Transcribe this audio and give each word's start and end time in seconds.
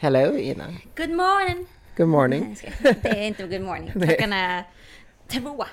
Hello 0.00 0.36
Ina. 0.38 0.64
Good 0.96 1.10
morning! 1.10 1.66
Good 1.96 2.08
morning. 2.08 2.56
Nej, 2.62 2.74
jag 2.82 2.96
Det 3.02 3.08
är 3.08 3.26
inte 3.26 3.46
good 3.46 3.60
morning. 3.60 3.90
Klockan 4.06 4.32
är 4.32 4.64
två. 5.28 5.64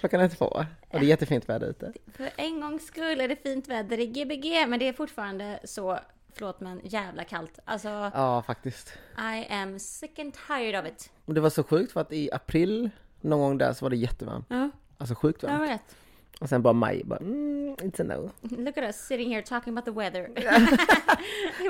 Klockan 0.00 0.20
är 0.20 0.28
två 0.28 0.44
och 0.46 0.64
det 0.90 0.96
är 0.98 1.02
jättefint 1.02 1.48
väder 1.48 1.66
ute. 1.66 1.92
För 2.16 2.30
en 2.36 2.60
gångs 2.60 2.86
skull 2.86 3.20
är 3.20 3.28
det 3.28 3.36
fint 3.42 3.68
väder 3.68 4.00
i 4.00 4.06
Gbg, 4.06 4.68
men 4.68 4.78
det 4.78 4.88
är 4.88 4.92
fortfarande 4.92 5.58
så, 5.64 5.98
förlåt 6.34 6.60
men 6.60 6.80
jävla 6.84 7.24
kallt. 7.24 7.58
Alltså, 7.64 7.88
Ja, 8.14 8.42
faktiskt. 8.46 8.92
I 9.18 9.52
am 9.52 9.78
sick 9.78 10.18
and 10.18 10.34
tired 10.48 10.80
of 10.84 10.92
it. 10.92 11.10
Och 11.24 11.34
det 11.34 11.40
var 11.40 11.50
så 11.50 11.62
sjukt 11.64 11.92
för 11.92 12.00
att 12.00 12.12
i 12.12 12.32
april 12.32 12.90
någon 13.20 13.40
gång 13.40 13.58
där 13.58 13.72
så 13.72 13.84
var 13.84 13.90
det 13.90 13.96
jättevarmt. 13.96 14.46
Ja, 14.48 14.70
Alltså 14.98 15.14
sjukt 15.14 15.42
jag 15.42 15.50
varmt. 15.50 15.70
vet. 15.70 15.96
Och 16.40 16.48
sen 16.48 16.62
bara 16.62 16.72
maj, 16.72 17.02
bara 17.04 17.18
mm, 17.18 17.76
inte 17.82 18.04
no. 18.04 18.30
Look 18.40 18.78
at 18.78 18.84
us 18.84 18.96
sitting 18.96 19.30
here 19.32 19.42
talking 19.42 19.72
about 19.72 19.84
the 19.84 19.90
weather. 19.90 20.30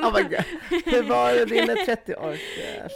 Oh 0.03 0.13
my 0.15 0.23
god. 0.23 0.45
Hur 0.85 1.03
var 1.03 1.47
din 1.47 1.67
30 1.87 2.15
års 2.15 2.41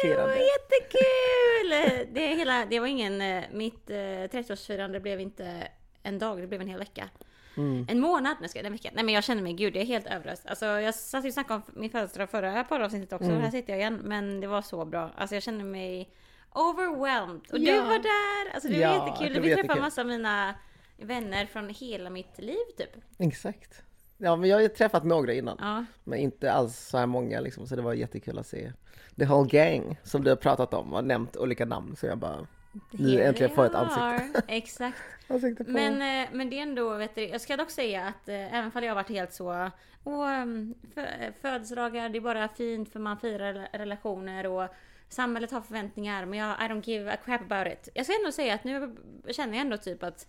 Det 0.03 0.15
var 0.17 0.29
jättekul! 0.35 2.15
Det, 2.15 2.27
hela, 2.27 2.65
det 2.67 2.81
var 2.81 2.87
ingen, 2.87 3.21
eh, 3.21 3.45
mitt 3.53 3.91
eh, 3.91 3.95
30-årsfirande 3.95 5.01
blev 5.01 5.21
inte 5.21 5.69
en 6.03 6.19
dag, 6.19 6.41
det 6.41 6.47
blev 6.47 6.61
en 6.61 6.69
hel 6.69 6.79
vecka. 6.79 7.09
Mm. 7.57 7.87
En 7.89 8.01
månad, 8.01 8.37
nej, 8.41 8.49
ska 8.49 8.59
jag- 8.59 8.67
en 8.67 8.73
vecka. 8.73 8.91
Nej 8.95 9.05
men 9.05 9.15
jag 9.15 9.25
känner 9.25 9.43
mig, 9.43 9.53
gud 9.53 9.77
jag 9.77 9.83
är 9.83 9.87
helt 9.87 10.07
överöst. 10.07 10.47
Alltså 10.47 10.67
jag 10.67 10.95
satt 10.95 11.25
ju 11.25 11.29
och 11.29 11.35
snackade 11.35 11.55
om 11.55 11.81
min 11.81 11.91
födelsedag 11.91 12.31
förra 12.31 12.65
poddavsnittet 12.65 13.13
också, 13.13 13.25
Mm. 13.29 13.41
här 13.41 13.51
sitter 13.51 13.73
jag 13.73 13.81
igen. 13.81 14.01
Men 14.05 14.41
det 14.41 14.47
var 14.47 14.63
så 14.63 14.85
bra. 14.85 15.11
Alltså 15.17 15.37
jag 15.37 15.43
känner 15.43 15.65
mig 15.65 16.09
overwhelmed. 16.55 17.41
Och 17.53 17.61
du 17.61 17.67
Ja. 17.67 17.85
var 17.85 17.99
där! 17.99 18.55
Alltså 18.55 18.69
det 18.69 18.75
var 18.75 18.81
Ja, 18.83 19.07
jättekul. 19.07 19.29
Vi 19.29 19.35
träffade 19.35 19.49
jättekul. 19.49 19.81
massa 19.81 20.01
av 20.01 20.07
mina 20.07 20.55
vänner 20.99 21.47
från 21.47 21.69
hela 21.69 22.11
mitt 22.11 22.39
liv 22.39 22.57
typ. 22.77 22.91
Exakt. 23.19 23.83
Ja, 24.19 24.37
men 24.37 24.49
jag 24.49 24.57
har 24.57 24.63
ju 24.63 24.69
träffat 24.69 25.05
några 25.05 25.33
innan. 25.33 25.57
Ja, 25.61 25.85
Men 26.05 26.19
inte 26.19 26.53
alls 26.53 26.79
så 26.79 26.99
här 26.99 27.07
många 27.07 27.41
liksom, 27.41 27.67
så 27.67 27.77
det 27.77 27.83
var 27.83 27.95
jättekul 27.95 28.39
att 28.39 28.47
se. 28.47 28.73
The 29.19 29.25
whole 29.25 29.49
gang 29.49 29.97
som 30.03 30.25
du 30.25 30.31
har 30.31 30.37
pratat 30.37 30.75
om 30.75 30.93
och 30.95 31.05
nämnt 31.05 31.37
olika 31.37 31.65
namn 31.65 31.97
så 31.97 32.07
jag 32.07 32.19
bara 32.19 32.47
Nu 32.91 33.23
äntligen 33.23 33.55
får 33.55 33.67
ett 33.67 33.75
ansikte. 33.75 34.43
Exakt. 34.49 34.99
ansikte. 35.29 35.65
Men, 35.67 35.93
eh, 36.23 36.29
men 36.33 36.51
det 36.51 36.59
är 36.59 36.63
ändå, 36.63 36.95
vet 36.97 37.15
du, 37.15 37.23
jag 37.29 37.41
ska 37.41 37.57
dock 37.57 37.71
säga 37.71 38.07
att 38.07 38.29
eh, 38.29 38.55
även 38.55 38.71
om 38.75 38.83
jag 38.83 38.91
har 38.91 38.95
varit 38.95 39.09
helt 39.09 39.33
så, 39.33 39.71
och 40.05 40.29
mm, 40.29 40.75
fö- 40.95 41.33
födelsedagar, 41.43 42.09
det 42.09 42.19
är 42.19 42.21
bara 42.21 42.49
fint 42.49 42.93
för 42.93 43.01
man 43.01 43.19
firar 43.19 43.53
rela- 43.55 43.69
relationer 43.79 44.47
och 44.47 44.69
samhället 45.09 45.51
har 45.51 45.61
förväntningar, 45.61 46.25
men 46.25 46.39
jag, 46.39 46.51
I 46.61 46.63
don't 46.65 46.83
give 46.89 47.13
a 47.13 47.17
crap 47.25 47.41
about 47.53 47.73
it. 47.73 47.89
Jag 47.95 48.07
ska 48.07 48.15
ändå 48.15 48.33
säga 48.33 48.55
att 48.55 48.65
nu 48.65 48.97
känner 49.31 49.53
jag 49.55 49.61
ändå 49.61 49.77
typ 49.77 50.03
att, 50.03 50.27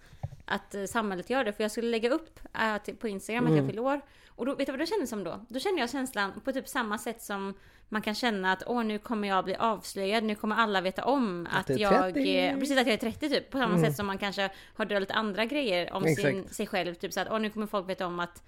att 0.49 0.75
eh, 0.75 0.85
samhället 0.85 1.29
gör 1.29 1.43
det, 1.43 1.53
för 1.53 1.63
jag 1.63 1.71
skulle 1.71 1.87
lägga 1.87 2.09
upp 2.09 2.39
äh, 2.87 2.93
på 2.95 3.07
Instagram 3.07 3.47
att 3.47 3.55
jag 3.55 3.67
fyller 3.67 3.81
år. 3.81 4.01
Och 4.27 4.45
då, 4.45 4.55
vet 4.55 4.65
du 4.65 4.71
vad 4.71 4.79
det 4.79 4.85
kändes 4.85 5.09
som 5.09 5.23
då? 5.23 5.45
Då 5.49 5.59
kände 5.59 5.81
jag 5.81 5.89
känslan 5.89 6.41
på 6.45 6.51
typ 6.51 6.67
samma 6.67 6.97
sätt 6.97 7.21
som 7.21 7.53
man 7.89 8.01
kan 8.01 8.15
känna 8.15 8.51
att 8.51 8.63
åh 8.67 8.83
nu 8.83 8.97
kommer 8.99 9.27
jag 9.27 9.45
bli 9.45 9.55
avslöjad, 9.55 10.23
nu 10.23 10.35
kommer 10.35 10.55
alla 10.55 10.81
veta 10.81 11.05
om 11.05 11.47
att, 11.51 11.69
är 11.69 11.77
jag... 11.77 12.13
30. 12.13 12.37
eh, 12.37 12.59
Precis 12.59 12.77
att 12.77 12.87
jag 12.87 12.93
är 12.93 12.97
30 12.97 13.29
typ. 13.29 13.49
På 13.49 13.57
samma 13.57 13.79
sätt 13.79 13.95
som 13.95 14.07
man 14.07 14.17
kanske 14.17 14.49
har 14.73 14.85
döljt 14.85 15.11
andra 15.11 15.45
grejer 15.45 15.93
om 15.93 16.03
sin, 16.03 16.47
sig 16.47 16.67
själv. 16.67 16.93
Typ 16.93 17.13
så 17.13 17.19
att 17.19 17.27
åh 17.31 17.39
nu 17.39 17.49
kommer 17.49 17.67
folk 17.67 17.89
veta 17.89 18.07
om 18.07 18.19
att 18.19 18.43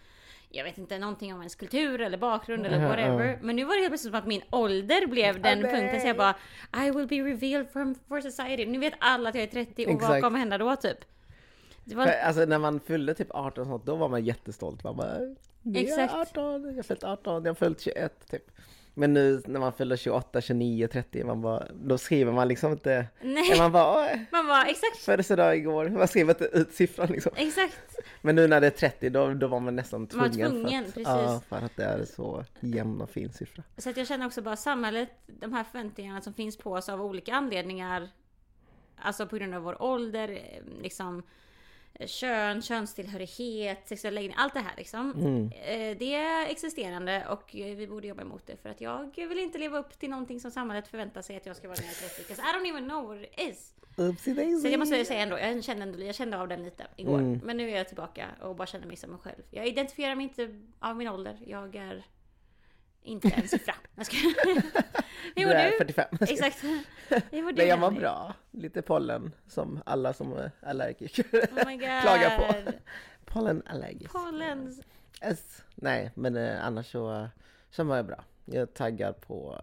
jag 0.49 0.63
vet 0.63 0.77
inte 0.77 0.99
någonting 0.99 1.33
om 1.33 1.39
ens 1.39 1.55
kultur 1.55 2.01
eller 2.01 2.17
bakgrund 2.17 2.65
eller 2.65 2.87
whatever. 2.87 3.25
ja. 3.25 3.37
Men 3.41 3.55
nu 3.55 3.63
var 3.63 3.75
det 3.75 3.81
helt 3.81 3.91
plötsligt 3.91 4.11
som 4.13 4.19
att 4.19 4.27
min 4.27 4.41
ålder 4.49 5.07
blev 5.07 5.41
den 5.41 5.59
nej. 5.59 5.71
punkten. 5.71 6.01
Så 6.01 6.07
jag 6.07 6.17
bara 6.17 6.35
I 6.85 6.91
will 6.91 7.07
be 7.07 7.15
revealed 7.15 7.71
from, 7.73 7.95
for 8.07 8.21
society. 8.21 8.65
Nu 8.65 8.79
vet 8.79 8.93
alla 8.99 9.29
att 9.29 9.35
jag 9.35 9.43
är 9.43 9.47
30 9.47 9.85
och 9.85 9.91
vad 9.91 9.95
Exakt. 9.95 10.23
kommer 10.23 10.39
hända 10.39 10.57
då 10.57 10.75
typ? 10.75 10.97
Var, 11.83 12.05
För, 12.05 12.11
alltså 12.13 12.45
när 12.45 12.59
man 12.59 12.79
fyllde 12.79 13.13
typ 13.13 13.27
18 13.31 13.61
och 13.61 13.67
sånt, 13.67 13.85
då 13.85 13.95
var 13.95 14.09
man 14.09 14.25
jättestolt. 14.25 14.83
Man 14.83 14.95
bara, 14.97 15.17
"Det 15.61 15.79
är 15.79 15.83
Exakt. 15.83 16.13
18, 16.13 16.65
jag 16.65 16.75
har 16.75 16.83
fyllt 16.83 17.03
18, 17.03 17.45
jag 17.45 17.49
har 17.49 17.55
fyllt 17.55 17.79
21 17.81 18.27
typ. 18.29 18.51
Men 18.93 19.13
nu 19.13 19.41
när 19.45 19.59
man 19.59 19.73
fyller 19.73 19.95
28, 19.95 20.41
29, 20.41 20.87
30, 20.87 21.23
man 21.23 21.41
bara, 21.41 21.67
då 21.83 21.97
skriver 21.97 22.31
man 22.31 22.47
liksom 22.47 22.71
inte, 22.71 23.07
nej, 23.21 23.57
man 23.57 23.71
bara, 23.71 23.91
"Åh, 24.13 24.19
man 24.31 24.47
bara 24.47 24.65
exakt, 24.65 24.97
födelsedag 24.97 25.57
igår, 25.57 25.89
man 25.89 26.07
skriver 26.07 26.33
inte 26.33 26.45
ut 26.59 26.73
siffran 26.73 27.07
liksom. 27.07 27.31
exakt. 27.35 27.77
Men 28.21 28.35
nu 28.35 28.47
när 28.47 28.61
det 28.61 28.67
är 28.67 28.71
30, 28.71 29.09
då, 29.09 29.33
då 29.33 29.47
var 29.47 29.59
man 29.59 29.75
nästan 29.75 30.07
Man 30.11 30.19
var 30.19 30.29
tvungen. 30.29 30.51
tvungen, 30.51 30.83
för 30.83 30.89
att, 30.89 30.93
precis. 30.93 31.07
Ja, 31.07 31.41
för 31.49 31.65
att 31.65 31.75
det 31.75 31.83
är 31.83 32.05
så 32.05 32.45
jämn 32.59 33.01
och 33.01 33.09
fin 33.09 33.33
siffra. 33.33 33.63
Så 33.77 33.89
att 33.89 33.97
jag 33.97 34.07
känner 34.07 34.25
också 34.25 34.41
bara 34.41 34.55
samhället, 34.55 35.09
de 35.27 35.53
här 35.53 35.63
förväntningarna 35.63 36.21
som 36.21 36.33
finns 36.33 36.57
på 36.57 36.71
oss 36.73 36.89
av 36.89 37.01
olika 37.01 37.33
anledningar. 37.33 38.09
Alltså 38.95 39.27
på 39.27 39.37
grund 39.37 39.53
av 39.55 39.61
vår 39.61 39.81
ålder, 39.81 40.29
eh, 40.29 40.81
liksom 40.81 41.23
kön, 42.05 42.61
könstillhörighet, 42.61 43.87
sexuell 43.87 44.13
läggning, 44.13 44.33
allt 44.37 44.53
det 44.53 44.59
här 44.59 44.73
liksom. 44.77 45.11
Mm. 45.11 45.45
Eh, 45.51 45.97
Det 45.97 46.13
är 46.15 46.49
existerande 46.49 47.25
och 47.29 47.55
eh, 47.55 47.75
vi 47.75 47.87
borde 47.87 48.07
jobba 48.07 48.21
emot 48.21 48.47
det 48.47 48.57
för 48.57 48.69
att 48.69 48.81
jag 48.81 49.15
vill 49.15 49.39
inte 49.39 49.57
leva 49.57 49.77
upp 49.79 49.99
till 49.99 50.09
någonting 50.09 50.39
som 50.39 50.51
samhället 50.51 50.87
förväntar 50.87 51.21
sig 51.21 51.37
att 51.37 51.45
jag 51.45 51.55
ska 51.55 51.67
vara 51.67 51.77
när 51.79 51.85
jag 51.85 51.93
är 51.93 52.09
30. 52.09 52.33
'cause 52.33 52.41
I 52.41 52.53
don't 52.55 52.69
even 52.69 52.89
know 52.89 53.07
what 53.07 53.17
it 53.23 53.39
is. 53.49 53.73
Oopsie 53.97 54.33
daisy. 54.33 54.61
Så 54.61 54.67
jag 54.67 54.79
måste 54.79 55.05
säga 55.05 55.19
ändå, 55.19 55.39
jag 55.39 55.63
kände, 55.63 55.83
ändå, 55.83 56.03
jag 56.03 56.15
kände 56.15 56.39
av 56.39 56.47
den 56.47 56.63
lite 56.63 56.87
igår. 56.95 57.19
Mm. 57.19 57.41
Men 57.43 57.57
nu 57.57 57.69
är 57.71 57.77
jag 57.77 57.87
tillbaka 57.87 58.27
och 58.41 58.55
bara 58.55 58.67
känner 58.67 58.87
mig 58.87 58.95
som 58.97 59.09
mig 59.09 59.19
själv. 59.19 59.41
Jag 59.49 59.67
identifierar 59.67 60.15
mig 60.15 60.23
inte 60.23 60.59
av 60.79 60.97
min 60.97 61.07
ålder. 61.07 61.37
Jag 61.47 61.75
är 61.75 62.03
inte 63.03 63.29
en 63.29 63.47
siffra. 63.47 63.75
Jag 63.95 64.05
ska... 64.05 64.17
Du 65.35 65.45
mår 65.45 65.53
är 65.53 65.71
du? 65.71 65.77
45. 65.77 66.05
Exakt. 66.21 66.63
Hur 66.63 67.43
mår 67.43 67.51
du? 67.51 67.57
Men 67.57 67.67
jag 67.67 67.77
var 67.77 67.87
Jenny? 67.87 67.99
bra. 67.99 68.33
Lite 68.51 68.81
pollen, 68.81 69.31
som 69.47 69.81
alla 69.85 70.13
som 70.13 70.33
är 70.33 70.51
allergiker 70.61 71.25
Oh 71.33 72.01
klagar 72.01 72.37
på. 72.37 72.71
Pollenallergisk. 73.25 74.11
Pollen. 74.11 74.75
Yes. 75.23 75.63
Nej, 75.75 76.11
men 76.15 76.35
eh, 76.37 76.65
annars 76.65 76.91
så, 76.91 77.27
så 77.69 77.83
var 77.83 77.95
jag 77.95 78.05
bra. 78.05 78.23
Jag 78.45 78.73
taggar 78.73 79.13
på, 79.13 79.59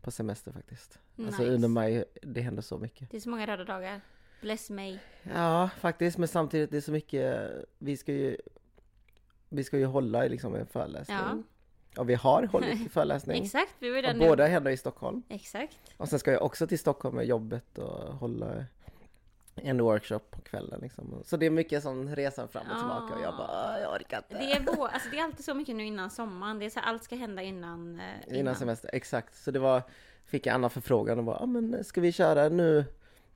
på 0.00 0.10
semester 0.10 0.52
faktiskt. 0.52 0.98
Alltså 1.18 1.42
Nice. 1.42 1.54
under 1.54 1.68
maj, 1.68 2.04
det 2.22 2.40
händer 2.40 2.62
så 2.62 2.78
mycket. 2.78 3.10
Det 3.10 3.16
är 3.16 3.20
så 3.20 3.30
många 3.30 3.46
röda 3.46 3.64
dagar. 3.64 4.00
Bless 4.40 4.70
me. 4.70 4.98
Ja, 5.22 5.70
faktiskt, 5.80 6.18
men 6.18 6.28
samtidigt 6.28 6.70
det 6.70 6.76
är 6.76 6.80
så 6.80 6.92
mycket, 6.92 7.50
vi 7.78 7.96
ska 7.96 8.12
ju, 8.12 8.36
vi 9.48 9.64
ska 9.64 9.78
ju 9.78 9.84
hålla 9.84 10.26
i 10.26 10.28
liksom 10.28 10.54
en 10.54 10.66
föreläsning. 10.66 11.16
Ja. 11.16 11.42
Och 11.96 12.08
vi 12.10 12.14
har 12.14 12.42
hållit 12.46 12.92
föreläsning. 12.92 13.42
Exakt, 13.44 13.74
vi 13.78 13.90
var 13.90 13.96
och 13.96 14.02
där 14.02 14.14
nu. 14.14 14.28
båda 14.28 14.46
händer 14.46 14.70
i 14.70 14.76
Stockholm. 14.76 15.22
Exakt. 15.28 15.76
Och 15.96 16.08
sen 16.08 16.18
ska 16.18 16.32
jag 16.32 16.42
också 16.42 16.66
till 16.66 16.78
Stockholm 16.78 17.16
med 17.16 17.26
jobbet 17.26 17.78
och 17.78 18.14
hålla 18.14 18.64
en 19.54 19.82
workshop 19.82 20.18
på 20.30 20.40
kvällen 20.40 20.80
liksom. 20.82 21.22
Så 21.24 21.36
det 21.36 21.46
är 21.46 21.50
mycket 21.50 21.82
sån 21.82 22.16
resan 22.16 22.48
fram 22.48 22.66
och 22.72 22.78
tillbaka 22.78 23.14
och 23.14 23.22
jag 23.22 23.36
bara, 23.36 23.48
"Ah, 23.48 23.78
jag 23.78 23.92
orkar 23.94 24.16
inte. 24.18 24.44
Det 24.44 24.52
är, 24.52 24.76
vår, 24.76 24.88
alltså 24.88 25.08
det 25.10 25.18
är 25.18 25.24
alltid 25.24 25.44
så 25.44 25.54
mycket 25.54 25.76
nu 25.76 25.84
innan 25.86 26.10
sommaren. 26.10 26.58
Det 26.58 26.64
är 26.66 26.70
så 26.70 26.80
här, 26.80 26.86
allt 26.88 27.04
ska 27.04 27.16
hända 27.16 27.42
innan. 27.42 28.00
eh, 28.00 28.06
Innan, 28.26 28.38
Innan 28.40 28.54
semester, 28.54 28.90
exakt. 28.92 29.36
Så 29.36 29.50
det 29.50 29.58
var, 29.58 29.82
fick 30.26 30.46
jag 30.46 30.54
Anna 30.54 30.68
förfrågan 30.68 31.18
och 31.18 31.24
bara, 31.24 31.36
ja 31.40 31.46
men 31.46 31.84
ska 31.84 32.00
vi 32.00 32.12
köra 32.12 32.48
nu 32.48 32.84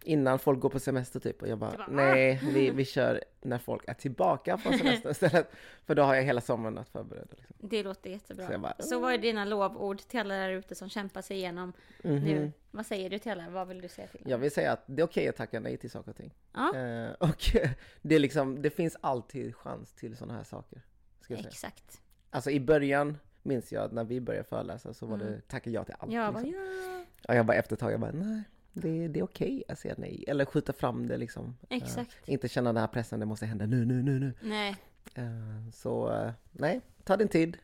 innan 0.06 0.39
folk 0.39 0.61
går 0.61 0.69
på 0.69 0.81
semester 0.81 1.21
typ? 1.21 1.43
Och 1.43 1.49
jag 1.49 1.59
bara, 1.59 1.77
bara, 1.77 1.87
nej, 1.91 2.41
vi, 2.55 2.71
vi 2.71 2.84
kör 2.84 3.25
när 3.41 3.59
folk 3.59 3.84
är 3.89 3.94
tillbaka 3.94 4.59
från 4.59 4.72
semester 4.78 5.11
istället. 5.11 5.50
För 5.84 5.94
då 5.94 6.03
har 6.03 6.15
jag 6.15 6.22
hela 6.22 6.41
sommaren 6.41 6.78
att 6.78 6.89
förbereda. 6.89 7.27
Liksom. 7.37 7.56
Det 7.59 7.83
låter 7.83 8.11
jättebra. 8.11 8.47
Så 8.53 8.59
bara, 8.59 8.75
Så 8.78 9.00
vad 9.00 9.15
är 9.15 9.19
dina 9.19 9.45
lovord 9.45 9.99
till 9.99 10.21
alla 10.21 10.34
där 10.34 10.50
ute 10.50 10.75
som 10.75 10.89
kämpar 10.89 11.22
sig 11.22 11.37
igenom 11.37 11.72
Mhm. 12.03 12.25
nu? 12.25 12.53
Vad 12.71 12.87
säger 12.87 13.11
du 13.11 13.19
till 13.19 13.33
alla? 13.33 13.50
Vad 13.50 13.69
vill 13.69 13.81
du 13.81 13.89
säga 13.89 14.06
till 14.09 14.21
dem? 14.22 14.31
Jag 14.31 14.39
vill 14.39 14.50
säga 14.50 14.72
att 14.72 14.83
det 14.87 15.03
är 15.03 15.06
okej 15.06 15.28
att 15.28 15.37
tacka 15.37 15.61
nej 15.61 15.77
till 15.77 15.91
saker 15.91 16.11
och 16.11 16.16
ting. 16.16 16.34
Ja, 16.55 16.77
Eh, 16.77 17.11
och 17.12 17.50
det, 18.03 18.19
liksom, 18.19 18.62
det 18.62 18.71
finns 18.71 18.97
alltid 19.00 19.56
chans 19.56 19.93
till 19.93 20.16
sådana 20.16 20.34
här 20.34 20.45
saker. 20.45 20.83
Jag 21.28 21.39
säga. 21.39 21.49
exakt. 21.49 22.00
Alltså 22.31 22.50
i 22.50 22.61
början 22.61 23.19
minns 23.43 23.72
jag 23.72 23.84
att 23.84 23.93
när 23.93 24.05
vi 24.05 24.21
började 24.21 24.45
föreläsa 24.49 24.95
så 24.95 25.06
var 25.06 25.16
det 25.19 25.27
Mm. 25.27 25.41
tacka 25.49 25.71
ja 25.71 25.84
till 25.84 25.95
allt. 25.99 26.12
Jag 26.12 26.34
bara, 26.34 26.43
liksom. 26.43 26.62
ja. 26.62 27.05
Och 27.28 27.34
jag 27.34 27.47
bara 27.47 27.56
efter 27.56 27.75
ett 27.75 27.81
tag, 27.81 27.93
jag 27.93 28.00
bara 28.00 28.11
nej, 28.12 28.43
det, 28.81 29.09
det 29.09 29.20
är 29.20 29.25
okej 29.25 29.64
att 29.69 29.78
säga 29.78 29.94
nej. 29.98 30.25
Eller 30.28 30.44
skjuta 30.44 30.72
fram 30.72 31.09
det 31.09 31.16
liksom. 31.16 31.56
Eh, 31.70 31.76
Exakt. 31.76 32.16
inte 32.26 32.48
känna 32.48 32.72
den 32.72 32.81
här 32.81 32.87
pressen, 32.88 33.20
det 33.20 33.26
måste 33.26 33.47
hända 33.47 33.66
nu, 33.66 33.84
nu, 33.84 34.03
nu, 34.03 34.19
nu. 34.20 34.32
Nej, 34.42 34.76
Eh, 35.14 35.70
så 35.72 36.12
eh, 36.12 36.31
nej, 36.53 36.81
ta 37.04 37.16
din 37.16 37.28
tid. 37.28 37.56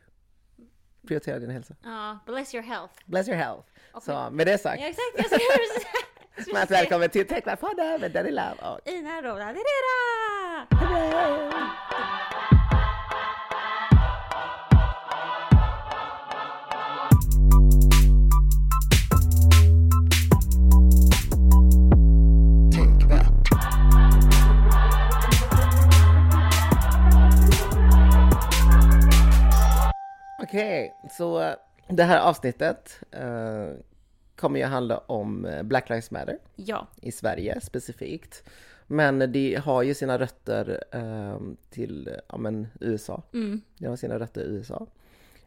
Prioritera 1.07 1.39
din 1.39 1.49
hälsa. 1.49 1.75
ja, 1.83 2.19
bless 2.25 2.53
your 2.55 2.63
health. 2.63 2.93
Bless 3.05 3.27
your 3.27 3.37
health. 3.37 3.67
Och 3.91 4.03
Så 4.03 4.29
med 4.31 4.47
det 4.47 4.57
sagt, 4.57 4.81
Ja, 4.81 4.87
exakt, 4.87 5.31
jag 5.31 5.39
varmt 6.53 6.69
säga- 6.69 6.79
välkommen 6.81 7.09
till 7.09 7.27
Tecknarpodden 7.27 8.01
med 8.01 8.11
Danny 8.11 8.31
Love 8.31 8.55
och 8.61 8.87
Ina 8.89 9.21
Rola 9.21 9.43
Herrera! 9.45 10.67
Hurray! 10.71 12.32
Okej, 30.53 30.93
så 31.11 31.41
eh, 31.41 31.55
det 31.87 32.03
här 32.03 32.19
avsnittet 32.19 32.99
eh, 33.11 33.69
kommer 34.35 34.59
ju 34.59 34.65
handla 34.65 34.97
om 34.97 35.45
eh, 35.45 35.63
Black 35.63 35.89
Lives 35.89 36.11
Matter 36.11 36.37
Ja, 36.55 36.87
i 37.01 37.11
Sverige 37.11 37.61
specifikt. 37.61 38.43
Men 38.87 39.31
det 39.31 39.55
har 39.63 39.83
ju 39.83 39.93
sina 39.93 40.19
rötter 40.19 40.83
eh, 40.91 41.37
till 41.69 42.09
ja, 42.29 42.37
men, 42.37 42.67
USA. 42.81 43.23
mm. 43.33 43.61
Det 43.77 43.87
har 43.87 43.95
sina 43.95 44.19
rötter 44.19 44.41
i 44.41 44.43
USA. 44.49 44.87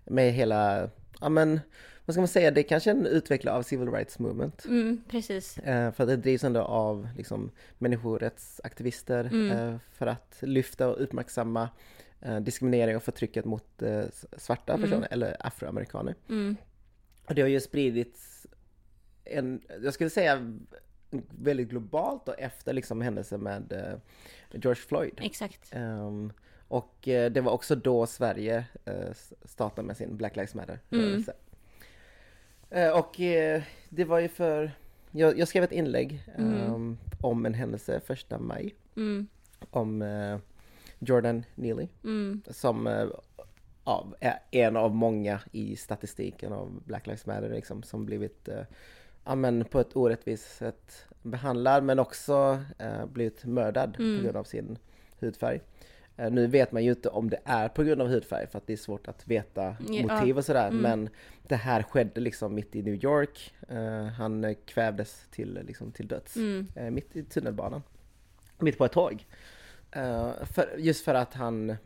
Med 0.05 0.33
hela, 0.33 0.91
ja 1.21 1.29
men 1.29 1.61
vad 2.05 2.15
ska 2.15 2.21
man 2.21 2.29
säga, 2.29 2.51
det 2.51 2.61
är 2.61 2.69
kanske 2.69 2.91
en 2.91 3.07
utvecklare 3.07 3.57
av 3.57 3.63
civil 3.63 3.91
rights 3.93 4.19
movement. 4.19 4.65
Mm, 4.65 5.03
precis. 5.09 5.59
Eh, 5.59 5.93
för 5.93 6.03
att 6.05 6.09
det 6.09 6.17
drivs 6.17 6.45
ändå 6.45 6.61
av 6.61 7.09
liksom, 7.17 7.51
människorättsaktivister 7.79 9.25
Mm. 9.25 9.51
eh, 9.51 9.77
för 9.93 10.07
att 10.07 10.37
lyfta 10.41 10.89
och 10.89 11.03
uppmärksamma 11.03 11.69
diskriminering 12.35 12.97
och 12.97 13.03
förtrycket 13.03 13.45
mot 13.45 13.83
eh, 13.83 14.05
svarta 14.37 14.73
Mm. 14.75 14.83
personer 14.89 15.09
eller 15.11 15.37
afroamerikaner. 15.47 16.15
Mm, 16.29 16.57
Och 17.27 17.35
det 17.35 17.43
har 17.43 17.49
ju 17.49 17.61
spridits 17.61 18.47
en, 19.25 19.63
jag 19.83 19.95
skulle 19.95 20.11
säga 20.11 20.59
väldigt 21.39 21.69
globalt 21.69 22.29
och 22.29 22.39
efter 22.41 22.73
liksom 22.73 23.01
händelsen 23.01 23.41
med 23.41 23.73
eh, 23.73 23.99
George 24.61 24.83
Floyd. 24.83 25.21
exakt. 25.23 25.69
Ehm, 25.73 26.33
och 26.69 27.09
eh, 27.09 27.31
det 27.33 27.41
var 27.41 27.53
också 27.53 27.75
då 27.77 28.07
Sverige 28.07 28.65
eh, 28.85 29.13
startade 29.45 29.87
med 29.87 29.97
sin 29.97 30.17
Black 30.17 30.37
Lives 30.37 30.55
Matter-rörelse. 30.55 31.33
Eh, 32.71 32.99
och 32.99 33.21
eh, 33.21 33.63
det 33.89 34.05
var 34.05 34.19
ju 34.19 34.29
för, 34.29 34.71
jag, 35.11 35.39
jag 35.39 35.49
skrev 35.49 35.65
ett 35.65 35.73
inlägg 35.73 36.23
ehm, 36.39 36.99
om 37.21 37.47
en 37.47 37.55
händelse 37.55 38.01
första 38.01 38.39
maj 38.39 38.75
Mm, 38.97 39.27
om 39.71 40.03
eh, 40.03 40.39
Jordan 41.07 41.45
Neely 41.55 41.89
mm, 42.05 42.43
som 42.51 42.87
eh, 42.87 43.07
ja, 43.85 44.13
är 44.21 44.39
en 44.51 44.77
av 44.77 44.95
många 44.95 45.41
i 45.53 45.77
statistiken 45.77 46.53
av 46.53 46.83
Black 46.85 47.07
Lives 47.07 47.27
Matter 47.27 47.51
liksom, 47.51 47.83
som 47.83 48.07
blivit 48.07 48.49
eh, 48.49 48.63
ja, 49.25 49.35
men 49.35 49.65
på 49.65 49.81
ett 49.81 49.97
orättvist 49.97 50.57
sätt 50.57 51.07
behandlad 51.23 51.85
men 51.85 51.99
också 51.99 52.61
eh, 52.79 53.07
blivit 53.07 53.45
mördad 53.45 53.97
Mm. 53.99 54.19
på 54.19 54.25
grund 54.25 54.37
av 54.37 54.45
sin 54.45 54.79
hudfärg. 55.21 55.61
Eh, 56.17 56.31
nu 56.31 56.47
vet 56.47 56.73
man 56.73 56.85
ju 56.85 56.91
inte 56.91 57.09
om 57.09 57.31
det 57.31 57.41
är 57.45 57.69
på 57.69 57.83
grund 57.83 58.03
av 58.03 58.09
hudfärg 58.09 58.47
för 58.47 58.59
att 58.59 58.67
det 58.67 58.73
är 58.73 58.77
svårt 58.77 59.09
att 59.09 59.29
veta 59.29 59.77
motiv 59.81 60.39
och 60.39 60.45
sådär 60.45 60.69
mm. 60.69 60.83
men 60.83 61.09
det 61.43 61.57
här 61.57 61.83
skedde 61.83 62.21
liksom 62.21 62.55
mitt 62.55 62.77
i 62.77 62.83
New 62.83 63.05
York. 63.05 63.55
Eh, 63.69 64.05
han 64.05 64.45
eh, 64.45 64.57
kvävdes 64.67 65.27
till, 65.31 65.61
liksom, 65.67 65.93
till 65.93 66.09
döds 66.09 66.37
mm, 66.37 66.67
eh, 66.75 66.91
mitt 66.91 67.17
i 67.17 67.23
tunnelbanan. 67.23 67.83
Mitt 68.59 68.79
på 68.79 68.85
ett 68.85 68.93
tåg. 68.93 69.27
Eh, 69.97 70.45
för, 70.45 70.75
just 70.79 71.05
för 71.05 71.15
att 71.15 71.35
han... 71.35 71.77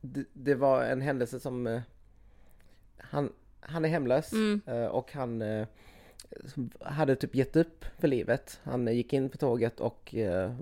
Det, 0.00 0.24
det 0.32 0.54
var 0.54 0.82
en 0.84 1.00
händelse 1.00 1.40
som... 1.40 1.66
eh, 1.66 1.80
han, 2.98 3.32
han 3.60 3.84
är 3.84 3.88
hemlös 3.88 4.32
Mm. 4.32 4.60
eh, 4.66 4.84
och 4.86 5.12
han 5.12 5.42
hade 6.80 7.16
typ 7.16 7.34
gett 7.34 7.56
upp 7.56 7.84
för 7.98 8.08
livet. 8.08 8.60
Han 8.64 8.86
gick 8.94 9.12
in 9.12 9.28
på 9.28 9.36
tåget 9.38 9.80
och 9.80 10.14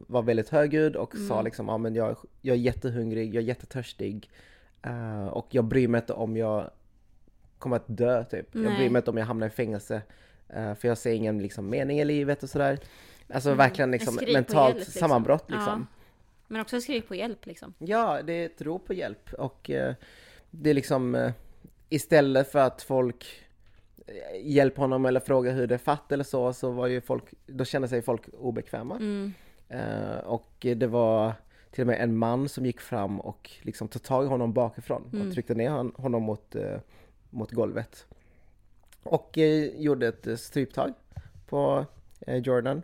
var 0.07 0.23
väldigt 0.23 0.49
högljudd 0.49 0.97
och 0.97 1.17
sa 1.29 1.35
Mm. 1.35 1.45
liksom 1.45 1.69
ja 1.69 1.79
men 1.79 1.95
jag, 1.95 2.17
jag 2.41 2.55
är 2.57 2.61
jättehungrig, 2.61 3.35
jag 3.35 3.43
är 3.43 3.47
jättetörstig 3.47 4.31
och 5.33 5.47
jag 5.51 5.65
bryr 5.65 5.89
mig 5.89 5.99
inte 5.99 6.13
om 6.13 6.37
jag 6.37 6.71
kommer 7.59 7.77
att 7.77 7.85
dö 7.87 8.25
typ. 8.25 8.47
Jag 8.55 8.63
Nej. 8.63 8.77
bryr 8.77 8.91
mig 8.91 9.01
inte 9.01 9.11
om 9.11 9.17
jag 9.17 9.27
hamnar 9.27 9.47
i 9.47 9.51
fängelse 9.51 10.03
för 10.49 10.89
jag 10.89 10.99
ser 10.99 11.13
ingen 11.13 11.43
liksom 11.43 11.71
mening 11.71 12.01
i 12.01 12.05
livet 12.05 12.43
och 12.43 12.51
sådär. 12.51 12.79
Alltså 13.35 13.49
Mm. 13.49 13.59
verkligen 13.59 13.91
liksom 13.91 14.19
mentalt 14.33 14.75
hjälp, 14.75 14.79
liksom. 14.87 15.01
sammanbrott 15.01 15.51
liksom. 15.51 15.87
Ja. 15.93 16.00
Men 16.53 16.61
också 16.61 16.81
skrik 16.81 17.09
på 17.09 17.15
hjälp 17.15 17.47
liksom. 17.47 17.75
Ja, 17.79 18.23
det 18.23 18.33
är 18.33 18.47
ett 18.47 18.63
rop 18.63 18.87
på 18.87 18.95
hjälp 18.95 19.33
och 19.33 19.71
eh, 19.71 19.95
det 20.51 20.71
är 20.71 20.75
liksom 20.75 21.15
eh, 21.15 21.33
istället 21.89 22.53
för 22.53 22.59
att 22.59 22.83
folk 22.83 23.45
eh, 24.07 24.15
hjälper 24.51 24.83
honom 24.83 25.07
eller 25.07 25.21
frågar 25.21 25.53
hur 25.53 25.67
det 25.67 25.75
är 25.75 25.79
fatt 25.79 26.13
eller 26.13 26.25
så, 26.25 26.53
så 26.53 26.71
var 26.71 26.87
ju 26.87 27.01
folk, 27.01 27.25
då 27.47 27.65
kände 27.65 27.89
sig 27.89 28.03
folk 28.03 28.29
obekväma. 28.39 28.97
Mm, 28.97 29.33
Eh, 29.69 30.19
och 30.19 30.53
det 30.77 30.87
var 30.87 31.33
till 31.71 31.83
och 31.83 31.87
med 31.87 32.01
en 32.01 32.17
man 32.17 32.49
som 32.49 32.67
gick 32.67 32.81
fram 32.81 33.21
och 33.21 33.51
liksom 33.63 33.89
tog 33.89 34.03
tag 34.03 34.25
i 34.25 34.29
honom 34.29 34.53
bakifrån 34.53 35.11
Mm. 35.13 35.27
och 35.29 35.35
tryckte 35.35 35.55
ner 35.55 35.71
hon, 35.71 35.93
honom 35.97 36.23
mot, 36.23 36.57
mot 37.31 37.51
golvet. 37.51 38.07
Och 39.03 39.39
gjorde 39.77 40.09
ett 40.09 40.41
stryptag 40.41 40.93
på 41.49 41.87
Jordan. 42.27 42.83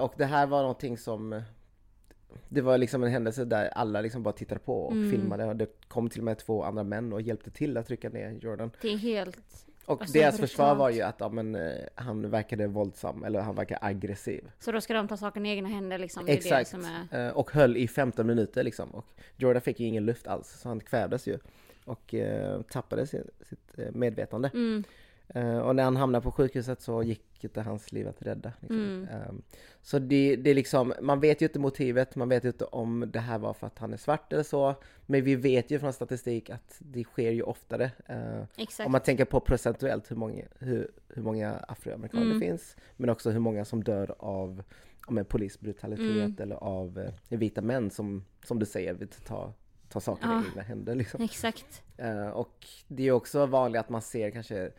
Och 0.00 0.14
det 0.16 0.24
här 0.24 0.46
var 0.46 0.60
någonting 0.60 0.98
som 0.98 1.42
det 2.48 2.60
var 2.60 2.78
liksom 2.78 3.02
en 3.02 3.10
händelse 3.10 3.44
där 3.44 3.66
alla 3.68 4.00
liksom 4.00 4.22
bara 4.22 4.32
tittade 4.34 4.60
på 4.60 4.82
och 4.82 4.92
Mm. 4.92 5.10
filmade 5.10 5.44
och 5.44 5.56
det 5.56 5.66
kom 5.88 6.08
till 6.08 6.20
och 6.20 6.24
med 6.24 6.38
två 6.38 6.62
andra 6.64 6.82
män 6.84 7.12
och 7.12 7.22
hjälpte 7.22 7.50
till 7.50 7.76
att 7.76 7.86
trycka 7.86 8.08
ner 8.08 8.30
Jordan. 8.30 8.70
det 8.82 8.88
är 8.92 8.96
helt... 8.96 9.66
Och 9.86 10.00
Alltså, 10.00 10.18
deras 10.18 10.38
försvar 10.38 10.74
var 10.74 10.90
ju 10.90 11.00
att 11.02 11.16
ja, 11.18 11.28
men, 11.28 11.54
eh, 11.54 11.72
han 11.94 12.30
verkade 12.30 12.66
våldsam 12.66 13.24
eller 13.24 13.40
han 13.40 13.54
verkade 13.54 13.78
aggressiv. 13.82 14.50
Så 14.58 14.72
då 14.72 14.80
ska 14.80 14.94
de 14.94 15.08
ta 15.08 15.16
saken 15.16 15.46
i 15.46 15.50
egna 15.50 15.68
händer 15.68 15.98
liksom. 15.98 16.26
Det 16.26 16.32
Exakt. 16.32 16.70
det 16.72 16.78
som 16.78 17.06
är... 17.10 17.26
Eh, 17.28 17.32
Och 17.32 17.50
höll 17.50 17.76
i 17.76 17.88
15 17.88 18.26
minuter 18.26 18.62
liksom. 18.62 18.90
Och 18.90 19.06
Jordan 19.36 19.62
fick 19.62 19.80
ju 19.80 19.86
ingen 19.86 20.04
luft 20.06 20.26
alls 20.26 20.48
så 20.60 20.68
han 20.68 20.80
kvävdes 20.80 21.26
ju. 21.28 21.38
Och 21.84 22.14
eh, 22.14 22.60
tappade 22.62 23.06
sin, 23.06 23.24
sitt 23.48 23.78
eh, 23.78 23.92
medvetande. 23.92 24.50
Mm, 24.54 24.84
Eh, 25.28 25.58
och 25.58 25.76
när 25.76 25.84
han 25.84 25.96
hamnade 25.96 26.22
på 26.22 26.32
sjukhuset 26.32 26.80
så 26.82 27.02
gick 27.02 27.44
inte 27.44 27.60
hans 27.62 27.92
liv 27.92 28.08
att 28.08 28.22
rädda. 28.22 28.52
Liksom. 28.60 28.76
Mm. 28.78 29.08
Eh, 29.08 29.32
så 29.82 29.98
det, 29.98 30.36
det 30.36 30.50
är 30.50 30.54
liksom, 30.54 30.94
man 31.02 31.20
vet 31.20 31.42
ju 31.42 31.46
inte 31.46 31.58
motivet, 31.58 32.16
man 32.16 32.28
vet 32.28 32.44
ju 32.44 32.48
inte 32.48 32.64
om 32.64 33.10
det 33.12 33.18
här 33.20 33.38
var 33.38 33.52
för 33.54 33.66
att 33.66 33.78
han 33.78 33.92
är 33.92 33.96
svart 33.96 34.32
eller 34.32 34.42
så. 34.42 34.74
Men 35.06 35.24
vi 35.24 35.36
vet 35.36 35.70
ju 35.70 35.78
från 35.78 35.92
statistik 35.92 36.50
att 36.50 36.76
det 36.78 37.04
sker 37.04 37.30
ju 37.30 37.42
oftare. 37.42 37.90
Exakt. 38.56 38.86
om 38.86 38.92
man 38.92 39.00
tänker 39.00 39.24
på 39.24 39.40
procentuellt 39.40 40.10
hur 40.10 40.16
många, 40.16 40.42
hur, 40.58 40.90
hur 41.08 41.22
många 41.22 41.52
afroamerikaner 41.68 42.24
Mm. 42.24 42.40
det 42.40 42.46
finns. 42.46 42.76
Men 42.96 43.10
också 43.10 43.30
hur 43.30 43.40
många 43.40 43.64
som 43.64 43.84
dör 43.84 44.14
av 44.18 44.62
polisbrutalitet 45.28 46.00
Mm. 46.16 46.34
eller 46.38 46.56
av 46.56 46.98
eh, 46.98 47.38
vita 47.38 47.60
män 47.62 47.90
som, 47.90 48.24
som 48.44 48.58
du 48.58 48.66
säger, 48.66 48.94
vill 48.94 49.08
ta, 49.08 49.52
ta 49.88 50.00
saker 50.00 50.26
Ja. 50.26 50.42
i 50.42 50.48
egna 50.50 50.62
händer. 50.62 50.94
Liksom. 50.94 51.22
Exakt. 51.22 51.82
Och 52.32 52.66
det 52.88 53.02
är 53.08 53.12
också 53.12 53.46
vanligt 53.46 53.80
att 53.80 53.88
man 53.88 54.02
ser 54.02 54.30
kanske 54.30 54.70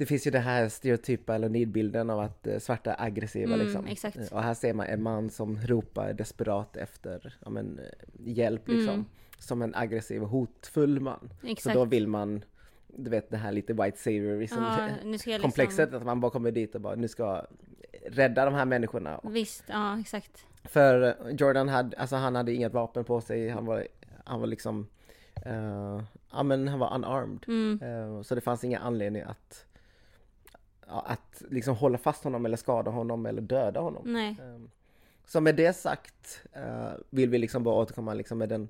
det 0.00 0.06
finns 0.06 0.26
ju 0.26 0.30
det 0.30 0.38
här 0.38 0.68
stereotypa 0.68 1.34
eller 1.34 1.48
nidbilden 1.48 2.10
av 2.10 2.20
att 2.20 2.46
eh, 2.46 2.58
svarta 2.58 2.94
är 2.94 3.04
aggressiva 3.06 3.54
Mm, 3.54 3.66
liksom. 3.66 3.86
exakt. 3.86 4.16
Eh, 4.16 4.32
Och 4.32 4.42
här 4.42 4.54
ser 4.54 4.74
man 4.74 4.86
en 4.86 5.02
man 5.02 5.30
som 5.30 5.56
ropar 5.56 6.12
desperat 6.12 6.76
efter 6.76 7.36
ja, 7.44 7.50
men, 7.50 7.78
eh, 7.78 7.84
hjälp 8.18 8.68
liksom. 8.68 8.94
Mm. 8.94 9.04
Som 9.38 9.62
en 9.62 9.74
aggressiv 9.74 10.22
och 10.22 10.28
hotfull 10.28 11.00
man. 11.00 11.30
Exakt. 11.42 11.62
Så 11.74 11.78
då 11.78 11.84
vill 11.84 12.06
man, 12.06 12.44
du 12.86 13.10
vet 13.10 13.30
det 13.30 13.36
här 13.36 13.52
lite 13.52 13.72
white 13.72 13.98
saviorism 13.98 14.54
ja, 14.58 14.88
jag 15.26 15.40
komplexet, 15.40 15.78
liksom... 15.78 15.96
att 16.00 16.06
man 16.06 16.20
bara 16.20 16.30
kommer 16.30 16.50
dit 16.50 16.74
och 16.74 16.80
bara 16.80 16.94
nu 16.94 17.08
ska 17.08 17.46
rädda 18.06 18.44
de 18.44 18.54
här 18.54 18.64
människorna. 18.64 19.20
Visst, 19.24 19.64
ja 19.68 20.00
exakt. 20.00 20.44
För 20.64 21.16
Jordan 21.38 21.68
hade, 21.68 21.96
alltså 21.98 22.16
han 22.16 22.34
hade 22.34 22.52
inget 22.54 22.72
vapen 22.72 23.04
på 23.04 23.20
sig, 23.20 23.48
han 23.48 23.66
var, 23.66 23.86
han 24.24 24.40
var 24.40 24.46
liksom, 24.46 24.86
ja 26.32 26.42
men 26.42 26.68
han 26.68 26.78
var 26.78 26.94
unarmed. 26.94 27.44
Mm, 27.48 27.78
Eh, 27.82 28.22
Så 28.22 28.34
det 28.34 28.40
fanns 28.40 28.64
ingen 28.64 28.82
anledning 28.82 29.22
att, 29.22 29.64
att 30.98 31.42
liksom 31.50 31.76
hålla 31.76 31.98
fast 31.98 32.24
honom 32.24 32.46
eller 32.46 32.56
skada 32.56 32.90
honom 32.90 33.26
eller 33.26 33.42
döda 33.42 33.80
honom. 33.80 34.02
nej. 34.12 34.36
Ehm, 34.42 34.70
Så 35.26 35.40
med 35.40 35.56
det 35.56 35.72
sagt 35.72 36.42
eh, 36.52 36.90
vill 37.10 37.30
vi 37.30 37.38
liksom 37.38 37.62
bara 37.64 37.74
återkomma 37.74 38.14
liksom 38.14 38.38
med 38.38 38.48
den, 38.48 38.68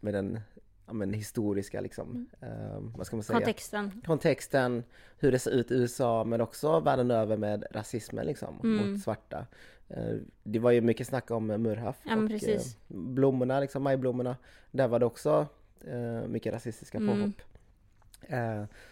med 0.00 0.14
den 0.14 0.40
ja, 0.86 0.92
men 0.92 1.12
historiska 1.12 1.80
liksom, 1.80 2.26
eh, 2.40 2.78
vad 2.96 3.06
ska 3.06 3.16
man 3.16 3.22
säga? 3.22 3.38
Kontexten. 3.38 4.02
kontexten, 4.06 4.84
hur 5.18 5.32
det 5.32 5.38
ser 5.38 5.50
ut 5.50 5.70
i 5.70 5.74
USA 5.74 6.24
men 6.24 6.40
också 6.40 6.80
världen 6.80 7.10
över 7.10 7.36
med 7.36 7.64
rasismen 7.70 8.26
liksom 8.26 8.60
Mm. 8.64 8.90
mot 8.92 9.00
svarta. 9.02 9.46
Eh, 9.88 10.14
Det 10.42 10.58
var 10.58 10.70
ju 10.70 10.80
mycket 10.80 11.06
snack 11.06 11.30
om 11.30 11.46
Murhaf 11.46 11.96
Ja, 12.04 12.16
och 12.16 12.28
precis. 12.28 12.74
eh, 12.74 12.80
blommorna, 12.96 13.60
liksom 13.60 13.82
majblommorna. 13.82 14.36
Där 14.70 14.88
var 14.88 14.98
det 14.98 15.06
också 15.06 15.46
mycket 16.28 16.54
rasistiska 16.54 16.98
Mm. 16.98 17.08
påhopp. 17.16 17.40
Eh, 17.40 17.55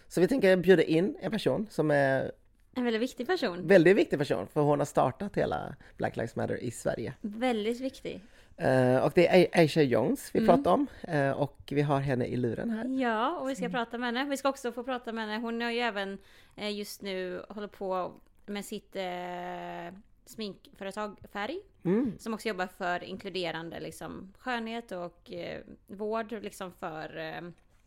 Så 0.07 0.21
vi 0.21 0.27
tänker 0.27 0.57
bjuda 0.57 0.83
in 0.83 1.17
en 1.21 1.31
person 1.31 1.67
som 1.69 1.91
är 1.91 2.31
En 2.75 2.83
väldigt 2.83 3.01
viktig 3.01 3.27
person. 3.27 3.67
väldigt 3.67 3.97
viktig 3.97 4.19
person 4.19 4.47
för 4.47 4.61
hon 4.61 4.79
har 4.79 4.85
startat 4.85 5.35
hela 5.37 5.75
Black 5.97 6.15
Lives 6.15 6.35
Matter 6.35 6.57
i 6.63 6.71
Sverige. 6.71 7.13
Väldigt 7.21 7.79
viktig. 7.81 8.21
Eh, 8.57 8.97
Och 8.97 9.11
det 9.15 9.27
är 9.27 9.59
Aisha 9.59 9.81
Jones 9.81 10.29
vi 10.33 10.39
Mm. 10.39 10.47
pratar 10.55 10.71
om 10.71 10.87
eh, 11.07 11.31
och 11.31 11.57
vi 11.71 11.81
har 11.81 11.99
henne 11.99 12.25
i 12.25 12.35
luren 12.35 12.69
här. 12.69 12.85
Ja, 13.01 13.37
och 13.39 13.49
vi 13.49 13.55
ska 13.55 13.69
prata 13.69 13.97
med 13.97 14.07
henne. 14.13 14.29
Vi 14.29 14.37
ska 14.37 14.49
också 14.49 14.71
få 14.71 14.83
prata 14.83 15.11
med 15.11 15.27
henne. 15.27 15.41
Hon 15.41 15.61
har 15.61 15.71
ju 15.71 15.79
även 15.79 16.17
eh, 16.55 16.71
just 16.77 17.01
nu 17.01 17.41
håller 17.49 17.67
på 17.67 18.11
med 18.45 18.65
sitt 18.65 18.95
eh, 18.95 19.93
sminkföretag 20.25 21.17
Färg. 21.33 21.59
Mm. 21.83 22.15
Som 22.19 22.33
också 22.33 22.47
jobbar 22.47 22.67
för 22.67 23.03
inkluderande 23.03 23.79
liksom, 23.79 24.33
skönhet 24.37 24.91
och 24.91 25.31
eh, 25.33 25.61
vård 25.87 26.31
liksom, 26.31 26.71
för 26.71 27.17
eh, 27.17 27.41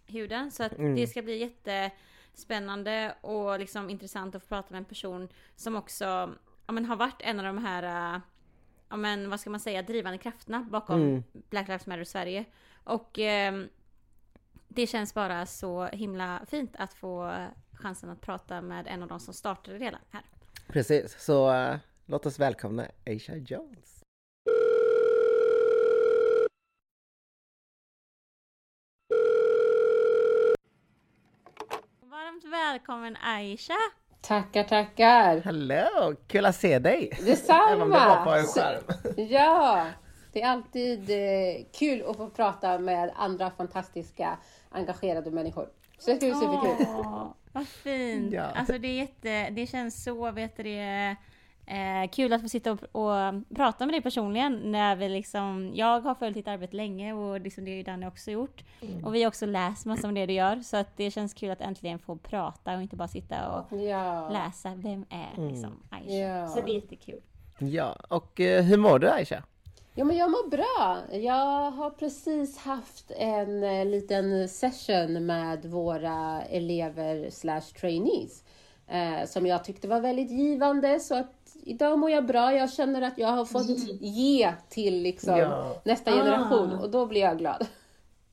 huden. 0.08 0.50
Så 0.50 0.62
att 0.62 0.72
Mm. 0.72 0.94
det 0.96 1.06
ska 1.06 1.22
bli 1.22 1.38
jättespännande 1.38 3.14
och 3.20 3.58
liksom, 3.58 3.90
intressant 3.90 4.34
att 4.34 4.42
få 4.42 4.48
prata 4.48 4.68
med 4.70 4.78
en 4.78 4.84
person 4.84 5.28
som 5.56 5.76
också 5.76 6.04
ja, 6.66 6.72
men, 6.72 6.84
har 6.84 6.96
varit 6.96 7.20
en 7.22 7.38
av 7.38 7.44
de 7.46 7.58
här 7.58 8.20
ja, 8.88 8.96
men, 8.96 9.30
vad 9.30 9.40
ska 9.40 9.50
man 9.50 9.60
säga, 9.60 9.82
drivande 9.82 10.18
krafterna 10.18 10.66
bakom 10.70 11.00
Mm. 11.02 11.22
Black 11.50 11.68
Lives 11.68 11.86
Matter 11.86 12.04
Sverige. 12.04 12.44
Och 12.84 13.18
eh, 13.18 13.64
det 14.68 14.86
känns 14.86 15.14
bara 15.14 15.46
så 15.46 15.84
himla 15.86 16.40
fint 16.46 16.76
att 16.78 16.94
få 16.94 17.46
chansen 17.72 18.10
att 18.10 18.20
prata 18.20 18.60
med 18.60 18.86
en 18.86 19.02
av 19.02 19.08
de 19.08 19.20
som 19.20 19.34
startade 19.34 19.78
det 19.78 19.84
hela 19.84 19.98
här. 20.10 20.22
Precis, 20.66 21.20
så 21.24 21.52
eh, 21.54 21.76
låt 22.06 22.26
oss 22.26 22.38
välkomna 22.38 22.86
Aisha 23.06 23.36
Jones. 23.36 23.97
Varmt 32.38 32.52
välkommen 32.52 33.16
Aisha! 33.16 33.74
Tackar, 34.20 34.64
tackar! 34.64 35.42
Hallå! 35.44 36.14
Kul 36.26 36.46
att 36.46 36.56
se 36.56 36.78
dig! 36.78 37.10
Detsamma! 37.26 37.68
Även 37.68 37.82
om 37.82 37.90
det 37.90 37.98
var 37.98 38.24
på 38.24 38.30
en 38.30 38.44
skärm. 38.44 38.82
Ja! 39.30 39.86
Det 40.32 40.42
är 40.42 40.48
alltid 40.48 41.10
eh, 41.10 41.64
kul 41.78 42.04
att 42.10 42.16
få 42.16 42.30
prata 42.30 42.78
med 42.78 43.12
andra 43.16 43.50
fantastiska, 43.50 44.38
engagerade 44.70 45.30
människor. 45.30 45.68
Så 45.98 46.10
det 46.10 46.16
ska 46.16 46.26
bli 46.26 46.34
superkul. 46.34 46.86
Åh, 46.88 47.26
vad 47.52 47.68
fint! 47.68 48.32
Ja. 48.32 48.44
Alltså 48.44 48.78
det 48.78 48.88
är 48.88 48.96
jätte, 48.96 49.50
det 49.50 49.66
känns 49.66 50.04
så, 50.04 50.30
vet 50.30 50.56
du 50.56 50.62
det, 50.62 51.16
eh, 51.70 52.10
kul 52.10 52.32
att 52.32 52.42
få 52.42 52.48
sitta 52.48 52.72
och, 52.72 52.78
och 52.92 53.34
prata 53.56 53.86
med 53.86 53.94
dig 53.94 54.02
personligen 54.02 54.72
när 54.72 54.96
vi 54.96 55.08
liksom, 55.08 55.70
jag 55.74 56.00
har 56.00 56.14
följt 56.14 56.34
ditt 56.34 56.48
arbete 56.48 56.76
länge 56.76 57.12
och 57.12 57.40
liksom 57.40 57.64
det 57.64 57.70
har 57.70 57.76
ju 57.76 57.82
Danny 57.82 58.06
också 58.06 58.30
gjort. 58.30 58.64
Mm. 58.80 59.04
Och 59.04 59.14
vi 59.14 59.22
har 59.22 59.28
också 59.28 59.46
läst 59.46 59.86
massor 59.86 60.08
om 60.08 60.14
det 60.14 60.26
du 60.26 60.32
gör, 60.32 60.60
så 60.60 60.76
att 60.76 60.96
det 60.96 61.10
känns 61.10 61.34
kul 61.34 61.50
att 61.50 61.60
äntligen 61.60 61.98
få 61.98 62.16
prata 62.16 62.76
och 62.76 62.82
inte 62.82 62.96
bara 62.96 63.08
sitta 63.08 63.48
och 63.52 63.78
Ja. 63.82 64.28
läsa, 64.28 64.72
vem 64.76 65.04
är 65.10 65.48
liksom 65.48 65.82
Aisha? 65.90 66.12
Ja. 66.12 66.48
Så 66.48 66.60
det 66.60 66.70
är 66.70 66.74
jättekul. 66.74 67.20
Ja, 67.58 67.96
och 68.08 68.40
eh, 68.40 68.62
hur 68.64 68.76
mår 68.76 68.98
du 68.98 69.10
Aisha? 69.10 69.42
Ja, 69.94 70.04
men 70.04 70.16
jag 70.16 70.30
mår 70.30 70.50
bra. 70.50 70.98
Jag 71.18 71.70
har 71.70 71.90
precis 71.90 72.58
haft 72.58 73.10
en 73.10 73.64
eh, 73.64 73.86
liten 73.86 74.48
session 74.48 75.26
med 75.26 75.64
våra 75.66 76.42
elever 76.42 77.30
slash 77.30 77.60
trainees 77.80 78.44
eh, 78.88 79.26
som 79.26 79.46
jag 79.46 79.64
tyckte 79.64 79.88
var 79.88 80.00
väldigt 80.00 80.30
givande. 80.30 81.00
Så 81.00 81.14
att 81.14 81.37
idag 81.62 81.98
mår 81.98 82.10
jag 82.10 82.26
bra. 82.26 82.52
Jag 82.52 82.72
känner 82.72 83.02
att 83.02 83.18
jag 83.18 83.28
har 83.28 83.44
fått 83.44 83.68
ge 84.00 84.52
till 84.68 85.02
liksom 85.02 85.36
Ja. 85.38 85.80
nästa 85.84 86.10
generation 86.12 86.72
och 86.72 86.90
då 86.90 87.06
blir 87.06 87.20
jag 87.20 87.38
glad. 87.38 87.66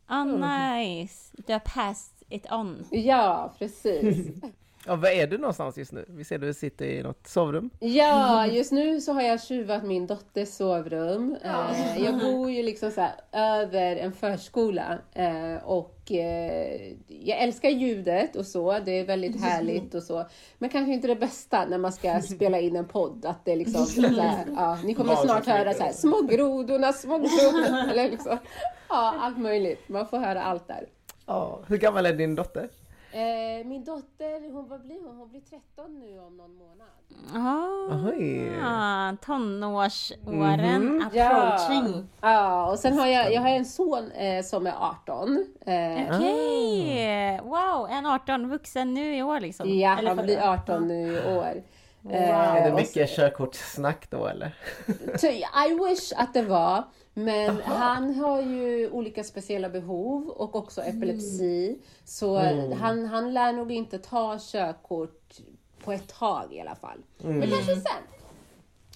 Ah, 0.07 0.23
nice! 0.23 1.31
Du 1.47 1.53
har 1.53 1.59
passed 1.59 2.27
it 2.29 2.51
on. 2.51 2.85
Ja, 2.91 3.55
precis. 3.59 4.27
Och 4.87 5.01
var 5.01 5.09
är 5.09 5.27
du 5.27 5.37
någonstans 5.37 5.77
just 5.77 5.91
nu? 5.91 6.05
Vi 6.07 6.23
ser 6.23 6.37
du 6.37 6.53
sitter 6.53 6.85
i 6.85 7.03
något 7.03 7.27
sovrum. 7.27 7.69
Ja, 7.79 8.47
just 8.47 8.71
nu 8.71 9.01
så 9.01 9.13
har 9.13 9.21
jag 9.21 9.43
tjuvat 9.43 9.83
min 9.83 10.07
dotters 10.07 10.49
sovrum. 10.49 11.37
Eh, 11.43 12.03
jag 12.03 12.19
bor 12.19 12.51
ju 12.51 12.63
liksom 12.63 12.91
så 12.91 13.01
här 13.01 13.13
över 13.31 13.95
en 13.95 14.13
förskola 14.13 14.97
eh, 15.13 15.63
och 15.63 16.11
eh, 16.11 16.93
jag 17.07 17.39
älskar 17.39 17.69
ljudet 17.69 18.35
och 18.35 18.45
så. 18.45 18.79
Det 18.79 18.91
är 18.91 19.05
väldigt 19.05 19.41
härligt 19.41 19.95
och 19.95 20.03
så. 20.03 20.25
Men 20.57 20.69
kanske 20.69 20.93
inte 20.93 21.07
det 21.07 21.15
bästa 21.15 21.65
när 21.65 21.77
man 21.77 21.93
ska 21.93 22.21
spela 22.35 22.59
in 22.59 22.75
en 22.75 22.87
podd. 22.87 23.25
Att 23.25 23.45
det 23.45 23.51
är 23.51 23.55
liksom 23.55 23.85
så 23.85 24.01
här, 24.21 24.45
ja, 24.55 24.77
ni 24.83 24.93
kommer 24.93 25.15
snart 25.15 25.45
höra 25.45 25.73
så 25.73 25.83
här, 25.83 25.91
små 25.91 26.21
grodorna, 26.21 26.93
små 26.93 27.17
grodorna. 27.17 27.87
Eller 27.91 28.09
liksom, 28.09 28.37
ja, 28.89 29.15
allt 29.19 29.37
möjligt. 29.37 29.89
Man 29.89 30.07
får 30.07 30.17
höra 30.17 30.43
allt 30.43 30.67
där. 30.67 30.87
Ja, 31.25 31.61
hur 31.67 31.77
gammal 31.77 32.05
är 32.05 32.13
din 32.13 32.35
dotter? 32.35 32.69
Eh, 33.15 33.65
min 33.65 33.83
dotter, 33.83 34.51
hon, 34.51 34.67
vad 34.67 34.81
blir 34.81 35.07
hon? 35.07 35.15
Hon 35.17 35.29
blir 35.29 35.41
13 35.41 35.99
nu 35.99 36.19
om 36.19 36.37
någon 36.37 36.55
månad. 36.55 36.87
Ah, 37.35 38.09
Oj. 38.09 38.51
tonårsåren 39.25 41.01
approaching. 41.01 42.07
Ja, 42.21 42.71
och 42.71 42.79
sen 42.79 42.99
har 42.99 43.07
jag, 43.07 43.33
jag 43.33 43.41
har 43.41 43.49
en 43.49 43.65
son 43.65 44.11
eh, 44.11 44.43
som 44.43 44.67
är 44.67 44.73
18. 44.79 45.45
Eh, 45.61 46.15
Okej! 46.15 47.39
Wow, 47.43 47.87
en 47.89 48.05
18 48.05 48.49
vuxen 48.49 48.93
nu 48.93 49.15
i 49.17 49.23
år 49.23 49.39
liksom? 49.39 49.69
Ja, 49.69 49.97
Eller 49.97 50.15
han 50.15 50.25
blir 50.25 50.39
18 50.39 50.87
nu 50.87 51.13
i 51.13 51.35
år. 51.37 51.63
Eh, 52.11 52.55
Är 52.55 52.69
det 52.69 52.75
mycket 52.75 53.09
körkortssnack 53.15 54.09
då 54.09 54.27
eller? 54.27 54.51
så- 55.17 55.27
I 55.27 55.89
wish 55.89 56.11
att 56.15 56.33
det 56.33 56.41
var. 56.41 56.83
Men 57.13 57.61
han 57.61 58.15
har 58.15 58.41
ju 58.41 58.89
olika 58.89 59.23
speciella 59.23 59.69
behov 59.69 60.29
och 60.29 60.55
också 60.55 60.81
epilepsi. 60.81 61.79
Så 62.05 62.37
han, 62.79 63.05
han 63.05 63.33
lär 63.33 63.53
nog 63.53 63.71
inte 63.71 63.97
ta 63.99 64.37
körkort 64.39 65.33
på 65.83 65.91
ett 65.91 66.07
tag 66.07 66.53
i 66.53 66.59
alla 66.61 66.75
fall. 66.75 66.97
Men 67.17 67.41
kanske 67.41 67.75
sen. 67.75 68.03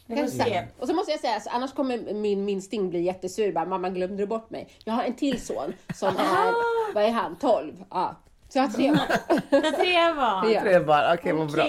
Kanske 0.07 0.27
se. 0.37 0.43
sen. 0.43 0.65
Och 0.79 0.87
så 0.87 0.93
måste 0.93 1.11
jag 1.11 1.19
säga, 1.19 1.33
alltså, 1.33 1.49
annars 1.49 1.73
kommer 1.73 2.13
min 2.13 2.45
minsting 2.45 2.89
bli 2.89 3.01
jättesur. 3.01 3.51
Bara, 3.53 3.65
Mamma 3.65 3.89
glömde 3.89 4.17
du 4.17 4.25
bort 4.27 4.49
mig? 4.49 4.69
Jag 4.83 4.93
har 4.93 5.03
en 5.03 5.13
till 5.15 5.41
son 5.45 5.73
som 5.95 6.07
är, 6.17 6.53
vad 6.93 7.03
är 7.03 7.11
han, 7.11 7.35
12? 7.35 7.83
Ja. 7.89 8.15
Så 8.49 8.57
jag 8.57 8.63
har 8.63 8.69
tre 8.69 8.91
barn. 8.91 9.07
Det 9.49 9.71
tre 9.71 10.11
var. 10.13 10.49
Ja. 10.49 10.61
Tre 10.61 10.79
bara, 10.79 11.13
okej 11.13 11.33
vad 11.33 11.51
bra. 11.51 11.65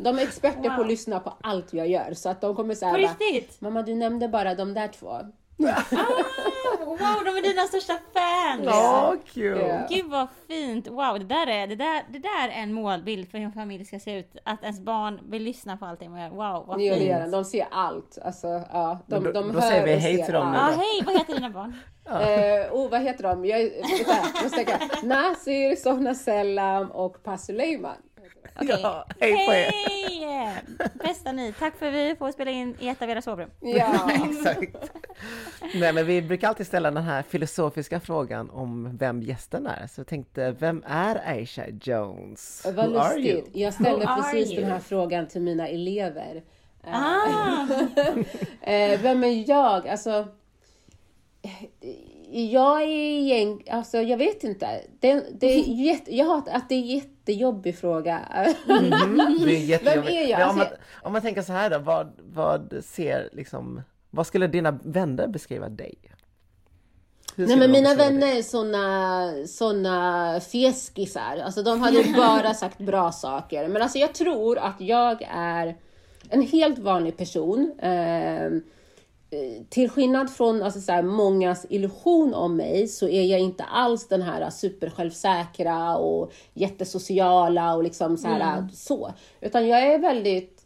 De 0.00 0.18
är 0.18 0.22
experter 0.22 0.62
på 0.62 0.68
Wow. 0.68 0.80
att 0.80 0.86
lyssna 0.86 1.20
på 1.20 1.32
allt 1.40 1.72
jag 1.72 1.88
gör. 1.88 2.14
Så 2.14 2.28
att 2.28 2.40
de 2.40 2.56
kommer 2.56 2.74
På 2.74 2.78
säga 2.78 2.92
riktigt? 2.96 3.60
Mamma 3.60 3.82
du 3.82 3.94
nämnde 3.94 4.28
bara 4.28 4.54
de 4.54 4.74
där 4.74 4.88
två. 4.88 5.08
Ah, 5.10 5.22
wow, 6.84 7.24
de 7.24 7.36
är 7.36 7.42
dina 7.42 7.62
största 7.62 7.92
fans! 7.92 8.62
Ja, 8.64 9.16
kul! 9.34 9.58
Ja. 9.68 9.86
Gud 9.90 10.06
vad 10.10 10.28
fint! 10.48 10.88
Wow, 10.88 11.18
det 11.18 11.24
där, 11.24 11.46
är, 11.46 11.66
det, 11.66 11.76
där, 11.76 12.02
det 12.08 12.18
där 12.18 12.48
är 12.48 12.62
en 12.62 12.72
målbild 12.72 13.30
för 13.30 13.38
hur 13.38 13.44
en 13.44 13.52
familj 13.52 13.84
ska 13.84 13.98
se 13.98 14.18
ut. 14.18 14.36
Att 14.44 14.62
ens 14.62 14.80
barn 14.80 15.20
vill 15.30 15.42
lyssna 15.42 15.76
på 15.76 15.86
allting. 15.86 16.10
man 16.10 16.20
gör. 16.20 16.30
Wow, 16.30 16.64
vad 16.66 16.80
Jo, 16.80 16.94
det 16.94 17.04
gör 17.04 17.14
de. 17.16 17.20
fint! 17.22 17.32
De 17.32 17.44
ser 17.44 17.66
allt. 17.70 18.18
Alltså, 18.24 18.46
ja, 18.72 18.98
de, 19.06 19.24
då- 19.24 19.32
de 19.32 19.52
då 19.52 19.60
hör 19.60 19.70
säger 19.70 19.86
vi 19.86 19.94
hej 19.94 20.24
till 20.24 20.34
dem 20.34 20.50
nu 20.50 20.56
Ja, 20.58 20.62
hej! 20.76 21.02
Vad 21.06 21.18
heter 21.18 21.34
dina 21.34 21.50
barn? 21.50 21.76
Eh, 22.10 22.72
oh, 22.72 22.90
vad 22.90 23.00
heter 23.00 23.22
de? 23.22 23.44
Jag, 23.44 23.58
vänta, 23.58 24.16
jag 24.34 24.42
måste 24.42 24.56
tänka. 24.56 24.78
Nasir, 25.02 25.76
Sohna 25.76 26.14
Selam 26.14 26.90
och 26.90 27.22
Pasuleiman. 27.22 27.96
Okej. 28.56 28.78
Ja, 28.82 29.06
hej 29.20 29.32
på 29.46 29.52
er! 29.52 29.70
Hej! 29.88 30.62
Bästa 30.94 31.32
ni, 31.32 31.52
tack 31.58 31.76
för 31.78 31.86
att 31.86 31.94
vi 31.94 32.14
får 32.18 32.32
spela 32.32 32.50
in 32.50 32.76
i 32.80 32.88
ett 32.88 33.02
av 33.02 33.10
era 33.10 33.22
sovrum. 33.22 33.50
Ja. 33.60 34.10
Exakt. 34.30 34.92
Nej 35.74 35.92
men 35.92 36.06
vi 36.06 36.22
brukar 36.22 36.48
alltid 36.48 36.66
ställa 36.66 36.90
den 36.90 37.02
här 37.02 37.22
filosofiska 37.22 38.00
frågan 38.00 38.50
om 38.50 38.96
vem 38.96 39.22
gästen 39.22 39.66
är. 39.66 39.86
Så 39.86 40.00
jag 40.00 40.06
tänkte, 40.06 40.50
vem 40.58 40.82
är 40.86 41.28
Aisha 41.30 41.64
Jones? 41.82 42.66
Vad 42.74 42.74
Who 42.92 42.98
are 42.98 43.18
you? 43.18 43.36
lustigt. 43.36 43.56
Jag 43.56 43.74
ställde 43.74 44.06
Who 44.06 44.22
precis 44.22 44.56
den 44.56 44.64
här 44.70 44.78
frågan 44.78 45.28
till 45.28 45.42
mina 45.42 45.68
elever. 45.68 46.42
Eh, 46.84 46.94
Ah! 46.94 47.66
Eh, 48.62 49.00
vem 49.00 49.24
är 49.24 49.48
jag? 49.50 49.88
Alltså, 49.88 50.10
eh, 51.42 52.50
jag 52.52 52.82
är 52.82 53.20
gäng, 53.20 53.62
alltså 53.70 53.98
jag 53.98 54.16
vet 54.18 54.44
inte. 54.44 54.80
Det, 55.00 55.24
det 55.40 55.46
är 55.46 55.58
jätte, 55.84 56.16
jag 56.16 56.26
har 56.26 56.42
att 56.50 56.68
det 56.68 56.74
är 56.74 56.78
en 56.78 57.11
jättejobbig 57.22 57.78
fråga. 57.78 58.20
Mhm, 58.66 58.90
det 59.44 59.56
är 59.56 59.64
jättejobbigt. 59.64 60.06
Vem 60.08 60.16
är 60.16 60.30
jag? 60.30 60.38
Men 60.38 60.48
om, 60.48 60.56
man, 60.56 60.66
Alltså, 60.66 60.76
om 61.02 61.12
man 61.12 61.22
tänker 61.22 61.42
så 61.42 61.52
här 61.52 61.70
då, 61.70 61.78
vad, 61.78 62.12
vad 62.18 62.74
ser 62.84 63.28
liksom, 63.32 63.82
vad 64.10 64.26
skulle 64.26 64.46
dina 64.46 64.78
vänner 64.82 65.26
beskriva 65.28 65.68
dig? 65.68 65.94
Nej 67.36 67.56
men 67.56 67.70
mina 67.70 67.88
dig? 67.88 67.98
vänner 67.98 68.36
är 68.36 68.42
såna, 68.42 69.46
såna 69.46 70.40
fjäskisar. 70.40 71.42
Alltså 71.44 71.62
de 71.62 71.80
hade 71.80 72.04
bara 72.16 72.54
sagt 72.62 72.78
bra 72.78 73.12
saker. 73.12 73.68
Men 73.68 73.82
alltså 73.82 73.98
jag 73.98 74.14
tror 74.14 74.58
att 74.58 74.80
jag 74.80 75.22
är 75.30 75.76
en 76.28 76.42
helt 76.42 76.78
vanlig 76.78 77.16
person. 77.16 77.72
Eh, 77.78 78.50
till 79.68 79.90
skillnad 79.90 80.30
från 80.30 80.62
alltså, 80.62 80.80
så 80.80 80.92
här, 80.92 81.02
mångas 81.02 81.66
illusion 81.68 82.34
om 82.34 82.56
mig 82.56 82.88
så 82.88 83.08
är 83.08 83.22
jag 83.22 83.40
inte 83.40 83.64
alls 83.64 84.08
den 84.08 84.22
här 84.22 84.50
supersjälvsäkra 84.50 85.96
och 85.96 86.32
jättesociala 86.54 87.74
och 87.74 87.82
liksom 87.82 88.16
så 88.16 88.28
här 88.28 88.68
så. 88.72 89.12
Utan 89.40 89.68
jag 89.68 89.82
är 89.82 89.98
väldigt 89.98 90.62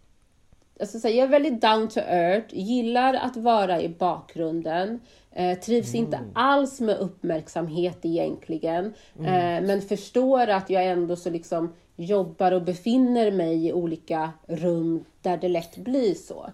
alltså, 0.80 0.98
så 0.98 1.08
här, 1.08 1.14
jag 1.14 1.24
är 1.24 1.30
väldigt 1.30 1.60
down 1.60 1.88
to 1.88 2.00
earth, 2.00 2.54
gillar 2.54 3.14
att 3.14 3.36
vara 3.36 3.82
i 3.82 3.88
bakgrunden, 3.88 5.00
eh, 5.32 5.58
trivs 5.58 5.94
inte 5.94 6.20
alls 6.34 6.80
med 6.80 6.98
uppmärksamhet 6.98 7.98
egentligen, 8.02 8.94
eh, 9.18 9.62
men 9.62 9.82
förstår 9.82 10.48
att 10.48 10.70
jag 10.70 10.86
ändå 10.86 11.16
så 11.16 11.30
liksom 11.30 11.74
jobbar 11.96 12.52
och 12.52 12.62
befinner 12.62 13.30
mig 13.30 13.66
i 13.66 13.72
olika 13.72 14.30
rum 14.46 15.04
där 15.22 15.36
det 15.36 15.48
lätt 15.48 15.76
blir 15.76 16.14
så. 16.14 16.50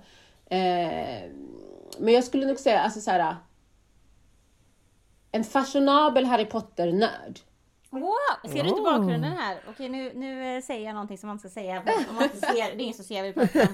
Eh, 0.46 1.30
men 1.98 2.14
jag 2.14 2.24
skulle 2.24 2.46
nog 2.46 2.58
säga, 2.58 2.80
alltså 2.80 3.00
så 3.00 3.10
här, 3.10 3.36
en 5.32 5.44
fashionabel 5.44 6.24
Harry 6.24 6.44
Potter-nörd. 6.44 7.38
Wow! 7.90 8.50
Ser 8.50 8.62
du 8.62 8.68
inte 8.68 8.80
Oh. 8.80 8.84
bakgrunden 8.84 9.32
här? 9.32 9.56
Okej, 9.68 9.88
nu, 9.88 10.12
nu 10.14 10.56
eh, 10.56 10.62
säger 10.62 10.86
jag 10.86 10.94
någonting 10.94 11.18
som 11.18 11.26
man 11.26 11.36
inte 11.36 11.48
ska 11.50 11.60
säga. 11.60 11.82
Om 12.08 12.14
man 12.14 12.24
inte 12.24 12.36
ser, 12.36 12.54
det 12.54 12.60
är 12.60 12.80
ingen 12.80 12.94
som 12.94 13.04
ser 13.04 13.16
vad 13.16 13.26
vi 13.26 13.32
pratar 13.32 13.60
om. 13.60 13.68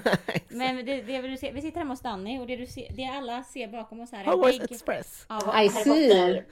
Men 0.57 0.85
det, 0.85 1.01
det 1.01 1.21
du 1.21 1.37
ser, 1.37 1.53
vi 1.53 1.61
sitter 1.61 1.79
hemma 1.79 1.93
hos 1.93 1.99
Danny 2.01 2.39
och 2.39 2.47
det, 2.47 2.55
du 2.55 2.65
ser, 2.65 2.87
det 2.95 3.05
alla 3.05 3.43
ser 3.43 3.67
bakom 3.67 3.99
oss 3.99 4.11
här 4.11 4.21
är 4.23 4.25
Hogwarts 4.25 4.59
Express. 4.71 5.25
av 5.27 5.63
I 5.63 5.69
see. 5.69 6.43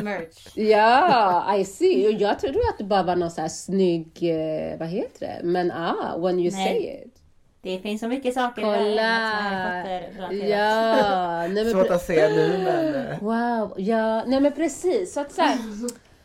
Merch. 0.00 0.56
Ja, 0.56 1.56
I 1.56 1.64
see. 1.64 2.06
Och 2.06 2.12
Jag 2.12 2.38
trodde 2.38 2.58
att 2.72 2.78
det 2.78 2.84
bara 2.84 3.02
var 3.02 3.16
någon 3.16 3.30
så 3.30 3.40
här 3.40 3.48
snygg, 3.48 4.18
eh, 4.22 4.78
vad 4.78 4.88
heter 4.88 5.20
det? 5.26 5.40
Men 5.44 5.70
ah, 5.72 6.18
when 6.18 6.38
you 6.38 6.50
Nej. 6.52 6.66
say 6.66 7.02
it. 7.04 7.09
Det 7.62 7.78
finns 7.78 8.00
så 8.00 8.08
mycket 8.08 8.34
saker 8.34 8.62
i 8.62 8.64
Kolla! 8.64 9.02
hemmet 9.02 10.14
som 10.14 10.24
är 10.24 10.26
Harry 10.26 10.42
Potter-relaterat. 10.42 10.50
Ja, 10.50 11.46
nej 11.54 11.64
men, 11.64 11.72
Svårt 11.72 11.90
att 11.90 12.02
se 12.06 12.28
nu 12.28 12.58
men... 12.64 12.94
eh, 13.10 13.18
wow, 13.20 13.74
ja, 13.76 14.24
nej 14.26 14.40
men 14.40 14.52
precis. 14.52 15.12
Så 15.14 15.20
att 15.20 15.32
så 15.32 15.42
här, 15.42 15.58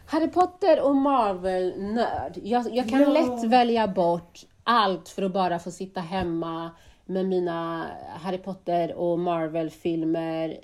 Harry 0.06 0.27
Potter 0.27 0.82
och 0.82 0.96
Marvel-nörd. 0.96 2.34
Jag, 2.44 2.75
jag 2.75 2.89
kan 2.89 3.01
Ja. 3.01 3.10
lätt 3.10 3.44
välja 3.44 3.88
bort 3.88 4.39
allt 4.63 5.10
för 5.10 5.22
att 5.24 5.34
bara 5.34 5.60
få 5.60 5.72
sitta 5.72 6.00
hemma 6.01 6.72
med 7.06 7.25
mina 7.25 7.86
Harry 8.22 8.38
Potter 8.38 8.94
och 8.94 9.20
Marvel-filmer 9.20 10.58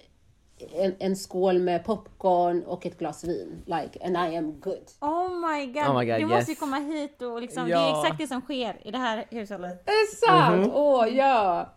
en, 0.76 0.96
en 1.00 1.16
skål 1.16 1.60
med 1.60 1.84
popcorn 1.86 2.64
och 2.64 2.86
ett 2.86 3.00
glas 3.00 3.24
vin. 3.24 3.64
Like, 3.66 4.00
and 4.06 4.16
I 4.34 4.36
am 4.38 4.60
good. 4.60 4.84
Oh 5.00 5.30
my 5.50 5.66
god, 5.66 5.84
Oh 5.88 6.00
my 6.00 6.06
God, 6.06 6.20
du 6.20 6.26
måste 6.26 6.52
ju 6.52 6.54
yes. 6.54 6.60
komma 6.60 6.78
hit 6.78 7.22
och 7.22 7.42
liksom, 7.42 7.64
det 7.66 7.70
Ja. 7.70 7.96
är 7.98 8.02
exakt 8.04 8.18
det 8.20 8.28
som 8.28 8.42
sker 8.42 8.78
i 8.88 8.92
det 8.92 8.98
här 8.98 9.26
hushållet. 9.30 9.90
Är 9.90 10.12
det 10.12 10.28
sant? 10.28 10.72
Åh, 10.76 11.08
ja! 11.16 11.70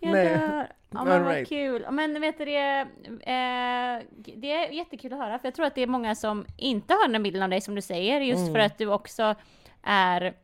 Jag 0.00 0.12
Nej. 0.12 0.28
dör. 0.28 0.66
Ja 0.94 1.04
men 1.04 1.22
vad 1.24 1.32
right. 1.34 1.48
kul. 1.48 1.86
Men 1.90 2.20
vet 2.20 2.38
du 2.38 2.44
det, 2.44 2.80
eh, 3.10 4.02
det 4.36 4.52
är 4.52 4.70
jättekul 4.72 5.12
att 5.12 5.18
höra 5.18 5.38
för 5.38 5.46
jag 5.46 5.54
tror 5.54 5.66
att 5.66 5.74
det 5.74 5.82
är 5.82 5.86
många 5.86 6.14
som 6.14 6.46
inte 6.56 6.94
har 6.94 7.08
den 7.08 7.22
bilden 7.22 7.42
av 7.42 7.50
dig 7.50 7.60
som 7.60 7.74
du 7.74 7.82
säger 7.82 8.20
just 8.20 8.40
Mm. 8.40 8.52
för 8.52 8.58
att 8.60 8.78
du 8.78 8.86
också 8.86 9.34
är 9.82 10.34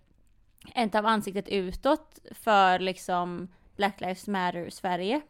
ett 0.74 0.94
av 0.94 1.06
ansiktet 1.06 1.48
utåt 1.48 2.18
för 2.30 2.78
liksom 2.78 3.48
Black 3.76 4.00
Lives 4.00 4.26
Matter 4.26 4.70
Sverige. 4.70 5.20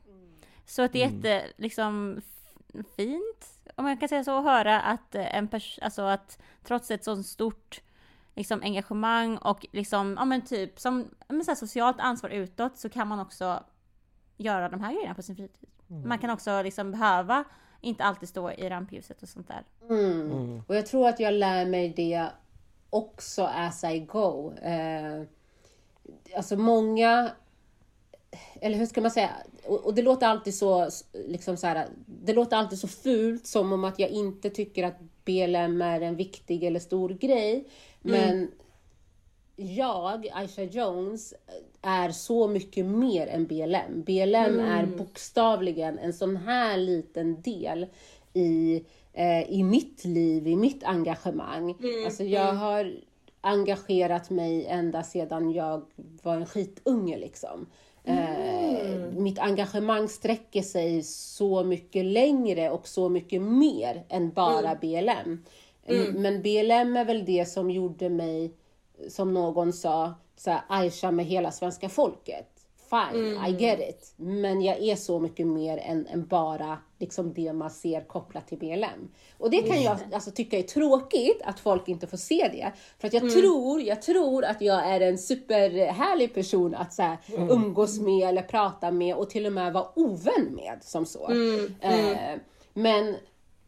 Så 0.67 0.83
att 0.83 0.93
det 0.93 1.03
är 1.03 1.11
jätte 1.11 1.45
liksom 1.57 2.21
fint 2.97 3.59
om 3.79 3.87
jag 3.87 4.01
kan 4.01 4.09
säga 4.09 4.25
så 4.25 4.39
att 4.39 4.45
höra 4.45 4.81
att 4.81 5.15
eh, 5.15 5.37
en 5.37 5.49
person, 5.49 5.85
alltså 5.85 6.03
att 6.03 6.39
trots 6.63 6.91
ett 6.91 7.05
sånt 7.05 7.27
stort 7.27 7.81
liksom 8.35 8.63
engagemang 8.63 9.37
och 9.37 9.67
liksom, 9.73 10.15
ja 10.19 10.25
men 10.25 10.43
typ 10.43 10.81
som 10.81 11.09
men 11.29 11.45
så 11.45 11.51
här, 11.51 11.57
socialt 11.57 11.97
ansvar 12.01 12.31
utåt 12.31 12.79
så 12.79 12.89
kan 12.89 13.09
man 13.09 13.21
också 13.21 13.65
göra 14.37 14.69
de 14.69 14.81
här 14.81 14.93
grejerna 14.93 15.15
på 15.15 15.23
sin 15.23 15.37
fritid. 15.37 15.69
Man 16.05 16.19
kan 16.19 16.31
också 16.31 16.63
liksom 16.63 16.91
behöva 16.91 17.45
inte 17.81 18.05
alltid 18.05 18.29
stå 18.29 18.51
i 18.51 18.69
rampljuset 18.69 19.23
och 19.23 19.29
sånt 19.29 19.49
där. 19.49 19.63
Mm. 19.95 20.63
Och 20.67 20.77
jag 20.77 20.87
tror 20.87 21.09
att 21.09 21.21
jag 21.21 21.35
lär 21.35 21.67
mig 21.67 21.89
det 21.97 22.29
också 22.91 23.43
as 23.43 23.85
I 23.85 23.99
go. 23.99 24.53
Eh, 24.63 25.23
alltså 26.37 26.57
många, 26.57 27.31
eller 28.61 28.79
hur 28.79 28.87
ska 28.87 29.01
man 29.01 29.11
säga, 29.11 29.31
och, 29.65 29.87
och 29.87 29.95
det 29.95 30.03
låter 30.03 30.27
alltid 30.27 30.55
så, 30.55 30.89
liksom 31.13 31.57
så 31.57 31.67
här, 31.67 31.89
det 32.07 32.33
låter 32.33 32.57
alltid 32.57 32.79
så 32.79 32.89
fult 32.89 33.47
som 33.47 33.73
om 33.73 33.85
att 33.85 33.99
jag 33.99 34.11
inte 34.11 34.51
tycker 34.51 34.85
att 34.85 35.01
BLM 35.25 35.83
är 35.83 36.01
en 36.01 36.17
viktig 36.17 36.65
eller 36.65 36.81
stor 36.81 37.09
grej. 37.09 37.69
Men 38.01 38.51
jag, 39.57 40.29
Aisha 40.33 40.63
Jones, 40.63 41.35
är 41.83 42.11
så 42.11 42.49
mycket 42.49 42.87
mer 42.87 43.27
än 43.27 43.47
BLM. 43.47 44.03
BLM 44.03 44.61
är 44.61 44.87
bokstavligen 44.87 45.99
en 45.99 46.13
sån 46.13 46.37
här 46.37 46.77
liten 46.77 47.43
del 47.43 47.87
i, 48.33 48.85
eh, 49.19 49.51
i 49.51 49.63
mitt 49.63 50.05
liv, 50.05 50.47
i 50.47 50.57
mitt 50.57 50.85
engagemang. 50.85 51.75
Alltså 52.05 52.25
jag 52.25 52.53
har 52.53 52.97
engagerat 53.41 54.31
mig 54.31 54.67
ända 54.67 55.03
sedan 55.03 55.53
jag 55.53 55.83
var 56.23 56.35
en 56.35 56.47
skitunge 56.47 57.19
liksom. 57.19 57.67
Eh, 58.05 58.99
mitt 59.13 59.39
engagemang 59.39 60.09
sträcker 60.09 60.63
sig 60.63 61.03
så 61.03 61.65
mycket 61.65 62.05
längre 62.05 62.71
och 62.71 62.89
så 62.89 63.09
mycket 63.09 63.43
mer 63.43 64.05
än 64.09 64.31
bara 64.31 64.75
BLM. 64.75 65.45
Men 66.15 66.43
BLM 66.43 66.97
är 66.97 67.05
väl 67.05 67.25
det 67.25 67.49
som 67.49 67.71
gjorde 67.71 68.09
mig, 68.09 68.53
som 69.09 69.35
någon 69.35 69.73
sa, 69.73 70.15
så 70.37 70.51
här, 70.51 70.61
Aisha 70.69 71.11
med 71.11 71.27
hela 71.27 71.51
svenska 71.51 71.89
folket. 71.89 72.58
Fine, 72.91 73.47
I 73.47 73.51
get 73.51 73.81
it. 73.81 74.13
Men 74.17 74.63
jag 74.63 74.83
är 74.83 74.97
så 74.97 75.19
mycket 75.19 75.47
mer 75.47 75.79
än, 75.79 76.07
än 76.07 76.27
bara 76.27 76.79
liksom 76.99 77.33
det 77.33 77.53
man 77.53 77.71
ser 77.71 78.01
kopplat 78.01 78.49
till 78.49 78.59
BLM. 78.59 79.09
Och 79.39 79.51
det 79.51 79.63
kan 79.63 79.83
jag 79.83 79.99
alltså, 80.13 80.31
tycka 80.31 80.59
är 80.59 80.63
tråkigt 80.63 81.43
att 81.45 81.61
folk 81.61 81.89
inte 81.89 82.07
får 82.07 82.17
se 82.17 82.49
det. 82.53 82.73
För 82.99 83.07
att 83.07 83.15
jag 83.15 83.31
tror, 83.33 83.83
jag 83.83 84.03
tror 84.03 84.45
att 84.45 84.61
jag 84.61 84.87
är 84.87 85.01
en 85.01 85.19
superhärlig 85.19 86.35
person 86.35 86.75
att 86.75 86.95
så 86.95 87.03
här, 87.03 87.19
umgås 87.29 88.01
med 88.01 88.29
eller 88.29 88.43
prata 88.43 88.91
med 88.91 89.15
och 89.15 89.31
till 89.31 89.47
och 89.47 89.53
med 89.53 89.73
vara 89.73 89.89
ovän 89.95 90.49
med 90.51 90.79
som 90.81 91.07
så. 91.07 91.33
Eh, 91.81 92.37
men 92.75 93.17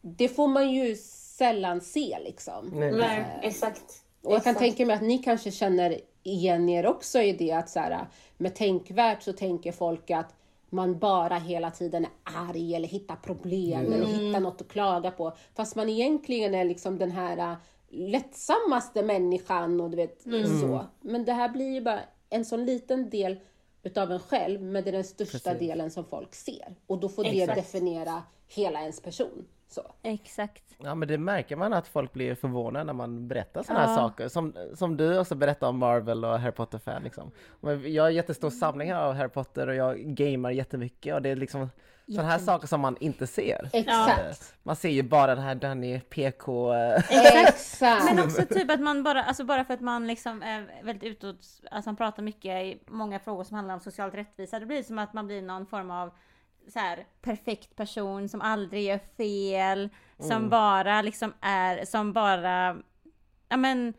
det 0.01 0.27
får 0.27 0.47
man 0.47 0.71
ju 0.71 0.95
sällan 0.95 1.81
se 1.81 2.17
liksom. 2.23 2.71
Nej. 2.73 2.91
Nej, 2.91 3.25
exakt. 3.41 4.03
Och 4.23 4.33
jag 4.33 4.43
kan 4.43 4.51
Exakt. 4.51 4.59
tänka 4.59 4.85
mig 4.85 4.95
att 4.95 5.01
ni 5.01 5.17
kanske 5.17 5.51
känner 5.51 5.97
igen 6.23 6.69
er 6.69 6.85
också 6.85 7.21
i 7.21 7.33
det 7.33 7.51
att 7.51 7.69
så 7.69 7.79
här, 7.79 8.07
med 8.41 8.55
tänkvärt 8.55 9.23
så 9.23 9.33
tänker 9.33 9.71
folk 9.71 10.11
att 10.11 10.35
man 10.69 10.99
bara 10.99 11.35
hela 11.35 11.71
tiden 11.71 12.05
är 12.05 12.11
arg 12.23 12.75
eller 12.75 12.87
hittar 12.87 13.15
problem 13.15 13.93
eller 13.93 14.05
hittar 14.05 14.39
något 14.39 14.61
att 14.61 14.67
klaga 14.67 15.11
på. 15.11 15.33
Fast 15.55 15.75
man 15.75 15.89
egentligen 15.89 16.55
är 16.55 16.65
liksom 16.65 16.97
den 16.97 17.11
här 17.11 17.37
äh, 17.37 17.57
lättsammaste 17.89 19.03
människan 19.03 19.81
och 19.81 19.89
du 19.89 19.97
vet 19.97 20.21
så. 20.61 20.85
Men 21.01 21.25
det 21.25 21.33
här 21.33 21.49
blir 21.49 21.73
ju 21.73 21.81
bara 21.81 21.99
en 22.29 22.45
sån 22.45 22.65
liten 22.65 23.09
del 23.09 23.39
utav 23.83 24.11
en 24.11 24.19
själv, 24.19 24.61
men 24.61 24.83
det 24.83 24.89
är 24.89 24.91
den 24.91 25.03
största 25.03 25.53
delen 25.53 25.91
som 25.91 26.05
folk 26.05 26.35
ser. 26.35 26.75
Och 26.87 26.99
då 26.99 27.09
får 27.09 27.23
det 27.23 27.41
Exakt. 27.41 27.55
definiera 27.55 28.23
hela 28.47 28.81
ens 28.81 29.01
person. 29.01 29.45
Så. 29.71 29.81
Exakt. 30.03 30.63
Ja 30.77 30.95
men 30.95 31.07
det 31.07 31.17
märker 31.17 31.55
man 31.55 31.73
att 31.73 31.87
folk 31.87 32.13
blir 32.13 32.35
förvånade 32.35 32.85
när 32.85 32.93
man 32.93 33.27
berättar 33.27 33.63
sådana 33.63 33.85
här 33.85 33.95
saker. 33.95 34.27
Som, 34.27 34.53
som 34.75 34.97
du 34.97 35.19
också 35.19 35.35
berättar 35.35 35.67
om 35.67 35.77
Marvel 35.77 36.25
och 36.25 36.39
Harry 36.39 36.51
Potter-fan 36.51 37.03
liksom. 37.03 37.31
Men 37.59 37.93
Jag 37.93 38.03
har 38.03 38.09
jättestor 38.09 38.49
samling 38.49 38.93
av 38.93 39.13
Harry 39.13 39.29
Potter 39.29 39.67
och 39.67 39.75
jag 39.75 39.97
gamar 39.99 40.51
jättemycket 40.51 41.13
och 41.15 41.21
det 41.21 41.29
är 41.29 41.35
liksom 41.35 41.69
sådana 42.07 42.29
här 42.29 42.39
saker 42.39 42.67
som 42.67 42.81
man 42.81 42.97
inte 42.99 43.27
ser. 43.27 43.69
Exakt. 43.73 44.53
Man 44.63 44.75
ser 44.75 44.89
ju 44.89 45.03
bara 45.03 45.35
den 45.35 45.43
här 45.43 45.55
Danny 45.55 45.99
PK... 45.99 46.73
eh, 46.73 47.03
Exakt. 47.47 48.05
Men 48.05 48.23
också 48.25 48.45
typ 48.45 48.71
att 48.71 48.79
man 48.81 49.03
bara, 49.03 49.23
alltså 49.23 49.43
bara 49.43 49.65
för 49.65 49.73
att 49.73 49.81
man 49.81 50.07
liksom 50.07 50.43
är 50.43 50.83
väldigt 50.83 51.03
utåt, 51.03 51.37
alltså 51.71 51.87
man 51.89 51.95
pratar 51.95 52.23
mycket 52.23 52.63
i 52.63 52.83
många 52.87 53.19
frågor 53.19 53.43
som 53.43 53.55
handlar 53.55 53.73
om 53.73 53.79
social 53.79 54.11
rättvisa. 54.11 54.59
Det 54.59 54.65
blir 54.65 54.83
som 54.83 54.99
att 54.99 55.13
man 55.13 55.27
blir 55.27 55.41
någon 55.41 55.65
form 55.65 55.91
av 55.91 56.11
så 56.67 56.79
här, 56.79 57.05
perfekt 57.21 57.75
person 57.75 58.29
som 58.29 58.41
aldrig 58.41 58.83
gör 58.83 58.99
fel, 59.17 59.89
som 60.19 60.49
bara 60.49 61.01
liksom 61.01 61.33
är, 61.41 61.85
som 61.85 62.13
bara, 62.13 62.77
ja 63.49 63.57
men 63.57 63.93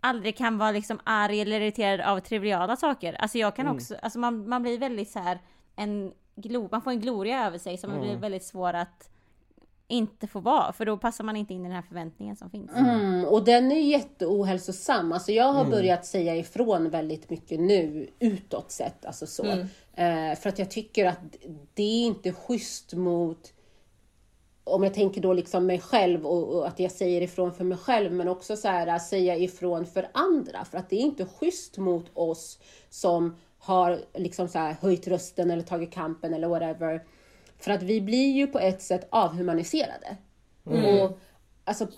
aldrig 0.00 0.36
kan 0.36 0.58
vara 0.58 0.70
liksom 0.70 1.00
arg 1.04 1.40
eller 1.40 1.60
irriterad 1.60 2.00
av 2.00 2.20
triviala 2.20 2.76
saker. 2.76 3.12
Alltså 3.12 3.38
jag 3.38 3.56
kan 3.56 3.68
också, 3.68 3.96
alltså 4.02 4.18
man, 4.18 4.48
man 4.48 4.62
blir 4.62 4.78
väldigt 4.78 5.10
så 5.10 5.18
här 5.18 5.38
en 5.76 6.12
glo, 6.36 6.68
man 6.72 6.82
får 6.82 6.90
en 6.90 7.00
gloria 7.00 7.46
över 7.46 7.58
sig 7.58 7.78
som 7.78 8.00
blir 8.00 8.16
väldigt 8.16 8.44
svår 8.44 8.72
att 8.74 9.10
inte 9.88 10.26
få 10.26 10.40
vara, 10.40 10.72
för 10.72 10.86
då 10.86 10.96
passar 10.96 11.24
man 11.24 11.36
inte 11.36 11.54
in 11.54 11.60
i 11.60 11.68
den 11.68 11.72
här 11.72 11.82
förväntningen 11.82 12.36
som 12.36 12.50
finns. 12.50 12.70
Mm, 12.76 13.24
och 13.24 13.44
den 13.44 13.72
är 13.72 13.80
jätteohälsosam. 13.80 15.12
Alltså 15.12 15.32
jag 15.32 15.52
har 15.52 15.64
börjat 15.64 16.06
säga 16.06 16.36
ifrån 16.36 16.90
väldigt 16.90 17.30
mycket 17.30 17.60
nu 17.60 18.10
utåt 18.18 18.70
sett. 18.70 19.06
Alltså 19.06 19.26
så. 19.26 19.44
Eh, 19.94 20.34
för 20.40 20.48
att 20.48 20.58
jag 20.58 20.70
tycker 20.70 21.06
att 21.06 21.18
det 21.74 21.82
är 21.82 22.06
inte 22.06 22.32
schysst 22.32 22.94
mot 22.94 23.52
om 24.64 24.82
jag 24.82 24.94
tänker 24.94 25.20
då 25.20 25.32
liksom 25.32 25.66
mig 25.66 25.80
själv 25.80 26.26
och, 26.26 26.54
och 26.54 26.66
att 26.68 26.80
jag 26.80 26.92
säger 26.92 27.20
ifrån 27.20 27.52
för 27.52 27.64
mig 27.64 27.78
själv 27.78 28.12
men 28.12 28.28
också 28.28 28.56
så 28.56 28.68
här, 28.68 28.98
säga 28.98 29.36
ifrån 29.36 29.86
för 29.86 30.08
andra. 30.14 30.64
För 30.64 30.78
att 30.78 30.90
det 30.90 30.96
är 30.96 31.00
inte 31.00 31.26
schysst 31.26 31.78
mot 31.78 32.10
oss 32.14 32.58
som 32.90 33.36
har 33.58 34.00
liksom 34.14 34.48
så 34.48 34.58
här, 34.58 34.76
höjt 34.80 35.08
rösten 35.08 35.50
eller 35.50 35.62
tagit 35.62 35.92
kampen 35.92 36.34
eller 36.34 36.48
whatever. 36.48 37.04
För 37.64 37.70
att 37.70 37.82
vi 37.82 38.00
blir 38.00 38.32
ju 38.32 38.46
på 38.46 38.58
ett 38.58 38.82
sätt 38.82 39.08
avhumaniserade. 39.10 40.16
Och 40.64 41.18
alltså, 41.64 41.88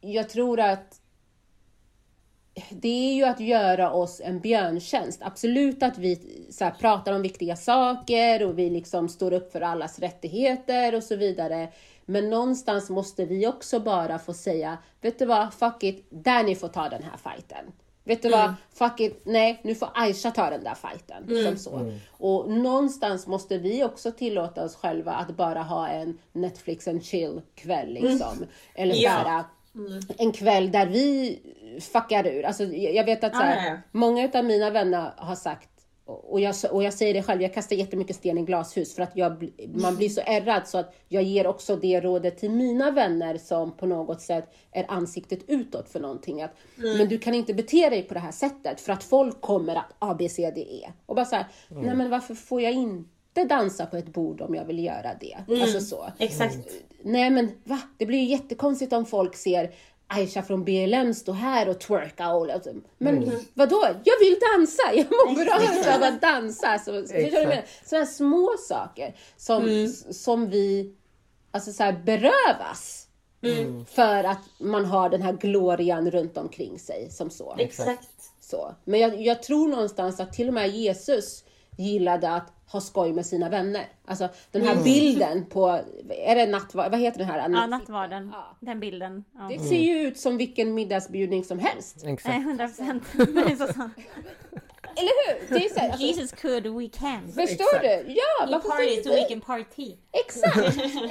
jag 0.00 0.28
tror 0.28 0.60
att 0.60 1.00
det 2.70 3.10
är 3.10 3.14
ju 3.14 3.24
att 3.24 3.40
göra 3.40 3.92
oss 3.92 4.20
en 4.24 4.40
björntjänst. 4.40 5.22
Absolut 5.22 5.82
att 5.82 5.98
vi 5.98 6.46
så 6.50 6.64
här, 6.64 6.70
pratar 6.70 7.12
om 7.12 7.22
viktiga 7.22 7.56
saker 7.56 8.46
och 8.46 8.58
vi 8.58 8.70
liksom 8.70 9.08
står 9.08 9.32
upp 9.32 9.52
för 9.52 9.60
allas 9.60 9.98
rättigheter 9.98 10.94
och 10.94 11.02
så 11.02 11.16
vidare. 11.16 11.68
Men 12.04 12.30
någonstans 12.30 12.90
måste 12.90 13.24
vi 13.24 13.46
också 13.46 13.80
bara 13.80 14.18
få 14.18 14.34
säga, 14.34 14.78
vet 15.00 15.18
du 15.18 15.26
vad, 15.26 15.54
fuck 15.54 15.82
it, 15.82 16.06
där 16.10 16.44
ni 16.44 16.56
får 16.56 16.68
ta 16.68 16.88
den 16.88 17.02
här 17.02 17.16
fighten. 17.16 17.72
Vet 18.04 18.22
du 18.22 18.28
vad, 18.28 18.54
fuck 18.74 19.00
it, 19.00 19.22
nej, 19.24 19.60
nu 19.64 19.74
får 19.74 19.88
Aisha 19.94 20.30
ta 20.30 20.50
den 20.50 20.64
där 20.64 20.74
fighten. 20.74 21.44
Som 21.44 21.56
så. 21.56 21.92
Och 22.10 22.50
någonstans 22.50 23.26
måste 23.26 23.58
vi 23.58 23.84
också 23.84 24.12
tillåta 24.12 24.64
oss 24.64 24.76
själva 24.76 25.12
att 25.12 25.36
bara 25.36 25.62
ha 25.62 25.88
en 25.88 26.18
Netflix 26.32 26.88
and 26.88 27.04
chill 27.04 27.40
kväll 27.54 27.92
liksom. 27.92 28.46
Eller 28.74 28.94
Ja. 28.94 29.22
bara 29.24 29.44
en 30.18 30.32
kväll 30.32 30.70
där 30.72 30.86
vi 30.86 31.38
fuckar 31.92 32.26
ur. 32.26 32.44
Alltså, 32.44 32.64
jag 32.64 33.04
vet 33.04 33.24
att 33.24 33.32
så 33.36 33.42
här, 33.42 33.66
ja. 33.70 33.78
många 33.92 34.30
av 34.34 34.44
mina 34.44 34.70
vänner 34.70 35.12
har 35.16 35.36
sagt 35.36 35.68
och 36.10 36.40
jag, 36.40 36.54
och 36.70 36.82
jag 36.82 36.94
säger 36.94 37.14
det 37.14 37.22
själv, 37.22 37.42
jag 37.42 37.54
kastar 37.54 37.76
jättemycket 37.76 38.16
sten 38.16 38.38
i 38.38 38.42
glashus 38.42 38.94
för 38.94 39.02
att 39.02 39.16
jag, 39.16 39.50
man 39.74 39.96
blir 39.96 40.08
så 40.08 40.20
ärrad 40.26 40.68
så 40.68 40.78
att 40.78 40.94
jag 41.08 41.22
ger 41.22 41.46
också 41.46 41.76
det 41.76 42.00
rådet 42.00 42.38
till 42.38 42.50
mina 42.50 42.90
vänner 42.90 43.38
som 43.38 43.76
på 43.76 43.86
något 43.86 44.20
sätt 44.20 44.54
är 44.72 44.84
ansiktet 44.88 45.40
utåt 45.46 45.88
för 45.88 46.00
någonting. 46.00 46.42
Att, 46.42 46.54
Men 46.76 47.08
du 47.08 47.18
kan 47.18 47.34
inte 47.34 47.54
bete 47.54 47.90
dig 47.90 48.02
på 48.02 48.14
det 48.14 48.20
här 48.20 48.32
sättet 48.32 48.80
för 48.80 48.92
att 48.92 49.04
folk 49.04 49.40
kommer 49.40 49.76
att 49.76 49.94
A, 49.98 50.16
B, 50.18 50.28
C, 50.28 50.52
D, 50.54 50.60
E. 50.60 50.92
Och 51.06 51.16
bara 51.16 51.24
så 51.24 51.36
här, 51.36 51.46
nej 51.68 51.94
men 51.94 52.10
varför 52.10 52.34
får 52.34 52.60
jag 52.60 52.72
inte 52.72 53.44
dansa 53.44 53.86
på 53.86 53.96
ett 53.96 54.12
bord 54.12 54.40
om 54.40 54.54
jag 54.54 54.64
vill 54.64 54.84
göra 54.84 55.10
det? 55.20 55.62
Alltså 55.62 55.80
så. 55.80 56.06
Exakt. 56.18 56.58
Nej 57.02 57.30
men 57.30 57.50
va? 57.64 57.80
Det 57.96 58.06
blir 58.06 58.18
ju 58.18 58.24
jättekonstigt 58.24 58.92
om 58.92 59.06
folk 59.06 59.36
ser 59.36 59.70
Aisha 60.12 60.42
från 60.42 60.64
BLM 60.64 61.14
stå 61.14 61.32
här 61.32 61.68
och 61.68 61.80
twerka 61.80 62.32
och 62.32 62.48
Men 62.98 63.22
mm. 63.22 63.40
vadå? 63.54 63.86
Jag 64.04 64.18
vill 64.20 64.38
dansa! 64.54 64.82
Jag 64.94 65.06
mår 65.06 65.44
bra 65.44 65.94
av 65.94 66.02
att 66.02 66.20
dansa! 66.20 66.78
Så, 66.78 67.06
Sådana 67.84 68.06
små 68.06 68.50
saker 68.68 69.16
som, 69.36 69.62
mm. 69.62 69.88
som 70.10 70.50
vi 70.50 70.94
alltså 71.50 71.72
så 71.72 71.82
här, 71.82 71.92
berövas. 71.92 73.06
Mm. 73.42 73.84
För 73.84 74.24
att 74.24 74.42
man 74.58 74.84
har 74.84 75.08
den 75.08 75.22
här 75.22 75.32
glorian 75.32 76.10
runt 76.10 76.38
omkring 76.38 76.78
sig 76.78 77.10
som 77.10 77.30
så. 77.30 77.56
Exakt. 77.58 78.08
Så. 78.40 78.74
Men 78.84 79.00
jag, 79.00 79.22
jag 79.22 79.42
tror 79.42 79.68
någonstans 79.68 80.20
att 80.20 80.32
till 80.32 80.48
och 80.48 80.54
med 80.54 80.70
Jesus 80.70 81.44
gillade 81.78 82.30
att 82.30 82.52
ha 82.72 82.80
skoj 82.80 83.12
med 83.12 83.26
sina 83.26 83.48
vänner. 83.48 83.84
Alltså 84.04 84.28
den 84.50 84.62
här 84.62 84.72
mm. 84.72 84.84
bilden 84.84 85.46
på, 85.46 85.80
är 86.08 86.34
det 86.34 86.46
nattvard, 86.46 86.90
vad 86.90 87.00
heter 87.00 87.18
den 87.18 87.28
här? 87.28 87.38
Ja, 87.38 87.66
nattvarden. 87.66 88.30
Ja. 88.32 88.56
Den 88.60 88.80
bilden. 88.80 89.24
Ja. 89.38 89.48
Det 89.48 89.58
ser 89.58 89.82
ju 89.82 90.00
ut 90.00 90.18
som 90.18 90.36
vilken 90.36 90.74
middagsbjudning 90.74 91.44
som 91.44 91.58
helst. 91.58 92.04
Exakt. 92.06 92.24
Nej, 92.28 92.38
100 92.38 92.66
procent. 92.66 93.02
Eller 94.96 95.12
hur? 95.26 95.54
Det 95.58 95.64
är 95.64 95.68
så 95.68 95.80
här, 95.80 95.90
alltså, 95.90 96.06
Jesus 96.06 96.32
could, 96.32 96.66
we 96.66 96.88
can. 96.88 97.26
Förstår 97.26 97.64
Exakt. 97.64 97.82
du? 97.82 98.12
Ja, 98.12 98.46
He 98.46 98.60
party 98.60 99.02
so 99.02 99.10
we 99.10 99.24
can 99.28 99.40
party. 99.40 99.96
Exakt, 100.12 100.58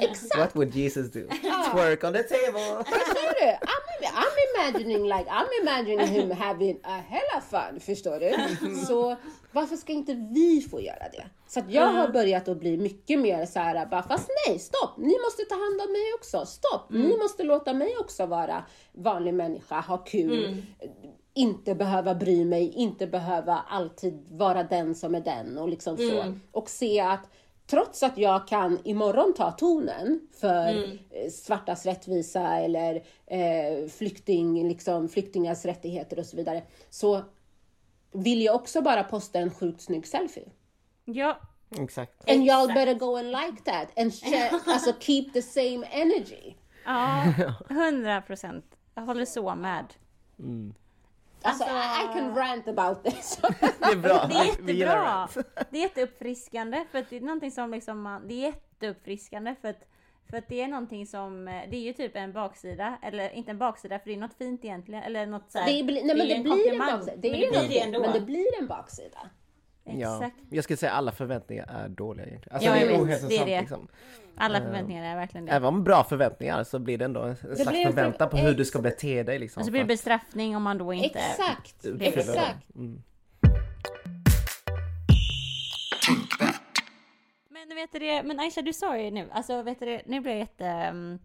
exakt. 0.00 0.38
What 0.38 0.56
would 0.56 0.74
Jesus 0.74 1.12
do? 1.12 1.20
Twerk 1.72 2.04
on 2.04 2.12
the 2.12 2.22
table. 2.22 2.84
Förstår 2.84 3.30
du? 3.40 3.46
I'm, 3.46 3.84
I'm 4.24 4.36
imagining 4.50 5.04
like, 5.04 5.30
I'm 5.30 5.48
imagining 5.62 6.06
him 6.06 6.30
having 6.30 6.78
a 6.84 7.02
hella 7.08 7.40
fun. 7.50 7.80
Förstår 7.80 8.20
du? 8.20 8.32
Så 8.86 9.16
varför 9.52 9.76
ska 9.76 9.92
inte 9.92 10.14
vi 10.14 10.66
få 10.70 10.80
göra 10.80 11.08
det? 11.12 11.26
Så 11.48 11.60
att 11.60 11.70
jag 11.70 11.86
har 11.86 12.08
börjat 12.08 12.48
att 12.48 12.60
bli 12.60 12.76
mycket 12.76 13.18
mer 13.20 13.46
så 13.46 13.58
här, 13.58 13.86
bara, 13.86 14.02
fast 14.02 14.30
nej, 14.46 14.58
stopp, 14.58 14.96
ni 14.98 15.18
måste 15.18 15.44
ta 15.44 15.54
hand 15.54 15.80
om 15.80 15.92
mig 15.92 16.14
också. 16.14 16.46
Stopp, 16.46 16.90
mm. 16.90 17.08
ni 17.08 17.16
måste 17.16 17.42
låta 17.42 17.74
mig 17.74 17.96
också 18.00 18.26
vara 18.26 18.64
vanlig 18.92 19.34
människa, 19.34 19.80
ha 19.80 19.98
kul. 19.98 20.44
Mm 20.44 20.62
inte 21.34 21.74
behöva 21.74 22.14
bry 22.14 22.44
mig, 22.44 22.72
inte 22.72 23.06
behöva 23.06 23.64
alltid 23.68 24.26
vara 24.30 24.62
den 24.62 24.94
som 24.94 25.14
är 25.14 25.20
den 25.20 25.58
och 25.58 25.68
liksom 25.68 25.96
så. 25.96 26.20
Mm. 26.20 26.40
Och 26.52 26.70
se 26.70 27.00
att 27.00 27.28
trots 27.66 28.02
att 28.02 28.18
jag 28.18 28.48
kan 28.48 28.78
imorgon 28.84 29.34
ta 29.36 29.50
tonen 29.50 30.28
för 30.40 30.68
mm. 30.68 30.98
Eh, 31.10 31.30
svartas 31.30 31.86
rättvisa 31.86 32.56
eller 32.56 32.94
eh, 33.26 33.88
flykting, 33.88 34.68
liksom, 34.68 35.08
flyktingars 35.08 35.64
rättigheter 35.64 36.18
och 36.18 36.26
så 36.26 36.36
vidare, 36.36 36.62
så 36.90 37.22
vill 38.12 38.42
jag 38.42 38.54
också 38.54 38.82
bara 38.82 39.04
posta 39.04 39.38
en 39.38 39.50
sjukt 39.50 39.80
snygg 39.80 40.06
selfie. 40.06 40.48
Ja. 41.04 41.40
Exakt. 41.78 42.30
And 42.30 42.42
y'all 42.42 42.74
better 42.74 42.94
go 42.94 43.16
and 43.16 43.30
like 43.30 43.62
that 43.64 43.98
and 43.98 44.14
share, 44.14 44.50
alltså 44.66 44.92
keep 45.00 45.30
the 45.32 45.42
same 45.42 45.86
energy. 45.90 46.54
Ja, 46.84 47.32
hundra 47.68 48.22
procent. 48.22 48.64
Jag 48.94 49.02
håller 49.02 49.24
så 49.24 49.54
med. 49.54 49.84
Mm. 50.38 50.74
Alltså, 51.42 51.64
alltså, 51.64 52.10
I 52.10 52.12
can 52.12 52.36
rant 52.36 52.68
about 52.68 53.04
this. 53.04 53.40
det 53.60 53.86
är 53.86 53.96
bra. 53.96 54.26
Det 54.28 54.34
är 54.34 54.44
jättebra. 54.44 55.28
Det 55.70 55.78
är 55.78 55.82
jätteuppfriskande 55.82 56.84
för 56.90 56.98
att 56.98 57.10
det 57.10 57.16
är 57.16 57.20
någonting 57.20 57.50
som 57.50 57.70
liksom 57.70 58.02
man, 58.02 58.28
det 58.28 58.34
är 58.34 58.46
jätteuppfriskande 58.46 59.54
för 59.60 59.68
att 59.68 59.84
för 60.30 60.36
att 60.36 60.48
det 60.48 60.60
är 60.60 60.68
någonting 60.68 61.06
som, 61.06 61.44
det 61.44 61.76
är 61.76 61.80
ju 61.80 61.92
typ 61.92 62.16
en 62.16 62.32
baksida, 62.32 62.98
eller 63.02 63.30
inte 63.30 63.50
en 63.50 63.58
baksida 63.58 63.98
för 63.98 64.06
det 64.06 64.14
är 64.14 64.18
något 64.18 64.34
fint 64.34 64.64
egentligen, 64.64 65.02
eller 65.02 65.26
något 65.26 65.50
såhär, 65.52 65.66
det, 65.66 65.84
blir, 65.84 66.04
nej, 66.04 66.16
men 66.16 66.28
det, 66.28 66.34
det 66.34 66.40
blir 66.42 66.72
en 66.72 66.78
baksida. 66.78 67.16
Det, 67.16 67.28
är 67.28 67.52
det, 67.52 67.68
det 67.68 67.80
ändå. 67.80 68.00
Men 68.00 68.12
det 68.12 68.20
blir 68.20 68.58
en 68.60 68.66
baksida. 68.66 69.18
Ja, 69.84 70.30
jag 70.50 70.64
skulle 70.64 70.76
säga 70.76 70.92
alla 70.92 71.12
förväntningar 71.12 71.66
är 71.84 71.88
dåliga 71.88 72.26
egentligen. 72.26 72.54
Alltså 72.54 72.68
ja, 72.68 72.74
det 72.74 72.94
är 72.94 73.04
vet, 73.04 73.28
det 73.28 73.36
är 73.36 73.46
det. 73.46 73.60
Liksom. 73.60 73.88
Alla 74.36 74.58
eh, 74.58 74.64
förväntningar 74.64 75.04
är 75.04 75.16
verkligen 75.16 75.46
det. 75.46 75.52
Även 75.52 75.68
om 75.68 75.84
bra 75.84 76.04
förväntningar 76.04 76.64
så 76.64 76.78
blir 76.78 76.98
det 76.98 77.04
ändå 77.04 77.22
en 77.22 77.36
slags 77.36 77.82
förväntan 77.82 78.30
på 78.30 78.36
hur 78.36 78.54
du 78.54 78.64
ska 78.64 78.80
bete 78.80 79.22
dig 79.22 79.38
liksom. 79.38 79.60
Och 79.60 79.64
så 79.64 79.70
blir 79.70 79.80
det 79.80 79.86
bestraffning 79.86 80.56
om 80.56 80.62
man 80.62 80.78
då 80.78 80.92
inte... 80.92 81.18
Exakt! 81.18 81.86
Exakt! 82.00 82.74
Mm. 82.74 83.02
Men 87.48 87.76
vet 87.76 87.92
du 87.92 88.28
men 88.28 88.40
Aisha 88.40 88.62
du 88.62 88.72
sa 88.72 88.98
ju 88.98 89.10
nu, 89.10 89.28
alltså 89.32 89.62
vet 89.62 89.80
du 89.80 90.00
nu 90.06 90.20
blir 90.20 90.32
jag 90.32 90.38
jätte 90.38 90.90
um, 90.92 91.18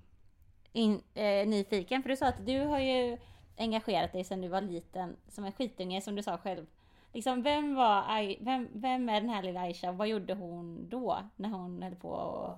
in, 0.74 1.02
eh, 1.14 1.48
nyfiken 1.48 2.02
för 2.02 2.10
du 2.10 2.16
sa 2.16 2.28
att 2.28 2.46
du 2.46 2.60
har 2.60 2.80
ju 2.80 3.18
engagerat 3.58 4.12
dig 4.12 4.24
sedan 4.24 4.42
du 4.42 4.48
var 4.48 4.62
liten 4.62 5.16
som 5.28 5.46
en 5.46 5.52
skitunge 5.52 6.02
som 6.02 6.16
du 6.16 6.24
sa 6.24 6.38
själv. 6.38 6.66
Liksom, 7.16 7.42
vem, 7.42 7.76
var, 7.76 8.44
vem, 8.46 8.68
vem 8.74 9.10
är 9.10 9.22
den 9.22 9.30
här 9.30 9.44
lilla 9.44 9.60
Aisha? 9.60 9.92
Vad 9.92 10.08
gjorde 10.08 10.34
hon 10.34 10.90
då? 10.90 11.18
När 11.36 11.50
hon 11.50 11.84
höll 11.84 11.96
på 11.96 12.10
och... 12.10 12.50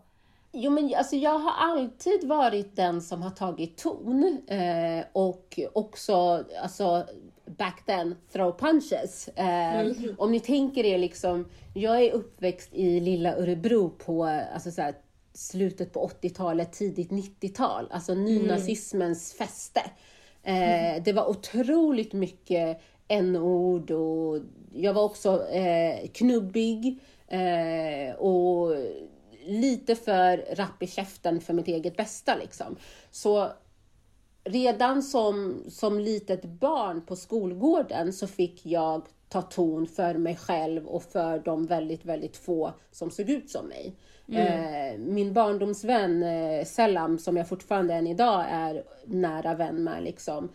Jo, 0.52 0.72
men 0.72 0.94
alltså, 0.98 1.16
jag 1.16 1.40
har 1.40 1.52
alltid 1.52 2.28
varit 2.28 2.76
den 2.76 3.02
som 3.02 3.22
har 3.22 3.30
tagit 3.30 3.78
ton 3.78 4.42
eh, 4.48 5.06
och 5.12 5.60
också, 5.74 6.46
alltså, 6.62 7.06
back 7.46 7.86
then, 7.86 8.16
throw 8.32 8.58
punches. 8.60 9.28
Eh, 9.28 9.80
mm. 9.80 10.16
Om 10.18 10.32
ni 10.32 10.40
tänker 10.40 10.84
er 10.84 10.98
liksom, 10.98 11.46
jag 11.74 12.04
är 12.04 12.12
uppväxt 12.12 12.70
i 12.74 13.00
lilla 13.00 13.36
Örebro 13.36 13.90
på 13.90 14.24
alltså, 14.54 14.72
så 14.72 14.82
här, 14.82 14.96
slutet 15.34 15.94
på 15.94 16.10
80-talet, 16.22 16.74
tidigt 16.74 17.12
90-tal, 17.12 17.88
alltså 17.92 18.14
nynazismens 18.14 19.36
mm. 19.36 19.48
fäste. 19.48 19.82
Eh, 20.44 21.04
det 21.04 21.14
var 21.14 21.30
otroligt 21.30 22.14
mycket 22.14 22.82
n-ord 23.08 23.92
och 23.92 24.40
jag 24.74 24.94
var 24.94 25.04
också 25.04 25.48
eh, 25.48 26.08
knubbig 26.14 27.00
eh, 27.28 28.16
och 28.16 28.76
lite 29.46 29.96
för 29.96 30.56
rapp 30.56 30.84
i 30.84 30.88
käften 30.88 31.42
för 31.42 31.54
mitt 31.54 31.68
eget 31.68 31.98
bästa 31.98 32.36
liksom. 32.36 32.76
Så 33.12 33.52
redan 34.44 35.04
som, 35.04 35.64
som 35.70 36.00
litet 36.00 36.46
barn 36.46 37.06
på 37.06 37.16
skolgården 37.16 38.14
så 38.14 38.28
fick 38.28 38.66
jag 38.66 39.08
ta 39.30 39.42
ton 39.42 39.88
för 39.88 40.14
mig 40.14 40.36
själv 40.36 40.88
och 40.88 41.04
för 41.04 41.40
de 41.40 41.66
väldigt, 41.66 42.06
väldigt 42.06 42.38
få 42.38 42.74
som 42.92 43.12
såg 43.12 43.30
ut 43.30 43.50
som 43.50 43.66
mig. 43.66 43.96
Mm. 44.28 44.94
Eh, 44.94 45.00
min 45.00 45.34
barndomsvän 45.34 46.24
eh, 46.24 46.66
Selam, 46.66 47.20
som 47.20 47.38
jag 47.38 47.50
fortfarande 47.50 47.94
än 47.94 48.08
idag 48.08 48.46
är 48.50 48.84
nära 49.06 49.54
vän 49.56 49.84
med, 49.84 50.04
liksom, 50.04 50.50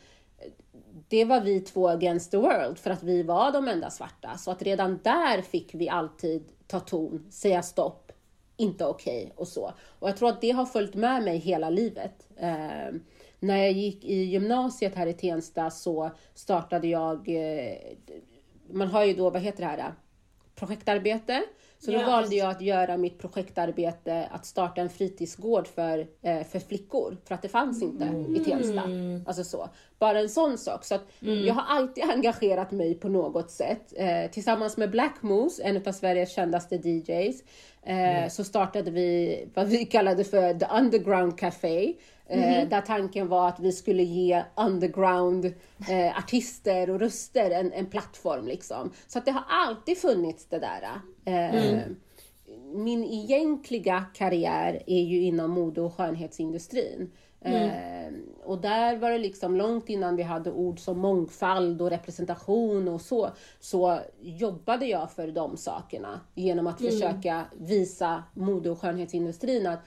det 1.13 1.25
var 1.25 1.41
vi 1.41 1.61
två 1.61 1.89
against 1.89 2.31
the 2.31 2.37
world 2.37 2.79
för 2.79 2.91
att 2.91 3.03
vi 3.03 3.23
var 3.23 3.53
de 3.53 3.69
enda 3.69 3.91
svarta. 3.91 4.39
Så 4.39 4.51
att 4.51 4.63
redan 4.63 5.01
där 5.05 5.43
fick 5.43 5.75
vi 5.75 5.89
alltid 5.89 6.45
ta 6.67 6.81
ton, 6.81 7.27
säga 7.31 7.63
stopp, 7.63 8.13
inte 8.57 8.87
okej 8.87 9.23
okay 9.23 9.33
och 9.37 9.49
så. 9.49 9.73
Och 9.99 10.09
jag 10.09 10.17
tror 10.17 10.29
att 10.29 10.41
det 10.41 10.51
har 10.51 10.67
följt 10.67 10.95
med 10.95 11.23
mig 11.23 11.39
hela 11.39 11.71
livet. 11.71 12.27
Eh, 12.37 12.95
när 13.41 13.57
jag 13.57 13.73
gick 13.73 14.05
i 14.05 14.15
gymnasiet 14.15 14.95
här 14.95 15.07
i 15.07 15.13
Tensta 15.13 15.71
så 15.71 16.11
startade 16.35 16.89
jag, 16.89 17.29
eh, 17.29 17.77
man 18.71 18.89
har 18.89 19.05
ju 19.05 19.15
då, 19.15 19.31
vad 19.31 19.43
heter 19.43 19.61
det 19.61 19.67
här, 19.67 19.95
projektarbete. 20.55 21.43
Så 21.79 21.91
då 21.91 21.99
valde 21.99 22.37
jag 22.37 22.51
att 22.51 22.61
göra 22.61 22.97
mitt 22.97 23.19
projektarbete 23.19 24.29
att 24.31 24.47
starta 24.47 24.81
en 24.81 24.91
fritidsgård 24.91 25.67
för, 25.67 26.07
eh, 26.23 26.45
för 26.45 26.59
flickor. 26.59 27.17
För 27.25 27.35
att 27.35 27.43
det 27.43 27.49
fanns 27.49 27.83
inte 27.83 28.05
mm. 28.05 28.37
i 28.37 28.45
Tensta. 28.45 28.83
Alltså 29.27 29.45
så. 29.45 29.69
Bara 30.03 30.21
en 30.21 30.29
sån 30.29 30.59
sak. 30.59 30.85
Så 30.85 30.95
att 30.95 31.23
mm. 31.23 31.47
jag 31.47 31.55
har 31.55 31.77
alltid 31.77 32.05
engagerat 32.05 32.71
mig 32.71 32.95
på 32.95 33.09
något 33.09 33.51
sätt. 33.51 33.93
Eh, 33.97 34.31
tillsammans 34.31 34.77
med 34.77 34.91
Black 34.91 35.15
Moose, 35.21 35.63
en 35.63 35.77
av 35.77 35.93
Sveriges 35.93 36.35
kändaste 36.35 36.77
DJs, 36.77 37.43
eh, 37.83 38.19
mm. 38.19 38.31
så 38.31 38.45
startade 38.45 38.91
vi 38.91 39.45
vad 39.55 39.69
vi 39.69 39.85
kallade 39.85 40.25
för 40.25 40.55
The 40.55 40.67
Underground 40.79 41.39
Café. 41.39 41.95
Mm. 42.29 42.69
Där 42.69 42.81
tanken 42.81 43.29
var 43.29 43.49
att 43.49 43.61
vi 43.61 43.73
skulle 43.73 44.03
ge 44.03 44.43
underground 44.57 45.45
eh, 45.91 46.19
artister 46.19 46.91
och 46.91 47.01
röster 47.01 47.51
en, 47.51 47.73
en 47.73 47.87
plattform. 47.87 48.47
Liksom. 48.47 48.93
Så 49.07 49.19
att 49.19 49.25
det 49.25 49.33
har 49.33 49.45
alltid 49.49 49.99
funnits 49.99 50.47
det 50.47 50.59
där. 50.59 50.83
Eh, 51.25 51.67
mm. 51.69 51.97
Min 52.75 53.05
egentliga 53.05 54.05
karriär 54.15 54.83
är 54.87 55.03
ju 55.03 55.23
inom 55.23 55.51
mode 55.51 55.81
och 55.81 55.95
skönhetsindustrin. 55.95 57.11
Mm. 57.45 57.71
Eh, 57.71 58.13
och 58.45 58.61
där 58.61 58.97
var 58.97 59.11
det 59.11 59.19
liksom 59.19 59.57
långt 59.57 59.89
innan 59.89 60.17
vi 60.17 60.23
hade 60.23 60.53
ord 60.53 60.81
som 60.81 60.99
mångfald 60.99 61.83
och 61.83 61.91
representation 61.91 62.89
och 62.89 63.01
så, 63.01 63.31
så 63.61 64.01
jobbade 64.21 64.87
jag 64.87 65.11
för 65.11 65.29
de 65.29 65.57
sakerna 65.57 66.21
genom 66.35 66.67
att 66.67 66.81
mm. 66.81 66.93
försöka 66.93 67.45
visa 67.59 68.23
mode 68.35 68.71
och 68.71 68.81
skönhetsindustrin 68.81 69.67
att 69.67 69.81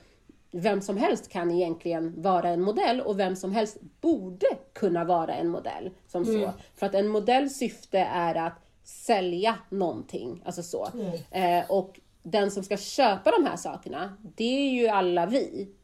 vem 0.52 0.82
som 0.82 0.98
helst 0.98 1.30
kan 1.30 1.52
egentligen 1.52 2.22
vara 2.22 2.50
en 2.50 2.62
modell 2.62 3.02
och 3.02 3.20
vem 3.20 3.36
som 3.36 3.52
helst 3.52 3.78
borde 4.02 4.48
kunna 4.74 5.04
vara 5.04 5.34
en 5.34 5.50
modell. 5.50 5.89
Som 6.08 6.24
mm. 6.24 6.41
så. 6.41 6.52
För 6.76 6.86
att 6.86 6.96
en 6.96 7.08
modells 7.08 7.58
syfte 7.58 8.00
är 8.00 8.36
att 8.36 8.60
sälja 8.84 9.56
någonting. 9.70 10.41
Alltså 10.46 10.63
så. 10.63 10.88
Mm. 10.94 11.60
Eh, 11.60 11.72
och 11.72 12.00
den 12.24 12.52
som 12.52 12.63
ska 12.63 12.78
köpa 12.78 13.32
de 13.32 13.46
här 13.46 13.56
sakerna, 13.56 14.18
det 14.36 14.68
är 14.68 14.70
ju 14.70 14.88
alla 14.88 15.26
vi. 15.26 15.75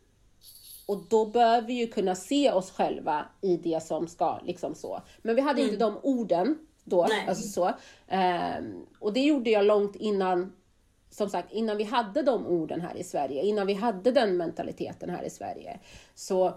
Och 0.86 1.04
då 1.10 1.26
bör 1.26 1.62
vi 1.62 1.74
ju 1.74 1.88
kunna 1.88 2.16
se 2.16 2.52
oss 2.52 2.72
själva 2.72 3.26
i 3.42 3.58
det 3.58 3.84
som 3.84 4.08
ska, 4.08 4.40
liksom 4.44 4.76
så. 4.76 5.02
Men 5.22 5.36
vi 5.36 5.42
hade 5.42 5.62
mm. 5.62 5.74
inte 5.74 5.86
de 5.86 5.98
orden 6.04 6.58
då. 6.84 7.08
Alltså 7.28 7.48
så. 7.48 7.68
Eh, 8.08 8.64
och 9.00 9.14
det 9.14 9.22
gjorde 9.22 9.50
jag 9.50 9.66
långt 9.66 9.96
innan 9.96 10.54
som 11.10 11.30
sagt, 11.30 11.52
innan 11.52 11.78
vi 11.78 11.84
hade 11.84 12.22
de 12.22 12.48
orden 12.48 12.82
här 12.82 12.98
i 12.98 13.04
Sverige, 13.04 13.42
innan 13.42 13.68
vi 13.68 13.74
hade 13.74 14.12
den 14.12 14.38
mentaliteten 14.38 15.10
här 15.10 15.24
i 15.24 15.30
Sverige, 15.30 15.80
så 16.16 16.54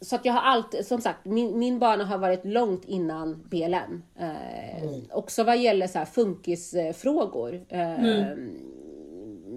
så 0.00 0.16
att 0.16 0.24
jag 0.24 0.32
har 0.32 0.40
alltid, 0.40 0.86
som 0.86 1.00
sagt, 1.00 1.24
min, 1.24 1.58
min 1.58 1.78
bana 1.78 2.04
har 2.04 2.18
varit 2.18 2.44
långt 2.44 2.84
innan 2.84 3.42
BLM. 3.48 4.02
Eh, 4.18 4.82
mm. 4.82 5.00
Också 5.10 5.44
vad 5.44 5.58
gäller 5.58 5.86
så 5.86 5.98
här 5.98 6.04
funkisfrågor. 6.04 7.66
Eh, 7.68 8.04
mm. 8.04 8.58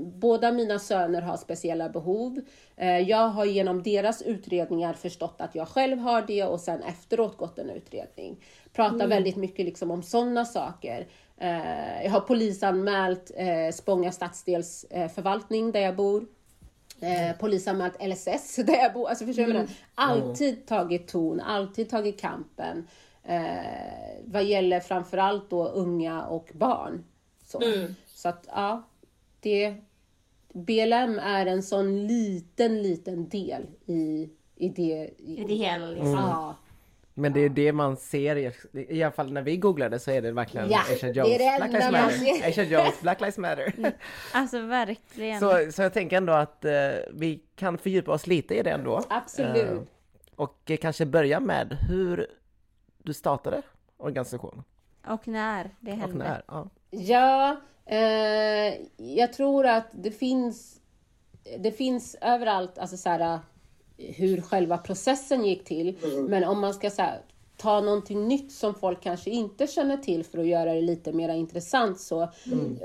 Båda 0.01 0.51
mina 0.51 0.79
söner 0.79 1.21
har 1.21 1.37
speciella 1.37 1.89
behov. 1.89 2.41
Eh, 2.75 2.99
jag 2.99 3.27
har 3.27 3.45
genom 3.45 3.83
deras 3.83 4.21
utredningar 4.21 4.93
förstått 4.93 5.35
att 5.37 5.55
jag 5.55 5.67
själv 5.67 5.99
har 5.99 6.21
det 6.21 6.43
och 6.43 6.59
sen 6.59 6.83
efteråt 6.83 7.37
gått 7.37 7.59
en 7.59 7.69
utredning. 7.69 8.43
Pratar 8.73 8.95
mm. 8.95 9.09
väldigt 9.09 9.35
mycket 9.35 9.65
liksom 9.65 9.91
om 9.91 10.03
sådana 10.03 10.45
saker. 10.45 11.07
Eh, 11.37 12.03
jag 12.03 12.11
har 12.11 12.19
polisanmält 12.19 13.31
eh, 13.35 13.71
Spånga 13.73 14.11
stadsdelsförvaltning 14.11 15.71
där 15.71 15.81
jag 15.81 15.95
bor. 15.95 16.25
Eh, 17.01 17.37
polisanmält 17.37 17.93
LSS 17.99 18.55
där 18.65 18.77
jag 18.77 18.93
bor. 18.93 19.09
Alltså 19.09 19.25
förstår 19.25 19.43
mm. 19.43 19.67
Alltid 19.95 20.67
tagit 20.67 21.07
ton, 21.07 21.39
alltid 21.39 21.89
tagit 21.89 22.21
kampen. 22.21 22.87
Eh, 23.23 24.21
vad 24.25 24.43
gäller 24.43 24.79
framförallt 24.79 25.49
då 25.49 25.67
unga 25.67 26.25
och 26.25 26.51
barn. 26.53 27.03
Så, 27.45 27.61
mm. 27.61 27.95
så 28.07 28.29
att 28.29 28.47
ja, 28.47 28.83
det... 29.39 29.75
BLM 30.53 31.19
är 31.19 31.45
en 31.45 31.63
sån 31.63 32.07
liten, 32.07 32.81
liten 32.81 33.29
del 33.29 33.67
i, 33.85 34.29
i 34.55 34.69
det. 34.69 35.09
I, 35.17 35.41
I 35.41 35.45
det 35.47 35.53
hela 35.53 35.85
liksom. 35.85 36.07
Mm. 36.07 36.19
Ja. 36.19 36.55
Men 37.13 37.33
det 37.33 37.39
är 37.39 37.49
det 37.49 37.73
man 37.73 37.97
ser, 37.97 38.35
i, 38.35 38.51
i 38.89 39.03
alla 39.03 39.11
fall 39.11 39.33
när 39.33 39.41
vi 39.41 39.57
googlade 39.57 39.99
så 39.99 40.11
är 40.11 40.21
det 40.21 40.31
verkligen 40.31 40.69
ja, 40.69 40.81
Asia 40.81 41.09
Jones, 41.09 41.37
det 41.37 41.45
är 41.45 41.61
det 41.61 41.69
Black 41.69 41.71
Lives 41.71 41.91
Matter. 41.91 42.49
Asia 42.49 42.63
Jones, 42.63 43.01
Black 43.01 43.21
Lives 43.21 43.37
Matter. 43.37 43.73
Mm. 43.77 43.91
Alltså 44.33 44.59
verkligen. 44.61 45.39
Så, 45.39 45.71
så 45.71 45.81
jag 45.81 45.93
tänker 45.93 46.17
ändå 46.17 46.33
att 46.33 46.65
uh, 46.65 46.71
vi 47.13 47.43
kan 47.55 47.77
fördjupa 47.77 48.11
oss 48.11 48.27
lite 48.27 48.55
i 48.55 48.63
det 48.63 48.69
ändå. 48.69 49.03
Absolut. 49.09 49.71
Uh, 49.71 49.81
och 50.35 50.69
uh, 50.69 50.77
kanske 50.77 51.05
börja 51.05 51.39
med 51.39 51.77
hur 51.89 52.27
du 52.97 53.13
startade 53.13 53.61
organisationen. 53.97 54.63
Och 55.07 55.27
när 55.27 55.75
det 55.79 55.91
hände. 55.91 56.05
Och 56.05 56.15
när, 56.15 56.43
ja. 56.47 56.69
ja 56.89 57.61
jag 58.97 59.33
tror 59.33 59.65
att 59.65 59.87
det 59.91 60.11
finns, 60.11 60.79
det 61.59 61.71
finns 61.71 62.15
överallt, 62.21 62.77
alltså 62.77 62.97
så 62.97 63.09
här, 63.09 63.39
hur 63.97 64.41
själva 64.41 64.77
processen 64.77 65.45
gick 65.45 65.63
till. 65.63 65.97
Mm. 66.03 66.25
Men 66.25 66.43
om 66.43 66.59
man 66.59 66.73
ska 66.73 66.89
så 66.89 67.01
här, 67.01 67.21
ta 67.57 67.81
någonting 67.81 68.27
nytt 68.27 68.51
som 68.51 68.73
folk 68.73 69.01
kanske 69.01 69.29
inte 69.29 69.67
känner 69.67 69.97
till 69.97 70.23
för 70.23 70.37
att 70.37 70.47
göra 70.47 70.73
det 70.73 70.81
lite 70.81 71.13
mer 71.13 71.29
intressant 71.29 71.99
så 71.99 72.29
mm. 72.45 72.77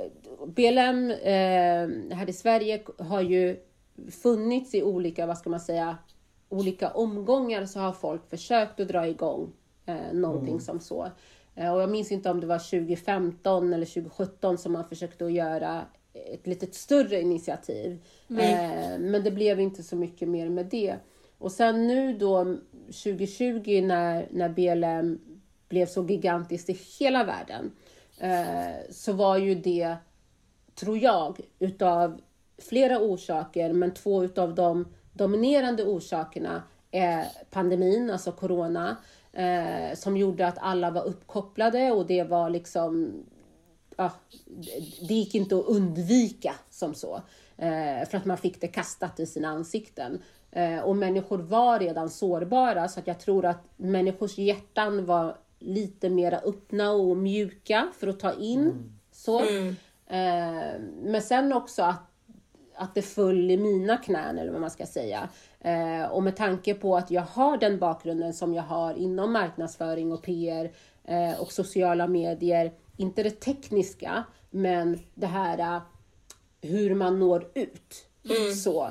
BLM 0.47 1.11
eh, 1.11 2.17
här 2.17 2.29
i 2.29 2.33
Sverige 2.33 2.83
har 2.99 3.21
ju 3.21 3.57
funnits 4.23 4.75
i 4.75 4.83
olika, 4.83 5.27
vad 5.27 5.39
ska 5.39 5.51
man 5.51 5.61
säga, 5.61 5.99
olika 6.49 6.91
omgångar 6.91 7.67
så 7.67 7.81
har 7.81 7.93
folk 7.93 8.31
försökt 8.31 8.81
att 8.81 8.89
dra 8.89 9.09
igång 9.09 9.53
eh, 9.87 10.13
någonting 10.13 10.49
mm. 10.49 10.61
som 10.61 10.81
så. 10.81 11.09
Eh, 11.57 11.75
och 11.75 11.83
jag 11.83 11.91
minns 11.91 12.13
inte 12.13 12.31
om 12.31 12.41
det 12.41 12.47
var 12.47 12.59
2015 12.59 13.73
eller 13.73 13.87
2017 13.87 14.59
som 14.59 14.73
man 14.73 14.89
försökte 14.89 15.25
att 15.27 15.33
göra 15.33 15.85
ett 16.13 16.47
lite 16.47 16.67
större 16.67 17.21
initiativ. 17.21 18.03
Eh, 18.29 18.99
men 18.99 19.25
det 19.25 19.31
blev 19.31 19.61
inte 19.61 19.83
så 19.83 19.97
mycket 19.97 20.29
mer 20.29 20.49
med 20.49 20.67
det. 20.67 20.97
Och 21.39 21.53
sen 21.53 21.87
nu 21.87 22.19
då 22.19 22.57
2020 22.87 23.81
när, 23.85 24.29
när 24.31 24.49
BLM 24.49 25.21
blev 25.69 25.87
så 25.87 26.05
gigantiskt 26.05 26.71
i 26.71 26.79
hela 26.99 27.25
världen 27.25 27.73
eh, 28.21 28.91
så 28.91 29.13
var 29.13 29.37
ju 29.37 29.55
det, 29.55 29.97
tror 30.75 30.99
jag, 30.99 31.41
utav 31.59 32.21
flera 32.59 33.01
orsaker, 33.01 33.73
men 33.73 33.95
två 33.95 34.25
utav 34.25 34.55
de 34.55 34.89
dominerande 35.13 35.85
orsakerna 35.85 36.63
är 36.91 37.27
pandemin, 37.51 38.11
alltså 38.11 38.33
corona, 38.33 38.97
eh, 39.37 39.95
som 39.95 40.17
gjorde 40.17 40.47
att 40.47 40.59
alla 40.59 40.91
var 40.91 41.05
uppkopplade 41.05 41.93
och 41.93 42.07
det 42.07 42.23
var 42.25 42.51
liksom 42.51 43.13
ja, 43.97 44.11
det 45.09 45.15
gick 45.15 45.35
inte 45.35 45.57
att 45.57 45.67
undvika 45.67 46.55
som 46.71 46.95
så. 46.95 47.23
Eh, 47.57 48.09
för 48.09 48.17
att 48.17 48.25
man 48.25 48.39
fick 48.39 48.61
det 48.61 48.69
kastat 48.69 49.21
i 49.21 49.27
sina 49.27 49.49
ansikten. 49.49 50.23
Eh, 50.51 50.79
och 50.79 50.97
människor 50.97 51.39
var 51.39 51.79
redan 51.79 52.11
sårbara 52.11 52.89
så 52.89 53.01
att 53.01 53.07
jag 53.07 53.21
tror 53.21 53.45
att 53.45 53.65
människors 53.77 54.39
hjärtan 54.39 55.07
var 55.07 55.37
lite 55.59 56.11
mera 56.11 56.39
öppna 56.39 56.91
och 56.91 57.17
mjuka 57.17 57.89
för 57.99 58.07
att 58.07 58.21
ta 58.21 58.33
in. 58.33 58.61
Mm. 58.61 58.93
Så. 59.13 59.41
Mm. 59.41 59.77
Eh, 60.07 60.81
men 61.03 61.23
sen 61.23 61.53
också 61.53 61.83
att, 61.83 62.11
att 62.75 62.95
det 62.95 63.03
föll 63.03 63.51
i 63.51 63.57
mina 63.57 63.97
knän 63.97 64.39
eller 64.39 64.53
vad 64.53 64.61
man 64.61 64.71
ska 64.71 64.87
säga. 64.87 65.29
Eh, 65.67 66.05
och 66.11 66.23
med 66.23 66.37
tanke 66.37 66.75
på 66.75 66.97
att 66.97 67.11
jag 67.11 67.23
har 67.23 67.57
den 67.57 67.79
bakgrunden 67.79 68.35
som 68.35 68.55
jag 68.55 68.63
har 68.63 68.95
inom 68.95 69.33
marknadsföring 69.33 70.13
och 70.13 70.23
PR 70.23 70.73
eh, 71.05 71.41
och 71.41 71.53
sociala 71.53 72.07
medier. 72.07 72.73
Inte 72.97 73.23
det 73.23 73.41
tekniska, 73.41 74.25
men 74.51 74.99
det 75.15 75.27
här 75.27 75.77
uh, 75.77 75.83
hur 76.61 76.95
man 76.95 77.19
når 77.19 77.51
ut. 77.55 78.07
Mm. 78.25 78.55
Så, 78.55 78.89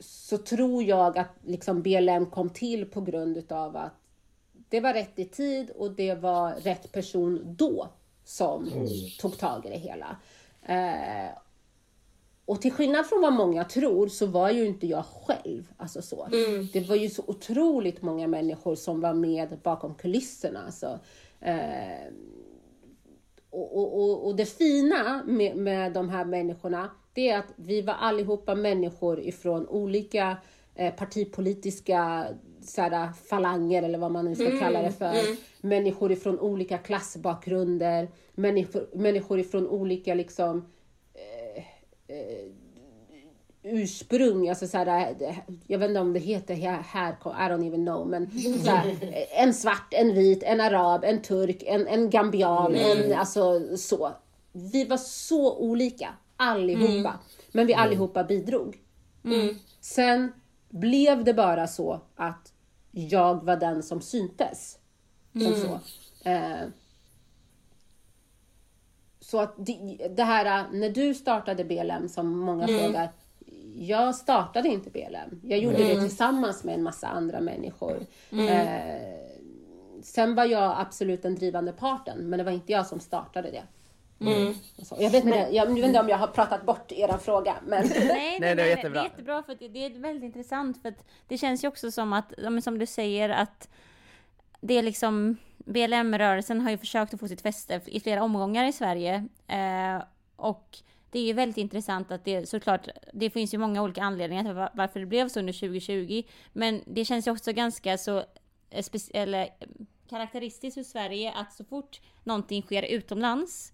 så 0.00 0.38
tror 0.38 0.82
jag 0.82 1.18
att 1.18 1.30
liksom 1.44 1.82
BLM 1.82 2.26
kom 2.26 2.50
till 2.50 2.86
på 2.86 3.00
grund 3.00 3.36
utav 3.36 3.76
att 3.76 3.94
det 4.68 4.80
var 4.80 4.92
rätt 4.92 5.18
i 5.18 5.24
tid 5.24 5.70
och 5.70 5.90
det 5.90 6.14
var 6.14 6.54
rätt 6.54 6.92
person 6.92 7.42
då 7.44 7.88
som 8.24 8.68
mm. 8.68 8.88
tog 9.18 9.38
tag 9.38 9.66
i 9.66 9.68
det 9.68 9.78
hela. 9.78 10.16
Och 12.46 12.60
till 12.60 12.72
skillnad 12.72 13.06
från 13.06 13.20
vad 13.20 13.32
många 13.32 13.64
tror 13.64 14.08
så 14.08 14.26
var 14.26 14.50
ju 14.50 14.66
inte 14.66 14.86
jag 14.86 15.04
själv 15.04 15.72
alltså 15.76 16.02
så. 16.02 16.24
Mm. 16.32 16.68
Det 16.72 16.80
var 16.80 16.96
ju 16.96 17.08
så 17.08 17.22
otroligt 17.26 18.02
många 18.02 18.26
människor 18.26 18.74
som 18.74 19.00
var 19.00 19.14
med 19.14 19.58
bakom 19.62 19.94
kulisserna. 19.94 20.62
Alltså. 20.66 20.98
Eh, 21.40 22.12
och, 23.50 23.76
och, 23.76 24.26
och, 24.26 24.36
det 24.36 24.46
fina 24.46 25.24
med, 25.26 25.56
med 25.56 25.92
de 25.92 26.08
här 26.08 26.24
människorna, 26.24 26.90
det 27.12 27.28
är 27.28 27.38
att 27.38 27.52
vi 27.56 27.82
var 27.82 27.94
allihopa 27.94 28.54
människor 28.54 29.20
ifrån 29.20 29.68
olika 29.68 30.36
eh, 30.74 30.94
partipolitiska 30.94 32.26
såhär, 32.62 33.12
falanger 33.12 33.82
eller 33.82 33.98
vad 33.98 34.12
man 34.12 34.24
nu 34.24 34.34
ska 34.34 34.46
mm, 34.46 34.60
kalla 34.60 34.82
det 34.82 34.92
för. 34.92 35.10
Mm. 35.10 35.36
Människor 35.60 36.12
ifrån 36.12 36.38
olika 36.40 36.78
klassbakgrunder, 36.78 38.08
människor, 38.34 38.86
människor 38.92 39.38
ifrån 39.38 39.68
olika 39.68 40.14
liksom 40.14 40.64
eh, 42.08 42.52
ursprung, 43.66 44.48
alltså 44.48 44.66
så 44.66 44.78
här, 44.78 45.16
jag 45.66 45.78
vet 45.78 45.88
inte 45.88 46.00
om 46.00 46.12
det 46.12 46.20
heter 46.20 46.54
här, 46.54 47.10
I 47.24 47.52
don't 47.52 47.68
even 47.68 47.84
know, 47.84 48.08
men 48.08 48.30
så 48.64 48.70
här, 48.70 48.96
en 49.30 49.54
svart, 49.54 49.88
en 49.90 50.14
vit, 50.14 50.42
en 50.42 50.60
arab, 50.60 51.04
en 51.04 51.22
turk, 51.22 51.62
en, 51.66 51.86
en 51.86 52.10
gambian, 52.10 52.74
mm. 52.74 53.02
en 53.02 53.18
alltså 53.18 53.76
så. 53.76 54.12
Vi 54.52 54.84
var 54.84 54.96
så 54.96 55.56
olika 55.56 56.08
allihopa, 56.36 57.08
mm. 57.08 57.18
men 57.52 57.66
vi 57.66 57.72
mm. 57.72 57.82
allihopa 57.82 58.24
bidrog. 58.24 58.78
Mm. 59.24 59.54
Sen 59.80 60.32
blev 60.68 61.24
det 61.24 61.34
bara 61.34 61.66
så 61.66 62.00
att 62.16 62.52
jag 62.90 63.44
var 63.44 63.56
den 63.56 63.82
som 63.82 64.00
syntes. 64.00 64.78
Som 65.32 65.42
mm. 65.42 65.60
så. 65.60 65.80
Eh, 66.28 66.68
så 69.26 69.40
att 69.40 69.54
det, 70.10 70.22
här 70.22 70.64
när 70.72 70.90
du 70.90 71.14
startade 71.14 71.64
BLM 71.64 72.08
som 72.08 72.38
många 72.38 72.64
mm. 72.64 72.80
frågar, 72.80 73.08
jag 73.78 74.14
startade 74.14 74.68
inte 74.68 74.90
BLM. 74.90 75.40
Jag 75.42 75.58
gjorde 75.58 75.76
mm. 75.76 75.88
det 75.88 76.00
tillsammans 76.00 76.64
med 76.64 76.74
en 76.74 76.82
massa 76.82 77.06
andra 77.06 77.40
människor. 77.40 77.98
Mm. 78.30 78.48
Eh, 78.48 79.18
sen 80.02 80.34
var 80.34 80.44
jag 80.44 80.74
absolut 80.78 81.22
den 81.22 81.34
drivande 81.34 81.72
parten, 81.72 82.30
men 82.30 82.38
det 82.38 82.44
var 82.44 82.52
inte 82.52 82.72
jag 82.72 82.86
som 82.86 83.00
startade 83.00 83.50
det. 83.50 83.62
Mm. 84.20 84.54
Jag, 84.98 85.10
vet 85.10 85.24
inte, 85.24 85.48
jag 85.52 85.66
vet 85.66 85.84
inte 85.84 86.00
om 86.00 86.08
jag 86.08 86.18
har 86.18 86.26
pratat 86.26 86.66
bort 86.66 86.92
er 86.92 87.18
fråga. 87.18 87.56
Men... 87.66 87.86
Nej, 87.86 88.06
nej, 88.08 88.40
nej, 88.40 88.54
det 88.54 88.62
är 88.62 88.66
jättebra. 88.66 89.00
Det 89.00 89.06
är 89.06 89.10
jättebra, 89.10 89.42
för 89.42 89.68
det 89.68 89.86
är 89.86 89.90
väldigt 90.00 90.24
intressant. 90.24 90.82
För 90.82 90.94
det 91.28 91.38
känns 91.38 91.64
ju 91.64 91.68
också 91.68 91.90
som 91.90 92.12
att, 92.12 92.32
som 92.62 92.78
du 92.78 92.86
säger, 92.86 93.28
att 93.28 93.68
det 94.66 94.74
är 94.74 94.82
liksom 94.82 95.36
BLM-rörelsen 95.58 96.60
har 96.60 96.70
ju 96.70 96.78
försökt 96.78 97.14
att 97.14 97.20
få 97.20 97.28
sitt 97.28 97.40
fäste 97.40 97.80
i 97.86 98.00
flera 98.00 98.22
omgångar 98.22 98.64
i 98.64 98.72
Sverige. 98.72 99.28
Eh, 99.46 100.02
och 100.36 100.78
det 101.10 101.18
är 101.18 101.24
ju 101.24 101.32
väldigt 101.32 101.56
intressant 101.56 102.12
att 102.12 102.24
det 102.24 102.48
såklart, 102.48 102.88
det 103.12 103.30
finns 103.30 103.54
ju 103.54 103.58
många 103.58 103.82
olika 103.82 104.02
anledningar 104.02 104.44
till 104.44 104.68
varför 104.74 105.00
det 105.00 105.06
blev 105.06 105.28
så 105.28 105.40
under 105.40 105.52
2020. 105.52 106.22
Men 106.52 106.82
det 106.86 107.04
känns 107.04 107.26
ju 107.26 107.30
också 107.30 107.52
ganska 107.52 107.98
så 107.98 108.18
eh, 108.70 108.84
eller, 109.14 109.48
karaktäristiskt 110.08 110.74
för 110.74 110.82
Sverige 110.82 111.32
att 111.32 111.52
så 111.52 111.64
fort 111.64 112.00
någonting 112.24 112.62
sker 112.62 112.82
utomlands 112.82 113.72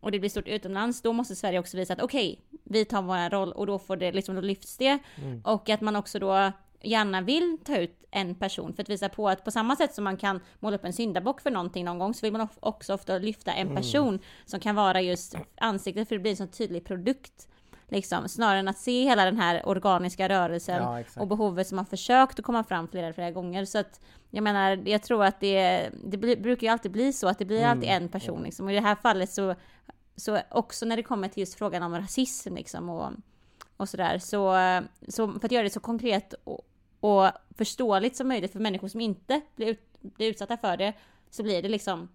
och 0.00 0.10
det 0.10 0.18
blir 0.18 0.30
stort 0.30 0.48
utomlands, 0.48 1.02
då 1.02 1.12
måste 1.12 1.36
Sverige 1.36 1.58
också 1.58 1.76
visa 1.76 1.92
att 1.92 2.02
okej, 2.02 2.32
okay, 2.32 2.58
vi 2.64 2.84
tar 2.84 3.02
vår 3.02 3.30
roll 3.30 3.52
och 3.52 3.66
då 3.66 3.78
får 3.78 3.96
det 3.96 4.12
liksom, 4.12 4.34
då 4.34 4.40
lyfts 4.40 4.76
det. 4.76 4.98
Mm. 5.16 5.40
Och 5.44 5.68
att 5.68 5.80
man 5.80 5.96
också 5.96 6.18
då 6.18 6.52
gärna 6.84 7.20
vill 7.20 7.58
ta 7.64 7.76
ut 7.76 8.04
en 8.10 8.34
person 8.34 8.72
för 8.74 8.82
att 8.82 8.88
visa 8.88 9.08
på 9.08 9.28
att 9.28 9.44
på 9.44 9.50
samma 9.50 9.76
sätt 9.76 9.94
som 9.94 10.04
man 10.04 10.16
kan 10.16 10.40
måla 10.60 10.76
upp 10.76 10.84
en 10.84 10.92
syndabock 10.92 11.40
för 11.40 11.50
någonting 11.50 11.84
någon 11.84 11.98
gång 11.98 12.14
så 12.14 12.26
vill 12.26 12.32
man 12.32 12.48
också 12.60 12.94
ofta 12.94 13.18
lyfta 13.18 13.52
en 13.52 13.66
mm. 13.66 13.76
person 13.76 14.08
mm. 14.08 14.20
som 14.44 14.60
kan 14.60 14.74
vara 14.74 15.00
just 15.00 15.34
ansiktet 15.56 16.08
för 16.08 16.16
det 16.16 16.22
blir 16.22 16.30
en 16.30 16.36
så 16.36 16.46
tydlig 16.46 16.84
produkt 16.84 17.48
Liksom, 17.92 18.28
snarare 18.28 18.58
än 18.58 18.68
att 18.68 18.78
se 18.78 19.04
hela 19.04 19.24
den 19.24 19.36
här 19.36 19.68
organiska 19.68 20.28
rörelsen 20.28 20.82
Ja, 20.82 21.02
och 21.16 21.28
behovet 21.28 21.66
som 21.66 21.78
har 21.78 21.84
försökt 21.84 22.38
att 22.38 22.44
komma 22.44 22.64
fram 22.64 22.88
flera, 22.88 23.12
flera 23.12 23.30
gånger. 23.30 23.64
Så 23.64 23.78
att 23.78 24.00
jag 24.30 24.44
menar, 24.44 24.82
jag 24.88 25.02
tror 25.02 25.24
att 25.24 25.40
det, 25.40 25.88
det 26.04 26.16
blir, 26.16 26.36
brukar 26.36 26.66
ju 26.66 26.72
alltid 26.72 26.90
bli 26.90 27.12
så 27.12 27.28
att 27.28 27.38
det 27.38 27.44
blir 27.44 27.64
alltid 27.64 27.88
en 27.88 28.08
person 28.08 28.42
liksom. 28.42 28.66
Och 28.66 28.72
i 28.72 28.74
det 28.74 28.80
här 28.80 28.94
fallet 28.94 29.30
så, 29.30 29.54
så 30.16 30.38
också 30.50 30.86
när 30.86 30.96
det 30.96 31.02
kommer 31.02 31.28
till 31.28 31.40
just 31.40 31.54
frågan 31.54 31.82
om 31.82 31.94
rasism 31.94 32.54
liksom 32.54 32.88
och, 32.88 33.10
och 33.76 33.88
sådär. 33.88 34.18
Så, 34.18 34.56
så 35.08 35.32
för 35.32 35.46
att 35.46 35.52
göra 35.52 35.64
det 35.64 35.70
så 35.70 35.80
konkret 35.80 36.34
och, 36.44 36.60
och 37.02 37.30
förståeligt 37.56 38.16
som 38.16 38.28
möjligt 38.28 38.52
för 38.52 38.60
människor 38.60 38.88
som 38.88 39.00
inte 39.00 39.40
blir, 39.56 39.66
ut, 39.66 39.80
blir 40.00 40.28
utsatta 40.30 40.56
för 40.56 40.76
det 40.76 40.92
så 41.30 41.42
blir 41.42 41.62
det 41.62 41.68
liksom 41.68 42.08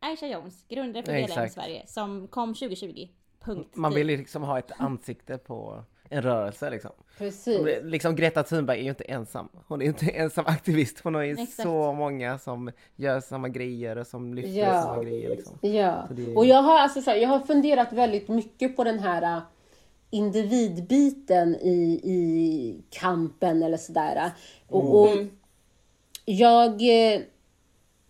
Aisha 0.00 0.26
Jones, 0.26 0.64
grundare 0.68 1.02
för 1.02 1.12
BLM 1.12 1.24
Exakt. 1.24 1.52
Sverige, 1.54 1.86
som 1.86 2.28
kom 2.28 2.54
2020. 2.54 3.08
Punkt. 3.44 3.76
Man 3.76 3.94
vill 3.94 4.10
ju 4.10 4.16
liksom 4.16 4.42
ha 4.42 4.58
ett 4.58 4.72
ansikte 4.78 5.38
på 5.38 5.84
en 6.08 6.22
rörelse 6.22 6.70
liksom. 6.70 6.90
Precis. 7.18 7.60
Liksom 7.82 8.16
Greta 8.16 8.42
Thunberg 8.42 8.78
är 8.78 8.82
ju 8.82 8.88
inte 8.88 9.04
ensam. 9.04 9.48
Hon 9.66 9.82
är 9.82 9.86
inte 9.86 10.06
ensam 10.10 10.44
aktivist. 10.46 11.00
Hon 11.00 11.14
har 11.14 11.22
ju 11.22 11.32
Exakt. 11.32 11.62
så 11.62 11.92
många 11.92 12.38
som 12.38 12.70
gör 12.96 13.20
samma 13.20 13.48
grejer 13.48 13.98
och 13.98 14.06
som 14.06 14.34
lyfter 14.34 14.52
Ja. 14.60 14.82
samma 14.82 15.02
grejer 15.04 15.30
liksom. 15.30 15.58
Ja, 15.62 16.08
det- 16.10 16.36
och 16.36 16.46
jag 16.46 16.62
har, 16.62 16.78
alltså, 16.78 17.02
så 17.02 17.10
här, 17.10 17.16
jag 17.18 17.28
har 17.28 17.40
funderat 17.40 17.92
väldigt 17.92 18.28
mycket 18.28 18.76
på 18.76 18.84
den 18.84 18.98
här 18.98 19.22
äh, 19.36 19.42
individbiten 20.10 21.54
i, 21.54 22.00
i 22.04 22.82
kampen 22.90 23.62
eller 23.62 23.76
sådär. 23.76 24.30
Och, 24.68 25.00
och 25.00 25.08
jag, 26.24 26.82
eh, 26.82 27.20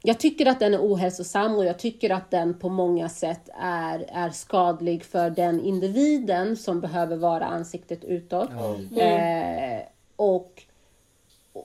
jag 0.02 0.20
tycker 0.20 0.46
att 0.46 0.60
den 0.60 0.74
är 0.74 0.78
ohälsosam 0.78 1.54
och 1.54 1.64
jag 1.64 1.78
tycker 1.78 2.10
att 2.10 2.30
den 2.30 2.58
på 2.58 2.68
många 2.68 3.08
sätt 3.08 3.48
är, 3.60 4.06
är 4.08 4.30
skadlig 4.30 5.04
för 5.04 5.30
den 5.30 5.60
individen 5.60 6.56
som 6.56 6.80
behöver 6.80 7.16
vara 7.16 7.44
ansiktet 7.44 8.04
utåt. 8.04 8.50
Eh, 8.96 9.82
och 10.16 10.62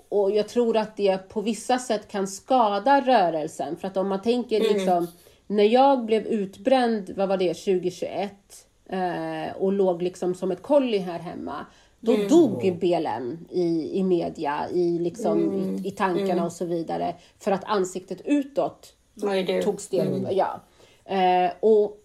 och 0.10 0.32
jag 0.32 0.48
tror 0.48 0.78
att 0.78 0.98
det 0.98 1.30
på 1.30 1.42
vissa 1.42 1.80
sätt 1.80 2.08
kan 2.08 2.28
skada 2.28 3.02
rörelsen. 3.02 3.78
För 3.78 3.88
att 3.88 3.98
om 3.98 4.08
man 4.08 4.22
tänker 4.22 4.60
liksom, 4.60 5.08
när 5.48 5.64
jag 5.64 6.06
blev 6.06 6.28
utbränd, 6.28 7.14
vad 7.18 7.30
var 7.30 7.38
det, 7.38 7.54
2021? 7.54 8.65
Eh, 8.90 9.56
och 9.58 9.74
låg 9.74 10.02
liksom 10.02 10.36
som 10.36 10.52
ett 10.52 10.62
kolli 10.62 10.98
här 10.98 11.20
hemma. 11.20 11.66
Då 12.00 12.16
dog 12.30 12.78
BLM 12.80 13.48
i, 13.50 14.00
i 14.00 14.04
media, 14.04 14.70
i, 14.70 15.00
liksom, 15.00 15.54
i, 15.54 15.88
i 15.88 15.92
tankarna 15.92 16.46
och 16.46 16.52
så 16.52 16.66
vidare. 16.66 17.16
För 17.40 17.52
att 17.52 17.64
ansiktet 17.64 18.22
utåt 18.26 18.94
tog 19.64 19.82
steg. 19.82 20.28
Ja. 20.32 20.62
Eh, 21.06 21.52
och, 21.60 21.98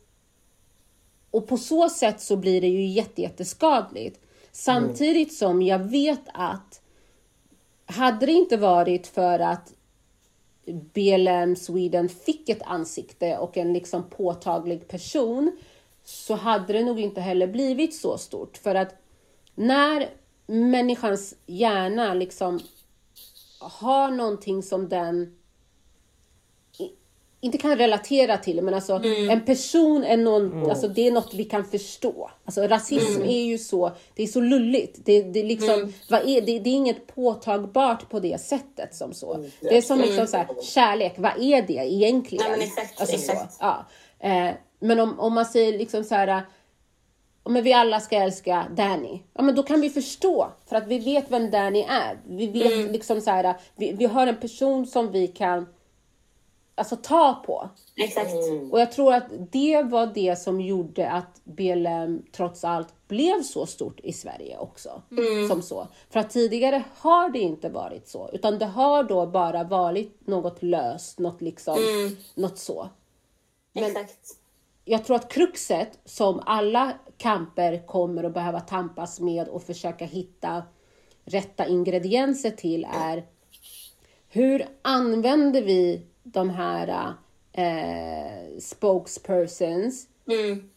och 1.31 1.47
på 1.47 1.57
så 1.57 1.89
sätt 1.89 2.21
så 2.21 2.37
blir 2.37 2.61
det 2.61 2.69
ju 2.69 2.87
jätte, 2.87 3.23
jätteskadligt. 3.23 4.21
Samtidigt 4.53 5.35
som 5.35 5.63
jag 5.63 5.79
vet 5.79 6.23
att 6.35 6.83
hade 7.87 8.27
det 8.27 8.33
inte 8.33 8.57
varit 8.57 9.07
för 9.07 9.39
att 9.39 9.73
BLM 10.67 11.57
Sweden 11.57 12.09
fick 12.09 12.49
ett 12.49 12.63
ansikte 12.63 13.39
och 13.39 13.57
en 13.57 13.73
liksom 13.73 14.03
påtaglig 14.11 14.89
person 14.89 15.59
så 16.11 16.35
hade 16.35 16.73
det 16.73 16.85
nog 16.85 17.01
inte 17.01 17.21
heller 17.21 17.47
blivit 17.47 17.95
så 17.95 18.19
stort. 18.19 18.57
För 18.57 18.75
att 18.75 18.95
när 19.55 20.09
människans 20.47 21.35
hjärna 21.47 22.15
liksom 22.15 22.61
har 23.61 24.11
någonting 24.11 24.63
som 24.63 24.89
den 24.89 25.37
inte 27.43 27.59
kan 27.59 27.77
relatera 27.77 28.37
till, 28.37 28.63
men 28.63 28.75
alltså 28.75 29.01
en 29.31 29.45
person 29.45 30.05
är 30.05 30.17
någon, 30.17 30.71
alltså 30.71 30.89
det 30.89 31.07
är 31.07 31.13
något 31.13 31.35
vi 31.35 31.45
kan 31.45 31.65
förstå. 31.65 32.31
Alltså 32.45 32.63
rasism 32.63 33.23
är 33.23 33.43
ju 33.43 33.59
så, 33.59 33.93
det 34.15 34.23
är 34.23 34.27
så 34.27 34.41
lulligt. 34.41 34.99
Det, 35.05 35.23
det, 35.23 35.41
är 35.41 35.45
liksom, 35.45 35.93
vad 36.09 36.29
är, 36.29 36.41
det, 36.41 36.59
det 36.59 36.71
är 36.71 36.75
inget 36.75 37.07
påtagbart 37.07 38.11
på 38.11 38.21
det 38.21 38.41
sättet 38.41 38.95
som 38.95 39.15
så. 39.15 39.45
Det 39.61 39.77
är 39.77 39.83
som 39.83 40.01
liksom 40.01 40.27
så 40.27 40.37
här, 40.37 40.49
kärlek, 40.63 41.15
vad 41.17 41.43
är 41.43 41.63
det 41.63 41.93
egentligen? 41.93 42.45
Ja, 42.45 42.51
men 42.51 42.61
exakt, 42.61 43.01
alltså 43.01 43.19
så, 43.19 43.33
exakt. 43.33 43.57
ja. 43.61 43.87
eh, 44.19 44.55
men 44.81 45.01
om, 45.01 45.21
om 45.21 45.35
man 45.35 45.47
säger 45.47 45.79
liksom 45.79 46.05
så 46.05 46.15
här, 46.15 46.47
men 47.45 47.63
vi 47.63 47.73
alla 47.73 48.01
ska 48.01 48.17
älska 48.17 48.67
Danny. 48.77 49.23
Ja, 49.35 49.43
men 49.43 49.55
då 49.55 49.63
kan 49.63 49.81
vi 49.81 49.91
förstå, 49.91 50.51
för 50.67 50.77
att 50.77 50.87
vi 50.87 50.99
vet 50.99 51.31
vem 51.31 51.51
Danny 51.51 51.81
är. 51.81 52.19
Vi 52.27 52.47
vet 52.47 52.93
liksom 52.93 53.21
så 53.21 53.31
här, 53.31 53.55
vi, 53.77 53.93
vi 53.93 54.07
har 54.07 54.27
en 54.27 54.37
person 54.37 54.87
som 54.87 55.13
vi 55.13 55.27
kan 55.27 55.67
alltså, 56.75 56.97
ta 56.97 57.43
på. 57.47 57.69
Exakt. 57.97 58.35
Och 58.71 58.81
jag 58.81 58.93
tror 58.93 59.15
att 59.15 59.25
det 59.51 59.83
var 59.83 60.07
det 60.07 60.39
som 60.39 60.61
gjorde 60.61 61.11
att 61.11 61.41
BLM 61.45 62.23
trots 62.33 62.65
allt 62.65 63.09
blev 63.09 63.43
så 63.43 63.67
stort 63.67 64.01
i 64.01 64.13
Sverige 64.13 64.59
också. 64.59 65.03
Som 65.49 65.63
så. 65.63 65.89
För 66.11 66.21
att 66.21 66.31
tidigare 66.31 66.83
har 66.97 67.31
det 67.31 67.39
inte 67.39 67.69
varit 67.69 68.09
så. 68.09 68.31
Utan 68.33 68.59
det 68.59 68.67
har 68.67 69.05
då 69.05 69.27
bara 69.27 69.65
varit 69.65 70.27
något 70.27 70.63
löst, 70.63 71.19
något 71.19 71.43
liksom, 71.43 71.79
något 72.35 72.59
så. 72.59 72.89
Exakt. 73.75 74.40
Jag 74.85 75.05
tror 75.05 75.17
att 75.17 75.33
kruxet 75.33 75.99
som 76.05 76.43
alla 76.47 76.93
kamper 77.19 77.87
kommer 77.87 78.25
att 78.25 78.35
behöva 78.35 78.61
tampas 78.61 79.21
med 79.21 79.49
och 79.49 79.63
försöka 79.63 80.05
hitta 80.05 80.63
rätta 81.25 81.67
ingredienser 81.67 82.51
till 82.51 82.87
är 82.93 83.25
hur 84.29 84.67
använder 84.83 85.63
vi 85.63 86.03
de 86.23 86.51
här 86.51 87.15
eh, 87.53 88.59
spokespersons 88.61 90.07
Mm. 90.31 90.71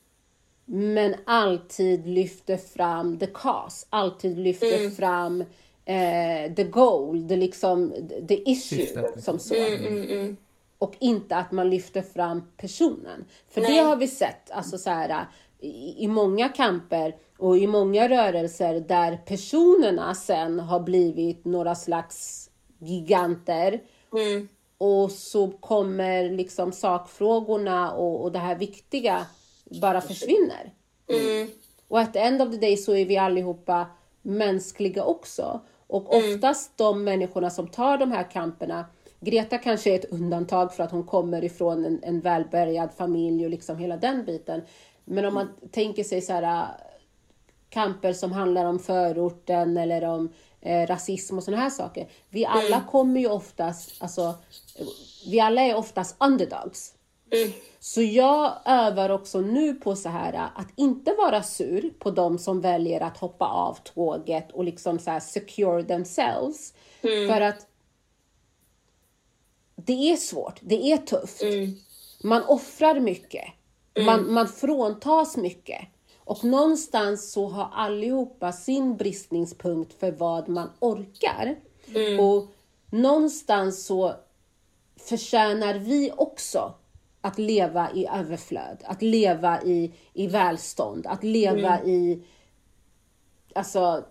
men 0.66 1.16
alltid 1.26 2.08
lyfter 2.08 2.58
fram 2.58 3.20
the 3.20 3.28
cause, 3.28 3.86
alltid 3.90 4.38
lyfter 4.38 4.80
Mm. 4.80 4.92
fram 4.92 5.42
eh, 5.86 6.54
the 6.56 6.64
goal, 6.64 7.28
the, 7.28 7.36
liksom, 7.36 7.94
the 8.28 8.52
issue 8.52 8.78
Syftet, 8.78 9.04
liksom. 9.16 9.22
som 9.22 9.40
så. 9.40 9.56
Mm, 9.56 10.04
mm. 10.04 10.38
Och 10.84 10.96
inte 11.00 11.36
att 11.36 11.52
man 11.52 11.70
lyfter 11.70 12.02
fram 12.02 12.44
personen. 12.58 13.26
För 13.50 13.62
Nej. 13.62 13.76
det 13.76 13.82
har 13.82 13.96
vi 13.96 14.08
sett 14.08 14.52
alltså 14.52 14.78
så 14.78 14.90
här, 14.90 15.26
i, 15.60 16.04
i 16.04 16.08
många 16.08 16.50
kamper 16.50 17.16
och 17.38 17.58
i 17.58 17.68
många 17.68 18.10
rörelser 18.10 18.80
där 18.80 19.18
personerna 19.26 20.16
sen 20.16 20.60
har 20.60 20.80
blivit 20.80 21.46
några 21.46 21.76
slags 21.76 22.50
giganter. 22.80 23.82
Mm. 24.14 24.48
Och 24.78 25.12
så 25.12 25.48
kommer 25.52 26.30
liksom 26.30 26.72
sakfrågorna 26.72 27.92
och, 27.92 28.24
och 28.24 28.32
det 28.32 28.40
här 28.40 28.56
viktiga 28.56 29.26
bara 29.82 30.02
försvinner. 30.02 30.74
Mm. 31.10 31.50
Och 31.88 32.00
at 32.00 32.14
the 32.14 32.20
end 32.20 32.42
of 32.42 32.52
the 32.52 32.58
day 32.58 32.78
så 32.78 32.96
är 32.96 33.06
vi 33.06 33.18
allihopa 33.18 33.88
mänskliga 34.22 35.04
också. 35.04 35.62
Och 35.88 36.16
oftast 36.16 36.78
de 36.78 37.04
människorna 37.04 37.50
som 37.50 37.68
tar 37.68 37.98
de 37.98 38.12
här 38.12 38.32
kamperna, 38.32 38.86
Greta 39.24 39.58
kanske 39.58 39.92
är 39.92 39.96
ett 39.96 40.12
undantag 40.12 40.74
för 40.74 40.84
att 40.84 40.92
hon 40.92 41.04
kommer 41.04 41.44
ifrån 41.44 41.86
en, 41.86 42.04
en 42.04 42.20
välbärgad 42.20 42.90
familj 42.98 43.46
och 43.46 43.52
liksom 43.52 43.78
hela 43.78 43.98
den 43.98 44.26
biten. 44.26 44.62
Men 45.06 45.26
om 45.26 45.34
man 45.34 45.50
tänker 45.72 46.04
sig 46.04 46.22
så 46.22 46.34
här 46.34 46.68
kamper 47.70 48.14
som 48.14 48.32
handlar 48.32 48.66
om 48.66 48.80
förorten 48.80 49.78
eller 49.78 50.04
om 50.04 50.34
eh, 50.62 50.88
rasism 50.88 51.38
och 51.38 51.44
sådana 51.44 51.64
här 51.64 51.70
saker. 51.70 52.08
Vi 52.30 52.46
alla 52.46 52.84
kommer 52.92 53.20
ju 53.20 53.30
oftast, 53.30 54.02
alltså, 54.02 54.34
vi 55.32 55.40
alla 55.40 55.62
är 55.62 55.76
oftast 55.76 56.16
underdogs. 56.20 56.94
Så 57.80 58.02
jag 58.02 58.54
övar 58.66 59.10
också 59.10 59.42
nu 59.42 59.74
på 59.74 59.96
så 59.96 60.10
här 60.10 60.50
att 60.56 60.68
inte 60.76 61.14
vara 61.14 61.44
sur 61.44 61.94
på 62.00 62.12
de 62.12 62.38
som 62.38 62.62
väljer 62.62 63.02
att 63.02 63.18
hoppa 63.18 63.46
av 63.46 63.78
tåget 63.84 64.52
och 64.52 64.64
liksom 64.64 65.00
så 65.00 65.12
här 65.12 65.20
secure 65.20 65.84
themselves. 65.84 66.74
För 67.02 67.42
att 67.42 67.68
det 69.76 70.12
är 70.12 70.16
svårt, 70.16 70.60
det 70.62 70.92
är 70.92 70.98
tufft. 70.98 71.42
Man 72.24 72.44
offrar 72.44 73.00
mycket. 73.00 73.46
Man, 74.06 74.34
man 74.34 74.48
fråntas 74.48 75.38
mycket. 75.38 75.88
Och 76.18 76.44
någonstans 76.44 77.32
så 77.32 77.48
har 77.48 77.70
allihopa 77.74 78.52
sin 78.52 78.98
bristningspunkt 78.98 80.00
för 80.00 80.12
vad 80.12 80.50
man 80.50 80.70
orkar. 80.80 81.56
Och 82.20 82.48
någonstans 82.90 83.86
så 83.86 84.16
förtjänar 84.96 85.74
vi 85.74 86.12
också 86.18 86.74
att 87.22 87.40
leva 87.40 87.92
i 87.92 88.08
överflöd, 88.08 88.78
att 88.86 89.02
leva 89.02 89.64
i, 89.64 89.94
i 90.14 90.28
välstånd, 90.28 91.08
att 91.08 91.24
leva 91.24 91.84
i 91.84 92.24
alltså 93.56 94.04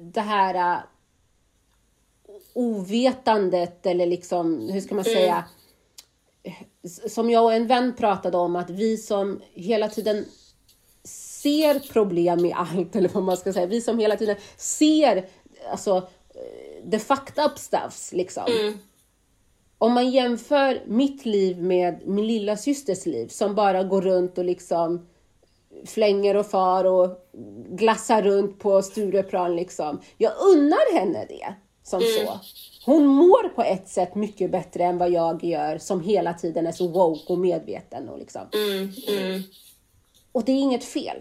det 0.00 0.20
här 0.20 0.82
ovetandet 2.58 3.86
eller 3.86 4.06
liksom, 4.06 4.68
hur 4.68 4.80
ska 4.80 4.94
man 4.94 5.04
säga, 5.04 5.44
som 7.08 7.30
jag 7.30 7.44
och 7.44 7.52
en 7.52 7.66
vän 7.66 7.94
pratade 7.96 8.36
om, 8.36 8.56
att 8.56 8.70
vi 8.70 8.96
som 8.96 9.40
hela 9.52 9.88
tiden 9.88 10.24
ser 11.04 11.92
problem 11.92 12.44
i 12.44 12.52
allt, 12.52 12.96
eller 12.96 13.08
vad 13.08 13.22
man 13.22 13.36
ska 13.36 13.52
säga, 13.52 13.66
vi 13.66 13.80
som 13.80 13.98
hela 13.98 14.16
tiden 14.16 14.36
ser 14.56 15.28
alltså 15.70 15.96
eh, 16.34 16.90
the 16.90 16.98
fucked 16.98 17.44
up 17.44 17.58
stuffs 17.58 18.12
liksom. 18.12 18.44
Om 19.78 19.92
man 19.92 20.10
jämför 20.10 20.82
mitt 20.86 21.26
liv 21.26 21.62
med 21.62 22.00
min 22.06 22.26
lilla 22.26 22.56
systers 22.56 23.06
liv 23.06 23.28
som 23.28 23.54
bara 23.54 23.82
går 23.82 24.02
runt 24.02 24.38
och 24.38 24.44
liksom 24.44 25.08
flänger 25.86 26.36
och 26.36 26.46
far 26.46 26.84
och 26.84 27.28
glassar 27.68 28.22
runt 28.22 28.58
på 28.58 28.82
Stureplan 28.82 29.56
liksom. 29.56 30.00
Jag 30.16 30.32
unnar 30.40 30.98
henne 30.98 31.26
det 31.28 31.54
som 31.88 32.00
så. 32.00 32.38
Hon 32.84 33.06
mår 33.06 33.48
på 33.48 33.62
ett 33.62 33.88
sätt 33.88 34.14
mycket 34.14 34.50
bättre 34.50 34.84
än 34.84 34.98
vad 34.98 35.10
jag 35.10 35.44
gör 35.44 35.78
som 35.78 36.00
hela 36.00 36.34
tiden 36.34 36.66
är 36.66 36.72
så 36.72 36.88
woke 36.88 37.32
och 37.32 37.38
medveten 37.38 38.08
och 38.08 38.18
liksom. 38.18 38.42
Mm, 38.54 38.92
mm, 39.08 39.42
Och 40.32 40.44
det 40.44 40.52
är 40.52 40.56
inget 40.56 40.84
fel. 40.84 41.16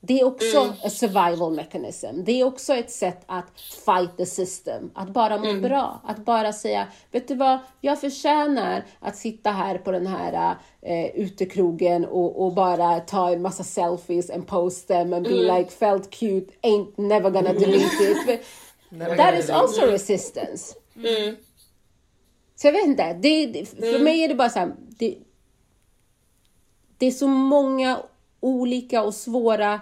Det 0.00 0.20
är 0.20 0.24
också 0.24 0.74
a 0.82 0.90
survival 0.90 1.52
mechanism. 1.52 2.24
Det 2.24 2.40
är 2.40 2.44
också 2.44 2.74
ett 2.74 2.90
sätt 2.90 3.22
att 3.26 3.60
fight 3.60 4.16
the 4.16 4.26
system. 4.26 4.90
Att 4.94 5.08
bara 5.08 5.38
må 5.38 5.60
bra. 5.60 6.00
Att 6.04 6.24
bara 6.24 6.52
säga, 6.52 6.86
vet 7.10 7.28
du 7.28 7.34
vad, 7.34 7.58
jag 7.80 8.00
förtjänar 8.00 8.84
att 9.00 9.16
sitta 9.16 9.50
här 9.50 9.78
på 9.78 9.90
den 9.90 10.06
här 10.06 10.56
eh, 10.82 11.06
utekrogen 11.06 12.04
och, 12.04 12.44
och 12.44 12.54
bara 12.54 13.00
ta 13.00 13.32
en 13.32 13.42
massa 13.42 13.64
selfies 13.64 14.30
and 14.30 14.46
post 14.46 14.88
them 14.88 15.12
and 15.12 15.24
be 15.24 15.58
like 15.58 15.70
felt 15.70 16.10
cute, 16.10 16.52
ain't 16.62 16.92
never 16.96 17.30
gonna 17.30 17.52
delete 17.52 18.04
it. 18.04 18.40
That 19.16 19.38
is 19.38 19.50
also 19.50 19.86
resistance. 19.86 20.74
mm, 20.96 21.36
Så 22.56 22.66
jag 22.66 22.72
vet 22.72 22.86
inte, 22.86 23.12
det, 23.14 23.46
det, 23.46 23.66
för 23.66 23.98
mig 23.98 24.20
är 24.20 24.28
det 24.28 24.34
bara 24.34 24.50
så 24.50 24.58
här, 24.58 24.74
det, 24.88 25.18
det 26.98 27.06
är 27.06 27.10
så 27.10 27.26
många 27.26 28.02
olika 28.40 29.02
och 29.02 29.14
svåra 29.14 29.80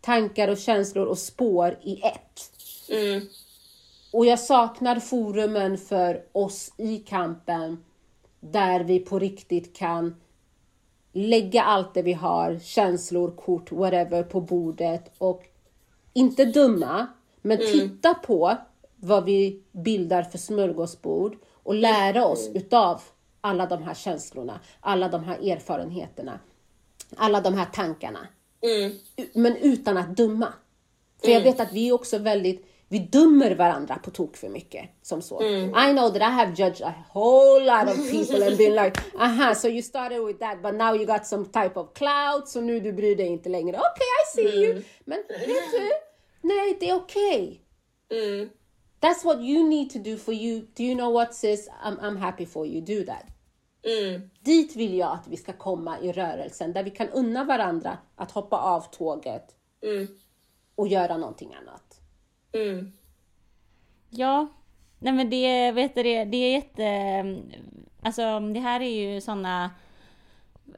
tankar 0.00 0.48
och 0.48 0.58
känslor 0.58 1.06
och 1.06 1.18
spår 1.18 1.78
i 1.82 2.00
ett. 2.02 2.50
mm, 2.88 3.26
Och 4.12 4.26
jag 4.26 4.38
saknar 4.40 5.00
forumen 5.00 5.78
för 5.78 6.22
oss 6.32 6.72
i 6.76 6.98
kampen 6.98 7.84
där 8.40 8.80
vi 8.84 9.00
på 9.00 9.18
riktigt 9.18 9.76
kan 9.76 10.14
lägga 11.12 11.62
allt 11.62 11.94
det 11.94 12.02
vi 12.02 12.12
har, 12.12 12.58
känslor, 12.58 13.30
kort, 13.30 13.72
whatever, 13.72 14.22
på 14.22 14.40
bordet 14.40 15.12
och 15.18 15.42
inte 16.12 16.44
döma, 16.44 17.06
men 17.42 17.58
titta 17.58 18.14
på 18.14 18.56
vad 18.96 19.24
vi 19.24 19.62
bildar 19.72 20.22
för 20.22 20.38
smörgåsbord 20.38 21.36
och 21.62 21.74
lära 21.74 22.26
oss 22.26 22.50
utav 22.54 23.00
alla 23.40 23.66
de 23.66 23.82
här 23.82 23.94
känslorna, 23.94 24.60
alla 24.80 25.08
de 25.08 25.24
här 25.24 25.50
erfarenheterna, 25.50 26.40
alla 27.16 27.40
de 27.40 27.54
här 27.54 27.64
tankarna. 27.64 28.26
mm, 28.62 28.92
Men 29.32 29.56
utan 29.56 29.96
att 29.96 30.16
döma. 30.16 30.52
För 31.24 31.30
jag 31.30 31.40
vet 31.40 31.60
att 31.60 31.72
vi 31.72 31.88
är 31.88 31.92
också 31.92 32.18
väldigt, 32.18 32.66
vi 32.88 32.98
dömer 32.98 33.54
varandra 33.54 33.96
på 34.04 34.10
tok 34.10 34.36
för 34.36 34.48
mycket. 34.48 34.90
Som 35.02 35.22
så. 35.22 35.42
I 35.42 35.92
know 35.92 36.08
that 36.08 36.16
I 36.16 36.24
have 36.24 36.50
judged 36.56 36.82
a 36.86 36.94
whole 37.14 37.60
lot 37.64 37.88
of 37.90 38.10
people 38.10 38.46
and 38.46 38.56
been 38.56 38.74
like, 38.84 39.00
aha, 39.18 39.54
so 39.54 39.68
you 39.68 39.82
started 39.82 40.20
with 40.26 40.38
that 40.38 40.62
but 40.62 40.74
now 40.74 40.94
you 40.94 41.06
got 41.06 41.26
some 41.26 41.44
type 41.44 41.80
of 41.80 41.92
cloud, 41.94 42.48
så 42.48 42.60
nu 42.60 42.80
du 42.80 42.92
bryr 42.92 43.16
dig 43.16 43.26
inte 43.26 43.48
längre. 43.48 43.76
Okej, 43.76 43.90
okay, 44.34 44.44
I 44.44 44.50
see 44.50 44.64
you. 44.66 44.82
Men 45.04 45.18
vet 45.28 45.46
du, 45.72 45.90
nej 46.40 46.76
det 46.80 46.90
är 46.90 46.94
okej. 46.96 47.62
mm, 48.10 48.48
That's 49.00 49.24
what 49.24 49.40
you 49.40 49.68
need 49.68 49.90
to 49.90 49.98
do 49.98 50.16
for 50.16 50.34
you. 50.34 50.60
Do 50.76 50.82
you 50.82 50.94
know 50.94 51.12
what 51.12 51.34
sis? 51.34 51.68
I'm, 51.84 51.98
I'm 52.00 52.16
happy 52.16 52.46
for 52.46 52.66
you. 52.66 52.80
Do 52.80 53.04
that. 53.12 53.24
mm, 53.84 54.30
Dit 54.40 54.76
vill 54.76 54.94
jag 54.98 55.12
att 55.12 55.28
vi 55.28 55.36
ska 55.36 55.52
komma 55.52 56.00
i 56.00 56.12
rörelsen, 56.12 56.72
där 56.72 56.82
vi 56.82 56.90
kan 56.90 57.08
unna 57.08 57.44
varandra 57.44 57.98
att 58.16 58.30
hoppa 58.30 58.56
av 58.58 58.80
tåget 58.80 59.54
mm, 59.82 60.06
och 60.74 60.88
göra 60.88 61.16
någonting 61.16 61.54
annat. 61.54 62.00
mm, 62.52 62.92
Ja, 64.10 64.46
nej 64.98 65.12
men 65.12 65.30
det, 65.30 65.72
vet 65.72 65.94
du 65.94 66.02
det, 66.02 66.24
det 66.24 66.36
är 66.36 66.52
jätte... 66.52 67.42
Alltså 68.02 68.40
det 68.40 68.60
här 68.60 68.80
är 68.80 69.12
ju 69.14 69.20
såna... 69.20 69.70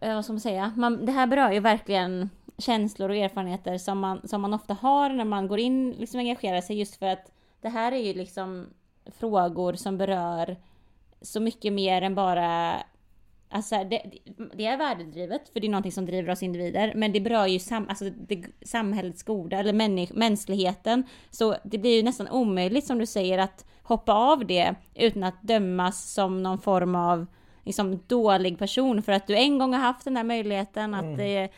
eh, 0.00 0.14
Vad 0.14 0.24
ska 0.24 0.32
man 0.32 0.40
säga? 0.40 0.72
Man, 0.76 1.06
det 1.06 1.12
här 1.12 1.26
berör 1.26 1.52
ju 1.52 1.60
verkligen 1.60 2.30
känslor 2.60 3.08
och 3.08 3.16
erfarenheter 3.16 3.78
som 3.78 3.98
man, 3.98 4.28
som 4.28 4.40
man 4.40 4.54
ofta 4.54 4.74
har 4.74 5.10
när 5.10 5.24
man 5.24 5.48
går 5.48 5.58
in 5.58 5.92
liksom 5.92 6.20
engagerar 6.20 6.60
sig 6.60 6.78
just 6.78 6.96
för 6.96 7.06
att 7.06 7.32
det 7.60 7.68
här 7.68 7.92
är 7.92 7.98
ju 7.98 8.14
liksom 8.14 8.66
frågor 9.06 9.72
som 9.72 9.98
berör 9.98 10.56
så 11.22 11.40
mycket 11.40 11.72
mer 11.72 12.02
än 12.02 12.14
bara 12.14 12.76
Alltså 13.52 13.84
det, 13.84 14.02
det 14.54 14.66
är 14.66 14.76
värdedrivet, 14.76 15.48
för 15.48 15.60
det 15.60 15.66
är 15.66 15.70
någonting 15.70 15.92
som 15.92 16.06
driver 16.06 16.32
oss 16.32 16.42
individer, 16.42 16.92
men 16.94 17.12
det 17.12 17.20
berör 17.20 17.46
ju 17.46 17.58
sam, 17.58 17.86
alltså 17.88 18.10
det, 18.10 18.44
samhällets 18.62 19.22
goda, 19.22 19.58
eller 19.58 19.72
människ, 19.72 20.14
mänskligheten. 20.14 21.04
Så 21.30 21.56
det 21.64 21.78
blir 21.78 21.96
ju 21.96 22.02
nästan 22.02 22.28
omöjligt, 22.28 22.86
som 22.86 22.98
du 22.98 23.06
säger, 23.06 23.38
att 23.38 23.66
hoppa 23.82 24.12
av 24.12 24.46
det 24.46 24.74
utan 24.94 25.24
att 25.24 25.42
dömas 25.42 26.12
som 26.12 26.42
någon 26.42 26.58
form 26.58 26.94
av 26.94 27.26
liksom, 27.64 28.02
dålig 28.06 28.58
person, 28.58 29.02
för 29.02 29.12
att 29.12 29.26
du 29.26 29.36
en 29.36 29.58
gång 29.58 29.72
har 29.72 29.80
haft 29.80 30.04
den 30.04 30.14
där 30.14 30.24
möjligheten 30.24 30.94
att 30.94 31.18
eh, 31.18 31.50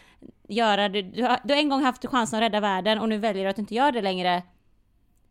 göra 0.49 0.89
det. 0.89 1.03
Du 1.03 1.23
har, 1.23 1.41
du 1.45 1.55
har 1.55 1.61
en 1.61 1.69
gång 1.69 1.83
haft 1.83 2.07
chansen 2.07 2.37
att 2.37 2.43
rädda 2.43 2.61
världen 2.61 2.99
och 2.99 3.09
nu 3.09 3.19
väljer 3.19 3.45
du 3.45 3.51
att 3.51 3.59
inte 3.59 3.75
göra 3.75 3.93
det 3.93 4.03
längre. 4.03 4.43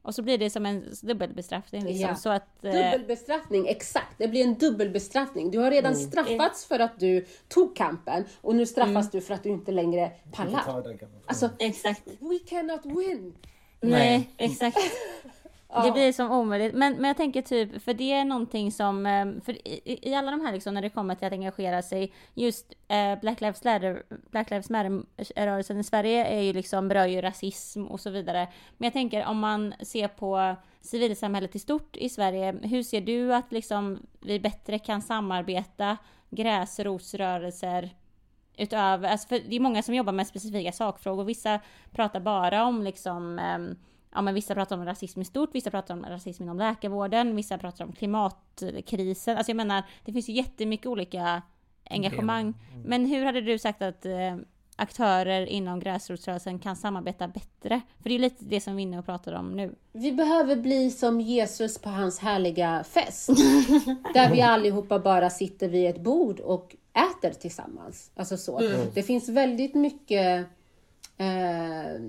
Och 0.04 0.16
så 0.16 0.22
blir 0.22 0.38
det 0.38 0.50
som 0.50 0.66
en 0.66 0.86
dubbelbestraffning 1.02 1.84
liksom. 1.84 2.10
Ja. 2.10 2.16
Så 2.16 2.30
att... 2.30 2.64
eh, 2.66 2.72
Dubbelbestraffning, 2.72 3.68
exakt. 3.68 4.18
Det 4.18 4.28
blir 4.28 4.44
en 4.44 4.54
dubbelbestraffning. 4.54 5.52
Du 5.52 5.60
har 5.60 5.72
redan 5.72 5.96
straffats 5.96 6.66
för 6.66 6.80
att 6.80 7.00
du 7.00 7.26
tog 7.48 7.76
kampen 7.76 8.26
och 8.42 8.56
nu 8.56 8.66
straffas 8.66 9.12
du 9.12 9.22
för 9.22 9.34
att 9.34 9.44
du 9.44 9.50
inte 9.50 9.72
längre 9.72 10.12
pallar. 10.32 10.84
Alltså, 11.26 11.50
exakt. 11.60 12.02
we 12.08 12.40
cannot 12.50 12.86
win. 12.86 13.34
Nej, 13.82 14.30
exakt. 14.38 14.78
Det 15.74 15.92
blir 15.92 16.14
som 16.14 16.32
omöjligt. 16.32 16.74
Men, 16.74 16.94
men 16.94 17.04
jag 17.04 17.18
tänker 17.18 17.42
typ, 17.42 17.84
för 17.84 17.94
det 17.94 18.12
är 18.12 18.26
någonting 18.26 18.72
som, 18.72 19.06
eh, 19.06 19.26
för 19.46 19.68
i, 19.68 20.00
i 20.02 20.16
alla 20.16 20.32
de 20.32 20.42
här 20.42 20.54
liksom 20.54 20.74
när 20.74 20.82
det 20.82 20.90
kommer 20.90 21.16
till 21.16 21.28
att 21.28 21.34
engagera 21.34 21.82
sig, 21.82 22.14
just 22.34 22.74
eh, 22.88 23.20
Black 23.22 23.42
Lives 23.42 23.64
Matter, 23.64 24.04
Black 24.32 24.50
Lives 24.50 24.70
Matter-rörelsen 24.70 25.80
i 25.80 25.84
Sverige 25.84 26.26
är 26.26 26.42
ju 26.42 26.54
liksom, 26.54 26.88
berör 26.88 27.06
ju 27.06 27.22
rasism 27.22 27.86
och 27.86 28.00
så 28.00 28.10
vidare. 28.10 28.48
Men 28.78 28.86
jag 28.86 28.94
tänker 28.94 29.26
om 29.26 29.40
man 29.40 29.74
ser 29.82 30.08
på 30.08 30.56
civilsamhället 30.82 31.56
i 31.56 31.60
stort 31.60 31.98
i 31.98 32.10
Sverige, 32.10 32.56
hur 32.64 32.84
ser 32.84 33.02
du 33.02 33.34
att 33.34 33.52
liksom 33.52 34.00
vi 34.20 34.40
bättre 34.40 34.80
kan 34.80 35.02
samarbeta 35.02 35.98
gräsrotsrörelser 36.30 37.90
utöver, 38.58 39.10
alltså 39.10 39.28
för 39.28 39.40
det 39.50 39.56
är 39.56 39.60
många 39.60 39.84
som 39.84 39.96
jobbar 39.96 40.14
med 40.14 40.28
specifika 40.28 40.72
sakfrågor. 40.72 41.24
Vissa 41.24 41.60
pratar 41.92 42.20
bara 42.20 42.66
om 42.66 42.84
liksom, 42.84 43.40
ehm, 43.40 43.76
ja 44.14 44.22
men 44.22 44.34
vissa 44.34 44.56
pratar 44.56 44.78
om 44.78 44.86
rasism 44.86 45.22
i 45.22 45.26
stort, 45.26 45.50
vissa 45.56 45.72
pratar 45.72 45.94
om 45.94 46.06
rasism 46.06 46.44
inom 46.44 46.58
läkarvården, 46.58 47.36
vissa 47.36 47.58
pratar 47.58 47.86
om 47.86 47.92
klimatkrisen. 47.92 49.38
Alltså 49.38 49.50
jag 49.50 49.58
menar, 49.58 49.84
det 50.06 50.14
finns 50.14 50.30
ju 50.30 50.34
jättemycket 50.34 50.88
olika 50.88 51.42
engagemang. 51.90 52.54
Men 52.86 53.06
hur 53.06 53.26
hade 53.26 53.42
du 53.42 53.60
sagt 53.60 53.82
att 53.82 54.06
eh, 54.06 54.36
aktörer 54.76 55.46
inom 55.46 55.80
gräsrotsrörelsen 55.80 56.60
kan 56.60 56.76
samarbeta 56.76 57.28
bättre? 57.28 57.82
För 58.02 58.10
det 58.10 58.16
är 58.16 58.20
lite 58.20 58.46
det 58.46 58.62
som 58.62 58.76
vi 58.76 58.82
är 58.82 58.88
inne 58.88 59.00
och 59.00 59.06
pratar 59.06 59.34
om 59.34 59.52
nu. 59.52 59.76
Vi 59.92 60.12
behöver 60.12 60.56
bli 60.56 60.92
som 60.92 61.22
Jesus 61.22 61.78
på 61.78 61.90
hans 61.90 62.20
härliga 62.20 62.84
fest. 62.84 63.28
där 64.14 64.32
vi 64.32 64.42
allihopa 64.42 65.00
bara 65.00 65.30
sitter 65.30 65.70
vid 65.70 65.90
ett 65.90 66.02
bord 66.02 66.40
och 66.40 66.76
äter 66.94 67.32
tillsammans. 67.32 68.12
Alltså 68.16 68.38
så. 68.38 68.60
Det 68.94 69.04
finns 69.04 69.30
väldigt 69.30 69.76
mycket 69.76 70.46
eh, 71.18 72.02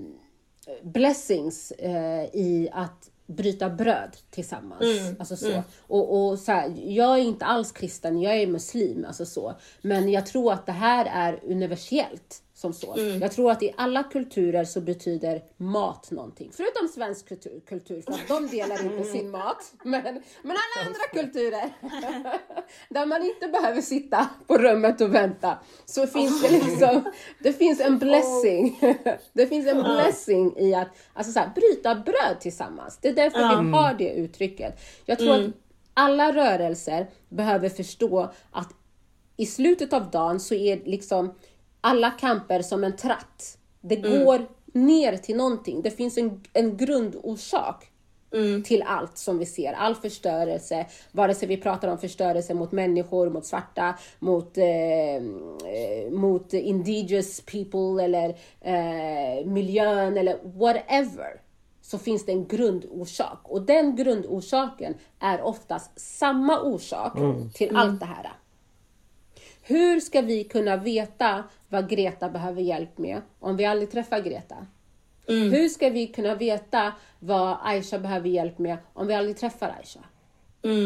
blessings 0.83 1.71
eh, 1.71 2.23
i 2.33 2.69
att 2.71 3.09
bryta 3.25 3.69
bröd 3.69 4.17
tillsammans. 4.29 4.81
Alltså 5.19 5.35
så. 5.35 5.63
Och, 5.87 6.29
och 6.31 6.39
så 6.39 6.51
här, 6.51 6.73
jag 6.85 7.19
är 7.19 7.23
inte 7.23 7.45
alls 7.45 7.71
kristen, 7.71 8.21
jag 8.21 8.37
är 8.37 8.47
muslim. 8.47 9.05
Alltså 9.07 9.25
så. 9.25 9.55
Men 9.81 10.09
jag 10.11 10.25
tror 10.25 10.53
att 10.53 10.65
det 10.65 10.71
här 10.71 11.05
är 11.05 11.39
universellt. 11.43 12.43
Som 12.63 12.73
så. 12.73 12.95
Jag 13.21 13.31
tror 13.31 13.51
att 13.51 13.63
i 13.63 13.73
alla 13.77 14.03
kulturer 14.03 14.65
så 14.65 14.81
betyder 14.81 15.43
mat 15.57 16.11
någonting. 16.11 16.51
Förutom 16.53 16.87
svensk 16.87 17.27
kultur, 17.27 17.61
kultur 17.67 18.01
för 18.01 18.13
att 18.13 18.27
de 18.27 18.47
delar 18.47 18.85
inte 18.85 19.03
sin 19.03 19.31
mat. 19.31 19.73
Men, 19.83 20.03
men 20.41 20.57
alla 20.57 20.87
andra 20.87 20.99
kulturer, 21.13 21.69
där 22.89 23.05
man 23.05 23.23
inte 23.23 23.47
behöver 23.47 23.81
sitta 23.81 24.29
på 24.47 24.57
rummet 24.57 25.01
och 25.01 25.15
vänta, 25.15 25.57
så 25.85 26.07
finns 26.07 26.41
det 26.41 26.49
liksom, 26.49 27.03
det 27.39 27.53
finns 27.53 27.79
en 27.79 27.99
blessing. 27.99 28.79
Det 29.33 29.47
finns 29.47 29.67
en 29.67 29.83
blessing 29.83 30.57
i 30.57 30.75
att 30.75 30.89
alltså 31.13 31.33
så 31.33 31.39
här, 31.39 31.51
bryta 31.55 31.95
bröd 31.95 32.39
tillsammans. 32.39 32.99
Det 33.01 33.07
är 33.07 33.13
därför 33.13 33.39
vi 33.39 33.71
har 33.71 33.93
det 33.93 34.13
uttrycket. 34.13 34.79
Jag 35.05 35.19
tror 35.19 35.33
att 35.33 35.51
alla 35.93 36.35
rörelser 36.35 37.07
behöver 37.29 37.69
förstå 37.69 38.31
att 38.51 38.69
i 39.37 39.45
slutet 39.45 39.93
av 39.93 40.11
dagen 40.11 40.39
så 40.39 40.55
är 40.55 40.81
liksom 40.85 41.33
alla 41.83 42.11
kamper 42.11 42.61
som 42.61 42.83
en 42.83 42.95
tratt. 42.95 43.57
Det 43.81 43.95
går 43.95 44.47
ner 44.73 45.17
till 45.17 45.37
någonting. 45.37 45.81
Det 45.81 45.91
finns 45.91 46.17
en, 46.17 46.43
en 46.53 46.77
grundorsak 46.77 47.89
till 48.65 48.83
allt 48.83 49.17
som 49.17 49.37
vi 49.37 49.45
ser. 49.45 49.73
All 49.73 49.95
förstörelse, 49.95 50.85
vare 51.11 51.35
sig 51.35 51.47
vi 51.47 51.57
pratar 51.57 51.87
om 51.87 51.97
förstörelse 51.97 52.53
mot 52.53 52.71
människor, 52.71 53.29
mot 53.29 53.45
svarta, 53.45 53.95
mot, 54.19 54.57
eh, 54.57 55.15
eh, 55.15 56.11
mot 56.11 56.53
indigenous 56.53 57.41
people 57.41 58.03
eller 58.03 58.29
eh, 58.61 59.45
miljön 59.45 60.17
eller 60.17 60.37
whatever. 60.43 61.41
Så 61.81 61.97
finns 61.97 62.25
det 62.25 62.31
en 62.31 62.47
grundorsak. 62.47 63.39
Och 63.43 63.61
den 63.61 63.95
grundorsaken 63.95 64.93
är 65.19 65.41
oftast 65.41 65.99
samma 65.99 66.61
orsak 66.61 67.13
till 67.53 67.75
allt 67.75 67.99
det 67.99 68.05
här. 68.05 68.31
Hur 69.65 69.99
ska 69.99 70.21
vi 70.21 70.43
kunna 70.43 70.77
veta 70.77 71.43
vad 71.69 71.89
Greta 71.89 72.29
behöver 72.29 72.61
hjälp 72.61 72.97
med 72.97 73.21
om 73.39 73.57
vi 73.57 73.65
aldrig 73.65 73.91
träffar 73.91 74.19
Greta? 74.19 74.67
Hur 75.27 75.69
ska 75.69 75.89
vi 75.89 76.07
kunna 76.07 76.35
veta 76.35 76.93
vad 77.19 77.57
Aisha 77.63 77.99
behöver 77.99 78.29
hjälp 78.29 78.59
med 78.59 78.77
om 78.93 79.07
vi 79.07 79.13
aldrig 79.13 79.37
träffar 79.37 79.75
Aisha? 79.79 79.99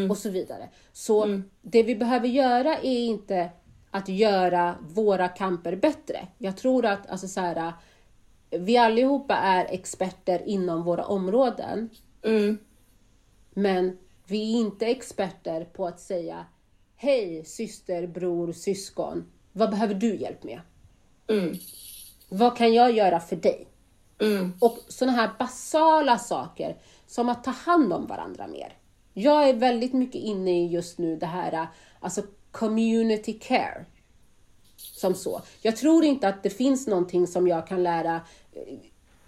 Och 0.10 0.18
så 0.18 0.30
vidare. 0.30 0.70
Så 0.92 1.42
det 1.62 1.84
vi 1.84 1.96
behöver 1.96 2.28
göra 2.28 2.78
är 2.78 3.06
inte 3.06 3.50
att 3.92 4.10
göra 4.10 4.76
våra 4.82 5.28
kamper 5.28 5.76
bättre. 5.76 6.28
Jag 6.38 6.58
tror 6.58 6.86
att 6.86 7.10
alltså 7.10 7.28
så 7.28 7.42
här, 7.42 7.74
vi 8.50 8.78
allihopa 8.78 9.36
är 9.36 9.66
experter 9.66 10.42
inom 10.46 10.84
våra 10.84 11.06
områden. 11.06 11.90
Mm. 12.24 12.58
Men 13.54 13.98
vi 14.28 14.54
är 14.54 14.60
inte 14.60 14.86
experter 14.86 15.66
på 15.66 15.88
att 15.88 16.00
säga 16.00 16.46
Hej 17.00 17.46
syster, 17.46 18.08
bror, 18.08 18.52
syskon. 18.52 19.32
Vad 19.52 19.70
behöver 19.70 19.94
du 19.94 20.16
hjälp 20.16 20.44
med? 20.44 20.62
Mm. 21.28 21.56
Vad 22.30 22.58
kan 22.58 22.74
jag 22.74 22.92
göra 22.92 23.20
för 23.20 23.36
dig? 23.36 23.68
Mm. 24.20 24.54
Och 24.60 24.78
sådana 24.88 25.18
här 25.18 25.30
basala 25.40 26.18
saker 26.18 26.78
som 27.08 27.30
att 27.30 27.44
ta 27.44 27.52
hand 27.52 27.94
om 27.94 28.08
varandra 28.08 28.48
mer. 28.48 28.78
Jag 29.14 29.50
är 29.50 29.54
väldigt 29.54 29.94
mycket 29.94 30.22
inne 30.22 30.64
i 30.64 30.68
just 30.68 30.98
nu 30.98 31.16
det 31.16 31.26
här, 31.26 31.68
alltså 32.00 32.22
community 32.52 33.34
care. 33.34 33.86
Som 34.76 35.16
så. 35.16 35.42
Jag 35.62 35.78
tror 35.78 36.04
inte 36.04 36.28
att 36.28 36.44
det 36.44 36.50
finns 36.50 36.88
någonting 36.88 37.28
som 37.28 37.48
jag 37.48 37.68
kan 37.68 37.84
lära 37.84 38.16
eh, 38.54 38.78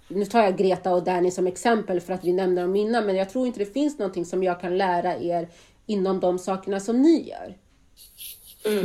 nu 0.09 0.25
tar 0.25 0.41
jag 0.41 0.57
Greta 0.57 0.93
och 0.93 1.03
Danny 1.03 1.31
som 1.31 1.47
exempel 1.47 2.01
för 2.01 2.13
att 2.13 2.23
vi 2.23 2.33
nämner 2.33 2.61
dem 2.61 2.75
innan, 2.75 3.05
men 3.05 3.15
jag 3.15 3.29
tror 3.29 3.47
inte 3.47 3.59
det 3.59 3.73
finns 3.73 3.99
någonting 3.99 4.25
som 4.25 4.43
jag 4.43 4.61
kan 4.61 4.77
lära 4.77 5.17
er 5.17 5.49
inom 5.89 6.19
de 6.19 6.39
sakerna 6.39 6.79
som 6.79 7.01
ni 7.01 7.29
gör. 7.29 7.57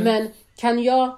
Men 0.03 0.29
kan 0.55 0.83
jag 0.83 1.17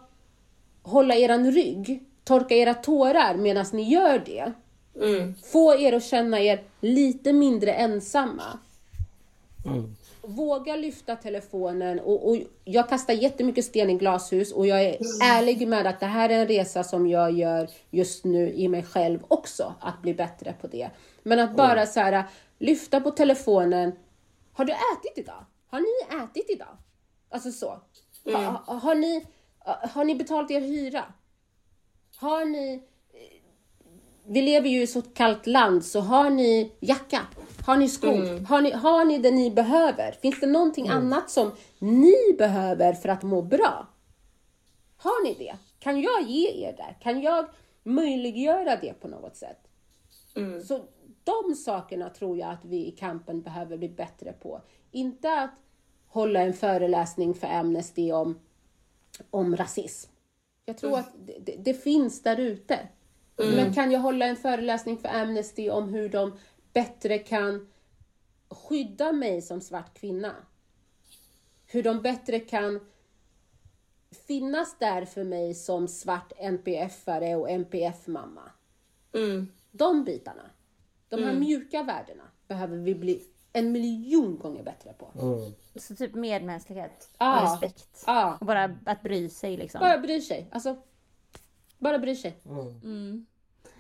hålla 0.81 1.15
eran 1.15 1.51
rygg, 1.51 2.03
torka 2.23 2.55
era 2.55 2.73
tårar 2.73 3.35
medan 3.37 3.65
ni 3.73 3.83
gör 3.83 4.23
det, 4.25 4.53
Mm. 5.01 5.33
få 5.51 5.75
er 5.79 5.93
att 5.93 6.03
känna 6.03 6.39
er 6.39 6.63
lite 6.81 7.33
mindre 7.33 7.73
ensamma. 7.73 8.59
Våga 10.21 10.75
lyfta 10.75 11.15
telefonen 11.15 11.99
och, 11.99 12.29
och 12.29 12.37
jag 12.63 12.89
kastar 12.89 13.13
jättemycket 13.13 13.65
sten 13.65 13.89
i 13.89 13.93
glashus 13.97 14.51
och 14.51 14.67
jag 14.67 14.83
är 14.83 14.97
ärlig 15.23 15.67
med 15.67 15.87
att 15.87 15.99
det 15.99 16.05
här 16.05 16.29
är 16.29 16.39
en 16.39 16.47
resa 16.47 16.83
som 16.83 17.07
jag 17.07 17.31
gör 17.31 17.69
just 17.91 18.25
nu 18.25 18.53
i 18.53 18.67
mig 18.67 18.83
själv 18.83 19.19
också, 19.27 19.73
att 19.79 20.01
bli 20.01 20.13
bättre 20.13 20.53
på 20.61 20.67
det. 20.67 20.89
Men 21.23 21.39
att 21.39 21.55
bara 21.55 21.85
så 21.85 21.99
här, 21.99 22.23
lyfta 22.59 23.01
på 23.01 23.11
telefonen. 23.11 23.91
Har 24.53 24.65
du 24.65 24.73
ätit 24.73 25.17
idag? 25.17 25.45
Har 25.67 25.79
ni 25.79 26.23
ätit 26.23 26.49
idag? 26.49 26.77
Alltså 27.29 27.51
så. 27.51 27.81
Ha, 28.25 28.37
ha, 28.39 28.73
har, 28.73 28.95
ni, 28.95 29.25
har 29.65 30.03
ni 30.03 30.15
betalat 30.15 30.51
er 30.51 30.61
hyra? 30.61 31.03
Har 32.15 32.45
ni 32.45 32.83
vi 34.29 34.41
lever 34.41 34.69
ju 34.69 34.81
i 34.81 34.87
så 34.87 35.01
kallt 35.01 35.47
land, 35.47 35.85
så 35.85 35.99
har 35.99 36.29
ni 36.29 36.71
jacka? 36.79 37.21
Har 37.65 37.77
ni 37.77 37.89
skor? 37.89 38.45
Har, 38.45 38.61
ni, 38.61 38.71
har 38.71 39.05
ni 39.05 39.17
det 39.17 39.31
ni 39.31 39.51
behöver? 39.51 40.11
Finns 40.11 40.39
det 40.39 40.47
någonting 40.47 40.87
annat 40.87 41.29
som 41.29 41.51
ni 41.79 42.35
behöver 42.37 42.93
för 42.93 43.09
att 43.09 43.23
må 43.23 43.41
bra? 43.41 43.87
Har 44.97 45.23
ni 45.23 45.33
det? 45.33 45.55
Kan 45.79 46.01
jag 46.01 46.21
ge 46.21 46.67
er 46.67 46.73
det? 46.77 46.95
Kan 47.03 47.21
jag 47.21 47.45
möjliggöra 47.83 48.75
det 48.75 48.93
på 49.01 49.07
något 49.07 49.35
sätt? 49.35 49.59
Så 50.67 50.81
de 51.23 51.55
sakerna 51.55 52.09
tror 52.09 52.37
jag 52.37 52.49
att 52.49 52.65
vi 52.65 52.87
i 52.87 52.91
kampen 52.91 53.41
behöver 53.41 53.77
bli 53.77 53.89
bättre 53.89 54.33
på. 54.33 54.61
Inte 54.91 55.41
att 55.41 55.53
hålla 56.07 56.41
en 56.41 56.53
föreläsning 56.53 57.33
för 57.33 57.47
Amnesty 57.47 58.11
om, 58.11 58.39
om 59.29 59.55
rasism. 59.55 60.11
Jag 60.65 60.77
tror 60.77 60.99
att 60.99 61.13
det, 61.39 61.55
det, 61.59 61.73
finns 61.73 62.23
där 62.23 62.39
ute. 62.39 62.87
Men 63.35 63.73
kan 63.73 63.91
jag 63.91 63.99
hålla 63.99 64.25
en 64.25 64.35
föreläsning 64.35 64.97
för 64.97 65.09
Amnesty 65.09 65.69
om 65.69 65.89
hur 65.89 66.09
de 66.09 66.37
bättre 66.73 67.17
kan 67.17 67.67
skydda 68.49 69.11
mig 69.11 69.41
som 69.41 69.61
svart 69.61 69.99
kvinna? 69.99 70.35
Hur 71.65 71.83
de 71.83 72.01
bättre 72.01 72.39
kan 72.39 72.79
finnas 74.27 74.77
där 74.79 75.05
för 75.05 75.23
mig 75.23 75.53
som 75.53 75.87
svart 75.87 76.33
NPF-are 76.37 77.35
och 77.35 77.49
NPF-mamma. 77.49 78.51
Mm. 79.13 79.47
De 79.71 80.03
bitarna, 80.03 80.49
de 81.09 81.23
här 81.23 81.33
mjuka 81.33 81.83
värdena, 81.83 82.23
behöver 82.47 82.77
vi 82.77 82.95
bli 82.95 83.23
en 83.53 83.71
miljon 83.71 84.37
gånger 84.37 84.63
bättre 84.63 84.93
på. 84.93 85.07
Så 85.75 85.95
typ 85.95 86.15
medmänsklighet 86.15 87.09
Ja. 87.17 87.35
och 87.41 87.51
respekt. 87.61 88.03
Ja, 88.07 88.37
Och 88.39 88.45
bara 88.45 88.75
att 88.85 89.03
bry 89.03 89.29
sig 89.29 89.57
liksom. 89.57 89.79
bara 89.79 89.97
bryr 89.97 90.19
sig. 90.19 90.49
Alltså, 90.51 90.75
bara 91.77 91.99
bryr 91.99 92.15
sig. 92.15 92.37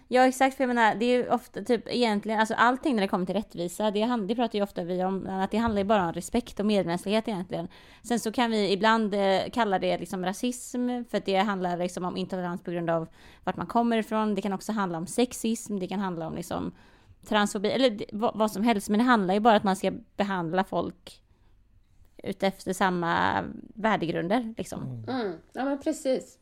Ja 0.09 0.27
exakt, 0.27 0.57
för 0.57 0.63
jag 0.63 0.67
menar 0.67 0.95
det 0.95 1.05
är 1.05 1.17
ju 1.17 1.29
ofta 1.29 1.61
typ 1.63 1.87
egentligen, 1.87 2.39
alltså 2.39 2.53
allting 2.53 2.95
när 2.95 3.01
det 3.01 3.07
kommer 3.07 3.25
till 3.25 3.35
rättvisa, 3.35 3.91
det, 3.91 4.05
det 4.27 4.35
pratar 4.35 4.59
ju 4.59 4.63
ofta 4.63 4.83
vi 4.83 5.03
om, 5.03 5.27
att 5.29 5.51
det 5.51 5.57
handlar 5.57 5.81
ju 5.81 5.85
bara 5.85 6.05
om 6.07 6.13
respekt 6.13 6.59
och 6.59 6.65
medmänsklighet 6.65 7.27
egentligen. 7.27 7.67
Sen 8.03 8.19
så 8.19 8.31
kan 8.31 8.51
vi 8.51 8.71
ibland 8.71 9.13
eh, 9.13 9.41
kalla 9.53 9.79
det 9.79 9.97
liksom 9.97 10.25
rasism, 10.25 10.89
för 11.09 11.17
att 11.17 11.25
det 11.25 11.35
handlar 11.35 11.77
liksom 11.77 12.05
om 12.05 12.17
intolerans 12.17 12.61
på 12.61 12.71
grund 12.71 12.89
av 12.89 13.07
vart 13.43 13.57
man 13.57 13.67
kommer 13.67 13.97
ifrån. 13.97 14.35
Det 14.35 14.41
kan 14.41 14.53
också 14.53 14.71
handla 14.71 14.97
om 14.97 15.07
sexism, 15.07 15.79
det 15.79 15.87
kan 15.87 15.99
handla 15.99 16.27
om 16.27 16.35
liksom 16.35 16.71
transfobi, 17.29 17.69
eller 17.69 18.05
vad, 18.37 18.51
som 18.51 18.63
helst. 18.63 18.89
Men 18.89 18.97
det 18.97 19.03
handlar 19.03 19.33
ju 19.33 19.39
bara 19.39 19.53
om 19.53 19.57
att 19.57 19.63
man 19.63 19.75
ska 19.75 19.91
behandla 20.15 20.63
folk 20.63 21.21
utefter 22.23 22.73
samma 22.73 23.43
värdegrunder 23.75 24.53
liksom. 24.57 25.05
Mm. 25.07 25.33
Ja 25.53 25.65
men 25.65 25.79
precis. 25.79 26.37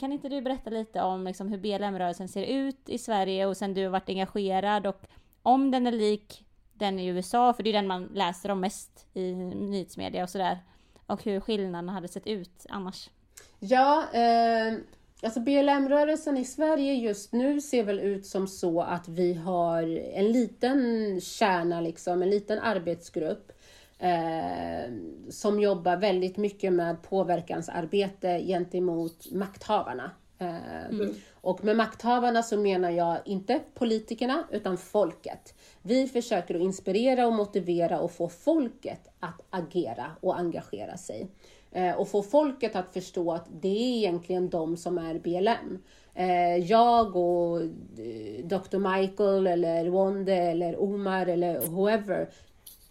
Kan 0.00 0.12
inte 0.12 0.28
du 0.28 0.40
berätta 0.40 0.70
lite 0.70 1.02
om 1.02 1.24
liksom 1.24 1.48
hur 1.48 1.58
BLM-rörelsen 1.58 2.28
ser 2.28 2.44
ut 2.44 2.88
i 2.88 2.98
Sverige 2.98 3.46
och 3.46 3.56
sen 3.56 3.74
du 3.74 3.82
har 3.82 3.90
varit 3.90 4.08
engagerad 4.08 4.86
och 4.86 5.06
om 5.42 5.70
den 5.70 5.86
är 5.86 5.92
lik 5.92 6.44
den 6.74 6.98
i 6.98 7.06
USA, 7.06 7.52
för 7.52 7.62
det 7.62 7.70
är 7.70 7.72
den 7.72 7.86
man 7.86 8.04
läser 8.04 8.50
om 8.50 8.60
mest 8.60 9.06
i 9.14 9.34
nyhetsmedia 9.34 10.22
och 10.22 10.30
sådär. 10.30 10.58
Och 11.06 11.24
hur 11.24 11.40
skillnaderna 11.40 11.92
hade 11.92 12.08
sett 12.08 12.26
ut 12.26 12.66
annars. 12.68 13.10
Ja, 13.58 14.04
eh, 14.12 14.74
alltså 15.22 15.40
BLM-rörelsen 15.40 16.36
i 16.36 16.44
Sverige 16.44 16.94
just 16.94 17.32
nu 17.32 17.60
ser 17.60 17.84
väl 17.84 18.00
ut 18.00 18.26
som 18.26 18.46
så 18.48 18.80
att 18.80 19.08
vi 19.08 19.34
har 19.34 19.82
en 20.14 20.32
liten 20.32 21.20
kärna, 21.20 21.80
liksom, 21.80 22.22
en 22.22 22.30
liten 22.30 22.58
arbetsgrupp 22.58 23.52
eh, 23.98 24.92
som 25.30 25.60
jobbar 25.60 25.96
väldigt 25.96 26.36
mycket 26.36 26.72
med 26.72 27.02
påverkansarbete 27.02 28.42
gentemot 28.46 29.32
makthavarna. 29.32 30.10
Eh, 30.38 30.96
Och 31.40 31.64
med 31.64 31.76
makthavarna 31.76 32.42
så 32.42 32.56
menar 32.56 32.90
jag 32.90 33.18
inte 33.24 33.60
politikerna 33.74 34.44
utan 34.50 34.76
folket. 34.78 35.54
Vi 35.82 36.08
försöker 36.08 36.54
att 36.54 36.60
inspirera 36.60 37.26
och 37.26 37.32
motivera 37.32 38.00
och 38.00 38.12
få 38.12 38.28
folket 38.28 39.08
att 39.20 39.40
agera 39.50 40.06
och 40.20 40.38
engagera 40.38 40.96
sig. 40.96 41.26
Eh, 41.72 41.94
och 41.94 42.08
få 42.08 42.22
folket 42.22 42.76
att 42.76 42.92
förstå 42.92 43.32
att 43.32 43.46
det 43.60 43.68
är 43.68 43.96
egentligen 43.96 44.50
de 44.50 44.76
som 44.76 44.98
är 44.98 45.18
BLM. 45.18 45.82
Eh, 46.14 46.56
jag 46.56 47.16
och 47.16 47.60
eh, 47.62 48.44
Dr. 48.44 48.98
Michael 48.98 49.46
eller 49.46 49.88
Wonde 49.88 50.34
eller 50.34 50.82
Omar 50.82 51.26
eller 51.26 51.66
whoever, 51.66 52.28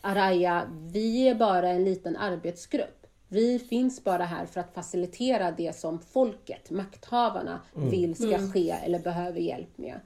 Araya, 0.01 0.67
vi 0.91 1.27
är 1.27 1.35
bara 1.35 1.69
en 1.69 1.83
liten 1.83 2.17
arbetsgrupp. 2.17 3.07
Vi 3.27 3.59
finns 3.59 4.03
bara 4.03 4.23
här 4.23 4.45
för 4.45 4.59
att 4.59 4.73
facilitera 4.73 5.51
det 5.51 5.75
som 5.75 5.99
folket, 5.99 6.69
makthavarna, 6.69 7.61
vill 7.73 8.15
ska 8.15 8.51
ske 8.53 8.69
eller 8.69 8.99
behöver 8.99 9.39
hjälp 9.39 9.77
med. 9.77 9.99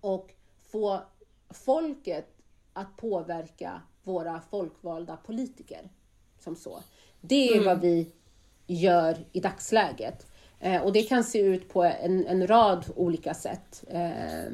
Och 0.00 0.30
få 0.72 1.00
folket 1.50 2.26
att 2.72 2.96
påverka 2.96 3.82
våra 4.02 4.40
folkvalda 4.50 5.16
politiker. 5.16 5.90
Som 6.40 6.56
så. 6.56 6.82
Det 7.20 7.48
är 7.48 7.64
vad 7.64 7.80
vi 7.80 8.06
gör 8.66 9.16
i 9.32 9.40
dagsläget. 9.40 10.26
Eh, 10.60 10.82
och 10.82 10.92
det 10.92 11.02
kan 11.02 11.24
se 11.24 11.38
ut 11.38 11.68
på 11.68 11.84
en, 11.84 12.26
en 12.26 12.46
rad 12.46 12.84
olika 12.96 13.34
sätt. 13.34 13.84
Eh, 13.88 14.52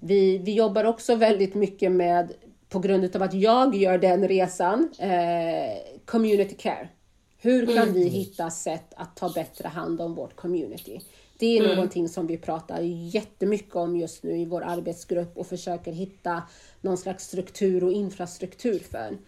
vi, 0.00 0.38
vi 0.38 0.54
jobbar 0.54 0.84
också 0.84 1.14
väldigt 1.14 1.54
mycket 1.54 1.92
med, 1.92 2.32
på 2.68 2.78
grund 2.78 3.16
av 3.16 3.22
att 3.22 3.34
jag 3.34 3.74
gör 3.74 3.98
den 3.98 4.28
resan, 4.28 4.88
eh, 4.98 6.00
community 6.04 6.54
care. 6.54 6.88
Hur 7.38 7.76
kan 7.76 7.92
vi 7.92 8.08
hitta 8.08 8.50
sätt 8.50 8.94
att 8.96 9.16
ta 9.16 9.28
bättre 9.28 9.68
hand 9.68 10.00
om 10.00 10.14
vårt 10.14 10.36
community? 10.36 11.00
Det 11.38 11.58
är 11.58 11.68
någonting 11.74 12.08
som 12.08 12.26
vi 12.26 12.38
pratar 12.38 12.80
jättemycket 12.82 13.76
om 13.76 13.96
just 13.96 14.22
nu 14.22 14.38
i 14.38 14.44
vår 14.44 14.62
arbetsgrupp 14.64 15.36
och 15.36 15.46
försöker 15.46 15.92
hitta 15.92 16.42
någon 16.80 16.96
slags 16.96 17.24
struktur 17.24 17.84
och 17.84 17.92
infrastruktur 17.92 18.78
för. 18.78 19.18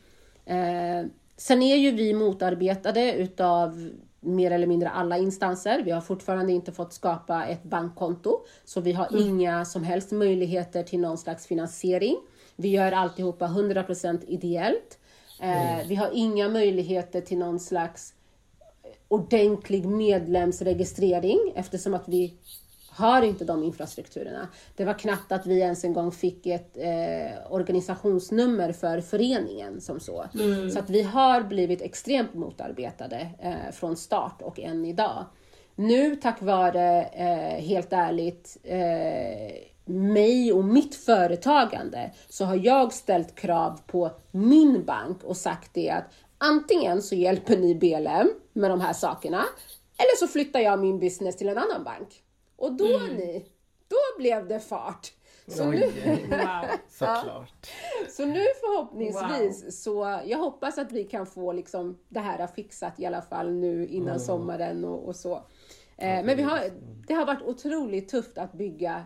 Sen 1.36 1.62
är 1.62 1.76
ju 1.76 1.90
vi 1.90 2.14
motarbetade 2.14 3.12
utav 3.12 3.90
mer 4.20 4.50
eller 4.50 4.66
mindre 4.66 4.88
alla 4.88 5.18
instanser. 5.18 5.82
Vi 5.82 5.90
har 5.90 6.00
fortfarande 6.00 6.52
inte 6.52 6.72
fått 6.72 6.92
skapa 6.92 7.46
ett 7.46 7.62
bankkonto, 7.62 8.40
så 8.64 8.80
vi 8.80 8.92
har 8.92 9.20
inga 9.20 9.64
som 9.64 9.84
helst 9.84 10.12
möjligheter 10.12 10.82
till 10.82 11.00
någon 11.00 11.18
slags 11.18 11.46
finansiering. 11.46 12.16
Vi 12.56 12.68
gör 12.68 12.92
alltihopa 12.92 13.46
100% 13.46 14.20
ideellt. 14.26 14.98
Eh, 15.40 15.86
vi 15.88 15.94
har 15.94 16.10
inga 16.12 16.48
möjligheter 16.48 17.20
till 17.20 17.38
någon 17.38 17.60
slags 17.60 18.14
ordentlig 19.08 19.86
medlemsregistrering 19.86 21.52
eftersom 21.54 21.94
att 21.94 22.08
vi 22.08 22.34
har 22.96 23.22
inte 23.22 23.44
de 23.44 23.62
infrastrukturerna. 23.62 24.48
Det 24.76 24.84
var 24.84 24.94
knappt 24.94 25.32
att 25.32 25.46
vi 25.46 25.60
ens 25.60 25.84
en 25.84 25.92
gång 25.92 26.12
fick 26.12 26.46
ett 26.46 26.76
eh, 26.76 27.52
organisationsnummer 27.52 28.72
för 28.72 29.00
föreningen 29.00 29.80
som 29.80 30.00
så. 30.00 30.26
Så 30.72 30.78
att 30.78 30.90
vi 30.90 31.02
har 31.02 31.42
blivit 31.42 31.82
extremt 31.82 32.34
motarbetade 32.34 33.30
eh, 33.38 33.72
från 33.72 33.96
start 33.96 34.42
och 34.42 34.60
än 34.60 34.84
idag. 34.84 35.24
Nu 35.74 36.16
tack 36.16 36.42
vare, 36.42 37.02
eh, 37.02 37.62
helt 37.62 37.92
ärligt, 37.92 38.56
eh, 38.62 39.54
mig 39.84 40.52
och 40.52 40.64
mitt 40.64 40.94
företagande 40.94 42.10
så 42.28 42.44
har 42.44 42.56
jag 42.56 42.92
ställt 42.92 43.34
krav 43.34 43.80
på 43.86 44.10
min 44.30 44.84
bank 44.84 45.24
och 45.24 45.36
sagt 45.36 45.74
det 45.74 45.90
att 45.90 46.04
antingen 46.38 47.02
så 47.02 47.14
hjälper 47.14 47.56
ni 47.56 47.74
BLM 47.74 48.30
med 48.52 48.70
de 48.70 48.80
här 48.80 48.92
sakerna 48.92 49.44
eller 49.98 50.16
så 50.18 50.26
flyttar 50.26 50.60
jag 50.60 50.80
min 50.80 50.98
business 50.98 51.36
till 51.36 51.48
en 51.48 51.58
annan 51.58 51.84
bank. 51.84 52.22
Och 52.56 52.72
då 52.72 52.84
ni, 52.98 53.46
då 53.88 53.96
blev 54.18 54.48
det 54.48 54.60
fart. 54.60 55.12
Så 55.48 55.70
nu, 55.70 55.76
Oj, 55.76 56.26
Wow. 56.30 56.68
såklart. 56.88 57.66
så 58.10 58.24
nu 58.26 58.44
förhoppningsvis 58.60 59.82
så, 59.82 60.20
jag 60.26 60.38
hoppas 60.38 60.78
att 60.78 60.92
vi 60.92 61.04
kan 61.04 61.26
få 61.26 61.52
liksom 61.52 61.98
det 62.08 62.20
här 62.20 62.46
fixat 62.46 63.00
i 63.00 63.06
alla 63.06 63.22
fall 63.22 63.52
nu 63.52 63.86
innan 63.86 64.20
sommaren 64.20 64.84
och, 64.84 65.08
och 65.08 65.16
så. 65.16 65.34
Eh, 65.96 66.24
men 66.24 66.36
vi 66.36 66.42
har, 66.42 66.60
det 67.06 67.14
har 67.14 67.26
varit 67.26 67.42
otroligt 67.42 68.08
tufft 68.08 68.38
att 68.38 68.52
bygga 68.52 69.04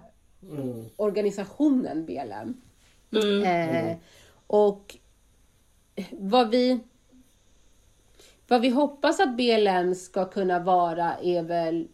organisationen 0.97 2.07
BLM. 2.07 2.61
Eh, 3.45 3.97
och 4.47 4.97
vad 6.13 6.51
vi, 6.51 6.81
vad 8.49 8.61
vi 8.61 8.69
hoppas 8.69 9.21
att 9.21 9.37
BLM 9.37 9.95
ska 9.95 10.25
kunna 10.25 10.59
vara 10.59 11.17
är 11.23 11.43
väl 11.43 11.89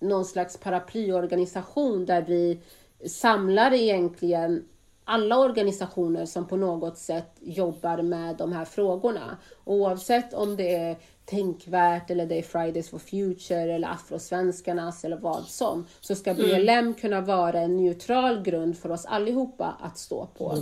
någon 0.00 0.24
slags 0.24 0.56
paraplyorganisation 0.56 2.06
där 2.06 2.22
vi 2.22 2.60
samlar 3.06 3.72
egentligen 3.72 4.64
alla 5.04 5.38
organisationer 5.38 6.26
som 6.26 6.46
på 6.46 6.56
något 6.56 6.98
sätt 6.98 7.30
jobbar 7.40 8.02
med 8.02 8.36
de 8.36 8.52
här 8.52 8.64
frågorna. 8.64 9.36
Oavsett 9.64 10.34
om 10.34 10.56
det 10.56 10.74
är 10.74 10.96
Tänkvärt 11.30 12.10
eller 12.10 12.26
det 12.26 12.38
är 12.38 12.42
Fridays 12.42 12.90
for 12.90 12.98
Future 12.98 13.74
eller 13.74 13.88
Afrosvenskarnas 13.88 15.04
eller 15.04 15.16
vad 15.16 15.44
som, 15.44 15.86
så 16.00 16.14
ska 16.14 16.34
BLM 16.34 16.94
kunna 16.94 17.20
vara 17.20 17.60
en 17.60 17.76
neutral 17.76 18.42
grund 18.42 18.78
för 18.78 18.90
oss 18.90 19.04
allihopa 19.04 19.76
att 19.80 19.98
stå 19.98 20.26
på. 20.26 20.54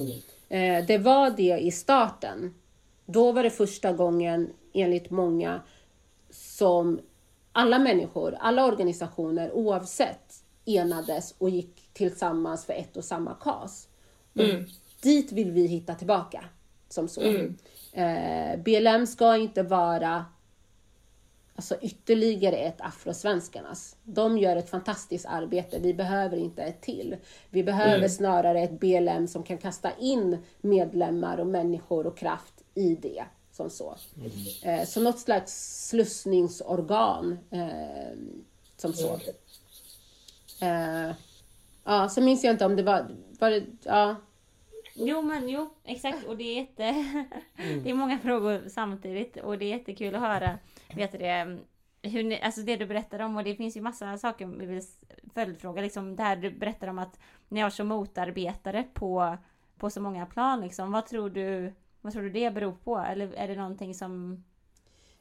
Eh, 0.49 0.86
det 0.86 0.99
var 0.99 1.30
det 1.30 1.59
i 1.59 1.70
starten. 1.70 2.55
Då 3.07 3.32
var 3.32 3.43
det 3.43 3.51
första 3.51 3.93
gången, 3.93 4.51
enligt 4.72 5.11
många, 5.11 5.61
som 6.30 7.01
alla 7.53 7.78
människor, 7.78 8.36
alla 8.40 8.66
organisationer 8.66 9.53
oavsett 9.53 10.34
enades 10.64 11.34
och 11.38 11.51
gick 11.51 11.88
tillsammans 11.92 12.64
för 12.64 12.72
ett 12.72 12.96
och 12.96 13.05
samma 13.05 13.34
kas. 13.34 13.88
Och 14.32 14.40
Dit 15.03 15.32
vill 15.32 15.51
vi 15.51 15.66
hitta 15.66 15.94
tillbaka. 15.94 16.44
Som 16.88 17.09
så. 17.09 17.22
Eh, 17.92 18.59
BLM 18.64 19.07
ska 19.07 19.36
inte 19.36 19.62
vara 19.62 20.24
alltså 21.55 21.76
ytterligare 21.82 22.57
ett 22.57 22.80
Afrosvenskarnas. 22.80 23.96
De 24.05 24.38
gör 24.38 24.57
ett 24.57 24.70
fantastiskt 24.70 25.26
arbete, 25.26 25.78
vi 25.78 25.94
behöver 25.94 26.36
inte 26.36 26.62
ett 26.62 26.80
till. 26.80 27.16
Vi 27.51 27.64
behöver 27.64 28.09
snarare 28.09 28.61
ett 28.61 28.80
BLM 28.80 29.28
som 29.28 29.42
kan 29.42 29.59
kasta 29.59 29.90
in 29.99 30.38
medlemmar 30.61 31.38
och 31.38 31.46
människor 31.46 32.07
och 32.07 32.18
kraft 32.18 32.55
i 32.74 32.94
det. 32.94 33.24
Som 33.59 33.70
så. 33.70 33.96
Eh, 34.62 34.84
så 34.84 35.00
något 35.00 35.18
slags 35.18 35.86
slussningsorgan. 35.88 37.38
Eh, 37.50 38.18
som 38.76 38.92
så. 38.92 39.20
Eh, 40.61 41.11
ja, 41.84 42.09
så 42.09 42.20
minns 42.20 42.44
jag 42.44 42.54
inte 42.54 42.66
om 42.66 42.76
det 42.76 42.82
var, 42.82 43.16
var 43.38 43.50
det, 43.50 43.66
ja, 43.82 44.16
Jo 44.94 45.22
men 45.22 45.48
jo, 45.48 45.70
exakt. 45.84 46.24
Och 46.24 46.36
det 46.36 46.44
är 46.44 46.61
jätte... 46.61 47.04
Det 47.82 47.90
är 47.90 47.94
många 47.94 48.18
frågor 48.18 48.68
samtidigt 48.68 49.36
och 49.36 49.59
det 49.59 49.64
är 49.64 49.78
jättekul 49.78 50.14
att 50.14 50.20
höra, 50.20 50.59
vet 50.96 51.12
du 51.12 51.18
det, 51.18 51.59
hur 52.02 52.24
ni, 52.24 52.40
alltså 52.40 52.61
det 52.61 52.76
du 52.76 52.86
berättar 52.86 53.18
om 53.18 53.36
och 53.36 53.44
det 53.44 53.54
finns 53.54 53.76
ju 53.76 53.80
massa 53.80 54.18
saker 54.18 54.46
vi 54.46 54.66
vill 54.66 54.82
följdfråga 55.34 55.82
liksom 55.82 56.16
det 56.16 56.22
här 56.22 56.36
du 56.36 56.50
berättar 56.50 56.88
om 56.88 56.98
att 56.98 57.20
ni 57.48 57.61
har 57.61 57.70
så 57.70 57.84
motarbetare 57.84 58.84
på, 58.94 59.38
på 59.78 59.90
så 59.90 60.00
många 60.00 60.26
plan 60.26 60.61
liksom. 60.61 60.92
Vad 60.92 61.06
tror 61.06 61.30
du, 61.30 61.72
vad 62.01 62.12
tror 62.12 62.22
du 62.22 62.30
det 62.30 62.51
beror 62.55 62.72
på? 62.72 62.99
Eller 62.99 63.32
är 63.34 63.49
det 63.49 63.55
någonting 63.55 63.94
som 63.94 64.44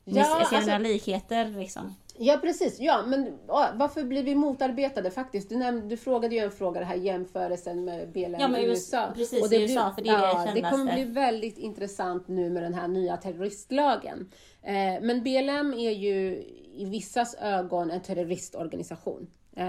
Ja, 0.04 0.24
ser 0.24 0.32
alltså- 0.56 0.60
några 0.60 0.78
likheter 0.78 1.46
liksom? 1.46 1.96
Ja 2.20 2.38
precis, 2.42 2.80
ja 2.80 3.04
men 3.08 3.38
ja, 3.48 3.70
varför 3.76 4.04
blir 4.04 4.24
vi 4.24 4.36
motarbetade 4.36 5.12
faktiskt? 5.12 5.50
Du, 5.50 5.56
nämnde, 5.56 5.88
du 5.88 5.98
frågade 5.98 6.36
ju 6.36 6.42
en 6.42 6.52
fråga, 6.52 6.80
det 6.80 6.86
här 6.86 6.96
jämförelsen 6.96 7.86
med 7.86 8.12
BLM 8.12 8.36
Ja, 8.40 8.48
men 8.48 8.62
i 8.62 8.64
US- 8.64 8.70
USA. 8.70 9.12
precis, 9.16 9.52
i 9.52 9.62
USA, 9.62 9.92
för 9.96 10.02
det 10.04 10.10
är 10.10 10.14
det 10.18 10.24
ja, 10.28 10.52
det 10.56 10.62
kommer 10.62 10.72
kändaste. 10.78 10.94
bli 10.96 11.04
väldigt 11.04 11.58
intressant 11.58 12.28
nu 12.28 12.50
med 12.50 12.64
den 12.64 12.74
här 12.74 12.88
nya 12.88 13.18
terroristlagen. 13.18 14.32
Eh, 14.62 14.74
men 15.02 15.24
BLM 15.24 15.74
är 15.74 15.92
ju 15.92 16.44
i 16.74 16.86
vissas 16.86 17.36
ögon 17.42 17.92
en 17.92 18.02
terroristorganisation. 18.02 19.28
Eh, 19.56 19.68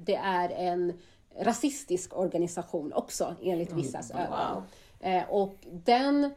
det 0.00 0.14
är 0.16 0.48
en 0.50 0.92
rasistisk 1.40 2.16
organisation 2.18 2.92
också 2.92 3.34
enligt 3.42 3.72
vissas 3.72 4.10
ögon. 4.10 4.62
Eh, 5.00 5.22
och 5.30 5.56
den, 5.72 6.34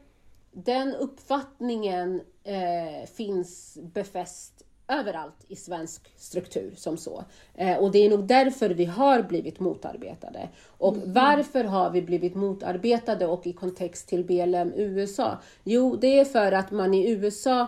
den 0.51 0.95
uppfattningen 0.95 2.21
eh, 2.43 3.09
finns 3.15 3.77
befäst 3.81 4.63
överallt 4.87 5.45
i 5.47 5.55
svensk 5.55 6.01
struktur 6.17 6.73
som 6.77 6.97
så. 6.97 7.23
Eh, 7.55 7.77
och 7.77 7.91
det 7.91 8.05
är 8.05 8.09
nog 8.09 8.27
därför 8.27 8.69
vi 8.69 8.85
har 8.85 9.21
blivit 9.21 9.59
motarbetade. 9.59 10.49
Och 10.77 10.97
varför 11.05 11.63
har 11.63 11.89
vi 11.89 12.01
blivit 12.01 12.35
motarbetade 12.35 13.27
och 13.27 13.47
i 13.47 13.53
kontext 13.53 14.07
till 14.07 14.23
BLM 14.23 14.73
USA? 14.75 15.37
Jo, 15.63 15.95
det 15.95 16.19
är 16.19 16.25
för 16.25 16.51
att 16.51 16.71
man 16.71 16.93
i 16.93 17.09
USA 17.09 17.67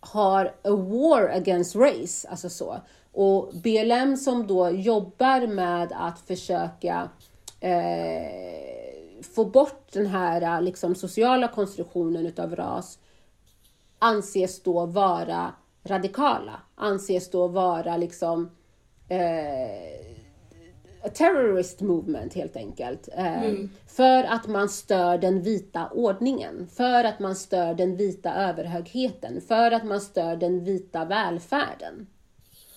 har 0.00 0.44
a 0.46 0.70
war 0.70 1.28
against 1.28 1.76
race, 1.76 2.28
alltså 2.28 2.48
så. 2.48 2.80
Och 3.12 3.52
BLM 3.54 4.16
som 4.16 4.46
då 4.46 4.70
jobbar 4.70 5.46
med 5.46 5.92
att 5.94 6.20
försöka 6.20 7.10
eh, 7.60 8.71
få 9.22 9.44
bort 9.44 9.92
den 9.92 10.06
här 10.06 10.60
liksom, 10.60 10.94
sociala 10.94 11.48
konstruktionen 11.48 12.26
utav 12.26 12.56
ras 12.56 12.98
anses 13.98 14.62
då 14.62 14.86
vara 14.86 15.52
radikala, 15.84 16.60
anses 16.74 17.30
då 17.30 17.48
vara 17.48 17.96
liksom 17.96 18.50
eh, 19.08 20.12
terrorist 21.14 21.80
movement 21.80 22.34
helt 22.34 22.56
enkelt. 22.56 23.08
Eh, 23.12 23.52
För 23.86 24.24
att 24.24 24.46
man 24.46 24.68
stör 24.68 25.18
den 25.18 25.42
vita 25.42 25.88
ordningen, 25.90 26.68
för 26.72 27.04
att 27.04 27.18
man 27.20 27.36
stör 27.36 27.74
den 27.74 27.96
vita 27.96 28.34
överhögheten, 28.34 29.40
för 29.40 29.70
att 29.70 29.84
man 29.84 30.00
stör 30.00 30.36
den 30.36 30.64
vita 30.64 31.04
välfärden. 31.04 32.06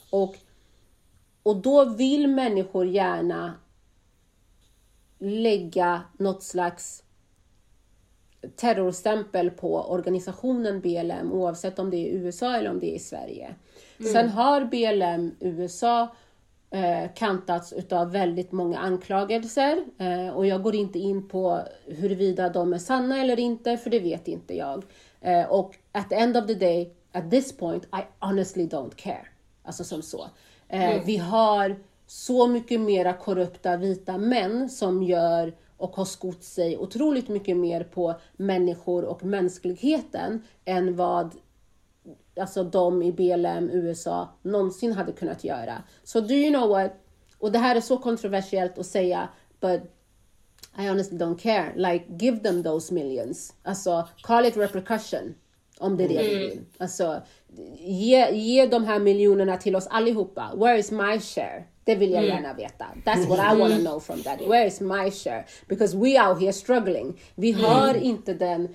Och, 0.10 0.36
och 1.44 1.56
då 1.56 1.86
vill 1.86 2.28
människor 2.28 2.86
gärna 2.86 3.54
lägga 5.26 6.02
något 6.18 6.44
slags 6.44 7.04
terrorstämpel 8.56 9.50
på 9.50 9.82
organisationen 9.82 10.82
BLM 10.82 11.32
oavsett 11.32 11.80
om 11.80 11.90
det 11.90 11.98
är 11.98 12.06
i 12.06 12.16
USA 12.16 12.56
eller 12.56 12.70
om 12.70 12.80
det 12.80 12.92
är 12.92 12.96
i 12.96 13.00
Sverige. 13.00 13.56
Sen 14.14 14.30
har 14.30 14.66
BLM 14.66 15.36
USA 15.40 16.16
eh, 16.70 17.12
kantats 17.16 17.74
utav 17.74 18.12
väldigt 18.12 18.52
många 18.52 18.80
anklagelser 18.80 19.86
eh, 19.98 20.30
och 20.30 20.48
jag 20.48 20.64
går 20.64 20.76
inte 20.76 21.00
in 21.00 21.28
på 21.28 21.62
huruvida 21.86 22.50
de 22.50 22.74
är 22.74 22.78
sanna 22.78 23.22
eller 23.22 23.40
inte 23.40 23.78
för 23.78 23.90
det 23.90 24.00
vet 24.00 24.28
inte 24.28 24.56
jag. 24.58 24.84
Eh, 25.22 25.46
och 25.46 25.76
at 25.92 26.10
the 26.10 26.16
end 26.16 26.38
of 26.38 26.48
the 26.48 26.54
day, 26.54 26.94
at 27.12 27.32
this 27.32 27.58
point, 27.58 27.84
I 27.84 28.02
honestly 28.20 28.68
don't 28.68 28.96
care. 28.96 29.28
Alltså 29.64 29.84
som 29.84 30.02
så. 30.02 30.28
Eh, 30.68 31.02
Vi 31.06 31.18
har 31.18 31.76
så 32.08 32.48
mycket 32.48 32.82
mera 32.82 33.14
korrupta 33.14 33.78
vita 33.78 34.18
män 34.18 34.70
som 34.70 35.04
gör 35.04 35.54
och 35.78 35.96
har 35.96 36.06
skott 36.06 36.44
sig 36.44 36.78
otroligt 36.78 37.28
mycket 37.28 37.58
mer 37.58 37.84
på 37.84 38.16
människor 38.38 39.06
och 39.06 39.24
mänskligheten 39.24 40.44
än 40.66 40.96
vad 40.96 41.36
alltså 42.40 42.64
de 42.64 43.04
i 43.04 43.12
BLM 43.12 43.70
USA 43.70 44.30
någonsin 44.42 44.94
hade 44.94 45.12
kunnat 45.12 45.44
göra. 45.44 45.84
Så 46.04 46.22
do 46.22 46.34
you 46.34 46.54
know 46.54 46.70
what? 46.70 46.92
Och 47.40 47.52
det 47.52 47.60
här 47.60 47.76
är 47.76 47.82
så 47.82 47.98
kontroversiellt 47.98 48.78
att 48.78 48.86
säga, 48.86 49.30
but 49.60 49.82
I 50.78 50.88
honestly 50.88 51.18
don't 51.18 51.38
care. 51.38 51.74
Like, 51.76 52.06
give 52.20 52.40
them 52.40 52.64
those 52.64 52.94
millions. 52.94 53.54
Alltså, 53.64 54.08
call 54.22 54.46
it 54.46 54.58
repercussion. 54.58 55.36
Om 55.80 55.98
det 55.98 56.04
är 56.04 56.08
det 56.08 56.24
du 56.24 56.40
vill. 56.40 56.62
Alltså, 56.78 57.22
ge, 57.80 58.32
ge 58.32 58.66
de 58.66 58.84
här 58.84 59.00
miljonerna 59.00 59.58
till 59.58 59.76
oss 59.76 59.88
allihopa. 59.88 60.52
Where 60.56 60.78
is 60.78 60.92
my 60.92 61.20
share? 61.20 61.64
Det 61.86 61.96
vill 61.96 62.12
jag 62.12 62.26
gärna 62.26 62.54
veta. 62.54 62.86
That's 63.06 63.28
what 63.28 63.40
I 63.40 63.60
want 63.60 63.74
to 63.74 63.80
know 63.80 64.00
from 64.00 64.24
that. 64.24 64.42
Where 64.42 64.68
is 64.68 64.82
my 64.82 65.12
share? 65.12 65.46
Because 65.68 65.98
we 65.98 66.28
out 66.28 66.40
here 66.42 66.54
struggling. 66.54 67.20
Vi 67.36 67.52
har 67.52 67.96
inte 67.96 68.34
den 68.34 68.68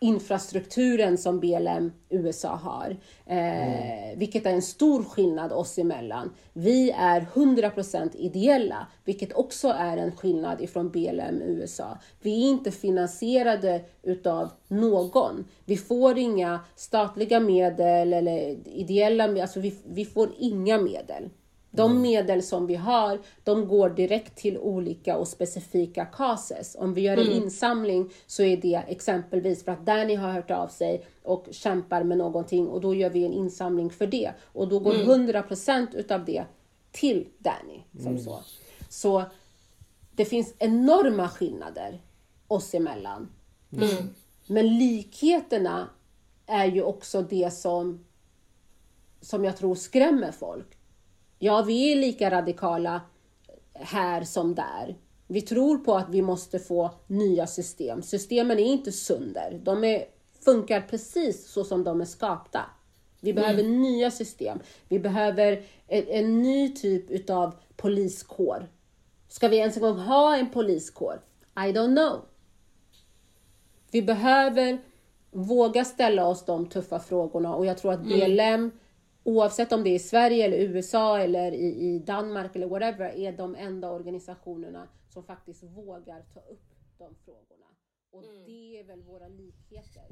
infrastrukturen 0.00 1.18
som 1.18 1.40
BLM 1.40 1.92
USA 2.08 2.54
har. 2.54 2.96
Eh, 3.26 4.16
Vilket 4.18 4.46
är 4.46 4.50
en 4.50 4.62
stor 4.62 5.04
skillnad 5.04 5.52
oss 5.52 5.78
emellan. 5.78 6.34
Vi 6.52 6.90
är 6.90 7.20
100% 7.34 8.16
ideella, 8.16 8.86
vilket 9.04 9.32
också 9.32 9.68
är 9.68 9.96
en 9.96 10.16
skillnad 10.16 10.60
ifrån 10.60 10.90
BLM 10.90 11.42
USA. 11.42 11.98
Vi 12.22 12.44
är 12.44 12.48
inte 12.50 12.70
finansierade 12.70 13.80
utav 14.02 14.50
någon. 14.68 15.44
Vi 15.64 15.76
får 15.76 16.18
inga 16.18 16.60
statliga 16.76 17.40
medel 17.40 18.12
eller 18.12 18.56
ideella 18.68 19.26
medel, 19.26 19.42
alltså 19.42 19.60
vi, 19.60 19.74
vi 19.84 20.04
får 20.04 20.30
inga 20.38 20.78
medel. 20.78 21.28
De 21.74 22.02
medel 22.02 22.42
som 22.42 22.66
vi 22.66 22.74
har, 22.74 23.20
de 23.44 23.68
går 23.68 23.90
direkt 23.90 24.36
till 24.36 24.58
olika 24.58 25.16
och 25.16 25.28
specifika 25.28 26.04
causes. 26.04 26.76
Om 26.78 26.94
vi 26.94 27.00
gör 27.00 27.16
en 27.16 27.32
insamling 27.32 28.10
så 28.26 28.42
är 28.42 28.56
det 28.56 28.82
exempelvis 28.88 29.64
för 29.64 29.72
att 29.72 29.86
Danny 29.86 30.14
har 30.14 30.32
hört 30.32 30.50
av 30.50 30.68
sig 30.68 31.04
och 31.22 31.48
kämpar 31.50 32.02
med 32.02 32.18
någonting 32.18 32.68
och 32.68 32.80
då 32.80 32.94
gör 32.94 33.10
vi 33.10 33.24
en 33.24 33.32
insamling 33.32 33.90
för 33.90 34.06
det. 34.06 34.32
Och 34.52 34.68
då 34.68 34.78
går 34.78 34.92
100% 34.92 35.96
utav 35.96 36.24
det 36.24 36.44
till 36.90 37.28
Danny. 37.38 37.82
Som 38.02 38.18
så. 38.18 38.40
så 38.88 39.24
det 40.16 40.24
finns 40.24 40.54
enorma 40.58 41.28
skillnader 41.28 42.00
oss 42.48 42.74
emellan. 42.74 43.28
Men 44.46 44.78
likheterna 44.78 45.88
är 46.46 46.66
ju 46.66 46.82
också 46.82 47.22
det 47.22 47.52
som, 47.52 48.04
som 49.20 49.44
jag 49.44 49.56
tror 49.56 49.74
skrämmer 49.74 50.32
folk. 50.32 50.78
Ja, 51.44 51.62
vi 51.62 51.92
är 51.92 51.96
lika 51.96 52.30
radikala 52.30 53.00
här 53.74 54.24
som 54.24 54.54
där. 54.54 54.96
Vi 55.26 55.40
tror 55.40 55.78
på 55.78 55.94
att 55.94 56.08
vi 56.10 56.22
måste 56.22 56.58
få 56.58 56.90
nya 57.06 57.46
system. 57.46 58.02
Systemen 58.02 58.58
är 58.58 58.64
inte 58.64 58.92
sönder. 58.92 59.60
De 59.64 59.84
är, 59.84 60.04
funkar 60.44 60.80
precis 60.80 61.48
så 61.48 61.64
som 61.64 61.84
de 61.84 62.00
är 62.00 62.04
skapta. 62.04 62.60
Vi 63.20 63.34
behöver 63.34 63.62
nya 63.62 64.10
system. 64.10 64.58
Vi 64.88 64.98
behöver 64.98 65.64
en, 65.86 66.04
en 66.08 66.42
ny 66.42 66.74
typ 66.74 67.10
utav 67.10 67.54
poliskår. 67.76 68.68
Ska 69.28 69.48
vi 69.48 69.56
ens 69.56 69.76
en 69.76 69.82
gång 69.82 69.98
ha 69.98 70.36
en 70.36 70.50
poliskår? 70.50 71.20
I 71.56 71.72
don't 71.72 71.96
know. 71.96 72.20
Vi 73.90 74.02
behöver 74.02 74.78
våga 75.30 75.84
ställa 75.84 76.26
oss 76.26 76.44
de 76.44 76.66
tuffa 76.66 77.00
frågorna 77.00 77.54
och 77.54 77.66
jag 77.66 77.78
tror 77.78 77.92
att 77.92 78.02
BLM, 78.02 78.70
oavsett 79.24 79.72
om 79.72 79.84
det 79.84 79.90
är 79.90 79.94
i 79.94 79.98
Sverige 79.98 80.44
eller 80.44 80.56
USA 80.56 81.18
eller 81.18 81.52
i, 81.52 81.66
i 81.66 81.98
Danmark 81.98 82.56
eller 82.56 82.66
whatever, 82.66 83.10
är 83.10 83.32
de 83.32 83.54
enda 83.54 83.90
organisationerna 83.90 84.88
som 85.08 85.24
faktiskt 85.24 85.62
vågar 85.62 86.22
ta 86.34 86.40
upp 86.40 86.74
de 86.98 87.14
frågorna. 87.24 87.66
Och 88.10 88.24
det 88.46 88.80
är 88.80 88.84
väl 88.84 89.02
våra 89.02 89.28
likheter. 89.28 90.02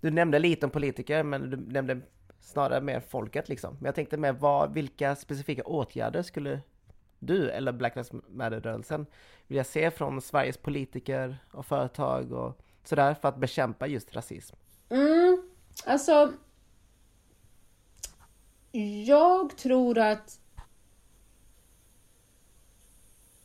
Du 0.00 0.10
nämnde 0.10 0.38
lite 0.38 0.66
om 0.66 0.70
politiker, 0.70 1.22
men 1.22 1.50
du 1.50 1.56
nämnde 1.56 2.00
snarare 2.40 2.80
mer 2.80 3.00
folket 3.00 3.48
liksom. 3.48 3.74
Men 3.74 3.84
jag 3.84 3.94
tänkte 3.94 4.16
mer, 4.16 4.32
vad, 4.32 4.74
vilka 4.74 5.16
specifika 5.16 5.64
åtgärder 5.64 6.22
skulle 6.22 6.60
du 7.18 7.50
eller 7.50 7.72
Black 7.72 7.96
Lives 7.96 8.12
Matter-rörelsen 8.28 9.06
vilja 9.46 9.64
se 9.64 9.90
från 9.90 10.20
Sveriges 10.20 10.56
politiker 10.56 11.38
och 11.52 11.66
företag 11.66 12.32
och 12.32 12.60
sådär 12.88 13.14
för 13.14 13.28
att 13.28 13.36
bekämpa 13.36 13.86
just 13.86 14.16
rasism? 14.16 14.56
Mm, 14.88 15.42
alltså. 15.84 16.32
Jag 19.06 19.56
tror 19.56 19.98
att. 19.98 20.40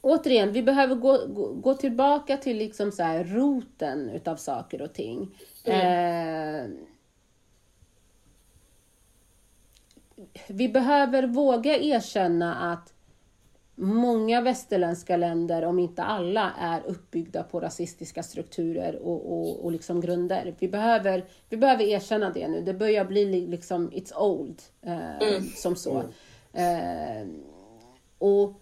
Återigen, 0.01 0.51
vi 0.51 0.63
behöver 0.63 0.95
gå, 0.95 1.27
gå, 1.27 1.53
gå 1.53 1.73
tillbaka 1.73 2.37
till 2.37 2.57
liksom 2.57 2.91
så 2.91 3.03
här 3.03 3.23
roten 3.23 4.09
utav 4.09 4.35
saker 4.35 4.81
och 4.81 4.93
ting. 4.93 5.35
Eh, 5.63 6.65
vi 10.47 10.69
behöver 10.69 11.27
våga 11.27 11.77
erkänna 11.77 12.71
att 12.71 12.90
många 13.75 14.41
västerländska 14.41 15.17
länder, 15.17 15.65
om 15.65 15.79
inte 15.79 16.03
alla, 16.03 16.51
är 16.59 16.81
uppbyggda 16.85 17.43
på 17.43 17.59
rasistiska 17.59 18.23
strukturer 18.23 18.95
och, 18.95 19.31
och, 19.33 19.65
och 19.65 19.71
liksom 19.71 20.01
grunder. 20.01 20.55
Vi 20.59 20.67
behöver, 20.67 21.25
vi 21.49 21.57
behöver 21.57 21.83
erkänna 21.83 22.29
det 22.29 22.47
nu. 22.47 22.61
Det 22.61 22.73
börjar 22.73 23.05
bli 23.05 23.25
li- 23.25 23.47
liksom, 23.47 23.91
it's 23.91 24.17
old, 24.17 24.61
eh, 24.81 25.41
som 25.55 25.75
så. 25.75 26.03
Eh, 26.53 27.27
och 28.17 28.53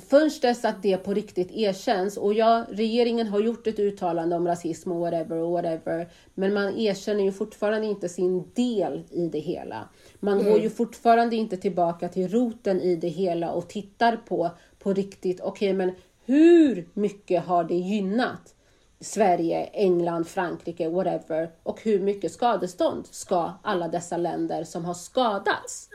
först 0.00 0.42
dess 0.42 0.64
att 0.64 0.82
det 0.82 0.96
på 0.96 1.14
riktigt 1.14 1.50
erkänns, 1.50 2.16
och 2.16 2.34
ja, 2.34 2.66
regeringen 2.70 3.26
har 3.26 3.40
gjort 3.40 3.66
ett 3.66 3.78
uttalande 3.78 4.36
om 4.36 4.46
rasism 4.46 4.92
och 4.92 5.00
whatever, 5.00 5.36
och 5.36 5.50
whatever, 5.50 6.08
men 6.34 6.54
man 6.54 6.78
erkänner 6.78 7.24
ju 7.24 7.32
fortfarande 7.32 7.86
inte 7.86 8.08
sin 8.08 8.50
del 8.54 9.04
i 9.10 9.28
det 9.28 9.38
hela. 9.38 9.88
Man 10.20 10.44
går 10.44 10.60
ju 10.60 10.70
fortfarande 10.70 11.36
inte 11.36 11.56
tillbaka 11.56 12.08
till 12.08 12.28
roten 12.28 12.80
i 12.80 12.96
det 12.96 13.08
hela 13.08 13.52
och 13.52 13.68
tittar 13.68 14.16
på, 14.16 14.50
på 14.78 14.92
riktigt, 14.92 15.40
okej 15.40 15.72
men 15.72 15.92
hur 16.24 16.88
mycket 16.92 17.44
har 17.44 17.64
det 17.64 17.74
gynnat 17.74 18.54
Sverige, 19.00 19.64
England, 19.64 20.26
Frankrike, 20.28 20.88
whatever, 20.88 21.50
och 21.62 21.82
hur 21.82 22.00
mycket 22.00 22.32
skadestånd 22.32 23.06
ska 23.06 23.52
alla 23.62 23.88
dessa 23.88 24.16
länder 24.16 24.64
som 24.64 24.84
har 24.84 24.94
skadats 24.94 25.88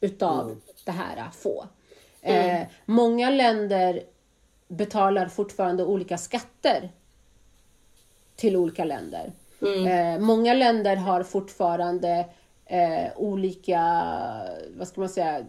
utav 0.00 0.56
det 0.84 0.92
här 0.92 1.30
få? 1.32 1.66
Eh, 2.26 2.66
många 2.84 3.30
länder 3.30 4.02
betalar 4.68 5.28
fortfarande 5.28 5.84
olika 5.84 6.18
skatter 6.18 6.90
till 8.36 8.56
olika 8.56 8.84
länder. 8.84 9.32
Eh, 9.86 10.18
många 10.18 10.54
länder 10.54 10.96
har 10.96 11.22
fortfarande 11.22 12.26
eh, 12.66 13.08
olika, 13.16 13.82
vad 14.76 14.88
ska 14.88 15.00
man 15.00 15.08
säga, 15.08 15.44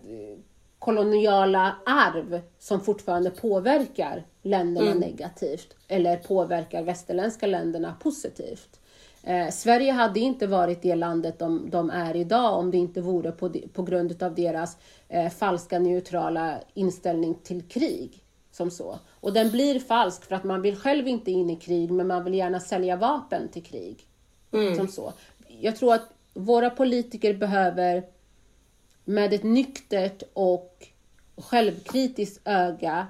koloniala 0.79 1.75
arv 1.85 2.41
som 2.59 2.81
fortfarande 2.81 3.29
påverkar 3.29 4.23
länderna 4.41 4.93
negativt 4.93 5.75
eller 5.87 6.17
påverkar 6.17 6.83
västerländska 6.83 7.47
länderna 7.47 7.95
positivt. 8.03 8.79
Eh, 9.27 9.49
Sverige 9.51 9.91
hade 9.91 10.19
inte 10.19 10.47
varit 10.47 10.81
det 10.81 10.95
landet 10.95 11.39
de, 11.39 11.69
de 11.69 11.89
är 11.89 12.15
idag 12.15 12.59
om 12.59 12.71
det 12.71 12.77
inte 12.77 13.01
vore 13.01 13.31
på, 13.31 13.47
de- 13.49 13.67
på 13.73 13.83
grund 13.83 14.23
av 14.23 14.35
deras 14.35 14.77
eh, 15.09 15.29
falska 15.29 15.79
neutrala 15.79 16.59
inställning 16.73 17.35
till 17.43 17.61
krig. 17.61 18.23
Som 18.51 18.71
så. 18.71 18.99
Och 19.19 19.33
den 19.33 19.51
blir 19.51 19.79
falsk 19.79 20.25
för 20.25 20.35
att 20.35 20.43
man 20.43 20.61
vill 20.61 20.75
själv 20.75 21.07
inte 21.07 21.31
in 21.31 21.49
i 21.49 21.55
krig 21.55 21.91
men 21.91 22.07
man 22.07 22.23
vill 22.23 22.33
gärna 22.33 22.59
sälja 22.59 22.95
vapen 22.95 23.47
till 23.49 23.63
krig. 23.63 24.05
Som 24.75 24.87
så. 24.87 25.13
Jag 25.59 25.75
tror 25.75 25.93
att 25.93 26.09
våra 26.33 26.69
politiker 26.69 27.33
behöver 27.33 28.03
med 29.05 29.33
ett 29.33 29.43
nyktert 29.43 30.23
och 30.33 30.87
självkritiskt 31.37 32.41
öga 32.47 33.07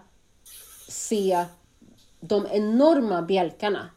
se 0.90 1.46
de 2.20 2.48
enorma 2.52 3.22
bjälkarna 3.22 3.90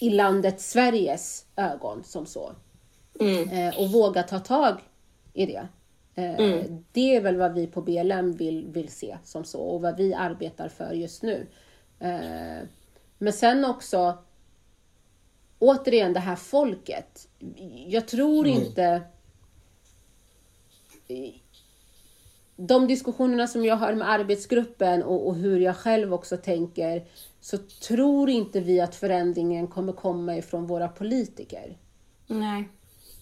i 0.00 0.10
landet 0.10 0.60
Sveriges 0.60 1.46
ögon 1.56 2.04
som 2.04 2.26
så. 2.26 2.52
Eh, 3.52 3.78
och 3.80 3.90
våga 3.92 4.22
ta 4.22 4.38
tag 4.38 4.80
i 5.32 5.46
det. 5.46 5.68
Eh, 6.14 6.36
Det 6.92 7.16
är 7.16 7.20
väl 7.20 7.36
vad 7.36 7.52
vi 7.54 7.66
på 7.66 7.82
BLM 7.82 8.32
vill, 8.32 8.66
vill 8.66 8.88
se 8.88 9.18
som 9.24 9.44
så 9.44 9.60
och 9.60 9.80
vad 9.82 9.96
vi 9.96 10.14
arbetar 10.14 10.68
för 10.68 10.92
just 10.92 11.22
nu. 11.22 11.46
Eh, 12.00 12.66
men 13.18 13.32
sen 13.32 13.64
också 13.64 14.18
återigen 15.58 16.12
det 16.12 16.20
här 16.20 16.36
folket. 16.36 17.28
Jag 17.86 18.08
tror 18.08 18.46
inte 18.46 19.02
de 22.60 22.86
diskussionerna 22.86 23.46
som 23.46 23.64
jag 23.64 23.76
har 23.76 23.94
med 23.94 24.10
arbetsgruppen 24.10 25.02
och, 25.02 25.26
och 25.26 25.34
hur 25.34 25.60
jag 25.60 25.76
själv 25.76 26.14
också 26.14 26.36
tänker 26.36 27.04
så 27.40 27.58
tror 27.58 28.30
inte 28.30 28.60
vi 28.60 28.80
att 28.80 28.94
förändringen 28.94 29.66
kommer 29.66 29.92
komma 29.92 30.36
ifrån 30.36 30.66
våra 30.66 30.88
politiker. 30.88 31.78
Nej, 32.26 32.68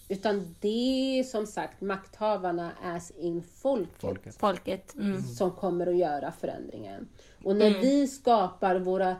Utan 0.09 0.55
det 0.59 1.19
är 1.19 1.23
som 1.23 1.47
sagt 1.47 1.81
makthavarna 1.81 2.71
as 2.83 3.11
in 3.11 3.43
folket, 3.43 4.01
Folket. 4.01 4.35
folket. 4.35 4.95
Mm. 4.95 5.21
som 5.21 5.51
kommer 5.51 5.87
att 5.87 5.97
göra 5.97 6.31
förändringen. 6.31 7.07
Och 7.43 7.55
när 7.55 7.69
vi 7.81 8.07
skapar 8.07 8.75
våra 8.75 9.15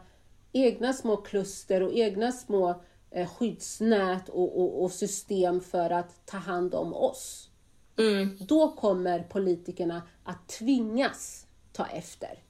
egna 0.53 0.93
små 0.93 1.18
kluster 1.18 1.84
och 1.84 1.93
egna 1.93 2.32
små 2.32 2.82
eh, 3.11 3.28
skyddsnät 3.28 4.30
och, 4.30 4.61
och, 4.61 4.84
och 4.84 4.91
system 4.91 5.61
för 5.61 5.89
att 5.89 6.26
ta 6.26 6.38
hand 6.38 6.76
om 6.76 6.93
oss. 6.93 7.49
Mm. 7.98 8.38
Då 8.39 8.72
kommer 8.72 9.20
politikerna 9.24 10.02
att 10.24 10.48
tvingas 10.50 11.45
ta 11.74 11.86
efter. 11.86 12.43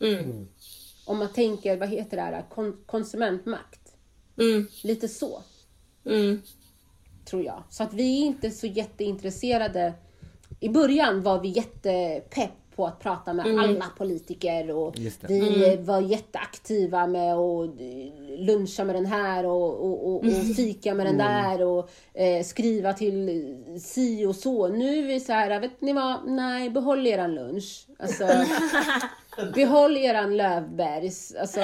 Mm. 0.00 0.48
Om 1.06 1.18
man 1.18 1.32
tänker, 1.32 1.76
vad 1.76 1.88
heter 1.88 2.16
det 2.16 2.22
här, 2.22 2.44
Kon- 2.50 2.76
konsumentmakt. 2.86 3.94
Mm. 4.38 4.68
Lite 4.82 5.08
så, 5.08 5.42
Mm. 6.04 6.42
tror 7.24 7.42
jag. 7.44 7.62
Så 7.70 7.82
att 7.82 7.94
vi 7.94 8.22
är 8.22 8.26
inte 8.26 8.50
så 8.50 8.66
jätteintresserade. 8.66 9.94
I 10.60 10.68
början 10.68 11.22
var 11.22 11.40
vi 11.40 11.48
jättepepp 11.48 12.50
på 12.76 12.86
att 12.86 13.00
prata 13.00 13.32
med 13.32 13.46
alla 13.46 13.86
politiker 13.98 14.70
och 14.70 14.94
vi 15.28 15.76
var 15.76 16.00
jätteaktiva 16.00 17.06
med 17.06 17.34
att 17.34 17.80
eh, 17.80 18.38
luncha 18.38 18.84
med 18.84 18.96
den 18.96 19.06
här 19.06 19.46
och, 19.46 19.84
och, 19.84 20.06
och, 20.06 20.24
och 20.24 20.56
fika 20.56 20.94
med 20.94 21.06
den 21.06 21.18
där 21.18 21.62
och 21.62 21.90
eh, 22.14 22.44
skriva 22.44 22.92
till 22.92 23.80
si 23.80 24.26
och 24.26 24.36
så. 24.36 24.68
Nu 24.68 24.98
är 24.98 25.02
vi 25.02 25.20
så 25.20 25.32
här, 25.32 25.60
vet 25.60 25.80
ni 25.80 25.92
vad, 25.92 26.26
nej 26.26 26.70
behåll 26.70 27.06
eran 27.06 27.34
lunch. 27.34 27.86
Alltså, 27.98 28.28
behåll 29.54 29.96
eran 29.96 30.36
Löfbergs. 30.36 31.34
Alltså, 31.34 31.60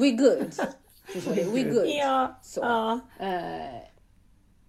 we 0.00 0.10
good. 0.10 0.52
We 1.52 1.62
good. 1.62 1.86
Ja. 1.86 2.38
Så. 2.42 2.60
ja. 2.60 3.00
Eh, 3.20 3.82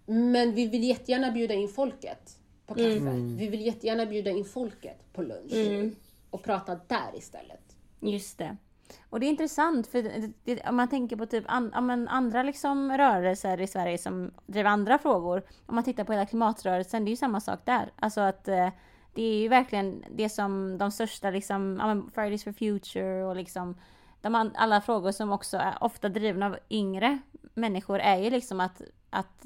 men 0.05 0.53
vi 0.53 0.67
vill 0.67 0.83
jättegärna 0.83 1.31
bjuda 1.31 1.53
in 1.53 1.69
folket 1.69 2.37
på 2.65 2.73
kaffe. 2.73 2.97
Mm. 2.97 3.37
Vi 3.37 3.47
vill 3.47 3.65
jättegärna 3.65 4.05
bjuda 4.05 4.31
in 4.31 4.45
folket 4.45 5.13
på 5.13 5.21
lunch. 5.21 5.53
Och 6.29 6.43
prata 6.43 6.79
där 6.87 7.17
istället. 7.17 7.77
Just 7.99 8.37
det. 8.37 8.57
Och 9.09 9.19
det 9.19 9.25
är 9.25 9.29
intressant 9.29 9.87
för 9.87 10.03
det, 10.03 10.31
det, 10.43 10.69
om 10.69 10.75
man 10.75 10.87
tänker 10.87 11.15
på 11.15 11.25
typ 11.25 11.43
an, 11.47 11.73
men 11.81 12.07
andra 12.07 12.43
liksom 12.43 12.91
rörelser 12.91 13.61
i 13.61 13.67
Sverige 13.67 13.97
som 13.97 14.31
driver 14.45 14.69
andra 14.69 14.97
frågor. 14.97 15.43
Om 15.65 15.75
man 15.75 15.83
tittar 15.83 16.03
på 16.03 16.13
hela 16.13 16.25
klimatrörelsen, 16.25 17.05
det 17.05 17.09
är 17.09 17.11
ju 17.11 17.17
samma 17.17 17.39
sak 17.39 17.59
där. 17.65 17.91
Alltså 17.95 18.21
att 18.21 18.47
eh, 18.47 18.69
det 19.13 19.23
är 19.23 19.41
ju 19.41 19.47
verkligen 19.47 20.03
det 20.11 20.29
som 20.29 20.77
de 20.77 20.91
största 20.91 21.29
liksom, 21.29 22.11
Fridays 22.13 22.43
for 22.43 22.51
Future 22.51 23.23
och 23.23 23.35
liksom 23.35 23.75
de, 24.21 24.51
alla 24.55 24.81
frågor 24.81 25.11
som 25.11 25.31
också 25.31 25.57
är 25.57 25.77
ofta 25.81 26.09
drivna 26.09 26.45
av 26.45 26.57
yngre 26.69 27.19
människor 27.53 27.99
är 27.99 28.17
ju 28.17 28.29
liksom 28.29 28.59
att, 28.59 28.81
att 29.09 29.45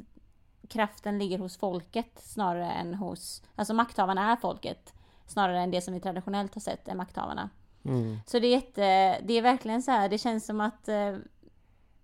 kraften 0.69 1.19
ligger 1.19 1.37
hos 1.37 1.57
folket 1.57 2.11
snarare 2.15 2.71
än 2.71 2.93
hos, 2.93 3.43
alltså 3.55 3.73
makthavarna 3.73 4.31
är 4.31 4.35
folket 4.35 4.93
snarare 5.27 5.59
än 5.59 5.71
det 5.71 5.81
som 5.81 5.93
vi 5.93 5.99
traditionellt 5.99 6.53
har 6.53 6.61
sett 6.61 6.87
är 6.87 6.95
makthavarna. 6.95 7.49
Mm. 7.85 8.17
Så 8.25 8.39
det 8.39 8.47
är 8.47 8.51
jätte, 8.51 9.19
det 9.27 9.33
är 9.33 9.41
verkligen 9.41 9.81
så 9.81 9.91
här, 9.91 10.09
det 10.09 10.17
känns 10.17 10.45
som 10.45 10.61
att 10.61 10.87
eh, 10.87 11.15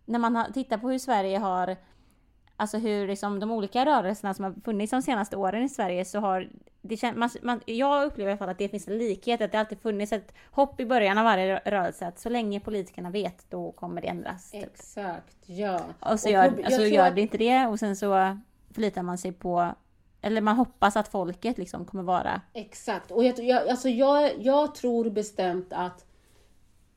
när 0.05 0.19
man 0.19 0.53
tittar 0.53 0.77
på 0.77 0.89
hur 0.89 0.99
Sverige 0.99 1.37
har, 1.37 1.75
alltså 2.57 2.77
hur 2.77 3.07
liksom 3.07 3.39
de 3.39 3.51
olika 3.51 3.85
rörelserna 3.85 4.33
som 4.33 4.45
har 4.45 4.53
funnits 4.65 4.91
de 4.91 5.01
senaste 5.01 5.37
åren 5.37 5.63
i 5.63 5.69
Sverige 5.69 6.05
så 6.05 6.19
har 6.19 6.49
det 6.81 6.97
kän, 6.97 7.19
man, 7.19 7.29
man, 7.41 7.61
jag 7.65 8.05
upplever 8.05 8.29
i 8.29 8.31
alla 8.31 8.37
fall 8.37 8.49
att 8.49 8.57
det 8.57 8.69
finns 8.69 8.87
en 8.87 8.97
likhet, 8.97 9.41
att 9.41 9.51
det 9.51 9.59
alltid 9.59 9.81
funnits 9.81 10.11
ett 10.13 10.33
hopp 10.51 10.79
i 10.79 10.85
början 10.85 11.17
av 11.17 11.23
varje 11.23 11.55
rö- 11.55 11.69
rörelse, 11.69 12.07
att 12.07 12.19
så 12.19 12.29
länge 12.29 12.59
politikerna 12.59 13.09
vet, 13.09 13.45
då 13.49 13.71
kommer 13.71 14.01
det 14.01 14.07
ändras. 14.07 14.51
Typ. 14.51 14.63
Exakt, 14.63 15.37
ja. 15.45 15.79
Och 15.99 16.19
så 16.19 16.27
Och 16.27 16.33
gör, 16.33 16.43
alltså 16.65 16.81
gör 16.81 17.07
att- 17.07 17.15
det 17.15 17.21
inte 17.21 17.37
det 17.37 17.67
och 17.67 17.79
sen 17.79 17.95
så 17.95 18.37
förlitar 18.73 19.03
man 19.03 19.17
sig 19.17 19.31
på, 19.31 19.73
eller 20.21 20.41
man 20.41 20.55
hoppas 20.55 20.97
att 20.97 21.07
folket 21.07 21.57
liksom 21.57 21.85
kommer 21.85 22.03
vara 22.03 22.41
Exakt. 22.53 23.11
Och 23.11 23.23
jag, 23.23 23.39
jag, 23.39 23.67
alltså 23.67 23.89
jag, 23.89 24.31
jag 24.39 24.75
tror 24.75 25.09
bestämt 25.09 25.67
att 25.69 26.05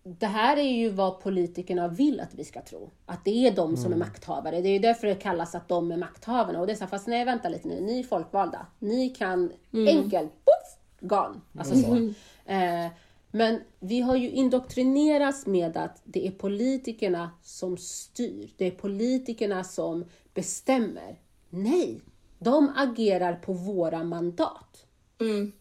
det 0.03 0.27
här 0.27 0.57
är 0.57 0.73
ju 0.73 0.91
vad 0.91 1.21
politikerna 1.21 1.89
vill 1.89 2.21
att 2.21 2.35
vi 2.35 2.45
ska 2.45 2.63
tro. 2.63 2.91
Att 3.07 3.25
det 3.25 3.47
är 3.47 3.51
de 3.51 3.77
som 3.77 3.93
är 3.93 3.97
makthavare. 3.97 4.61
Det 4.61 4.69
är 4.69 4.73
ju 4.73 4.79
därför 4.79 5.07
det 5.07 5.15
kallas 5.15 5.55
att 5.55 5.69
de 5.69 5.93
är 5.93 5.97
makthavarna. 5.97 6.61
Och 6.61 6.67
det 6.67 6.73
är 6.73 6.75
så 6.75 6.85
här, 6.85 6.89
fast 6.89 7.07
nej 7.07 7.25
vänta 7.25 7.49
lite 7.49 7.69
nu, 7.69 7.81
ni 7.81 7.99
är 7.99 8.03
folkvalda. 8.03 8.67
Ni 8.79 9.09
kan 9.09 9.53
enkelt, 9.73 10.33
poff, 10.45 10.79
gone. 11.01 11.41
Alltså 11.59 11.75
så. 11.75 12.13
Eh, 12.47 12.87
men 13.31 13.61
vi 13.81 14.01
har 14.01 14.17
ju 14.17 14.31
indoktrinerats 14.31 15.47
med 15.47 15.77
att 15.77 16.03
det 16.05 16.27
är 16.27 16.31
politikerna 16.31 17.31
som 17.43 17.77
styr. 17.77 18.51
Det 18.57 18.67
är 18.67 18.71
politikerna 18.71 19.65
som 19.65 20.05
bestämmer. 20.35 21.17
Nej, 21.51 22.01
de 22.39 22.73
agerar 22.77 23.35
på 23.35 23.53
våra 23.53 24.05
mandat. 24.05 24.87
Mm. 25.21 25.53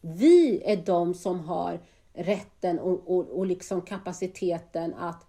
Vi 0.00 0.62
är 0.64 0.76
de 0.76 1.14
som 1.14 1.40
har 1.40 1.80
rätten 2.12 2.78
och, 2.78 3.16
och, 3.16 3.28
och 3.28 3.46
liksom 3.46 3.82
kapaciteten 3.82 4.94
att 4.94 5.26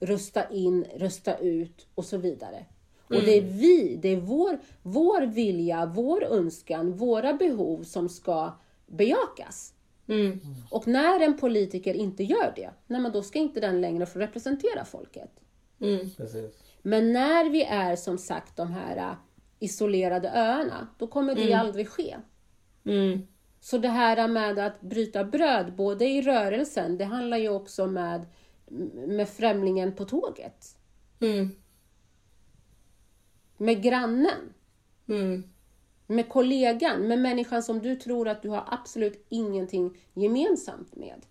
rösta 0.00 0.50
in, 0.50 0.84
rösta 0.96 1.38
ut 1.38 1.86
och 1.94 2.04
så 2.04 2.16
vidare. 2.16 2.66
Och 3.06 3.22
det 3.22 3.38
är 3.38 3.42
vi, 3.42 3.96
det 4.02 4.08
är 4.08 4.20
vår, 4.20 4.58
vår 4.82 5.26
vilja, 5.26 5.86
vår 5.86 6.24
önskan, 6.24 6.92
våra 6.92 7.32
behov 7.32 7.82
som 7.82 8.08
ska 8.08 8.52
bejakas. 8.86 9.74
Mm. 10.06 10.40
Och 10.70 10.86
när 10.86 11.20
en 11.20 11.38
politiker 11.38 11.94
inte 11.94 12.24
gör 12.24 12.52
det, 12.56 12.70
nej 12.86 13.00
men 13.00 13.12
då 13.12 13.22
ska 13.22 13.38
inte 13.38 13.60
den 13.60 13.80
längre 13.80 14.06
få 14.06 14.18
representera 14.18 14.84
folket. 14.84 15.30
Mm. 15.80 16.10
Men 16.86 17.12
när 17.12 17.50
vi 17.50 17.62
är 17.62 17.96
som 17.96 18.18
sagt 18.18 18.56
de 18.56 18.72
här 18.72 18.96
äh, 18.96 19.14
isolerade 19.58 20.30
öarna, 20.30 20.88
då 20.98 21.06
kommer 21.06 21.34
det 21.34 21.52
aldrig 21.52 21.88
ske. 21.88 22.16
Mm. 22.84 23.26
Så 23.60 23.78
det 23.78 23.88
här 23.88 24.28
med 24.28 24.58
att 24.58 24.80
bryta 24.80 25.24
bröd, 25.24 25.74
både 25.76 26.04
i 26.06 26.22
rörelsen, 26.22 26.98
det 26.98 27.04
handlar 27.04 27.36
ju 27.36 27.48
också 27.48 27.86
med, 27.86 28.26
med 29.06 29.28
främlingen 29.28 29.94
på 29.94 30.04
tåget. 30.04 30.76
Mm. 31.20 31.50
Med 33.56 33.82
grannen, 33.82 34.54
Mm. 35.08 35.44
med 36.06 36.28
kollegan, 36.28 37.08
med 37.08 37.18
människan 37.18 37.62
som 37.62 37.78
du 37.78 37.96
tror 37.96 38.28
att 38.28 38.42
du 38.42 38.48
har 38.48 38.64
absolut 38.70 39.26
ingenting 39.28 39.98
gemensamt 40.14 40.96
med. 40.96 41.26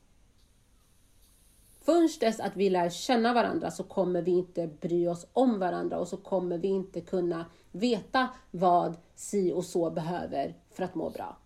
Först 1.85 2.19
dess 2.19 2.39
att 2.39 2.55
vi 2.55 2.69
lär 2.69 2.89
känna 2.89 3.33
varandra 3.33 3.71
så 3.71 3.83
kommer 3.83 4.21
vi 4.21 4.31
inte 4.31 4.67
bry 4.67 5.07
oss 5.07 5.27
om 5.33 5.59
varandra 5.59 5.99
och 5.99 6.07
så 6.07 6.17
kommer 6.17 6.57
vi 6.57 6.67
inte 6.67 7.01
kunna 7.01 7.45
veta 7.71 8.27
vad 8.51 8.97
si 9.15 9.51
och 9.51 9.65
så 9.65 9.89
behöver 9.89 10.55
för 10.71 10.83
att 10.83 10.95
må 10.95 11.09
bra. 11.09 11.37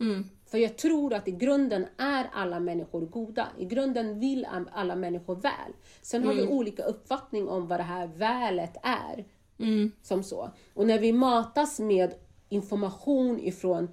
Mm. 0.00 0.24
För 0.46 0.58
jag 0.58 0.78
tror 0.78 1.14
att 1.14 1.28
i 1.28 1.30
grunden 1.30 1.86
är 1.96 2.30
alla 2.32 2.60
människor 2.60 3.00
goda. 3.00 3.48
I 3.58 3.64
grunden 3.64 4.20
vill 4.20 4.46
alla 4.72 4.96
människor 4.96 5.34
väl. 5.36 5.72
Sen 6.02 6.24
har 6.24 6.34
vi 6.34 6.46
olika 6.46 6.82
uppfattning 6.82 7.48
om 7.48 7.66
vad 7.68 7.80
det 7.80 7.84
här 7.84 8.06
välet 8.06 8.76
är. 8.82 9.24
Mm. 9.58 9.92
Som 10.02 10.22
så. 10.22 10.50
Och 10.74 10.86
när 10.86 10.98
vi 10.98 11.12
matas 11.12 11.80
med 11.80 12.14
information 12.48 13.40
ifrån 13.40 13.88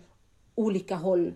olika 0.55 0.95
håll 0.95 1.33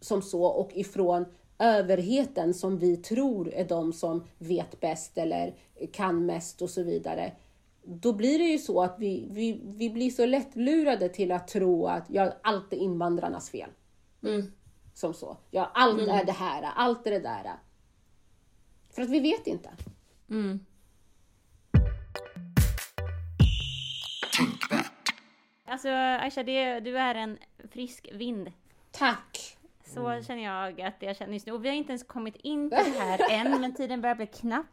som 0.00 0.22
så 0.22 0.44
och 0.44 0.70
ifrån 0.74 1.24
överheten 1.58 2.54
som 2.54 2.78
vi 2.78 2.96
tror 2.96 3.52
är 3.52 3.64
de 3.64 3.92
som 3.92 4.24
vet 4.38 4.80
bäst 4.80 5.18
eller 5.18 5.54
kan 5.92 6.26
mest 6.26 6.62
och 6.62 6.70
så 6.70 6.82
vidare. 6.82 7.32
Då 7.84 8.12
blir 8.12 8.38
det 8.38 8.44
ju 8.44 8.58
så 8.58 8.82
att 8.82 8.96
vi, 8.98 9.28
vi, 9.30 9.60
vi 9.64 9.90
blir 9.90 10.10
så 10.10 10.26
lättlurade 10.26 11.08
till 11.08 11.32
att 11.32 11.48
tro 11.48 11.86
att 11.86 12.04
ja, 12.08 12.32
allt 12.42 12.72
är 12.72 12.76
invandrarnas 12.76 13.50
fel 13.50 13.70
Mm. 14.22 14.52
som 14.94 15.14
så. 15.14 15.36
Ja, 15.50 15.70
allt 15.74 16.00
är 16.00 16.24
det 16.24 16.32
här, 16.32 16.62
allt 16.62 17.06
är 17.06 17.10
det 17.10 17.18
där. 17.18 17.52
För 18.90 19.02
att 19.02 19.10
vi 19.10 19.20
vet 19.20 19.46
inte. 19.46 19.70
Mm. 20.30 20.60
Alltså 25.66 25.88
Aisha, 25.88 26.42
det, 26.42 26.80
du 26.80 26.98
är 26.98 27.14
en 27.14 27.38
frisk 27.70 28.08
vind. 28.12 28.52
Tack! 28.90 29.53
Så 29.94 30.22
känner 30.26 30.44
jag 30.44 30.80
att 30.80 30.94
jag 31.02 31.16
känner 31.16 31.32
just 31.32 31.46
nu. 31.46 31.52
Och 31.52 31.64
vi 31.64 31.68
har 31.68 31.76
inte 31.76 31.90
ens 31.92 32.02
kommit 32.02 32.36
in 32.36 32.70
på 32.70 32.76
det 32.76 32.98
här 33.04 33.20
än, 33.30 33.60
men 33.60 33.74
tiden 33.74 34.00
börjar 34.00 34.14
bli 34.16 34.26
knapp. 34.26 34.66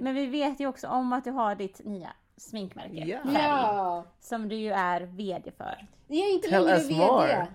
Men 0.00 0.14
vi 0.14 0.26
vet 0.26 0.60
ju 0.60 0.66
också 0.66 0.88
om 0.88 1.12
att 1.12 1.24
du 1.24 1.30
har 1.30 1.54
ditt 1.54 1.84
nya 1.84 2.12
sminkmärke. 2.36 3.18
Ja. 3.24 3.32
Färg! 3.32 4.04
Som 4.20 4.48
du 4.48 4.56
ju 4.56 4.70
är 4.72 5.00
VD 5.00 5.50
för. 5.56 5.86
Jag 6.06 6.26
är 6.28 6.34
inte 6.34 6.48
Tell 6.48 6.64
längre 6.64 6.78
VD. 6.78 6.94
more. 6.96 7.46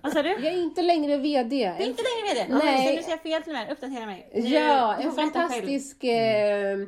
Vad 0.00 0.12
sa 0.12 0.22
du? 0.22 0.28
Jag 0.30 0.44
är 0.44 0.62
inte 0.62 0.82
längre 0.82 1.16
VD. 1.16 1.56
Du 1.78 1.84
är 1.84 1.86
inte 1.88 2.02
längre 2.02 2.34
VD? 2.44 2.46
Nej. 2.54 2.64
Nej. 2.64 2.88
Så 2.88 2.96
du 2.96 3.02
säger 3.02 3.16
fel 3.18 3.42
till 3.42 3.52
mig. 3.52 3.70
Uppdatera 3.72 4.06
mig. 4.06 4.30
Nu- 4.34 4.40
Ja, 4.40 4.96
du 4.98 5.04
en 5.08 5.12
fantastisk 5.12 6.04
eh, 6.04 6.78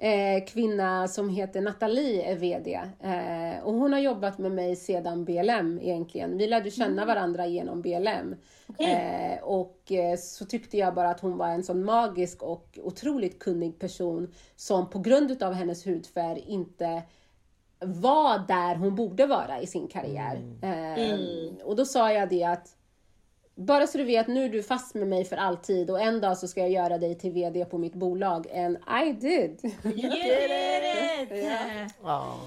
eh, 0.00 0.44
kvinna 0.44 1.08
som 1.08 1.28
heter 1.28 1.60
Nathalie 1.60 2.22
är 2.32 2.36
VD. 2.36 2.80
Eh, 3.00 3.64
och 3.64 3.74
hon 3.74 3.92
har 3.92 4.00
jobbat 4.00 4.38
med 4.38 4.52
mig 4.52 4.76
sedan 4.76 5.24
BLM 5.24 5.78
egentligen. 5.82 6.38
Vi 6.38 6.46
lärde 6.46 6.70
känna 6.70 7.04
varandra 7.04 7.46
genom 7.46 7.82
BLM. 7.82 8.36
Okej. 8.66 8.92
Eh, 9.38 9.44
och 9.44 9.92
eh, 9.92 10.16
så 10.16 10.44
tyckte 10.44 10.76
jag 10.78 10.94
bara 10.94 11.10
att 11.10 11.20
hon 11.20 11.36
var 11.38 11.48
en 11.48 11.62
sån 11.64 11.84
magisk 11.84 12.42
och 12.42 12.78
otroligt 12.82 13.38
kunnig 13.38 13.78
person 13.78 14.32
som 14.56 14.90
på 14.90 14.98
grund 14.98 15.30
utav 15.30 15.52
hennes 15.52 15.86
hudfärg 15.86 16.44
inte 16.46 17.02
var 17.84 18.38
där 18.48 18.74
hon 18.74 18.94
borde 18.94 19.26
vara 19.26 19.60
i 19.60 19.66
sin 19.66 19.88
karriär. 19.88 20.40
Eh, 20.62 21.64
Och 21.64 21.76
då 21.76 21.84
sa 21.84 22.12
jag 22.12 22.28
det 22.28 22.44
att 22.44 22.76
bara 23.60 23.86
så 23.86 23.98
du 23.98 24.04
vet, 24.04 24.26
nu 24.28 24.44
är 24.44 24.48
du 24.48 24.62
fast 24.62 24.94
med 24.94 25.08
mig 25.08 25.24
för 25.24 25.36
alltid 25.36 25.90
och 25.90 26.00
en 26.00 26.20
dag 26.20 26.38
så 26.38 26.48
ska 26.48 26.60
jag 26.60 26.70
göra 26.70 26.98
dig 26.98 27.18
till 27.18 27.32
VD 27.32 27.64
på 27.64 27.78
mitt 27.78 27.94
bolag. 27.94 28.46
And 28.54 28.76
I 29.06 29.12
did! 29.12 29.60
You 29.84 29.92
did 29.92 31.32
it! 31.86 31.94
Ja. 32.02 32.40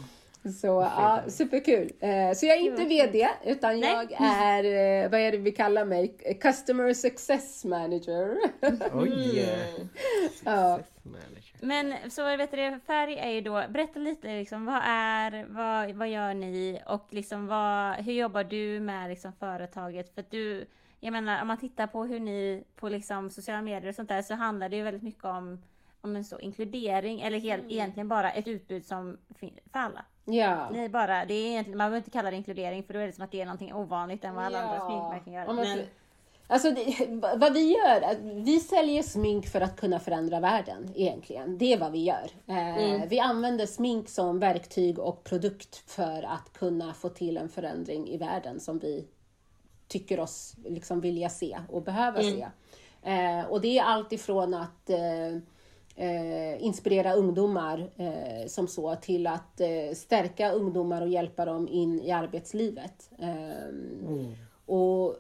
Så 0.61 0.67
ja, 0.67 1.21
superkul. 1.27 1.91
Eh, 1.99 2.31
Så 2.35 2.45
jag 2.45 2.57
är 2.57 2.61
inte 2.61 2.85
VD 2.85 3.29
utan 3.45 3.79
Nej. 3.79 3.89
jag 4.09 4.11
är, 4.29 4.63
eh, 5.03 5.09
vad 5.11 5.19
är 5.19 5.31
det 5.31 5.37
vi 5.37 5.51
kallar 5.51 5.85
mig? 5.85 6.07
Customer 6.41 6.93
Success 6.93 7.65
Manager. 7.65 8.37
Oj! 8.93 9.45
ja. 10.45 10.79
Manager. 11.03 11.55
Men 11.61 12.11
så 12.11 12.23
vet 12.37 12.51
du, 12.51 12.79
färg 12.87 13.17
är 13.17 13.29
ju 13.29 13.41
då, 13.41 13.63
berätta 13.69 13.99
lite 13.99 14.27
liksom, 14.27 14.65
vad 14.65 14.81
är, 14.85 15.45
vad, 15.49 15.91
vad 15.95 16.09
gör 16.09 16.33
ni 16.33 16.79
och 16.87 17.07
liksom 17.09 17.47
vad, 17.47 17.95
hur 17.95 18.13
jobbar 18.13 18.43
du 18.43 18.79
med 18.79 19.09
liksom 19.09 19.33
företaget? 19.39 20.13
För 20.13 20.21
att 20.21 20.31
du, 20.31 20.65
jag 21.03 21.11
menar 21.11 21.41
om 21.41 21.47
man 21.47 21.57
tittar 21.57 21.87
på 21.87 22.03
hur 22.05 22.19
ni 22.19 22.63
på 22.75 22.89
liksom 22.89 23.29
sociala 23.29 23.61
medier 23.61 23.89
och 23.89 23.95
sånt 23.95 24.09
där 24.09 24.21
så 24.21 24.33
handlar 24.33 24.69
det 24.69 24.75
ju 24.75 24.83
väldigt 24.83 25.03
mycket 25.03 25.25
om 25.25 25.61
om 26.01 26.15
en 26.15 26.23
så 26.25 26.39
inkludering 26.39 27.21
eller 27.21 27.39
helt, 27.39 27.63
egentligen 27.71 28.07
bara 28.07 28.31
ett 28.31 28.47
utbud 28.47 28.85
som 28.85 29.17
fin- 29.39 29.59
för 29.73 29.79
alla. 29.79 30.05
Ja. 30.25 30.69
Ni 30.69 30.89
bara, 30.89 31.25
det 31.25 31.33
är 31.33 31.47
egentligen, 31.49 31.77
man 31.77 31.85
behöver 31.85 31.97
inte 31.97 32.11
kalla 32.11 32.31
det 32.31 32.37
inkludering 32.37 32.83
för 32.83 32.93
då 32.93 32.99
är 32.99 33.07
det 33.07 33.13
som 33.13 33.23
att 33.23 33.31
det 33.31 33.41
är 33.41 33.45
någonting 33.45 33.73
ovanligt 33.73 34.23
än 34.23 34.35
vad 34.35 34.45
alla 34.45 34.63
andra 34.63 34.79
sminkmärken 34.85 35.33
gör. 35.33 35.45
Ja, 35.45 35.53
men, 35.53 35.79
Alltså 36.47 36.71
det, 36.71 37.07
vad 37.37 37.53
vi 37.53 37.71
gör, 37.73 38.15
vi 38.43 38.59
säljer 38.59 39.03
smink 39.03 39.47
för 39.47 39.61
att 39.61 39.79
kunna 39.79 39.99
förändra 39.99 40.39
världen 40.39 40.91
egentligen. 40.95 41.57
Det 41.57 41.73
är 41.73 41.77
vad 41.79 41.91
vi 41.91 42.03
gör. 42.03 42.29
Eh, 42.47 43.05
Vi 43.09 43.19
använder 43.19 43.65
smink 43.65 44.09
som 44.09 44.39
verktyg 44.39 44.99
och 44.99 45.23
produkt 45.23 45.75
för 45.91 46.23
att 46.23 46.53
kunna 46.53 46.93
få 46.93 47.09
till 47.09 47.37
en 47.37 47.49
förändring 47.49 48.07
i 48.09 48.17
världen 48.17 48.59
som 48.59 48.79
vi 48.79 49.07
tycker 49.93 50.19
oss 50.19 50.55
liksom 50.65 51.01
vilja 51.01 51.29
se 51.29 51.57
och 51.69 51.83
behöva 51.83 52.19
se. 52.21 52.47
Eh, 53.11 53.45
och 53.51 53.61
det 53.61 53.77
är 53.77 53.83
allt 53.83 54.11
ifrån 54.13 54.53
att 54.53 54.89
eh, 54.89 55.27
eh, 56.07 56.63
inspirera 56.63 57.13
ungdomar 57.13 57.89
eh, 57.97 58.47
som 58.47 58.67
så 58.67 58.95
till 58.95 59.27
att 59.27 59.59
eh, 59.61 59.93
stärka 59.95 60.51
ungdomar 60.51 61.01
och 61.01 61.07
hjälpa 61.09 61.45
dem 61.45 61.67
in 61.67 62.01
i 62.01 62.11
arbetslivet. 62.11 63.09
Eh, 63.19 63.67
Och 64.65 65.15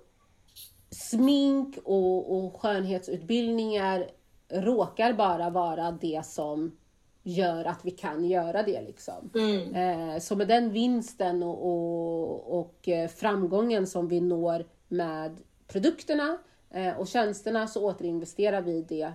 smink 0.91 1.77
och, 1.85 2.37
och 2.37 2.61
skönhetsutbildningar 2.61 4.07
råkar 4.49 5.13
bara 5.13 5.49
vara 5.49 5.91
det 5.91 6.25
som 6.25 6.77
gör 7.23 7.65
att 7.65 7.85
vi 7.85 7.91
kan 7.91 8.25
göra 8.25 8.63
det. 8.63 8.81
Liksom. 8.81 9.29
Eh, 9.75 10.19
så 10.19 10.35
med 10.35 10.47
den 10.47 10.71
vinsten 10.71 11.43
och, 11.43 11.65
och, 11.65 12.59
och 12.59 12.89
eh, 12.89 13.07
framgången 13.07 13.87
som 13.87 14.07
vi 14.07 14.21
når 14.21 14.65
med 14.87 15.37
produkterna 15.67 16.37
eh, 16.69 16.99
och 16.99 17.07
tjänsterna 17.07 17.67
så 17.67 17.85
återinvesterar 17.85 18.61
vi 18.61 18.81
det 18.81 19.11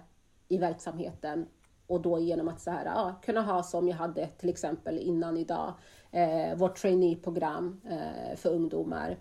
i 0.48 0.58
verksamheten 0.58 1.46
och 1.86 2.00
då 2.00 2.18
genom 2.18 2.48
att 2.48 2.60
så 2.60 2.70
här, 2.70 2.84
ja, 2.84 3.20
kunna 3.24 3.42
ha 3.42 3.62
som 3.62 3.88
jag 3.88 3.96
hade 3.96 4.26
till 4.26 4.48
exempel 4.48 4.98
innan 4.98 5.36
idag, 5.36 5.74
eh, 6.10 6.56
vårt 6.56 6.76
traineeprogram 6.76 7.80
eh, 7.90 8.36
för 8.36 8.50
ungdomar. 8.50 9.18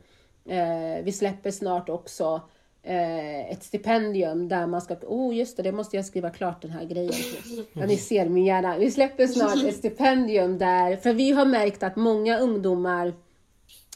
Vi 1.03 1.11
släpper 1.11 1.51
snart 1.51 1.89
också 1.89 2.41
ett 3.49 3.63
stipendium 3.63 4.47
där 4.47 4.67
man 4.67 4.81
ska, 4.81 4.95
oh 4.95 5.35
just 5.35 5.57
det, 5.57 5.63
det 5.63 5.71
måste 5.71 5.95
jag 5.95 6.05
skriva 6.05 6.29
klart 6.29 6.61
den 6.61 6.71
här 6.71 6.85
grejen. 6.85 7.13
Ja, 7.73 7.85
ni 7.85 7.97
ser 7.97 8.29
min 8.29 8.45
hjärna. 8.45 8.77
Vi 8.77 8.91
släpper 8.91 9.27
snart 9.27 9.63
ett 9.63 9.75
stipendium 9.75 10.57
där, 10.57 10.95
för 10.95 11.13
vi 11.13 11.31
har 11.31 11.45
märkt 11.45 11.83
att 11.83 11.95
många 11.95 12.39
ungdomar 12.39 13.13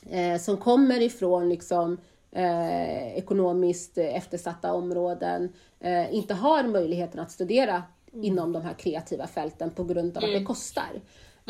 eh, 0.09 0.37
som 0.37 0.57
kommer 0.57 1.01
ifrån 1.01 1.49
liksom, 1.49 1.97
eh, 2.31 3.17
ekonomiskt 3.17 3.97
eftersatta 3.97 4.73
områden 4.73 5.53
eh, 5.79 6.15
inte 6.15 6.33
har 6.33 6.63
möjligheten 6.63 7.19
att 7.19 7.31
studera 7.31 7.83
inom 8.13 8.51
de 8.51 8.61
här 8.61 8.73
kreativa 8.73 9.27
fälten 9.27 9.69
på 9.69 9.83
grund 9.83 10.17
av 10.17 10.23
att 10.23 10.31
det 10.31 10.43
kostar. 10.43 11.01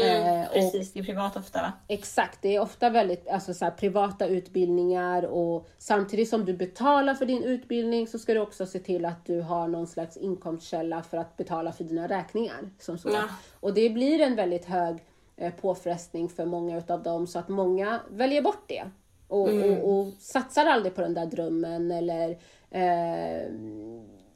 Eh, 0.02 0.48
och 0.48 0.54
Precis, 0.54 0.94
det 0.94 1.00
är 1.00 1.04
privat 1.04 1.38
ofta 1.38 1.62
va? 1.62 1.72
Exakt, 1.88 2.42
det 2.42 2.56
är 2.56 2.60
ofta 2.60 2.90
väldigt 2.90 3.28
alltså, 3.28 3.54
så 3.54 3.66
här, 3.66 3.72
privata 3.72 4.28
utbildningar 4.28 5.24
och 5.24 5.70
samtidigt 5.78 6.30
som 6.30 6.46
du 6.46 6.54
betalar 6.54 7.14
för 7.14 7.26
din 7.26 7.44
utbildning 7.44 8.08
så 8.08 8.20
ska 8.20 8.34
du 8.34 8.40
också 8.40 8.66
se 8.66 8.80
till 8.80 9.06
att 9.06 9.26
du 9.26 9.42
har 9.42 9.68
någon 9.68 9.88
slags 9.88 10.18
inkomstkälla 10.18 11.04
för 11.04 11.18
att 11.18 11.38
betala 11.38 11.72
för 11.72 11.84
dina 11.84 12.08
räkningar. 12.08 12.70
Som 12.80 12.98
så. 12.98 13.10
Ja. 13.10 13.24
Och 13.60 13.74
det 13.74 13.90
blir 13.90 14.22
en 14.22 14.36
väldigt 14.36 14.66
hög 14.66 14.98
eh, 15.38 15.54
påfrestning 15.54 16.30
för 16.30 16.46
många 16.46 16.78
utav 16.78 17.04
dem 17.04 17.28
så 17.28 17.40
att 17.40 17.50
många 17.50 18.00
väljer 18.10 18.42
bort 18.42 18.64
det. 18.68 18.84
Och, 19.28 19.50
och, 19.50 20.00
och 20.00 20.14
satsar 20.20 20.66
aldrig 20.66 20.96
på 20.96 21.02
den 21.02 21.14
där 21.14 21.26
drömmen 21.26 21.92
eller 21.92 22.30
eh, 22.72 23.52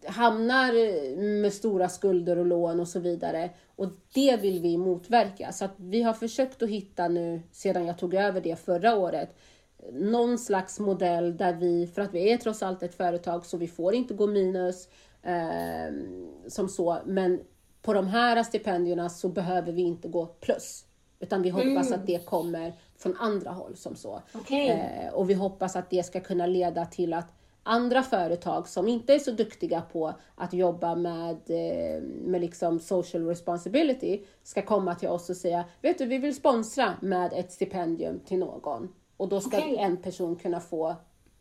hamnar 0.08 0.74
med 1.41 1.53
stora 1.53 1.89
skulder 1.89 2.38
och 2.38 2.45
lån 2.45 2.80
och 2.80 2.88
så 2.88 2.99
vidare. 2.99 3.49
Och 3.76 3.88
det 4.14 4.38
vill 4.38 4.62
vi 4.62 4.78
motverka. 4.78 5.51
Så 5.51 5.66
att 5.66 5.74
vi 5.78 6.01
har 6.01 6.14
försökt 6.14 6.64
att 6.64 6.70
hitta 6.70 7.08
nu, 7.08 7.41
sedan 7.51 7.86
jag 7.86 7.97
tog 7.97 8.14
över 8.14 8.41
det 8.41 8.56
förra 8.56 8.95
året, 8.95 9.36
någon 9.93 10.38
slags 10.38 10.80
modell 10.80 11.38
där 11.38 11.53
vi, 11.53 11.88
för 11.88 12.01
att 12.01 12.14
vi 12.14 12.32
är 12.32 12.38
trots 12.38 12.64
allt 12.64 12.84
ett 12.84 12.95
företag 12.95 13.45
så 13.45 13.58
vi 13.58 13.68
får 13.68 13.95
inte 13.95 14.14
gå 14.14 14.28
minus 14.28 14.88
eh, 15.24 15.93
som 16.47 16.70
så, 16.70 16.97
men 17.06 17.39
på 17.82 17.93
de 17.93 18.08
här 18.08 18.43
stipendierna 18.43 19.10
så 19.10 19.30
behöver 19.30 19.72
vi 19.72 19.82
inte 19.82 20.08
gå 20.08 20.26
plus. 20.26 20.86
Utan 21.20 21.41
vi 21.41 21.49
hoppas 21.49 21.91
att 21.91 22.08
det 22.08 22.26
kommer 22.26 22.74
från 22.97 23.18
andra 23.20 23.51
håll 23.51 23.76
som 23.76 23.95
så. 23.95 24.22
Okej. 24.34 24.70
Eh, 24.70 25.14
och 25.14 25.30
vi 25.30 25.34
hoppas 25.34 25.76
att 25.76 25.89
det 25.89 26.06
ska 26.06 26.20
kunna 26.20 26.45
leda 26.45 26.86
till 26.86 27.14
att 27.14 27.28
andra 27.68 28.03
företag 28.03 28.68
som 28.68 28.88
inte 28.88 29.13
är 29.13 29.20
så 29.20 29.32
duktiga 29.32 29.82
på 29.82 30.13
att 30.36 30.53
jobba 30.53 30.95
med, 30.95 31.38
eh, 31.47 32.01
med 32.03 32.41
liksom 32.41 32.80
social 32.80 33.26
responsibility 33.28 34.22
ska 34.43 34.61
komma 34.61 34.95
till 34.95 35.09
oss 35.09 35.30
och 35.30 35.38
säga, 35.38 35.66
vet 35.82 35.97
du, 35.97 36.05
vi 36.05 36.18
vill 36.18 36.36
sponsra 36.36 36.93
med 37.01 37.34
ett 37.34 37.51
stipendium 37.51 38.20
till 38.20 38.38
någon. 38.39 38.93
Och 39.18 39.30
då 39.30 39.41
ska 39.41 39.57
Okej. 39.57 39.78
en 39.78 39.97
person 39.97 40.36
kunna 40.36 40.59
få 40.59 40.95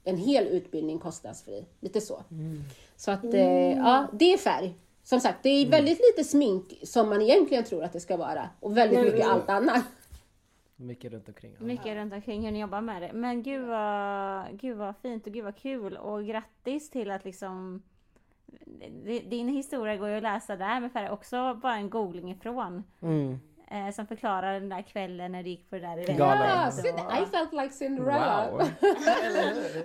en 0.05 0.17
hel 0.17 0.47
utbildning 0.47 0.99
kostnadsfri. 0.99 1.67
Lite 1.81 2.01
så. 2.01 2.23
Så 2.97 3.11
att, 3.11 3.25
eh, 3.25 3.73
ja, 3.73 4.07
det 4.13 4.33
är 4.33 4.37
färg. 4.39 4.75
Som 5.03 5.21
sagt, 5.21 5.39
det 5.43 5.49
är 5.49 5.67
väldigt 5.67 5.99
lite 5.99 6.29
smink 6.29 6.81
som 6.83 7.09
man 7.09 7.23
egentligen 7.23 7.65
tror 7.65 7.85
att 7.85 7.93
det 7.93 8.01
ska 8.01 8.17
vara. 8.17 8.49
Och 8.61 8.77
väldigt 8.77 8.99
Mm, 8.99 9.13
mycket 9.13 9.27
mm. 9.27 9.37
allt 9.37 9.49
annat. 9.51 9.85
Mycket 10.77 11.13
runt 11.13 11.29
omkring. 11.29 11.57
ja. 11.59 11.65
Mycket 11.65 11.97
runt 11.97 12.13
omkring 12.13 12.45
hur 12.45 12.53
ni 12.53 12.61
jobbar 12.61 12.81
med 12.81 13.03
det. 13.03 13.13
Men 13.13 13.43
gud 13.43 13.67
vad, 13.67 14.61
gud 14.61 14.77
vad 14.77 14.97
fint 14.97 15.27
och 15.27 15.33
gud 15.33 15.45
vad 15.45 15.57
kul 15.57 15.97
och 15.97 16.25
grattis 16.27 16.91
till 16.91 17.11
att 17.11 17.25
liksom 17.25 17.83
Din 19.25 19.49
historia 19.49 19.97
går 19.97 20.09
ju 20.09 20.17
att 20.17 20.23
läsa 20.23 20.57
där 20.57 20.81
med 20.81 20.93
färg 20.93 21.11
också 21.11 21.55
bara 21.63 21.75
en 21.77 21.91
googling 21.91 22.31
ifrån. 22.31 22.85
Mm. 23.01 23.39
Eh, 23.75 23.91
som 23.91 24.07
förklarar 24.07 24.53
den 24.53 24.69
där 24.69 24.83
kvällen 24.83 25.33
när 25.33 25.43
du 25.43 25.49
gick 25.51 25.71
på 25.71 25.77
det 25.77 25.83
där 25.83 25.93
eventet. 25.93 26.17
Galan. 26.19 26.49
Ja, 26.49 26.67
och- 26.67 26.73
Cindy- 26.73 27.23
I 27.23 27.27
felt 27.27 27.53
like 27.53 27.71
Cinderella. 27.71 28.51
Wow. 28.51 28.61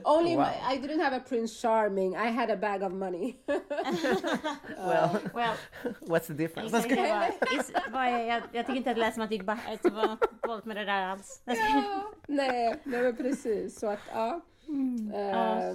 Only 0.17 0.35
Wow. 0.35 0.45
my, 0.69 0.75
I 0.75 0.77
didn't 0.87 1.03
have 1.03 1.15
a 1.17 1.21
Prince 1.29 1.61
Charming. 1.61 2.13
I 2.15 2.29
had 2.31 2.49
a 2.51 2.55
bag 2.57 2.83
of 2.83 2.93
money. 2.93 3.35
Well, 4.77 5.09
Well, 5.33 5.53
what's 6.01 6.27
the 6.27 6.33
difference? 6.33 6.71
vad 7.91 8.03
är, 8.07 8.23
jag, 8.25 8.41
jag 8.51 8.65
tycker 8.65 8.77
inte 8.77 8.89
att 8.89 8.95
det 8.95 8.99
lät 9.01 9.13
som 9.13 9.23
att 9.23 9.29
det 9.29 9.35
gick 9.35 9.45
det 9.83 9.89
var 9.89 10.17
dåligt 10.47 10.65
med 10.65 10.75
det 10.77 10.85
där 10.85 11.01
alls. 11.03 11.41
ja, 11.45 12.03
nej, 12.27 12.79
nej 12.83 13.01
men 13.01 13.15
precis. 13.15 13.79
Så 13.79 13.87
att 13.87 13.99
ja. 14.13 14.41
Eh, 15.13 15.19
Ja. 15.29 15.73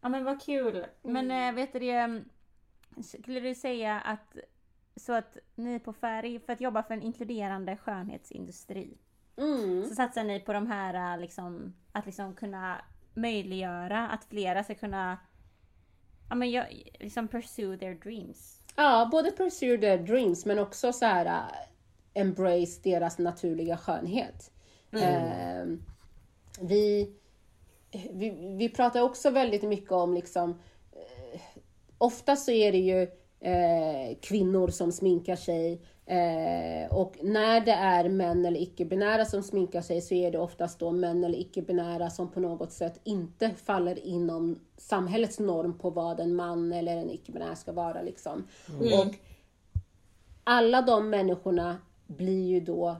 Ja 0.00 0.08
men 0.08 0.24
vad 0.24 0.42
kul. 0.42 0.86
Men 1.02 1.30
äh, 1.30 1.52
vet 1.54 1.72
du 1.72 1.78
det, 1.78 2.22
skulle 3.02 3.40
du 3.40 3.54
säga 3.54 4.00
att 4.00 4.36
så 4.96 5.12
att 5.12 5.36
ni 5.54 5.78
på 5.78 5.92
Färg, 5.92 6.40
för 6.40 6.52
att 6.52 6.60
jobba 6.60 6.82
för 6.82 6.94
en 6.94 7.02
inkluderande 7.02 7.76
skönhetsindustri, 7.76 8.98
mm. 9.36 9.84
så 9.88 9.94
satsar 9.94 10.24
ni 10.24 10.40
på 10.40 10.52
de 10.52 10.66
här 10.66 11.14
äh, 11.14 11.20
liksom, 11.20 11.74
att 11.92 12.06
liksom 12.06 12.34
kunna 12.34 12.84
möjliggöra 13.14 14.08
att 14.08 14.24
flera 14.24 14.64
ska 14.64 14.74
kunna 14.74 15.18
ja, 16.28 16.34
men, 16.34 16.50
jag, 16.50 16.66
liksom 17.00 17.28
pursue 17.28 17.78
their 17.78 17.94
dreams. 17.94 18.60
Ja, 18.76 19.08
både 19.12 19.30
pursue 19.30 19.78
their 19.78 19.98
dreams 19.98 20.46
men 20.46 20.58
också 20.58 20.92
så 20.92 21.04
här 21.04 21.26
uh, 21.26 21.66
embrace 22.14 22.80
deras 22.82 23.18
naturliga 23.18 23.76
skönhet. 23.76 24.52
Eh, 24.92 25.66
vi, 26.60 27.14
vi, 28.12 28.56
vi 28.58 28.68
pratar 28.68 29.00
också 29.00 29.30
väldigt 29.30 29.62
mycket 29.62 29.92
om 29.92 30.14
liksom 30.14 30.50
eh, 30.92 31.40
Ofta 31.98 32.36
så 32.36 32.50
är 32.50 32.72
det 32.72 32.78
ju 32.78 33.08
eh, 33.40 34.16
kvinnor 34.20 34.68
som 34.68 34.92
sminkar 34.92 35.36
sig 35.36 35.80
eh, 36.06 36.96
och 36.96 37.16
när 37.22 37.60
det 37.60 37.72
är 37.72 38.08
män 38.08 38.46
eller 38.46 38.60
icke-binära 38.60 39.24
som 39.24 39.42
sminkar 39.42 39.82
sig 39.82 40.00
så 40.00 40.14
är 40.14 40.30
det 40.30 40.38
oftast 40.38 40.78
då 40.78 40.92
män 40.92 41.24
eller 41.24 41.38
icke-binära 41.38 42.10
som 42.10 42.30
på 42.30 42.40
något 42.40 42.72
sätt 42.72 43.00
inte 43.04 43.50
faller 43.50 44.06
inom 44.06 44.58
samhällets 44.76 45.38
norm 45.38 45.78
på 45.78 45.90
vad 45.90 46.20
en 46.20 46.34
man 46.34 46.72
eller 46.72 46.96
en 46.96 47.10
icke-binär 47.10 47.54
ska 47.54 47.72
vara. 47.72 48.02
Liksom. 48.02 48.46
Och 48.78 49.14
alla 50.44 50.82
de 50.82 51.10
människorna 51.10 51.76
blir 52.06 52.46
ju 52.46 52.60
då 52.60 52.96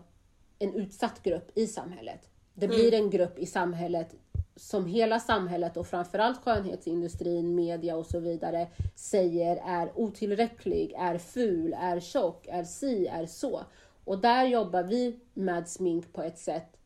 en 0.59 0.75
utsatt 0.75 1.23
grupp 1.23 1.59
i 1.59 1.67
samhället. 1.67 2.29
Det 2.55 2.69
blir 2.69 2.95
en 2.95 3.11
grupp 3.11 3.39
i 3.39 3.47
samhället 3.47 4.15
som 4.57 4.87
hela 4.87 5.21
samhället 5.21 5.77
och 5.77 5.87
framförallt 5.87 6.45
skönhetsindustrin, 6.45 7.55
media 7.55 7.97
och 7.97 8.07
så 8.07 8.19
vidare 8.19 8.69
säger 8.95 9.63
är 9.67 9.93
otillräcklig, 9.95 10.95
är 10.99 11.19
ful, 11.19 11.77
är 11.81 12.01
tjock, 12.01 12.47
är 12.49 12.65
si, 12.65 13.07
är 13.07 13.27
så. 13.27 13.61
Och 14.05 14.19
där 14.19 14.45
jobbar 14.45 14.83
vi 14.83 15.21
med 15.35 15.69
smink 15.69 16.13
på 16.13 16.23
ett 16.23 16.39
sätt 16.39 16.77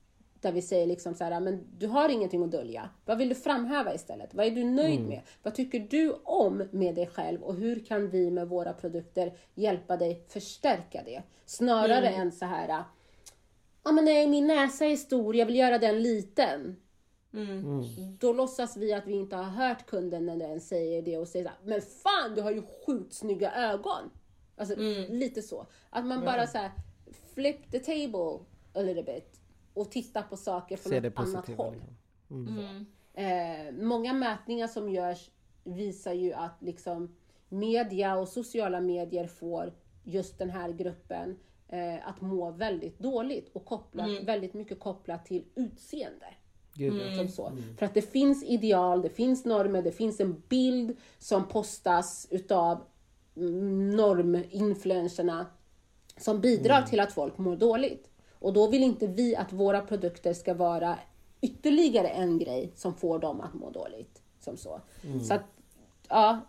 där 0.40 0.52
vi 0.52 0.62
säger 0.62 0.86
liksom 0.86 1.14
så 1.14 1.24
här, 1.24 1.40
men 1.40 1.66
du 1.78 1.86
har 1.86 2.08
ingenting 2.08 2.44
att 2.44 2.50
dölja. 2.50 2.88
Vad 3.04 3.18
vill 3.18 3.28
du 3.28 3.34
framhäva 3.34 3.94
istället? 3.94 4.34
Vad 4.34 4.46
är 4.46 4.50
du 4.50 4.64
nöjd 4.64 5.00
med? 5.00 5.20
Vad 5.42 5.54
tycker 5.54 5.80
du 5.80 6.12
om 6.24 6.68
med 6.70 6.94
dig 6.94 7.06
själv 7.06 7.42
och 7.42 7.54
hur 7.54 7.84
kan 7.84 8.10
vi 8.10 8.30
med 8.30 8.48
våra 8.48 8.72
produkter 8.72 9.32
hjälpa 9.54 9.96
dig 9.96 10.24
förstärka 10.28 11.02
det? 11.04 11.22
Snarare 11.46 12.08
än 12.08 12.32
så 12.32 12.44
här, 12.44 12.84
ja 13.84 13.92
men 13.92 14.04
nej, 14.04 14.28
min 14.28 14.46
näsa 14.46 14.86
är 14.86 14.96
stor, 14.96 15.36
jag 15.36 15.46
vill 15.46 15.56
göra 15.56 15.78
den 15.78 16.02
liten. 16.02 16.76
Mm. 17.32 17.82
Då 18.18 18.32
låtsas 18.32 18.76
vi 18.76 18.92
att 18.92 19.06
vi 19.06 19.12
inte 19.12 19.36
har 19.36 19.44
hört 19.44 19.86
kunden 19.86 20.26
när 20.26 20.36
den 20.36 20.60
säger 20.60 21.02
det 21.02 21.18
och 21.18 21.28
säger 21.28 21.44
så 21.44 21.50
här, 21.50 21.58
Men 21.64 21.80
fan 21.80 22.34
du 22.34 22.42
har 22.42 22.50
ju 22.50 22.62
sjukt 22.86 23.12
snygga 23.12 23.52
ögon! 23.52 24.10
Alltså 24.56 24.74
lite 25.08 25.42
så. 25.42 25.66
Att 25.90 26.06
man 26.06 26.24
bara 26.24 26.46
så 26.46 26.58
här, 26.58 26.70
flip 27.34 27.70
the 27.70 27.78
table 27.78 28.38
a 28.74 28.82
little 28.82 29.02
bit 29.02 29.40
och 29.74 29.90
titta 29.90 30.22
på 30.22 30.36
saker 30.36 30.76
från 30.76 30.92
ett 30.92 31.18
annat 31.18 31.48
håll. 31.56 31.74
Liksom. 32.28 32.86
Eh, 33.14 33.72
många 33.72 34.12
mätningar 34.12 34.66
som 34.66 34.88
görs 34.88 35.30
visar 35.64 36.12
ju 36.12 36.32
att 36.32 36.56
liksom 36.62 37.16
media 37.48 38.16
och 38.16 38.28
sociala 38.28 38.80
medier 38.80 39.26
får 39.26 39.72
just 40.04 40.38
den 40.38 40.50
här 40.50 40.72
gruppen 40.72 41.38
eh, 41.68 42.08
att 42.08 42.20
må 42.20 42.50
väldigt 42.50 42.98
dåligt 42.98 43.48
och 43.52 43.64
kopplat, 43.64 44.08
väldigt 44.22 44.54
mycket 44.54 44.80
kopplat 44.80 45.26
till 45.26 45.44
utseende. 45.54 46.26
Gud, 46.74 46.94
ja. 46.94 47.16
Som 47.16 47.28
så. 47.28 47.52
För 47.78 47.86
att 47.86 47.94
det 47.94 48.12
finns 48.12 48.44
ideal, 48.44 49.02
det 49.02 49.08
finns 49.08 49.44
normer, 49.44 49.82
det 49.82 49.92
finns 49.92 50.20
en 50.20 50.42
bild 50.48 50.96
som 51.18 51.48
postas 51.48 52.26
utav 52.30 52.82
mm, 53.36 53.90
norminfluenserna 53.90 55.46
som 56.16 56.40
bidrar 56.40 56.82
till 56.82 57.00
att 57.00 57.12
folk 57.12 57.38
mår 57.38 57.56
dåligt. 57.56 58.10
Och 58.32 58.52
då 58.52 58.68
vill 58.68 58.82
inte 58.82 59.06
vi 59.06 59.36
att 59.36 59.52
våra 59.52 59.80
produkter 59.80 60.32
ska 60.32 60.54
vara 60.54 60.98
ytterligare 61.40 62.08
en 62.08 62.38
grej 62.38 62.72
som 62.76 62.94
får 62.94 63.18
dem 63.18 63.40
att 63.40 63.54
må 63.54 63.70
dåligt. 63.70 64.22
Som 64.40 64.56
så. 64.56 64.80
Så 65.28 65.34
att, 65.34 65.44
ja, 66.08 66.40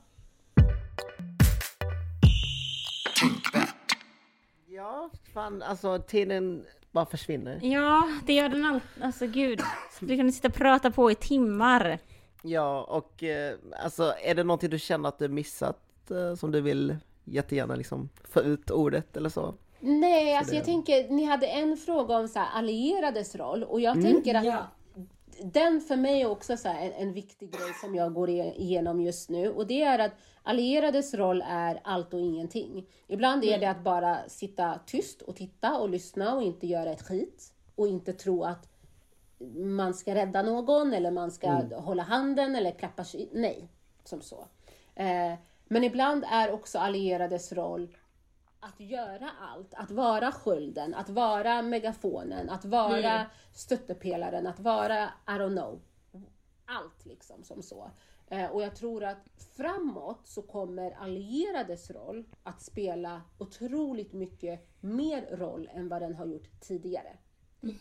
ja, 4.67 5.09
fan 5.33 5.61
alltså 5.61 5.99
tiden 5.99 6.65
bara 6.91 7.05
försvinner. 7.05 7.59
Ja, 7.63 8.07
det 8.25 8.33
gör 8.33 8.49
den 8.49 8.65
allt. 8.65 8.83
Alltså 9.01 9.27
gud. 9.27 9.59
Du 9.99 10.17
kan 10.17 10.31
sitta 10.31 10.47
och 10.47 10.53
prata 10.53 10.91
på 10.91 11.11
i 11.11 11.15
timmar. 11.15 11.99
Ja, 12.43 12.83
och 12.83 13.23
eh, 13.23 13.55
alltså 13.83 14.13
är 14.23 14.35
det 14.35 14.43
någonting 14.43 14.69
du 14.69 14.79
känner 14.79 15.09
att 15.09 15.19
du 15.19 15.27
missat 15.27 16.11
eh, 16.11 16.35
som 16.35 16.51
du 16.51 16.61
vill 16.61 16.97
jättegärna 17.23 17.75
liksom 17.75 18.09
få 18.23 18.39
ut 18.41 18.71
ordet 18.71 19.17
eller 19.17 19.29
så? 19.29 19.53
Nej, 19.79 20.35
alltså 20.37 20.51
det- 20.51 20.57
jag 20.57 20.65
tänker, 20.65 21.09
ni 21.09 21.25
hade 21.25 21.47
en 21.47 21.77
fråga 21.77 22.17
om 22.17 22.27
så 22.27 22.39
här, 22.39 22.47
allierades 22.59 23.35
roll 23.35 23.63
och 23.63 23.81
jag 23.81 24.01
tänker 24.01 24.35
att 24.35 24.45
Ja. 24.45 24.67
Den 25.43 25.81
för 25.81 25.95
mig 25.95 26.21
är 26.21 26.29
också 26.29 26.57
så 26.57 26.67
en, 26.67 26.91
en 26.91 27.13
viktig 27.13 27.51
grej 27.51 27.73
som 27.81 27.95
jag 27.95 28.13
går 28.13 28.29
igenom 28.29 29.01
just 29.01 29.29
nu 29.29 29.49
och 29.49 29.67
det 29.67 29.81
är 29.81 29.99
att 29.99 30.11
allierades 30.43 31.13
roll 31.13 31.43
är 31.47 31.79
allt 31.83 32.13
och 32.13 32.19
ingenting. 32.19 32.87
Ibland 33.07 33.43
är 33.43 33.59
det 33.59 33.65
att 33.65 33.83
bara 33.83 34.17
sitta 34.27 34.79
tyst 34.85 35.21
och 35.21 35.35
titta 35.35 35.79
och 35.79 35.89
lyssna 35.89 36.35
och 36.35 36.43
inte 36.43 36.67
göra 36.67 36.91
ett 36.91 37.07
skit 37.07 37.53
och 37.75 37.87
inte 37.87 38.13
tro 38.13 38.43
att 38.43 38.67
man 39.55 39.93
ska 39.93 40.15
rädda 40.15 40.41
någon 40.41 40.93
eller 40.93 41.11
man 41.11 41.31
ska 41.31 41.49
hålla 41.75 42.03
handen 42.03 42.55
eller 42.55 42.71
klappa. 42.71 43.05
Nej, 43.31 43.67
som 44.03 44.21
så. 44.21 44.45
Eh, 44.95 45.33
men 45.65 45.83
ibland 45.83 46.25
är 46.31 46.51
också 46.51 46.79
allierades 46.79 47.51
roll 47.53 47.97
att 48.61 48.79
göra 48.79 49.31
allt, 49.41 49.73
att 49.73 49.91
vara 49.91 50.31
skölden, 50.31 50.93
att 50.93 51.09
vara 51.09 51.61
megafonen, 51.61 52.49
att 52.49 52.65
vara 52.65 53.25
stöttepelaren, 53.53 54.47
att 54.47 54.59
vara, 54.59 55.03
I 55.03 55.31
don't 55.31 55.57
know, 55.57 55.81
allt 56.65 57.05
liksom 57.05 57.43
som 57.43 57.61
så. 57.63 57.91
Eh, 58.27 58.51
och 58.51 58.61
jag 58.61 58.75
tror 58.75 59.03
att 59.03 59.17
framåt 59.57 60.27
så 60.27 60.41
kommer 60.41 60.91
allierades 60.91 61.91
roll 61.91 62.23
att 62.43 62.61
spela 62.61 63.21
otroligt 63.37 64.13
mycket 64.13 64.67
mer 64.79 65.37
roll 65.37 65.69
än 65.73 65.89
vad 65.89 66.01
den 66.01 66.15
har 66.15 66.25
gjort 66.25 66.61
tidigare. 66.61 67.17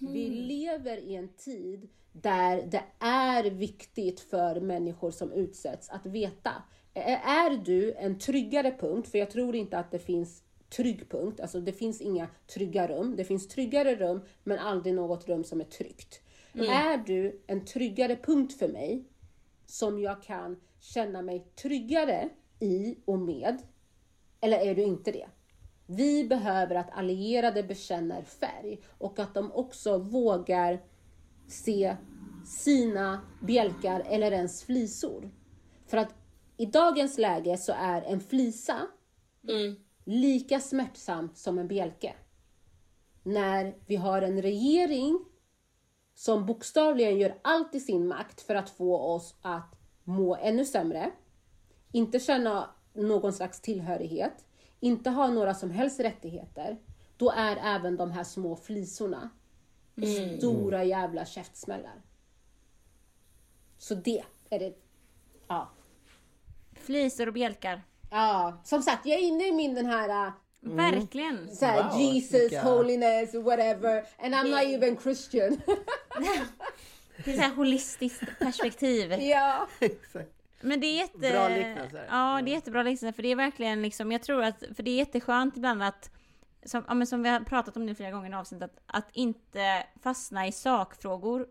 Vi 0.01 0.28
lever 0.31 0.97
i 0.97 1.14
en 1.16 1.28
tid 1.28 1.89
där 2.12 2.62
det 2.66 2.85
är 2.99 3.45
viktigt 3.45 4.20
för 4.20 4.61
människor 4.61 5.11
som 5.11 5.33
utsätts 5.33 5.91
att 5.91 6.07
veta. 6.07 6.53
Är 6.95 7.64
du 7.64 7.93
en 7.93 8.18
tryggare 8.18 8.76
punkt, 8.81 9.09
för 9.09 9.18
jag 9.18 9.31
tror 9.31 9.55
inte 9.55 9.78
att 9.78 9.91
det 9.91 9.99
finns 9.99 10.43
trygg 10.70 11.10
punkt, 11.10 11.40
alltså 11.40 11.60
det 11.60 11.72
finns 11.72 12.00
inga 12.00 12.28
trygga 12.46 12.88
rum. 12.88 13.16
Det 13.16 13.24
finns 13.24 13.48
tryggare 13.48 13.94
rum, 13.94 14.20
men 14.44 14.58
aldrig 14.58 14.94
något 14.94 15.28
rum 15.28 15.44
som 15.44 15.60
är 15.60 15.64
tryggt. 15.64 16.20
Är 16.54 16.98
du 16.98 17.42
en 17.46 17.64
tryggare 17.64 18.16
punkt 18.16 18.58
för 18.58 18.68
mig, 18.68 19.04
som 19.66 20.00
jag 20.00 20.22
kan 20.22 20.60
känna 20.80 21.22
mig 21.22 21.46
tryggare 21.62 22.28
i 22.60 22.96
och 23.04 23.18
med, 23.18 23.58
eller 24.40 24.58
är 24.58 24.74
du 24.74 24.82
inte 24.82 25.12
det? 25.12 25.26
Vi 25.86 26.24
behöver 26.24 26.74
att 26.74 26.90
allierade 26.92 27.62
bekänner 27.62 28.22
färg 28.22 28.80
och 28.98 29.18
att 29.18 29.34
de 29.34 29.52
också 29.52 29.98
vågar 29.98 30.80
se 31.48 31.96
sina 32.46 33.20
bjälkar 33.42 34.02
eller 34.06 34.32
ens 34.32 34.64
flisor. 34.64 35.30
För 35.86 35.96
att 35.96 36.14
i 36.56 36.66
dagens 36.66 37.18
läge 37.18 37.56
så 37.56 37.72
är 37.72 38.02
en 38.02 38.20
flisa 38.20 38.86
Mm. 39.48 39.76
Lika 40.11 40.61
smärtsam 40.61 41.30
som 41.34 41.58
en 41.58 41.68
bjälke. 41.68 42.14
När 43.22 43.74
vi 43.86 43.96
har 43.96 44.22
en 44.22 44.42
regering 44.42 45.24
som 46.14 46.46
bokstavligen 46.46 47.18
gör 47.18 47.38
allt 47.42 47.74
i 47.74 47.80
sin 47.80 48.08
makt 48.08 48.40
för 48.40 48.54
att 48.54 48.70
få 48.70 48.98
oss 48.98 49.34
att 49.42 49.76
må 50.04 50.36
ännu 50.36 50.64
sämre, 50.64 51.11
inte 51.92 52.18
känna 52.18 52.70
någon 52.92 53.32
slags 53.32 53.61
tillhörighet, 53.61 54.44
inte 54.80 55.11
ha 55.11 55.30
några 55.30 55.54
som 55.54 55.70
helst 55.70 56.00
rättigheter, 56.00 56.78
då 57.16 57.30
är 57.30 57.56
även 57.56 57.96
de 57.96 58.11
här 58.11 58.24
små 58.24 58.56
flisorna 58.56 59.30
stora 60.38 60.84
jävla 60.84 61.24
käftsmällar. 61.24 62.02
Så 63.78 63.94
det 63.94 64.22
är 64.50 64.58
det. 64.58 64.74
Ja. 65.48 65.70
Flisor 66.72 67.26
och 67.26 67.34
bjälkar. 67.34 67.82
Ja. 68.11 68.61
Som 68.64 68.82
sagt, 68.82 69.06
jag 69.06 69.18
är 69.18 69.22
inne 69.22 69.48
i 69.48 69.52
min 69.52 69.74
den 69.74 69.86
här 69.86 70.26
äh, 70.26 70.32
Verkligen. 70.61 71.56
så 71.56 71.66
här, 71.66 71.82
Wow, 71.90 72.00
Jesus, 72.00 72.32
vilka- 72.52 72.62
holiness, 72.62 73.34
whatever. 73.34 74.04
And 74.18 74.34
I'm 74.34 74.50
not 74.50 74.62
even 74.62 74.96
Christian. 74.96 75.61
Det 77.24 77.30
är 77.32 77.36
så 77.36 77.42
här 77.42 77.54
holistiskt 77.54 78.38
perspektiv. 78.38 79.12
ja. 79.20 79.68
Exakt. 79.80 80.30
Men 80.61 80.80
det 80.80 80.86
är 80.86 80.96
jätte... 80.96 81.18
Bra 81.18 81.48
liknelse. 81.48 82.04
Ja, 82.11 82.40
det 82.44 82.50
är 82.50 82.54
jättebra 82.54 82.82
liknelse. 82.82 83.12
För 83.16 83.22
det 83.22 83.28
är 83.28 83.36
verkligen 83.36 83.82
liksom, 83.82 84.12
jag 84.12 84.22
tror 84.22 84.42
att, 84.42 84.64
för 84.76 84.82
det 84.82 84.90
är 84.90 84.96
jätteskönt 84.96 85.56
ibland 85.56 85.82
att, 85.82 86.11
som, 86.64 86.84
ja, 86.88 86.94
men 86.94 87.06
som 87.06 87.22
vi 87.22 87.28
har 87.28 87.40
pratat 87.40 87.76
om 87.76 87.86
nu 87.86 87.94
flera 87.94 88.11
gånger 88.11 88.30
i 88.30 88.34
avsnittet, 88.34 88.70
att, 88.86 88.96
att 88.96 89.11
inte 89.12 89.86
fastna 90.02 90.46
i 90.46 90.52
sakfrågor. 90.52 91.46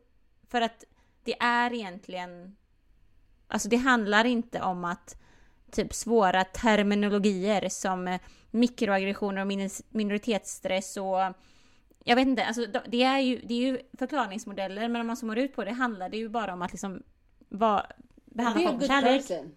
För 0.50 0.62
att 0.62 0.84
det 1.24 1.36
är 1.40 1.74
egentligen, 1.74 2.56
alltså 3.48 3.70
det 3.70 3.78
handlar 3.78 4.26
inte 4.26 4.62
om 4.62 4.86
att 4.86 5.22
typ 5.72 5.94
svåra 5.94 6.44
terminologier 6.44 7.70
som 7.70 8.08
eh, 8.08 8.20
mikroaggressioner 8.52 9.42
och 9.42 9.48
minoritetsstress 9.90 10.98
och 10.98 11.20
jag 12.04 12.16
vet 12.16 12.28
inte, 12.28 12.46
alltså 12.46 12.66
de- 12.66 12.82
det 12.88 13.04
är 13.04 13.20
ju, 13.20 13.42
det 13.46 13.54
är 13.54 13.58
ju 13.72 13.80
förklaringsmodeller 13.98 14.90
men 14.90 15.02
om 15.02 15.08
man 15.08 15.18
zoomar 15.18 15.36
ut 15.36 15.56
på 15.56 15.64
det 15.64 15.72
handlar 15.72 16.10
det 16.10 16.18
ju 16.18 16.30
bara 16.30 16.54
om 16.54 16.62
att 16.62 16.72
liksom 16.72 17.04
vara, 17.50 17.86
behandla 18.26 18.68
folk 18.70 18.80
med 18.80 18.88
kärlek. 18.88 19.28
person. 19.28 19.56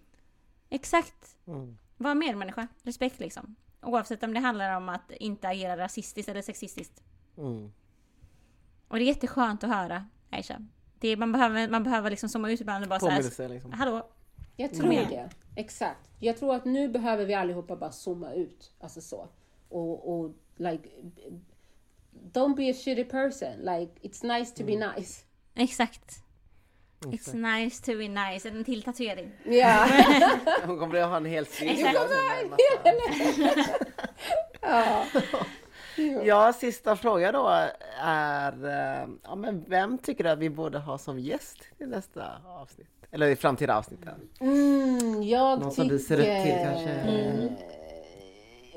Exakt. 0.71 1.37
Mm. 1.47 1.79
Var 1.97 2.15
medmänniska. 2.15 2.69
Respekt 2.83 3.21
liksom. 3.21 3.57
Oavsett 3.83 4.23
om 4.23 4.35
det 4.35 4.41
handlar 4.41 4.77
om 4.77 4.89
att 4.89 5.11
inte 5.11 5.49
agera 5.49 5.77
rasistiskt 5.77 6.29
eller 6.29 6.43
sexistiskt. 6.43 7.03
Mm. 7.39 7.73
Och 8.89 8.97
det 8.99 9.05
är 9.05 9.07
jätteskönt 9.07 9.65
att 9.65 9.71
höra, 9.71 10.07
Aisha. 10.31 10.57
Det 10.99 11.09
är, 11.09 11.17
man, 11.17 11.33
behöver, 11.33 11.69
man 11.69 11.83
behöver 11.83 12.11
liksom 12.11 12.29
zooma 12.29 12.51
ut 12.51 12.61
ibland 12.61 12.83
och 12.85 12.89
bara 12.89 13.01
säga 13.01 13.49
liksom. 13.49 13.73
Hallå? 13.73 14.11
Jag 14.57 14.75
tror 14.75 14.93
igen. 14.93 15.11
det. 15.11 15.31
Exakt. 15.57 16.09
Jag 16.19 16.37
tror 16.37 16.55
att 16.55 16.65
nu 16.65 16.89
behöver 16.89 17.25
vi 17.25 17.35
allihopa 17.35 17.77
bara 17.77 17.93
zooma 17.93 18.33
ut. 18.33 18.73
Alltså 18.81 19.01
så. 19.01 19.29
Och, 19.69 20.19
och 20.19 20.35
like, 20.57 20.89
don't 22.33 22.57
be 22.57 22.71
a 22.71 22.75
shitty 22.75 23.05
person. 23.05 23.53
Like, 23.59 23.93
it's 24.03 24.39
nice 24.39 24.55
to 24.55 24.65
be 24.65 24.77
nice. 24.77 25.25
Exakt. 25.55 26.23
It's 27.07 27.35
nice 27.35 27.83
to 27.83 27.99
be 27.99 28.09
nice. 28.09 28.49
En 28.49 28.65
till 28.65 28.83
tatuering. 28.83 29.31
Ja. 29.45 29.89
Hon 30.65 30.79
kommer 30.79 31.01
att 31.01 31.09
ha 31.09 31.17
en 31.17 31.25
hel 31.25 31.47
sida. 31.47 31.73
Exakt. 31.73 31.99
ja. 34.61 35.07
Ja, 36.25 36.53
sista 36.53 36.97
frågan 36.97 37.33
då 37.35 37.49
är, 38.03 38.65
eh, 39.03 39.09
ja 39.23 39.35
men 39.35 39.65
vem 39.69 39.99
tycker 39.99 40.25
du 40.25 40.31
att 40.31 40.39
vi 40.39 40.51
borde 40.51 40.79
ha 40.79 40.99
som 40.99 41.19
gäst 41.19 41.59
i 41.79 41.87
nästa 41.87 42.25
avsnitt? 42.47 42.89
Eller 43.11 43.27
i 43.27 43.37
framtida 43.37 43.77
avsnitten? 43.79 44.15
Mm, 44.41 45.23
jag 45.23 45.61
Någon 45.61 45.71
tycker... 45.71 45.83
som 45.83 45.89
du 45.89 45.99
ser 45.99 46.19
upp 46.19 46.45
till 46.45 46.59
kanske? 46.65 47.05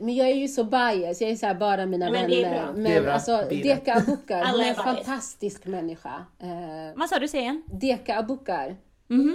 Men 0.02 0.16
jag 0.16 0.30
är 0.30 0.36
ju 0.36 0.48
så 0.48 0.64
bias, 0.64 1.22
jag 1.22 1.30
är 1.32 1.36
så 1.36 1.46
här 1.46 1.54
bara 1.56 1.86
mina 1.86 2.12
Men 2.12 2.30
det 2.30 2.44
är 2.44 2.50
vänner. 2.50 2.64
bra. 2.64 2.72
Men 2.74 2.84
Det 2.84 2.94
är 2.98 3.02
bra. 3.02 3.12
alltså 3.14 3.38
det. 3.50 3.64
Deka 3.64 3.94
Abukar, 3.96 4.38
hon 4.38 4.46
Alla 4.48 4.64
är 4.66 4.70
en 4.70 4.76
fantastisk 4.76 5.66
människa. 5.66 6.26
Eh, 6.40 6.48
Vad 6.96 7.10
sa 7.10 7.20
du, 7.20 7.28
säg 7.28 7.40
igen? 7.40 7.64
Deka 7.66 8.18
Abukar, 8.20 8.76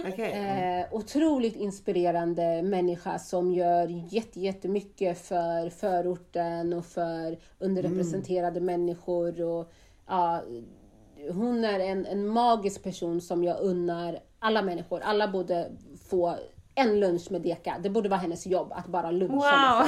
Okej. 0.09 0.33
eh, 0.33 0.87
otroligt 0.95 1.57
inspirerande 1.57 2.63
människa 2.63 3.19
som 3.19 3.53
gör 3.53 3.87
jätte, 4.15 4.41
jättemycket 4.41 5.19
för 5.27 5.71
förorten 5.71 6.73
och 6.73 6.87
för 6.87 7.39
underrepresenterade 7.59 8.61
människor. 8.61 9.43
Och, 9.43 9.73
ja, 10.07 10.43
hon 11.33 11.65
är 11.65 11.81
en, 11.81 12.07
en 12.07 12.27
magisk 12.29 12.83
person 12.83 13.21
som 13.21 13.45
jag 13.45 13.61
unnar 13.61 14.19
alla 14.39 14.63
människor. 14.63 15.01
Alla 15.01 15.29
borde 15.29 15.71
få 16.09 16.37
en 16.75 17.01
lunch 17.01 17.31
med 17.31 17.43
Deka. 17.43 17.77
Det 17.83 17.91
borde 17.91 18.09
vara 18.09 18.21
hennes 18.21 18.47
jobb 18.47 18.73
att 18.73 18.87
bara 18.87 19.11
luncha 19.11 19.35
Wow! 19.35 19.87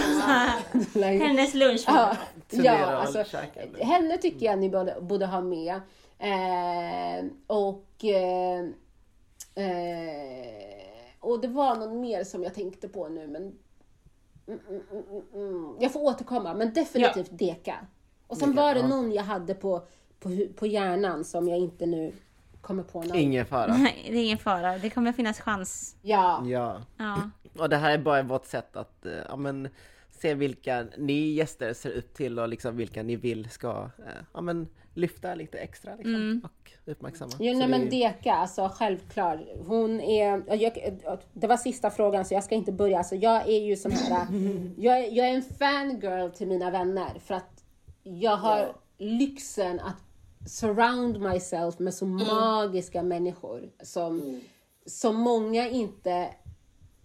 med 0.95 1.19
Hennes 1.21 1.55
lunch. 1.55 1.85
Ja, 1.87 2.17
ja 2.51 2.73
alltså, 2.75 3.25
käkande. 3.25 3.85
henne 3.85 4.19
tycker 4.19 4.47
jag 4.47 4.59
ni 4.59 4.71
borde, 4.71 4.97
borde 5.01 5.27
ha 5.27 5.41
med. 5.41 5.75
Eh, 6.19 7.25
och, 7.47 8.05
eh, 8.05 8.67
eh, 9.55 11.15
och 11.21 11.41
det 11.41 11.49
var 11.49 11.77
någon 11.77 12.01
mer 12.01 12.25
som 12.25 12.43
jag 12.43 12.55
tänkte 12.55 12.89
på 12.89 13.09
nu 13.09 13.27
men 13.27 13.43
mm, 14.47 14.61
mm, 14.69 14.83
mm, 14.93 15.05
mm, 15.11 15.49
mm. 15.49 15.77
jag 15.81 15.93
får 15.93 16.01
återkomma 16.01 16.55
men 16.55 16.73
definitivt 16.73 17.39
Deka. 17.39 17.77
Och 18.27 18.37
sen 18.37 18.51
Deka, 18.51 18.63
var 18.63 18.75
det 18.75 18.81
ja. 18.81 18.87
någon 18.89 19.13
jag 19.13 19.23
hade 19.23 19.55
på, 19.55 19.87
på, 20.21 20.31
på 20.57 20.67
hjärnan 20.67 21.25
som 21.25 21.49
jag 21.49 21.59
inte 21.59 21.87
nu 21.87 22.13
kommer 22.61 22.83
på 22.83 23.01
namn. 23.03 23.15
Ingen 23.15 23.47
fara. 23.47 23.77
Nej, 23.77 24.07
det 24.11 24.17
är 24.17 24.25
ingen 24.25 24.39
fara. 24.39 24.79
Det 24.79 24.91
kommer 24.91 25.13
finnas 25.13 25.41
chans. 25.41 25.97
Ja, 26.03 26.43
Ja. 26.47 26.83
Ja. 26.97 27.31
Och 27.59 27.69
det 27.69 27.77
här 27.77 27.91
är 27.91 27.99
bara 27.99 28.23
vårt 28.23 28.47
sätt 28.47 28.77
att 28.77 29.07
eh, 29.07 29.13
ja, 29.29 29.37
men, 29.37 29.69
se 30.23 30.35
vilka 30.35 30.87
ni 30.99 31.33
gäster 31.33 31.75
ser 31.75 31.91
upp 31.91 32.15
till 32.15 32.39
och 32.39 32.49
liksom 32.49 32.77
vilka 32.77 33.03
ni 33.03 33.17
vill 33.17 33.51
ska 33.51 33.91
eh, 33.99 34.23
ja, 34.35 34.41
men, 34.41 34.69
lyfta 34.95 35.35
lite 35.35 35.59
extra 35.59 35.97
liksom, 35.97 36.41
och 36.45 36.91
uppmärksamma. 36.91 37.33
Jo, 37.39 37.59
nej, 37.59 37.69
men 37.69 37.91
Deka, 37.91 38.33
alltså 38.33 38.71
självklart. 38.75 39.41
Hon 39.67 40.01
är, 40.01 40.43
jag, 40.55 40.73
det 41.33 41.47
var 41.47 41.57
sista 41.57 41.91
frågan 41.91 42.25
så 42.25 42.35
jag 42.35 42.45
ska 42.45 42.55
inte 42.55 42.73
börja. 42.73 42.99
Alltså, 42.99 43.15
jag 43.15 43.49
är 43.49 43.61
ju 43.61 43.77
sån 43.77 43.93
här, 43.93 44.27
jag, 44.77 45.13
jag 45.13 45.29
är 45.29 45.35
en 45.35 45.43
fangirl 45.43 46.31
till 46.31 46.49
mina 46.49 46.71
vänner 46.71 47.19
för 47.19 47.35
att 47.35 47.65
jag 48.03 48.37
har 48.37 48.77
lyxen 48.99 49.81
att 49.81 50.03
surround 50.47 51.21
myself 51.21 51.79
med 51.79 51.95
så 51.95 52.07
magiska 52.07 53.03
människor 53.03 53.71
som, 53.83 54.41
som 54.87 55.17
många 55.17 55.69
inte 55.69 56.29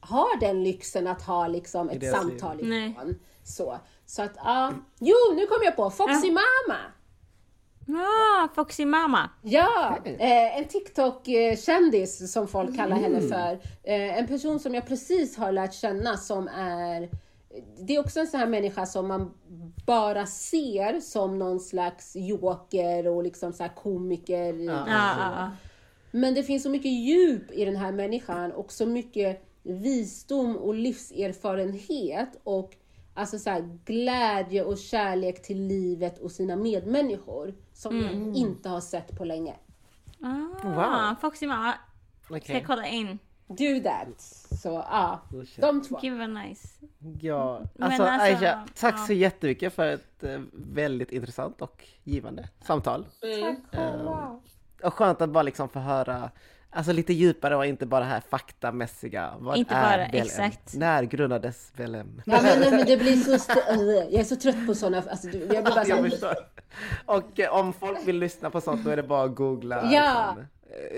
har 0.08 0.40
den 0.40 0.64
lyxen 0.64 1.08
att 1.08 1.22
ha 1.22 1.48
liksom 1.48 1.90
ett 1.90 2.12
samtal 2.12 2.60
ifrån. 2.60 3.16
Så, 3.44 3.78
så 4.06 4.22
att, 4.22 4.32
ja. 4.36 4.74
Jo, 5.00 5.16
nu 5.36 5.46
kom 5.46 5.58
jag 5.64 5.76
på! 5.76 5.90
Foxy 5.90 6.32
Mama! 6.32 6.80
Ah, 7.90 8.48
Foxy 8.56 8.86
Mama. 8.86 9.30
Ja, 9.42 9.98
eh, 10.06 10.58
en 10.58 10.66
TikTok-kändis 10.66 12.32
som 12.32 12.48
folk 12.48 12.76
kallar 12.76 12.96
henne 12.96 13.22
för. 13.22 13.54
Eh, 13.84 14.18
en 14.18 14.28
person 14.28 14.60
som 14.60 14.76
jag 14.76 14.88
precis 14.88 15.38
har 15.38 15.52
lärt 15.52 15.74
känna 15.74 16.18
som 16.18 16.48
är 16.48 17.10
det 17.80 17.96
är 17.96 18.00
också 18.00 18.20
en 18.20 18.28
sån 18.28 18.40
här 18.40 18.48
människa 18.48 18.86
som 18.86 19.08
man 19.08 19.34
bara 19.86 20.26
ser 20.26 21.00
som 21.00 21.40
någon 21.40 21.60
slags 21.60 22.16
joker 22.16 23.08
och 23.08 23.24
liksom 23.24 23.54
så 23.54 23.64
här 23.64 23.76
komiker. 23.76 24.54
Ja, 24.54 24.86
ja, 24.88 25.16
ja. 25.20 25.52
Men 26.12 26.34
det 26.34 26.44
finns 26.44 26.64
så 26.64 26.70
mycket 26.70 26.92
djup 26.92 27.52
i 27.52 27.66
den 27.66 27.76
här 27.76 27.92
människan 27.92 28.52
och 28.52 28.72
så 28.72 28.86
mycket 28.86 29.47
visdom 29.68 30.58
och 30.58 30.74
livserfarenhet 30.76 32.40
och 32.44 32.76
alltså 33.14 33.40
så 33.40 33.50
här, 33.50 33.80
glädje 33.86 34.64
och 34.64 34.78
kärlek 34.78 35.42
till 35.42 35.68
livet 35.68 36.20
och 36.20 36.32
sina 36.32 36.56
medmänniskor 36.56 37.56
som 37.74 38.02
jag 38.02 38.38
inte 38.38 38.70
har 38.70 38.82
sett 38.82 39.18
på 39.18 39.26
länge. 39.26 39.56
Ah, 40.22 40.70
Wow. 40.70 41.16
Foxy 41.22 41.48
Mama. 41.48 41.74
Ska 42.24 42.38
Okej. 42.38 42.56
jag 42.56 42.66
kolla 42.66 42.88
in. 42.88 43.20
Do 43.48 43.80
that! 43.84 44.22
Så 44.62 44.70
ja, 44.70 45.22
shit. 45.32 45.62
de 45.62 45.82
två. 45.82 46.00
Gud 46.02 46.18
vad 46.20 46.30
nice. 46.30 46.68
Ja, 47.22 47.62
Men 47.74 47.84
alltså, 47.84 48.04
alltså, 48.04 48.28
Aisha, 48.28 48.66
tack 48.76 48.96
ja. 48.98 49.06
så 49.06 49.14
jättemycket 49.14 49.74
för 49.74 49.88
ett 49.88 50.24
eh, 50.24 50.42
väldigt 50.54 51.12
intressant 51.12 51.62
och 51.62 51.86
givande 52.04 52.50
samtal. 52.62 53.06
Mm. 53.22 53.56
Eh, 53.72 54.36
och 54.84 54.94
skönt 54.94 55.22
att 55.22 55.30
bara 55.30 55.44
liksom 55.44 55.70
få 55.70 55.80
höra 55.80 56.32
Alltså 56.70 56.92
lite 56.92 57.14
djupare 57.14 57.56
och 57.56 57.66
inte 57.66 57.86
bara 57.86 58.00
det 58.00 58.06
här 58.12 58.22
faktamässiga. 58.30 59.34
Vad 59.40 59.58
Inte 59.58 59.74
är 59.76 59.98
bara, 59.98 60.06
exakt. 60.06 60.74
När 60.76 61.04
grundades 61.04 61.74
BLM? 61.76 62.22
Ja, 62.26 62.42
men, 62.42 62.60
nej, 62.60 62.72
men 62.72 62.86
det 62.86 62.98
blir 62.98 63.16
så... 63.16 63.34
st- 63.34 63.60
äh, 63.70 63.80
jag 63.82 64.14
är 64.14 64.24
så 64.24 64.36
trött 64.36 64.66
på 64.68 64.76
sådana... 64.76 64.98
Alltså, 65.10 65.28
jag 65.30 65.48
blir 65.48 65.62
bara 65.62 65.86
så 65.86 65.90
Jag 65.92 66.10
förstår. 66.12 66.36
Och 67.06 67.40
eh, 67.40 67.54
om 67.54 67.74
folk 67.74 68.08
vill 68.08 68.20
lyssna 68.20 68.50
på 68.50 68.62
sånt 68.62 68.84
då 68.84 68.90
är 68.90 68.96
det 68.96 69.04
bara 69.04 69.24
att 69.24 69.36
googla 69.36 69.92
Ja. 69.94 70.36
liksom, 70.38 70.48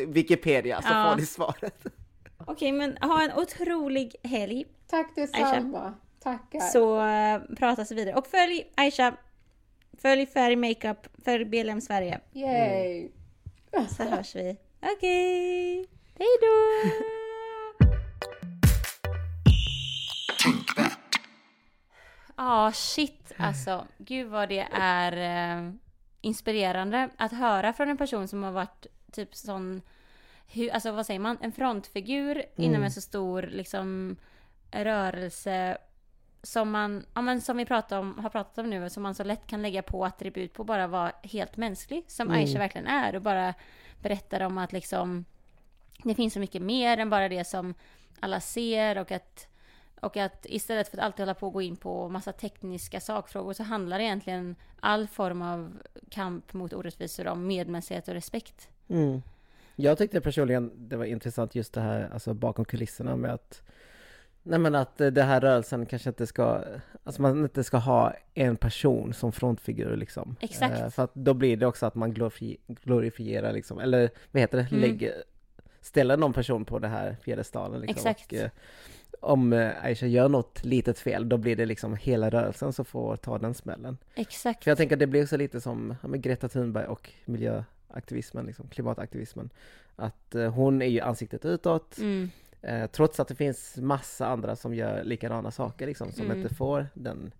eh, 0.01 0.07
Wikipedia 0.07 0.81
så 0.81 0.87
Ja. 0.91 1.09
får 1.11 1.19
ni 1.19 1.25
svaret. 1.25 1.83
Okej, 2.45 2.71
men 2.71 2.97
ha 3.01 3.23
en 3.23 3.33
otrolig 3.33 4.15
helg. 4.23 4.65
Tack 4.87 5.15
detsamma. 5.15 5.93
Tackar. 6.23 6.59
Så 6.59 7.05
eh, 7.05 7.55
pratas 7.57 7.91
vi 7.91 7.95
vidare. 7.95 8.15
Och 8.15 8.27
följ 8.27 8.63
Aisha. 8.77 9.13
Följ 10.01 10.25
Färg 10.25 10.55
Makeup. 10.55 11.07
Följ 11.25 11.45
BLM 11.45 11.81
Sverige. 11.81 12.19
Yay! 12.33 13.09
Så 13.97 14.03
hörs 14.03 14.35
vi. 14.35 14.57
Okej. 14.81 15.85
Hej 16.19 16.27
då! 16.41 16.89
Ja, 22.35 22.71
shit 22.71 23.31
alltså. 23.37 23.87
Gud 23.97 24.27
vad 24.27 24.49
det 24.49 24.67
är 24.71 25.11
eh, 25.57 25.71
inspirerande 26.21 27.09
att 27.17 27.31
höra 27.31 27.73
från 27.73 27.89
en 27.89 27.97
person 27.97 28.27
som 28.27 28.43
har 28.43 28.51
varit 28.51 28.87
typ 29.11 29.35
sån, 29.35 29.81
hu, 30.47 30.69
alltså 30.69 30.91
vad 30.91 31.05
säger 31.05 31.19
man, 31.19 31.37
en 31.41 31.51
frontfigur 31.51 32.43
inom 32.55 32.83
en 32.83 32.91
så 32.91 33.01
stor 33.01 33.41
liksom 33.41 34.15
rörelse 34.71 35.77
som 36.43 36.71
man, 36.71 37.05
ja 37.13 37.21
men 37.21 37.41
som 37.41 37.57
vi 37.57 37.65
pratar 37.65 37.99
om, 37.99 38.19
har 38.19 38.29
pratat 38.29 38.57
om 38.57 38.69
nu, 38.69 38.89
som 38.89 39.03
man 39.03 39.15
så 39.15 39.23
lätt 39.23 39.47
kan 39.47 39.61
lägga 39.61 39.81
på 39.81 40.05
attribut 40.05 40.53
på 40.53 40.63
bara 40.63 40.87
vara 40.87 41.11
helt 41.23 41.57
mänsklig, 41.57 42.03
som 42.07 42.29
Aisha 42.29 42.59
verkligen 42.59 42.87
är 42.87 43.15
och 43.15 43.21
bara 43.21 43.53
berättar 44.01 44.41
om 44.41 44.57
att 44.57 44.73
liksom 44.73 45.25
det 46.03 46.15
finns 46.15 46.33
så 46.33 46.39
mycket 46.39 46.61
mer 46.61 46.97
än 46.97 47.09
bara 47.09 47.29
det 47.29 47.47
som 47.47 47.73
alla 48.19 48.39
ser 48.39 48.97
och 48.97 49.11
att 49.11 49.47
och 50.01 50.17
att 50.17 50.45
istället 50.49 50.87
för 50.87 50.97
att 50.97 51.03
alltid 51.03 51.19
hålla 51.19 51.33
på 51.33 51.47
och 51.47 51.53
gå 51.53 51.61
in 51.61 51.75
på 51.75 52.09
massa 52.09 52.31
tekniska 52.31 52.99
sakfrågor 52.99 53.53
så 53.53 53.63
handlar 53.63 53.99
egentligen 53.99 54.55
all 54.79 55.07
form 55.07 55.41
av 55.41 55.77
kamp 56.09 56.53
mot 56.53 56.73
orättvisor 56.73 57.27
om 57.27 57.47
medmänsklighet 57.47 58.07
och 58.07 58.13
respekt. 58.13 58.69
Mm. 58.87 59.21
Jag 59.75 59.97
tyckte 59.97 60.21
personligen 60.21 60.89
det 60.89 60.97
var 60.97 61.05
intressant 61.05 61.55
just 61.55 61.73
det 61.73 61.81
här 61.81 62.09
alltså 62.13 62.33
bakom 62.33 62.65
kulisserna 62.65 63.15
med 63.15 63.33
att 63.33 63.61
Nej 64.49 64.59
men 64.59 64.75
att 64.75 65.01
eh, 65.01 65.07
det 65.07 65.23
här 65.23 65.41
rörelsen 65.41 65.85
kanske 65.85 66.09
inte 66.09 66.27
ska, 66.27 66.61
alltså 67.03 67.21
man 67.21 67.43
inte 67.43 67.63
ska 67.63 67.77
ha 67.77 68.13
en 68.33 68.55
person 68.57 69.13
som 69.13 69.31
frontfigur 69.31 69.95
liksom. 69.97 70.35
Exakt. 70.39 70.79
Eh, 70.81 70.89
för 70.89 71.03
att 71.03 71.15
då 71.15 71.33
blir 71.33 71.57
det 71.57 71.65
också 71.65 71.85
att 71.85 71.95
man 71.95 72.13
glorifi- 72.13 72.57
glorifierar 72.67 73.53
liksom, 73.53 73.79
eller 73.79 74.09
vad 74.31 74.41
heter 74.41 74.57
det, 74.57 74.67
Mm. 74.71 74.81
lägger, 74.81 75.13
ställer 75.81 76.17
någon 76.17 76.33
person 76.33 76.65
på 76.65 76.79
det 76.79 76.87
här 76.87 77.17
piedestalen 77.25 77.81
liksom. 77.81 78.09
Exakt. 78.09 78.31
Och, 78.31 78.37
eh, 78.37 78.49
om 79.21 79.53
eh, 79.53 79.83
Aisha 79.83 80.05
gör 80.05 80.29
något 80.29 80.63
litet 80.65 80.99
fel, 80.99 81.29
då 81.29 81.37
blir 81.37 81.55
det 81.55 81.65
liksom 81.65 81.95
hela 81.95 82.29
rörelsen 82.29 82.73
som 82.73 82.85
får 82.85 83.15
ta 83.15 83.37
den 83.37 83.53
smällen. 83.53 83.97
Exakt. 84.15 84.63
För 84.63 84.71
jag 84.71 84.77
tänker 84.77 84.95
att 84.95 84.99
det 84.99 85.07
blir 85.07 85.23
också 85.23 85.37
lite 85.37 85.61
som 85.61 85.95
med 86.03 86.21
Greta 86.21 86.47
Thunberg 86.49 86.85
och 86.87 87.09
miljöaktivismen, 87.25 88.45
liksom, 88.45 88.67
klimataktivismen. 88.67 89.49
Att 89.95 90.35
eh, 90.35 90.51
hon 90.53 90.81
är 90.81 90.85
ju 90.87 90.99
ansiktet 91.01 91.45
utåt, 91.45 91.97
Mm. 91.97 92.29
Eh, 92.61 92.85
trots 92.87 93.19
att 93.19 93.27
det 93.27 93.35
finns 93.35 93.77
massa 93.77 94.27
andra 94.27 94.55
som 94.55 94.73
gör 94.75 95.03
likadana 95.03 95.51
saker 95.51 95.87
liksom, 95.87 96.11
som 96.11 96.25
Mm. 96.25 96.41
inte 96.41 96.55
får 96.55 96.87
den, 96.93 97.31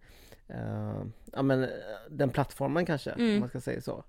eh, 0.48 1.02
ja, 1.34 1.42
men, 1.42 1.64
eh, 1.64 1.70
den 2.10 2.30
plattformen 2.30 2.86
kanske, 2.86 3.12
Mm. 3.12 3.34
om 3.34 3.40
man 3.40 3.50
ska 3.50 3.62
säga 3.62 3.82
så. 3.82 4.04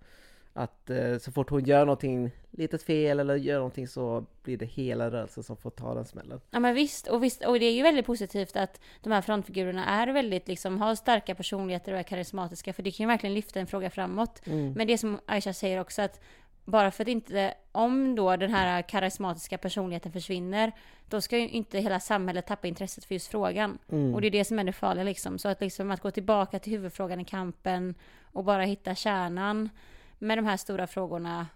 Att 0.53 0.91
eh, 0.91 1.19
så 1.19 1.33
fort 1.33 1.51
hon 1.51 1.65
gör 1.65 1.85
någonting 1.85 2.31
litet 2.51 2.83
fel 2.83 3.21
eller 3.21 3.37
gör 3.37 3.57
någonting 3.57 3.89
så 3.89 4.25
blir 4.43 4.57
det 4.57 4.67
hela 4.67 5.11
rörelsen 5.11 5.43
som 5.43 5.57
får 5.57 5.71
ta 5.71 5.95
den 5.95 6.05
smällen. 6.05 6.41
Ja 6.51 6.61
men 6.61 6.75
visst, 6.75 7.07
och 7.09 7.25
visst, 7.25 7.45
och 7.45 7.59
det 7.61 7.65
är 7.67 7.73
ju 7.73 7.83
väldigt 7.83 8.07
positivt 8.07 8.57
att 8.57 8.81
de 9.03 9.13
här 9.13 9.23
frontfigurerna 9.23 9.85
är 9.87 10.07
väldigt 10.13 10.49
liksom, 10.49 10.79
har 10.81 10.95
starka 10.95 11.35
personligheter 11.35 11.93
och 11.93 11.99
är 11.99 12.03
karismatiska, 12.03 12.73
för 12.73 12.83
det 12.83 12.91
kan 12.91 13.05
ju 13.05 13.09
verkligen 13.09 13.35
lyfta 13.35 13.61
en 13.61 13.67
fråga 13.67 13.91
framåt. 13.91 14.43
Men 14.47 14.87
det 14.87 14.99
som 14.99 15.19
Aisha 15.27 15.53
säger 15.53 15.81
också 15.81 16.03
att 16.03 16.21
bara 16.65 16.91
för 16.91 17.05
att 17.05 17.09
inte, 17.09 17.55
om 17.73 18.15
då 18.15 18.37
den 18.37 18.55
här 18.55 18.83
karismatiska 18.83 19.59
personligheten 19.59 20.13
försvinner, 20.13 20.73
då 21.09 21.21
ska 21.21 21.39
ju 21.39 21.49
inte 21.49 21.79
hela 21.79 22.01
samhället 22.01 22.47
tappa 22.47 22.69
intresset 22.69 23.05
för 23.05 23.15
just 23.15 23.29
frågan. 23.31 23.79
Och 24.15 24.21
det 24.21 24.27
är 24.27 24.31
det 24.31 24.45
som 24.45 24.59
är 24.59 24.65
det 24.65 24.73
farliga 24.73 25.05
liksom. 25.05 25.39
Så 25.39 25.49
att 25.49 25.61
liksom 25.61 25.91
att 25.91 26.01
gå 26.01 26.11
tillbaka 26.11 26.59
till 26.59 26.73
huvudfrågan 26.73 27.21
i 27.21 27.25
kampen 27.25 27.95
och 28.33 28.45
bara 28.45 28.63
hitta 28.63 28.95
kärnan 28.95 29.71
med 30.19 30.39
de 30.39 30.47
här 30.47 30.57
stora 30.57 30.87
frågorna 30.87 31.47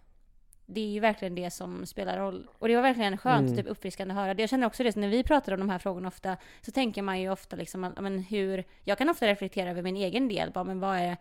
det 0.66 0.80
är 0.80 0.88
ju 0.88 1.00
verkligen 1.00 1.34
det 1.34 1.50
som 1.50 1.86
spelar 1.86 2.18
roll. 2.18 2.48
Och 2.58 2.68
det 2.68 2.74
var 2.74 2.82
verkligen 2.82 3.18
skönt 3.18 3.50
och 3.50 3.56
typ 3.56 3.66
uppfriskande 3.66 4.14
att 4.14 4.20
höra. 4.20 4.34
Jag 4.38 4.50
känner 4.50 4.66
också 4.66 4.82
det, 4.82 4.92
så 4.92 5.00
när 5.00 5.08
vi 5.08 5.24
pratar 5.24 5.52
om 5.52 5.60
de 5.60 5.70
här 5.70 5.78
frågorna 5.78 6.08
ofta, 6.08 6.36
så 6.60 6.72
tänker 6.72 7.02
man 7.02 7.20
ju 7.20 7.30
ofta 7.30 7.56
liksom, 7.56 7.92
men 8.00 8.18
hur, 8.18 8.64
jag 8.84 8.98
kan 8.98 9.08
ofta 9.08 9.26
reflektera 9.26 9.70
över 9.70 9.82
min 9.82 9.96
egen 9.96 10.28
del, 10.28 10.50
bara, 10.50 10.64
men 10.64 10.80
vad 10.80 10.96
är, 10.96 11.16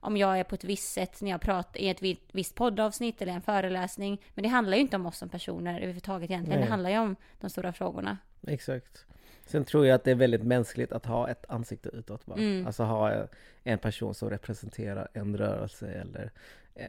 om 0.00 0.16
jag 0.16 0.38
är 0.38 0.44
på 0.44 0.54
ett 0.54 0.64
visst 0.64 0.92
sätt 0.92 1.20
när 1.22 1.30
jag 1.30 1.40
pratar 1.40 1.80
i 1.80 1.88
ett 1.88 2.02
vi- 2.02 2.20
visst 2.32 2.54
poddavsnitt 2.54 3.22
eller 3.22 3.32
en 3.32 3.42
föreläsning. 3.42 4.22
Men 4.34 4.42
det 4.42 4.48
handlar 4.48 4.76
ju 4.76 4.80
inte 4.82 4.96
om 4.96 5.06
oss 5.06 5.18
som 5.18 5.28
personer 5.28 5.76
överhuvudtaget 5.76 6.30
egentligen, 6.30 6.58
Nej. 6.60 6.66
det 6.66 6.70
handlar 6.70 6.90
ju 6.90 6.98
om 6.98 7.16
de 7.40 7.50
stora 7.50 7.72
frågorna. 7.72 8.18
Exakt. 8.46 9.06
Sen 9.46 9.64
tror 9.64 9.86
jag 9.86 9.94
att 9.94 10.04
det 10.04 10.10
är 10.10 10.14
väldigt 10.14 10.42
mänskligt 10.42 10.92
att 10.92 11.06
ha 11.06 11.28
ett 11.28 11.44
ansikte 11.48 11.88
utåt 11.88 12.26
bara. 12.26 12.38
Mm. 12.38 12.66
Alltså 12.66 12.82
ha 12.82 13.26
en 13.62 13.78
person 13.78 14.14
som 14.14 14.30
representerar 14.30 15.08
en 15.12 15.36
rörelse 15.38 15.88
eller 15.88 16.30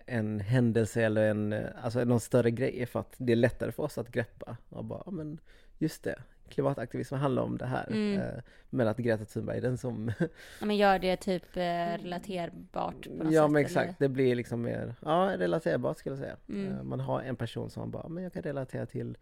en 0.05 0.39
händelse 0.39 1.01
eller 1.03 1.29
en, 1.29 1.55
alltså 1.83 2.03
någon 2.03 2.19
större 2.19 2.51
grej 2.51 2.85
för 2.85 2.99
att 2.99 3.13
det 3.17 3.31
är 3.31 3.35
lättare 3.35 3.71
för 3.71 3.83
oss 3.83 3.97
att 3.97 4.11
greppa 4.11 4.57
och 4.69 4.85
bara, 4.85 5.03
"Ja, 5.05 5.11
men 5.11 5.39
just 5.77 6.03
det, 6.03 6.15
klimataktivism 6.47 7.15
handlar 7.15 7.43
om 7.43 7.57
det 7.57 7.65
här. 7.65 7.87
Mm. 7.87 8.21
Eh, 8.21 8.41
Men 8.69 8.87
att 8.87 8.97
Greta 8.97 9.25
Thunberg 9.25 9.57
är 9.57 9.61
den 9.61 9.77
som, 9.77 10.11
Ja, 10.59 10.65
men 10.65 10.77
gör 10.77 10.99
det 10.99 11.17
typ 11.17 11.57
eh, 11.57 11.61
relaterbart 12.03 13.03
på 13.03 13.23
något 13.23 13.33
ja 13.33 13.43
sätt. 13.43 13.51
men 13.51 13.55
eller- 13.55 13.59
exakt, 13.59 13.99
det 13.99 14.09
blir 14.09 14.35
liksom 14.35 14.61
mer, 14.61 14.95
ja 15.01 15.33
relaterbart 15.37 15.97
skulle 15.97 16.15
jag 16.15 16.23
säga. 16.23 16.37
Mm. 16.49 16.71
Eh, 16.77 16.83
Man 16.83 16.99
har 16.99 17.21
en 17.21 17.35
person 17.35 17.69
som 17.69 17.79
man 17.81 17.91
bara, 17.91 18.07
men 18.09 18.23
jag 18.23 18.33
kan 18.33 18.43
relatera 18.43 18.85
till 18.85 19.17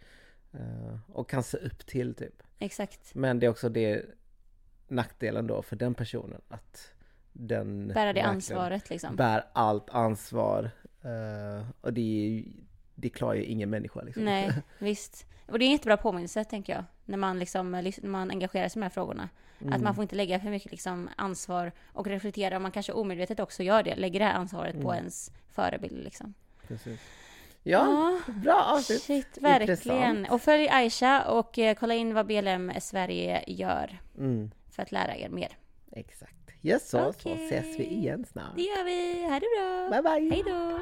och 1.13 1.29
kan 1.29 1.43
se 1.43 1.57
upp 1.57 1.85
till 1.85 2.13
typ. 2.15 2.43
Exakt. 2.59 3.15
Men 3.15 3.39
det 3.39 3.45
är 3.45 3.49
också 3.49 3.69
det 3.69 4.05
nackdelen 4.87 5.47
då 5.47 5.61
för 5.61 5.75
den 5.75 5.93
personen 5.93 6.41
att 6.47 6.91
den 7.33 7.87
Bära 7.87 8.13
det 8.13 8.21
ansvaret 8.21 8.89
liksom. 8.89 9.15
bär 9.15 9.45
allt 9.53 9.89
ansvar 9.89 10.69
och 11.81 11.93
det, 11.93 12.01
är 12.01 12.29
ju- 12.29 12.51
det 12.95 13.09
klarar 13.09 13.33
ju 13.33 13.43
ingen 13.43 13.69
människa 13.69 14.01
liksom. 14.01 14.23
Nej, 14.25 14.51
visst. 14.79 15.25
Och 15.47 15.59
det 15.59 15.65
är 15.65 15.67
en 15.67 15.71
jättebra 15.71 15.97
påminnelse 15.97 16.43
tänker 16.43 16.73
jag. 16.73 16.83
När 17.05 17.17
man 17.17 17.39
liksom, 17.39 17.75
lys- 17.75 17.99
när 18.01 18.09
man 18.09 18.31
engagerar 18.31 18.69
sig 18.69 18.79
i 18.79 18.79
de 18.79 18.83
här 18.83 18.89
frågorna. 18.89 19.29
Att 19.59 19.61
Mm. 19.65 19.83
man 19.83 19.95
får 19.95 20.01
inte 20.01 20.15
lägga 20.15 20.39
för 20.39 20.49
mycket 20.49 20.71
liksom 20.71 21.09
ansvar 21.17 21.71
och 21.93 22.07
reflektera. 22.07 22.55
Och 22.55 22.61
man 22.61 22.71
kanske 22.71 22.93
omedvetet 22.93 23.39
också 23.39 23.63
gör 23.63 23.83
det. 23.83 23.95
Lägger 23.95 24.19
det 24.19 24.25
här 24.25 24.33
ansvaret 24.33 24.73
på 24.81 24.91
Mm. 24.91 24.95
ens 24.97 25.31
förebild 25.51 26.03
liksom. 26.03 26.33
Precis. 26.67 26.99
Ja, 27.63 28.19
bra 28.27 28.63
avsnitt! 28.63 29.01
Shit, 29.01 29.37
verkligen. 29.41 29.61
Intressant. 29.71 30.29
Och 30.31 30.41
följ 30.41 30.67
Aisha 30.69 31.25
och 31.27 31.59
eh, 31.59 31.75
kolla 31.75 31.93
in 31.93 32.13
vad 32.13 32.25
BLM 32.25 32.71
Sverige 32.79 33.43
gör. 33.47 33.99
Mm, 34.17 34.51
För 34.71 34.81
att 34.83 34.91
lära 34.91 35.15
er 35.15 35.29
mer. 35.29 35.57
exakt. 35.91 36.31
Yes, 36.61 36.89
så, 36.89 36.97
så 36.97 37.09
Okej. 37.09 37.45
ses 37.45 37.79
vi 37.79 37.83
igen 37.85 38.25
snart. 38.31 38.55
Det 38.55 38.61
gör 38.61 38.83
vi. 38.85 39.23
Ha 39.23 39.39
det 39.39 39.45
bra. 39.57 40.01
Bye 40.01 40.19
bye! 40.19 40.35
Hej 40.35 40.43
då. 40.45 40.79